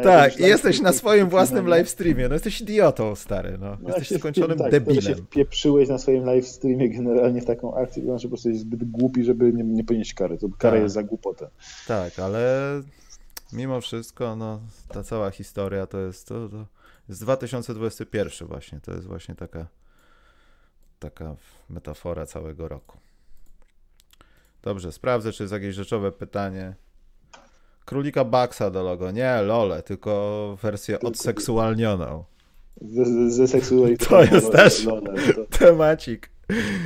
Tak, 0.02 0.40
i 0.40 0.42
jesteś 0.42 0.80
na 0.80 0.92
swoim 0.92 1.28
własnym 1.28 1.66
live 1.66 1.88
streamie. 1.88 2.28
No 2.28 2.34
jesteś 2.34 2.60
idiotą, 2.60 3.14
stary. 3.14 3.58
No. 3.60 3.76
no 3.82 3.88
jesteś 3.88 4.10
ja 4.10 4.18
skończonym 4.18 4.58
tak, 4.58 4.70
debilem. 4.70 5.02
się 5.02 5.14
pieprzyłeś 5.30 5.88
na 5.88 5.98
swoim 5.98 6.24
live 6.24 6.46
streamie 6.46 6.90
generalnie 6.90 7.40
w 7.40 7.44
taką 7.44 7.74
akcję, 7.74 8.18
że 8.18 8.22
po 8.22 8.28
prostu 8.28 8.48
jest 8.48 8.60
zbyt 8.60 8.90
głupi, 8.90 9.24
żeby 9.24 9.52
nie, 9.52 9.64
nie 9.64 9.84
ponieść 9.84 10.14
kary. 10.14 10.38
To 10.38 10.48
kara 10.58 10.74
tak. 10.74 10.82
jest 10.82 10.94
za 10.94 11.02
głupotę. 11.02 11.50
Tak, 11.86 12.18
ale 12.18 12.82
mimo 13.52 13.80
wszystko, 13.80 14.36
no, 14.36 14.60
ta 14.88 15.02
cała 15.02 15.30
historia 15.30 15.86
to 15.86 15.98
jest, 15.98 16.28
to, 16.28 16.48
to 16.48 16.66
jest 17.08 17.20
2021 17.20 18.48
właśnie, 18.48 18.80
to 18.80 18.92
jest 18.92 19.06
właśnie 19.06 19.34
taka, 19.34 19.66
taka 20.98 21.36
metafora 21.70 22.26
całego 22.26 22.68
roku. 22.68 22.98
Dobrze, 24.62 24.92
sprawdzę, 24.92 25.32
czy 25.32 25.42
jest 25.42 25.52
jakieś 25.52 25.74
rzeczowe 25.74 26.12
pytanie. 26.12 26.74
Królika 27.84 28.24
Baxa 28.24 28.70
do 28.70 28.82
logo. 28.82 29.10
Nie, 29.10 29.42
lole, 29.42 29.82
tylko 29.82 30.58
wersję 30.62 31.00
odseksualnioną. 31.00 32.24
Ze, 32.80 33.30
ze 33.30 33.60
To 34.08 34.24
jest 34.24 34.52
też 34.52 34.84
lole, 34.84 35.14
to... 35.34 35.58
temacik. 35.58 36.30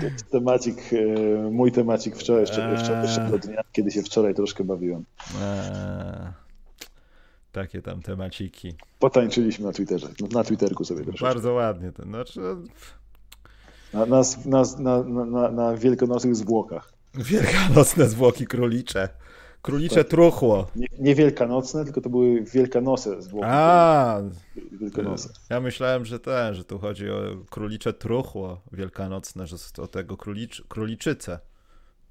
To 0.01 0.07
jest 0.07 0.31
temacik, 0.31 0.77
e, 0.93 1.51
mój 1.51 1.73
temacik 1.73 2.17
wczoraj, 2.17 2.41
jeszcze, 2.41 2.77
wczoraj, 2.79 3.03
jeszcze 3.03 3.39
dnia, 3.39 3.63
kiedy 3.73 3.91
się 3.91 4.03
wczoraj 4.03 4.35
troszkę 4.35 4.65
bawiłem. 4.65 5.05
Eee. 5.43 6.43
Takie 7.53 7.83
tam 7.83 8.03
temaciki. 8.03 8.75
Potańczyliśmy 8.99 9.67
na 9.67 9.73
Twitterze, 9.73 10.09
na 10.33 10.45
Twitterku 10.45 10.85
sobie 10.85 11.03
troszeczkę. 11.03 11.27
Bardzo 11.27 11.53
ładnie. 11.53 11.93
To 11.93 12.03
znaczy... 12.03 12.41
Na, 13.93 14.07
na, 14.07 14.23
na, 15.05 15.25
na, 15.25 15.51
na 15.51 15.77
wielkanocnych 15.77 16.37
zwłokach. 16.37 16.93
Wielkanocne 17.15 18.09
zwłoki 18.09 18.47
królicze. 18.47 19.09
Królicze 19.63 19.97
tak. 19.97 20.09
truchło. 20.09 20.67
Nie, 20.77 20.87
nie, 20.99 21.15
wielkanocne, 21.15 21.85
tylko 21.85 22.01
to 22.01 22.11
były 22.11 22.43
wielkanose 22.43 23.23
zwłoki. 23.23 23.47
A, 23.51 24.21
wielkanose. 24.81 25.29
Ja 25.51 25.61
myślałem, 25.61 26.05
że 26.05 26.21
ten, 26.21 26.55
że 26.55 26.65
tu 26.65 26.79
chodzi 26.79 27.11
o 27.11 27.21
królicze 27.51 27.93
truchło 27.93 28.61
wielkanocne, 28.73 29.47
że 29.47 29.57
o 29.79 29.87
tego 29.87 30.17
królicz, 30.17 30.65
króliczyce. 30.69 31.39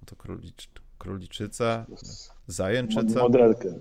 To 0.05 0.15
królicz, 0.15 0.69
Króliczyca, 1.01 1.85
Zajęczyca. 2.51 3.19
Modelkę. 3.19 3.73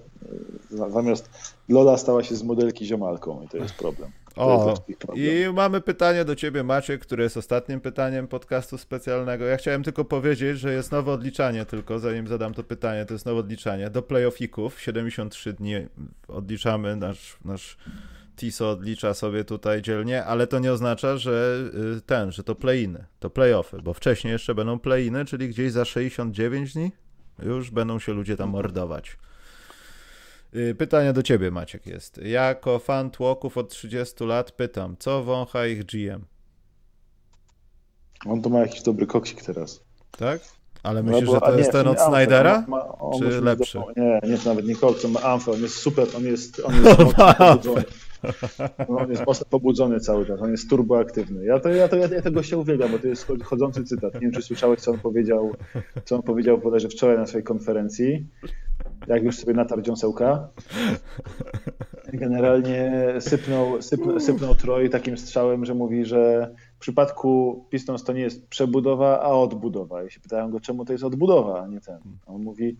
Zamiast 0.71 1.31
Lola 1.69 1.97
stała 1.97 2.23
się 2.23 2.37
z 2.37 2.43
modelki 2.43 2.87
ziomalką 2.87 3.43
i 3.43 3.49
to 3.49 3.57
jest 3.57 3.75
problem. 3.75 4.11
O, 4.37 4.75
i 5.15 5.47
mamy 5.55 5.81
pytanie 5.81 6.25
do 6.25 6.37
ciebie, 6.37 6.63
Maciek, 6.63 7.01
które 7.01 7.25
jest 7.25 7.37
ostatnim 7.37 7.81
pytaniem 7.81 8.29
podcastu 8.29 8.79
specjalnego. 8.79 9.45
Ja 9.45 9.57
chciałem 9.57 9.83
tylko 9.83 10.05
powiedzieć, 10.05 10.59
że 10.59 10.73
jest 10.73 10.93
nowe 10.93 11.13
odliczanie 11.13 11.65
tylko, 11.65 11.99
zanim 11.99 12.27
zadam 12.27 12.55
to 12.55 12.63
pytanie, 12.63 13.05
to 13.07 13.15
jest 13.15 13.27
nowe 13.27 13.41
odliczanie 13.41 13.91
do 13.91 14.03
playoffików. 14.03 14.81
73 14.81 15.53
dni 15.53 15.75
odliczamy, 16.29 16.97
nasz, 16.97 17.39
nasz 17.45 17.77
Tiso 18.37 18.71
odlicza 18.71 19.15
sobie 19.15 19.45
tutaj 19.45 19.83
dzielnie, 19.83 20.25
ale 20.25 20.47
to 20.47 20.59
nie 20.59 20.73
oznacza, 20.73 21.17
że 21.17 21.59
y, 21.99 22.01
ten, 22.01 22.33
że 22.33 22.45
to 22.45 22.55
playiny, 22.55 23.05
to 23.19 23.31
playoffy, 23.31 23.83
bo 23.83 23.95
wcześniej 23.95 24.33
jeszcze 24.33 24.55
będą 24.55 24.79
playiny, 24.79 25.25
czyli 25.25 25.49
gdzieś 25.49 25.73
za 25.73 25.85
69 25.85 26.75
dni 26.75 26.93
już 27.43 27.71
będą 27.71 27.99
się 27.99 28.13
ludzie 28.13 28.37
tam 28.37 28.51
mordować. 28.51 29.17
Y, 30.55 30.75
pytanie 30.75 31.13
do 31.13 31.23
ciebie, 31.23 31.51
Maciek, 31.51 31.87
jest. 31.87 32.19
Jako 32.19 32.79
fan 32.79 33.11
tłoków 33.11 33.59
od 33.59 33.71
30 33.71 34.25
lat 34.25 34.53
pytam, 34.53 34.97
co 34.99 35.25
wącha 35.25 35.67
ich 35.67 35.85
GM? 35.85 36.25
On 38.27 38.43
to 38.43 38.49
ma 38.51 38.61
jakiś 38.61 38.83
dobry 38.83 39.07
koksik 39.07 39.43
teraz. 39.43 39.85
Tak? 40.11 40.41
Ale 40.83 41.03
myślisz, 41.03 41.29
no, 41.29 41.35
że 41.35 41.41
to 41.41 41.59
jest 41.59 41.73
ten 41.73 41.89
od 41.89 42.01
Snydera? 42.01 42.67
Czy 43.19 43.41
lepszy? 43.41 43.79
nie, 43.97 44.21
nie, 44.23 44.37
nawet 44.47 44.67
nie 44.67 44.75
on 45.05 45.11
ma 45.11 45.21
Amfę, 45.21 45.53
on 45.53 45.63
jest 45.63 45.77
super, 45.77 46.07
on 46.17 46.25
jest, 46.25 46.63
on 46.65 46.75
jest 46.85 47.01
pobudzony. 47.39 47.83
On 48.89 49.11
jest 49.11 49.27
mocno 49.27 49.47
pobudzony 49.51 50.01
cały 50.01 50.27
czas, 50.27 50.41
on 50.43 50.51
jest 50.51 50.71
turboaktywny. 50.71 51.45
Ja, 51.45 51.61
to, 51.61 51.69
ja, 51.69 51.89
to, 51.89 51.97
ja, 51.97 52.07
ja 52.07 52.23
tego 52.23 52.43
się 52.43 52.59
uwielbiam, 52.59 52.93
bo 52.93 52.99
to 52.99 53.07
jest 53.07 53.27
chodzący 53.45 53.85
cytat. 53.85 54.15
Nie 54.15 54.21
wiem, 54.21 54.33
czy 54.33 54.43
słyszałeś, 54.43 54.81
co 54.81 54.91
on 54.91 54.99
powiedział, 54.99 55.55
co 56.05 56.17
on 56.17 56.23
powiedział 56.23 56.59
bodajże 56.59 56.89
wczoraj 56.89 57.19
na 57.19 57.27
swojej 57.27 57.45
konferencji 57.45 58.27
jak 59.07 59.23
już 59.23 59.37
sobie 59.37 59.55
natarł 59.55 59.83
dziąsełka. 59.83 60.49
Generalnie 62.13 62.93
sypnął, 63.21 63.83
sypnął, 63.83 64.21
sypnął 64.21 64.55
Troy 64.55 64.89
takim 64.89 65.19
strzałem, 65.19 65.65
że 65.65 65.75
mówi, 65.75 66.05
że 66.05 66.55
w 66.81 66.83
przypadku 66.83 67.65
Pistons 67.71 68.05
to 68.05 68.13
nie 68.13 68.21
jest 68.21 68.49
przebudowa, 68.49 69.21
a 69.21 69.29
odbudowa. 69.29 70.05
I 70.05 70.11
się 70.11 70.21
pytałem 70.21 70.51
go, 70.51 70.61
czemu 70.61 70.85
to 70.85 70.93
jest 70.93 71.05
odbudowa, 71.05 71.63
a 71.63 71.67
nie 71.67 71.81
ten. 71.81 71.99
A 72.27 72.33
on 72.33 72.43
mówi, 72.43 72.77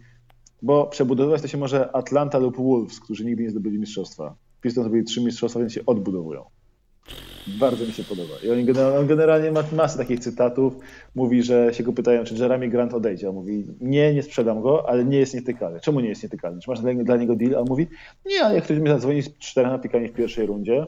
bo 0.63 0.87
przebudować 0.87 1.43
to 1.43 1.49
się 1.49 1.59
może 1.59 1.97
Atlanta 1.97 2.39
lub 2.39 2.57
Wolves, 2.57 3.01
którzy 3.01 3.25
nigdy 3.25 3.43
nie 3.43 3.51
zdobyli 3.51 3.79
mistrzostwa. 3.79 4.35
Pistons 4.61 4.85
zdobyli 4.85 5.05
trzy 5.05 5.21
mistrzostwa, 5.21 5.61
więc 5.61 5.73
się 5.73 5.87
odbudowują. 5.87 6.45
Bardzo 7.47 7.87
mi 7.87 7.93
się 7.93 8.05
podoba. 8.05 8.35
I 8.45 8.51
on 8.99 9.07
generalnie, 9.07 9.53
ma 9.53 9.65
masę 9.73 9.99
takich 9.99 10.21
cytatów. 10.21 10.77
Mówi, 11.15 11.43
że 11.43 11.75
się 11.75 11.83
go 11.83 11.93
pytają, 11.93 12.25
czy 12.25 12.35
Jeremy 12.35 12.69
Grant 12.69 12.95
odejdzie. 12.95 13.29
On 13.29 13.35
mówi, 13.35 13.67
nie, 13.81 14.15
nie 14.15 14.23
sprzedam 14.23 14.61
go, 14.61 14.89
ale 14.89 15.05
nie 15.05 15.19
jest 15.19 15.35
nietykalny. 15.35 15.81
Czemu 15.81 16.01
nie 16.01 16.09
jest 16.09 16.23
nietykalny? 16.23 16.61
Czy 16.61 16.71
masz 16.71 16.81
dla, 16.81 16.95
dla 16.95 17.17
niego 17.17 17.37
deal? 17.37 17.55
A 17.55 17.59
on 17.59 17.67
mówi, 17.69 17.87
nie, 18.27 18.45
ale 18.45 18.55
jak 18.55 18.65
ktoś 18.65 18.79
mi 18.79 18.89
zadzwoni 18.89 19.23
z 19.23 19.39
czterema 19.39 19.79
pikami 19.79 20.09
w 20.09 20.13
pierwszej 20.13 20.47
rundzie, 20.47 20.87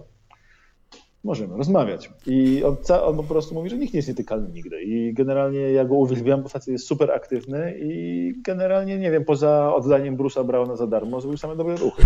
możemy 1.24 1.56
rozmawiać. 1.56 2.10
I 2.26 2.64
on, 2.64 2.76
on, 3.02 3.16
po 3.16 3.22
prostu 3.22 3.54
mówi, 3.54 3.70
że 3.70 3.76
nikt 3.76 3.94
nie 3.94 3.98
jest 3.98 4.08
nietykalny 4.08 4.48
nigdy. 4.48 4.82
I 4.82 5.14
generalnie 5.14 5.60
ja 5.60 5.84
go 5.84 5.94
uwielbiam, 5.94 6.42
bo 6.42 6.48
facet 6.48 6.68
jest 6.68 6.86
super 6.86 7.10
aktywny 7.10 7.74
i 7.78 8.32
generalnie, 8.44 8.98
nie 8.98 9.10
wiem, 9.10 9.24
poza 9.24 9.74
oddaniem 9.74 10.16
Bruce'a 10.16 10.46
Browna 10.46 10.76
za 10.76 10.86
darmo, 10.86 11.20
zrobił 11.20 11.38
same 11.38 11.56
dobre 11.56 11.76
ruchy. 11.76 12.02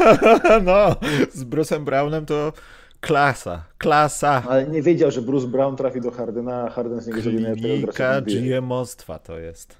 no, 0.64 0.96
z 1.32 1.44
Bruce'em 1.44 1.84
Brownem 1.84 2.26
to 2.26 2.52
Klasa, 3.00 3.64
klasa. 3.78 4.42
Ale 4.48 4.66
nie 4.66 4.82
wiedział, 4.82 5.10
że 5.10 5.22
Bruce 5.22 5.46
Brown 5.46 5.76
trafi 5.76 6.00
do 6.00 6.10
Hardena, 6.10 6.62
a 6.62 6.70
Harden 6.70 7.00
z 7.00 7.06
niego 7.06 7.20
zrobi 7.20 7.80
gracza 7.80 8.20
GMostwa 8.20 9.18
to 9.18 9.38
jest. 9.38 9.76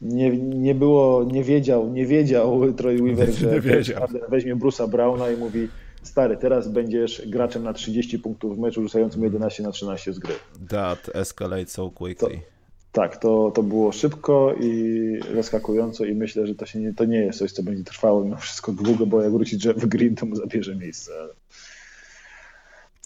Nie, 0.00 0.38
nie 0.38 0.74
było, 0.74 1.24
nie 1.24 1.44
wiedział, 1.44 1.88
nie 1.88 2.06
wiedział 2.06 2.72
Troy 2.72 3.02
Weaver, 3.02 3.32
że 3.84 3.94
Harden 3.94 4.22
weźmie 4.28 4.56
Bruce'a 4.56 4.88
Browna 4.88 5.30
i 5.30 5.36
mówi 5.36 5.68
stary, 6.04 6.36
teraz 6.36 6.68
będziesz 6.68 7.28
graczem 7.28 7.62
na 7.62 7.72
30 7.72 8.18
punktów 8.18 8.56
w 8.56 8.60
meczu 8.60 8.82
rzucającym 8.82 9.24
11 9.24 9.62
na 9.62 9.70
13 9.70 10.12
z 10.12 10.18
gry. 10.18 10.34
That 10.68 11.10
escalates 11.14 11.72
so 11.72 11.90
quickly. 11.90 12.36
To, 12.36 13.00
tak, 13.00 13.16
to, 13.16 13.52
to 13.54 13.62
było 13.62 13.92
szybko 13.92 14.54
i 14.60 15.20
zaskakująco 15.34 16.04
i 16.04 16.14
myślę, 16.14 16.46
że 16.46 16.54
to, 16.54 16.66
się 16.66 16.78
nie, 16.78 16.94
to 16.94 17.04
nie 17.04 17.18
jest 17.18 17.38
coś, 17.38 17.52
co 17.52 17.62
będzie 17.62 17.84
trwało 17.84 18.24
mimo 18.24 18.36
wszystko 18.36 18.72
długo, 18.72 19.06
bo 19.06 19.22
jak 19.22 19.32
wróci 19.32 19.58
Jeff 19.64 19.86
Green, 19.86 20.14
to 20.14 20.26
mu 20.26 20.36
zabierze 20.36 20.76
miejsce. 20.76 21.12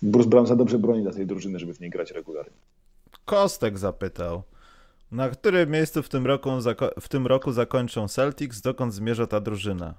Bruce 0.03 0.29
Brown 0.29 0.47
za 0.47 0.57
dobrze 0.57 0.79
broni 0.79 1.03
dla 1.03 1.12
tej 1.12 1.27
drużyny, 1.27 1.59
żeby 1.59 1.75
w 1.75 1.81
niej 1.81 1.91
grać 1.91 2.11
regularnie. 2.11 2.57
Kostek 3.25 3.79
zapytał. 3.79 4.43
Na 5.12 5.29
którym 5.29 5.70
miejscu 5.70 6.03
w 6.03 6.09
tym 6.09 6.27
roku, 6.27 6.51
w 7.01 7.09
tym 7.09 7.27
roku 7.27 7.53
zakończą 7.53 8.09
Celtics? 8.09 8.61
Dokąd 8.61 8.95
zmierza 8.95 9.27
ta 9.27 9.41
drużyna? 9.41 9.95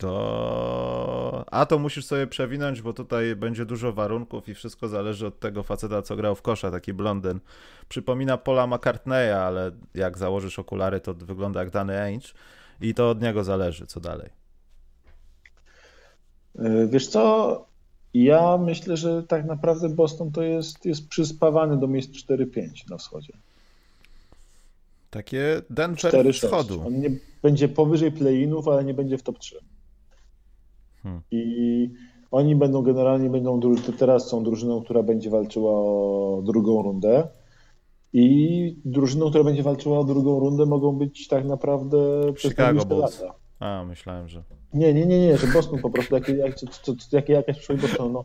To... 0.00 1.44
A 1.50 1.66
to 1.66 1.78
musisz 1.78 2.04
sobie 2.04 2.26
przewinąć, 2.26 2.82
bo 2.82 2.92
tutaj 2.92 3.36
będzie 3.36 3.66
dużo 3.66 3.92
warunków 3.92 4.48
i 4.48 4.54
wszystko 4.54 4.88
zależy 4.88 5.26
od 5.26 5.40
tego 5.40 5.62
faceta, 5.62 6.02
co 6.02 6.16
grał 6.16 6.34
w 6.34 6.42
kosza, 6.42 6.70
taki 6.70 6.92
blondyn. 6.92 7.40
Przypomina 7.88 8.38
Paula 8.38 8.66
McCartneya, 8.66 9.32
ale 9.32 9.70
jak 9.94 10.18
założysz 10.18 10.58
okulary, 10.58 11.00
to 11.00 11.14
wygląda 11.14 11.60
jak 11.60 11.70
Danny 11.70 12.00
Ainge 12.00 12.34
i 12.80 12.94
to 12.94 13.10
od 13.10 13.22
niego 13.22 13.44
zależy, 13.44 13.86
co 13.86 14.00
dalej. 14.00 14.30
E, 16.58 16.86
wiesz 16.86 17.06
co, 17.06 17.66
ja 18.14 18.58
myślę, 18.58 18.96
że 18.96 19.22
tak 19.22 19.44
naprawdę 19.44 19.88
Boston 19.88 20.32
to 20.32 20.42
jest, 20.42 20.86
jest 20.86 21.08
przyspawany 21.08 21.76
do 21.76 21.86
miejsc 21.86 22.10
4-5 22.10 22.90
na 22.90 22.96
wschodzie. 22.96 23.32
Takie 25.10 25.62
Denver 25.70 25.98
4, 25.98 26.32
wschodu. 26.32 26.82
On 26.86 27.00
nie 27.00 27.10
będzie 27.42 27.68
powyżej 27.68 28.12
play-inów, 28.12 28.68
ale 28.68 28.84
nie 28.84 28.94
będzie 28.94 29.18
w 29.18 29.22
top 29.22 29.38
3. 29.38 29.69
Hmm. 31.02 31.22
I 31.30 31.90
oni 32.30 32.56
będą 32.56 32.82
generalnie, 32.82 33.30
będą 33.30 33.60
teraz 33.98 34.28
są 34.28 34.44
drużyną, 34.44 34.82
która 34.82 35.02
będzie 35.02 35.30
walczyła 35.30 35.72
o 35.72 36.42
drugą 36.46 36.82
rundę. 36.82 37.28
I 38.12 38.76
drużyną, 38.84 39.28
która 39.28 39.44
będzie 39.44 39.62
walczyła 39.62 39.98
o 39.98 40.04
drugą 40.04 40.40
rundę 40.40 40.66
mogą 40.66 40.92
być 40.92 41.28
tak 41.28 41.44
naprawdę 41.44 41.98
przez 42.34 42.50
Chicago 42.50 42.84
Bulls. 42.84 43.20
lata. 43.20 43.34
A, 43.60 43.84
myślałem, 43.84 44.28
że. 44.28 44.42
Nie, 44.74 44.94
nie, 44.94 45.06
nie, 45.06 45.20
nie, 45.20 45.38
że 45.38 45.46
Boston 45.46 45.80
po 45.80 45.90
prostu, 45.90 46.14
jak, 46.14 46.28
jak, 46.28 46.60
to, 46.84 46.92
jak, 47.12 47.28
jakaś 47.28 47.58
przyszłość 47.58 47.96
no, 47.98 48.24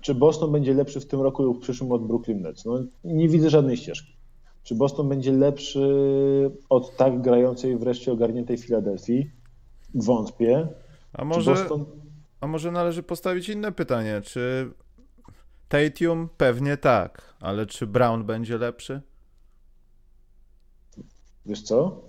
czy 0.00 0.14
Boston 0.14 0.52
będzie 0.52 0.74
lepszy 0.74 1.00
w 1.00 1.06
tym 1.06 1.20
roku 1.20 1.42
lub 1.42 1.58
w 1.58 1.60
przyszłym 1.60 1.92
od 1.92 2.06
Brooklyn 2.06 2.42
Nets? 2.42 2.64
No, 2.64 2.84
nie 3.04 3.28
widzę 3.28 3.50
żadnej 3.50 3.76
ścieżki. 3.76 4.12
Czy 4.62 4.74
Boston 4.74 5.08
będzie 5.08 5.32
lepszy 5.32 5.80
od 6.68 6.96
tak 6.96 7.20
grającej 7.20 7.78
wreszcie 7.78 8.12
ogarniętej 8.12 8.56
Filadelfii? 8.56 9.30
Wątpię. 9.94 10.68
A 11.18 11.24
może, 11.24 11.50
Boston... 11.50 11.84
a 12.40 12.46
może 12.46 12.72
należy 12.72 13.02
postawić 13.02 13.48
inne 13.48 13.72
pytanie? 13.72 14.20
Czy 14.24 14.70
Tatum 15.68 16.28
pewnie 16.36 16.76
tak, 16.76 17.34
ale 17.40 17.66
czy 17.66 17.86
Brown 17.86 18.24
będzie 18.24 18.58
lepszy? 18.58 19.00
Wiesz 21.46 21.62
co? 21.62 22.00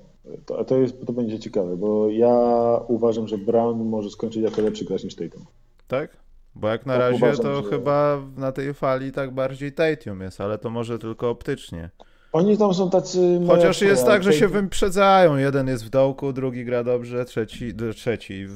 To, 0.46 0.66
to, 0.66 0.78
jest, 0.78 1.06
to 1.06 1.14
będzie 1.14 1.40
ciekawe, 1.40 1.78
bo 1.78 2.10
ja 2.10 2.34
uważam, 2.88 3.28
że 3.28 3.38
Brown 3.38 3.86
może 3.86 4.10
skończyć 4.10 4.44
jako 4.44 4.62
lepszy 4.62 4.86
gracz 4.86 5.04
niż 5.04 5.16
Tatum. 5.16 5.46
Tak? 5.88 6.18
Bo 6.56 6.68
jak 6.68 6.86
na 6.86 6.94
tak 6.94 7.02
razie 7.02 7.16
uważam, 7.16 7.46
to 7.46 7.64
że... 7.64 7.70
chyba 7.70 8.22
na 8.38 8.52
tej 8.52 8.74
fali 8.74 9.12
tak 9.12 9.34
bardziej 9.34 9.72
Tatum 9.72 10.22
jest, 10.22 10.42
ale 10.42 10.58
to 10.58 10.70
może 10.70 11.00
tylko 11.00 11.30
optycznie. 11.30 11.90
Oni 12.34 12.58
tam 12.58 12.74
są 12.74 12.90
tacy. 12.90 13.42
Chociaż 13.48 13.82
jest 13.82 14.06
tak, 14.06 14.24
że 14.24 14.34
się 14.34 14.48
wyprzedzają. 14.48 15.38
Jeden 15.38 15.68
jest 15.68 15.86
w 15.86 15.90
dołku, 15.90 16.34
drugi 16.34 16.66
gra 16.66 16.84
dobrze, 16.84 17.26
trzeci, 17.26 17.74
trzeci. 17.96 18.48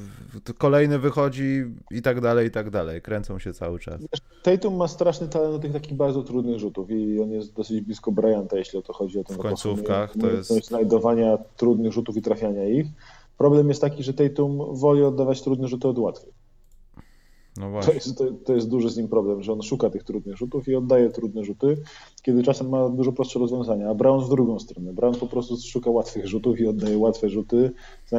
Kolejny 0.58 0.98
wychodzi 0.98 1.64
i 1.90 2.02
tak 2.02 2.20
dalej, 2.20 2.48
i 2.48 2.50
tak 2.50 2.70
dalej. 2.70 3.02
Kręcą 3.02 3.38
się 3.38 3.52
cały 3.52 3.78
czas. 3.78 4.00
Tatum 4.42 4.76
ma 4.76 4.88
straszny 4.88 5.28
talent 5.28 5.52
do 5.52 5.58
tych 5.58 5.72
takich 5.72 5.94
bardzo 5.94 6.22
trudnych 6.22 6.58
rzutów 6.58 6.90
i 6.90 7.20
on 7.20 7.30
jest 7.30 7.54
dosyć 7.54 7.80
blisko 7.80 8.12
Bryanta, 8.12 8.56
jeśli 8.56 8.78
o 8.78 8.82
to 8.82 8.92
chodzi. 8.92 9.18
O 9.18 9.24
ten 9.24 9.36
w 9.36 9.40
końcówkach 9.40 10.14
to 10.20 10.26
jest. 10.26 10.66
znajdowania 10.66 11.38
trudnych 11.56 11.92
rzutów 11.92 12.16
i 12.16 12.22
trafiania 12.22 12.68
ich. 12.68 12.86
Problem 13.38 13.68
jest 13.68 13.80
taki, 13.80 14.02
że 14.02 14.14
Tatum 14.14 14.76
woli 14.76 15.02
oddawać 15.02 15.42
trudne 15.42 15.68
rzuty 15.68 15.88
od 15.88 15.98
łatwych. 15.98 16.43
No. 17.56 17.80
To 17.80 17.92
jest, 17.92 18.18
to, 18.18 18.24
to 18.44 18.54
jest 18.54 18.68
duży 18.68 18.90
z 18.90 18.96
nim 18.96 19.08
problem, 19.08 19.42
że 19.42 19.52
on 19.52 19.62
szuka 19.62 19.90
tych 19.90 20.04
trudnych 20.04 20.36
rzutów 20.36 20.68
i 20.68 20.74
oddaje 20.74 21.10
trudne 21.10 21.44
rzuty, 21.44 21.76
kiedy 22.22 22.42
czasem 22.42 22.68
ma 22.68 22.88
dużo 22.88 23.12
prostsze 23.12 23.38
rozwiązania. 23.38 23.90
A 23.90 23.94
Brown 23.94 24.24
w 24.24 24.28
drugą 24.28 24.58
stronę. 24.58 24.92
Brown 24.92 25.14
po 25.14 25.26
prostu 25.26 25.56
szuka 25.56 25.90
łatwych 25.90 26.26
rzutów 26.26 26.60
i 26.60 26.66
oddaje 26.66 26.98
łatwe 26.98 27.28
rzuty. 27.28 27.70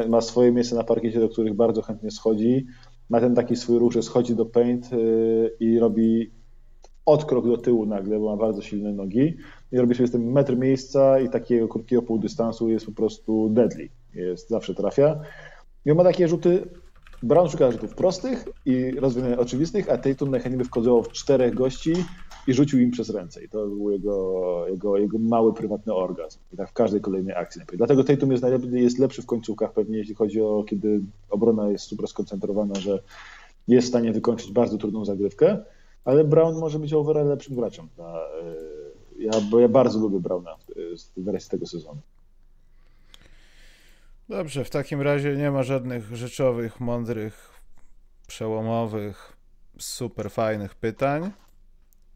Ma 0.08 0.20
swoje 0.20 0.52
miejsce 0.52 0.76
na 0.76 0.84
parkiecie, 0.84 1.20
do 1.20 1.28
których 1.28 1.54
bardzo 1.54 1.82
chętnie 1.82 2.10
schodzi. 2.10 2.66
Ma 3.08 3.20
ten 3.20 3.34
taki 3.34 3.56
swój 3.56 3.78
ruch, 3.78 3.92
że 3.92 4.02
schodzi 4.02 4.34
do 4.34 4.46
paint 4.46 4.92
yy, 4.92 5.56
i 5.60 5.78
robi 5.78 6.30
odkrok 7.06 7.46
do 7.46 7.56
tyłu 7.56 7.86
nagle, 7.86 8.18
bo 8.18 8.36
ma 8.36 8.36
bardzo 8.36 8.62
silne 8.62 8.92
nogi. 8.92 9.36
I 9.72 9.78
robi 9.78 9.94
sobie 9.94 10.06
z 10.06 10.12
tym 10.12 10.32
metr 10.32 10.56
miejsca 10.56 11.20
i 11.20 11.28
takiego 11.28 11.68
krótkiego 11.68 12.02
półdystansu 12.02 12.68
jest 12.68 12.86
po 12.86 12.92
prostu 12.92 13.50
deadly. 13.50 13.88
Jest, 14.14 14.48
zawsze 14.48 14.74
trafia. 14.74 15.20
I 15.84 15.90
on 15.90 15.96
ma 15.96 16.04
takie 16.04 16.28
rzuty 16.28 16.68
Brown 17.22 17.48
szuka 17.48 17.70
rzutów 17.70 17.94
prostych 17.94 18.44
i 18.64 18.90
rozwiązań 18.90 19.34
oczywistych, 19.34 19.90
a 19.90 19.98
Tatum 19.98 20.30
najchętniej 20.30 20.58
by 20.58 20.64
wchodziło 20.64 21.02
w 21.02 21.12
czterech 21.12 21.54
gości 21.54 21.92
i 22.46 22.52
rzucił 22.54 22.80
im 22.80 22.90
przez 22.90 23.10
ręce. 23.10 23.44
I 23.44 23.48
to 23.48 23.66
był 23.66 23.90
jego, 23.90 24.64
jego, 24.68 24.96
jego 24.96 25.18
mały, 25.18 25.54
prywatny 25.54 25.94
orgazm. 25.94 26.38
I 26.52 26.56
tak 26.56 26.70
w 26.70 26.72
każdej 26.72 27.00
kolejnej 27.00 27.34
akcji. 27.34 27.62
Dlatego 27.72 28.04
Tatum 28.04 28.32
jest, 28.32 28.44
jest 28.72 28.98
lepszy 28.98 29.22
w 29.22 29.26
końcówkach 29.26 29.72
pewnie, 29.72 29.98
jeśli 29.98 30.14
chodzi 30.14 30.40
o 30.40 30.64
kiedy 30.68 31.00
obrona 31.30 31.68
jest 31.68 31.84
super 31.84 32.08
skoncentrowana, 32.08 32.74
że 32.74 33.02
jest 33.68 33.86
w 33.86 33.90
stanie 33.90 34.12
wykończyć 34.12 34.52
bardzo 34.52 34.78
trudną 34.78 35.04
zagrywkę, 35.04 35.58
ale 36.04 36.24
Brown 36.24 36.58
może 36.58 36.78
być 36.78 36.92
overall 36.92 37.28
lepszym 37.28 37.56
graczem. 37.56 37.88
Ja, 39.18 39.30
bo 39.50 39.60
ja 39.60 39.68
bardzo 39.68 39.98
lubię 39.98 40.20
Browna 40.20 40.56
w 41.16 41.24
wersji 41.24 41.50
tego 41.50 41.66
sezonu. 41.66 42.00
Dobrze, 44.28 44.64
w 44.64 44.70
takim 44.70 45.00
razie 45.00 45.36
nie 45.36 45.50
ma 45.50 45.62
żadnych 45.62 46.16
rzeczowych, 46.16 46.80
mądrych, 46.80 47.60
przełomowych, 48.26 49.36
super 49.78 50.30
fajnych 50.30 50.74
pytań, 50.74 51.30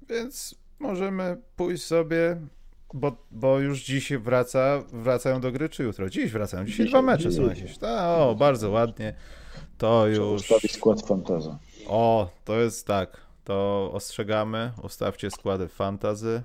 więc 0.08 0.54
możemy 0.78 1.36
pójść 1.56 1.84
sobie, 1.84 2.40
bo, 2.94 3.16
bo 3.30 3.58
już 3.58 3.82
dziś 3.82 4.12
wraca, 4.12 4.82
wracają 4.92 5.40
do 5.40 5.52
gry, 5.52 5.68
czy 5.68 5.82
jutro? 5.82 6.10
Dziś 6.10 6.32
wracają, 6.32 6.64
dzisiaj, 6.64 6.88
dwa 6.88 7.02
mecze 7.02 7.32
są 7.32 7.48
jakieś. 7.48 7.78
Ta, 7.78 8.16
o, 8.16 8.34
bardzo 8.34 8.70
ładnie. 8.70 9.14
To 9.78 10.06
już... 10.06 10.42
Ustawić 10.42 10.72
skład 10.72 11.06
fantazy. 11.06 11.56
O, 11.86 12.30
to 12.44 12.60
jest 12.60 12.86
tak, 12.86 13.20
to 13.44 13.90
ostrzegamy, 13.92 14.72
ustawcie 14.82 15.30
składy 15.30 15.68
fantazy. 15.68 16.42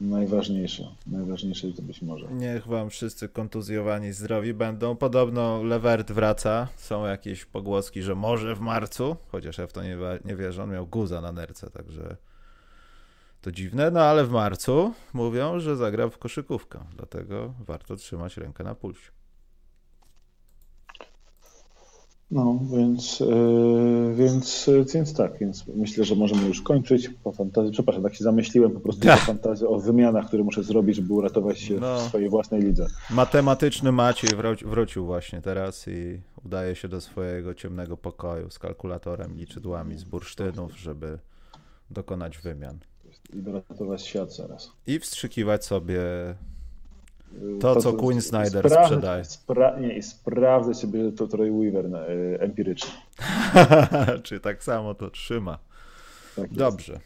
Najważniejsze, 0.00 0.94
najważniejsze 1.06 1.72
to 1.72 1.82
być 1.82 2.02
może. 2.02 2.26
Niech 2.26 2.66
wam 2.66 2.90
wszyscy 2.90 3.28
kontuzjowani 3.28 4.12
zdrowi 4.12 4.54
będą. 4.54 4.96
Podobno 4.96 5.62
Levert 5.62 6.12
wraca. 6.12 6.68
Są 6.76 7.06
jakieś 7.06 7.44
pogłoski, 7.44 8.02
że 8.02 8.14
może 8.14 8.54
w 8.54 8.60
marcu, 8.60 9.16
chociaż 9.28 9.58
ja 9.58 9.66
w 9.66 9.72
to 9.72 9.82
nie, 9.82 9.96
nie 10.24 10.36
wierzę. 10.36 10.62
On 10.62 10.70
miał 10.70 10.86
guza 10.86 11.20
na 11.20 11.32
nerce, 11.32 11.70
także 11.70 12.16
to 13.40 13.52
dziwne. 13.52 13.90
No 13.90 14.00
ale 14.00 14.24
w 14.24 14.30
marcu 14.30 14.94
mówią, 15.12 15.60
że 15.60 15.76
zagra 15.76 16.08
w 16.08 16.18
koszykówkę. 16.18 16.80
Dlatego 16.96 17.54
warto 17.66 17.96
trzymać 17.96 18.36
rękę 18.36 18.64
na 18.64 18.74
pulsie. 18.74 19.10
No, 22.30 22.60
więc, 22.76 23.20
yy, 23.20 24.14
więc, 24.14 24.70
więc 24.94 25.14
tak, 25.14 25.38
więc 25.38 25.66
myślę, 25.66 26.04
że 26.04 26.14
możemy 26.14 26.48
już 26.48 26.62
kończyć 26.62 27.08
po 27.08 27.32
fantazji. 27.32 27.72
Przepraszam, 27.72 28.02
tak 28.02 28.14
się 28.14 28.24
zamyśliłem 28.24 28.70
po 28.70 28.80
prostu 28.80 29.08
po 29.08 29.16
fantazji 29.16 29.66
o 29.66 29.78
wymianach, 29.78 30.26
które 30.26 30.42
muszę 30.42 30.62
zrobić, 30.62 30.96
żeby 30.96 31.12
uratować 31.12 31.60
się 31.60 31.74
no. 31.74 31.98
w 31.98 32.02
swojej 32.02 32.28
własnej 32.28 32.62
lidze. 32.62 32.86
Matematyczny 33.10 33.92
Maciej 33.92 34.30
wrócił 34.64 35.06
właśnie 35.06 35.42
teraz 35.42 35.88
i 35.88 36.20
udaje 36.44 36.74
się 36.74 36.88
do 36.88 37.00
swojego 37.00 37.54
ciemnego 37.54 37.96
pokoju 37.96 38.50
z 38.50 38.58
kalkulatorem, 38.58 39.36
liczydłami 39.36 39.98
z 39.98 40.04
bursztynów, 40.04 40.78
żeby 40.78 41.18
dokonać 41.90 42.38
wymian. 42.38 42.78
I 43.32 43.42
doratować 43.42 44.02
świat 44.02 44.34
zaraz. 44.34 44.70
I 44.86 44.98
wstrzykiwać 44.98 45.64
sobie 45.64 46.00
to, 47.60 47.74
to 47.74 47.80
co 47.80 47.92
Queen 47.92 48.20
Snyder 48.20 48.70
spra 48.70 48.84
sprzedaje. 48.84 49.24
Spra 49.24 49.78
nie, 49.78 49.96
i 49.96 50.02
sprawdzę 50.02 50.74
sobie 50.74 51.12
to 51.12 51.26
Troy 51.26 51.50
Weaver 51.50 51.90
na, 51.90 52.08
y, 52.08 52.38
empirycznie. 52.40 52.92
Czy 54.22 54.40
tak 54.40 54.64
samo 54.64 54.94
to 54.94 55.10
trzyma. 55.10 55.58
Tak 56.36 56.52
Dobrze. 56.52 57.00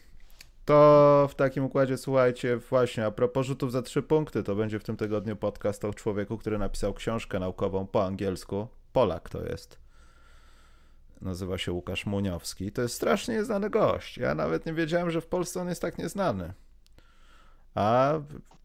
To 0.64 1.28
w 1.30 1.34
takim 1.34 1.64
układzie 1.64 1.96
słuchajcie, 1.96 2.56
właśnie 2.56 3.06
a 3.06 3.10
propos 3.10 3.46
rzutów 3.46 3.72
za 3.72 3.82
trzy 3.82 4.02
punkty, 4.02 4.42
to 4.42 4.54
będzie 4.54 4.78
w 4.78 4.84
tym 4.84 4.96
tygodniu 4.96 5.36
podcast 5.36 5.84
o 5.84 5.94
człowieku, 5.94 6.38
który 6.38 6.58
napisał 6.58 6.94
książkę 6.94 7.38
naukową 7.38 7.86
po 7.86 8.04
angielsku. 8.04 8.68
Polak 8.92 9.28
to 9.28 9.44
jest. 9.44 9.78
Nazywa 11.20 11.58
się 11.58 11.72
Łukasz 11.72 12.06
Muniowski. 12.06 12.72
To 12.72 12.82
jest 12.82 12.94
strasznie 12.94 13.34
nieznany 13.34 13.70
gość. 13.70 14.18
Ja 14.18 14.34
nawet 14.34 14.66
nie 14.66 14.72
wiedziałem, 14.72 15.10
że 15.10 15.20
w 15.20 15.26
Polsce 15.26 15.60
on 15.60 15.68
jest 15.68 15.82
tak 15.82 15.98
nieznany 15.98 16.52
a 17.74 18.14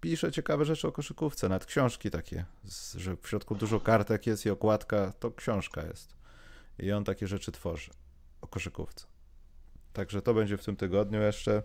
pisze 0.02 0.32
ciekawe 0.32 0.66
rzeczy 0.66 0.88
o 0.88 0.92
koszykówce, 0.92 1.50
nawet 1.50 1.66
książki 1.66 2.12
takie, 2.12 2.46
że 2.96 3.18
w 3.22 3.28
środku 3.28 3.56
dużo 3.56 3.80
kartek 3.80 4.28
jest 4.28 4.46
i 4.46 4.50
okładka 4.50 5.14
to 5.20 5.32
książka 5.32 5.86
jest. 5.86 6.16
I 6.80 6.92
on 6.92 7.04
takie 7.04 7.28
rzeczy 7.28 7.52
tworzy 7.52 7.92
o 8.42 8.48
koszykówce. 8.48 9.06
Także 9.94 10.22
to 10.22 10.34
będzie 10.34 10.58
w 10.58 10.66
tym 10.66 10.76
tygodniu 10.76 11.22
jeszcze. 11.22 11.64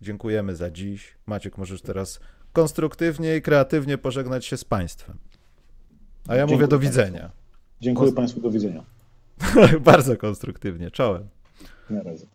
Dziękujemy 0.00 0.56
za 0.56 0.70
dziś. 0.70 1.14
Maciek, 1.26 1.58
możesz 1.58 1.82
teraz 1.82 2.20
konstruktywnie 2.52 3.36
i 3.36 3.42
kreatywnie 3.42 3.98
pożegnać 3.98 4.46
się 4.46 4.56
z 4.56 4.64
Państwem. 4.64 5.18
A 6.28 6.34
ja 6.34 6.38
Dziękuję 6.38 6.56
mówię 6.56 6.68
do 6.68 6.78
widzenia. 6.78 7.20
Państwu. 7.20 7.42
Dziękuję 7.80 8.06
Konst... 8.06 8.16
Państwu, 8.16 8.40
do 8.40 8.50
widzenia. 8.50 8.84
Bardzo 9.80 10.16
konstruktywnie. 10.16 10.90
Czołem. 10.90 11.28
Na 11.90 12.02
razie. 12.02 12.26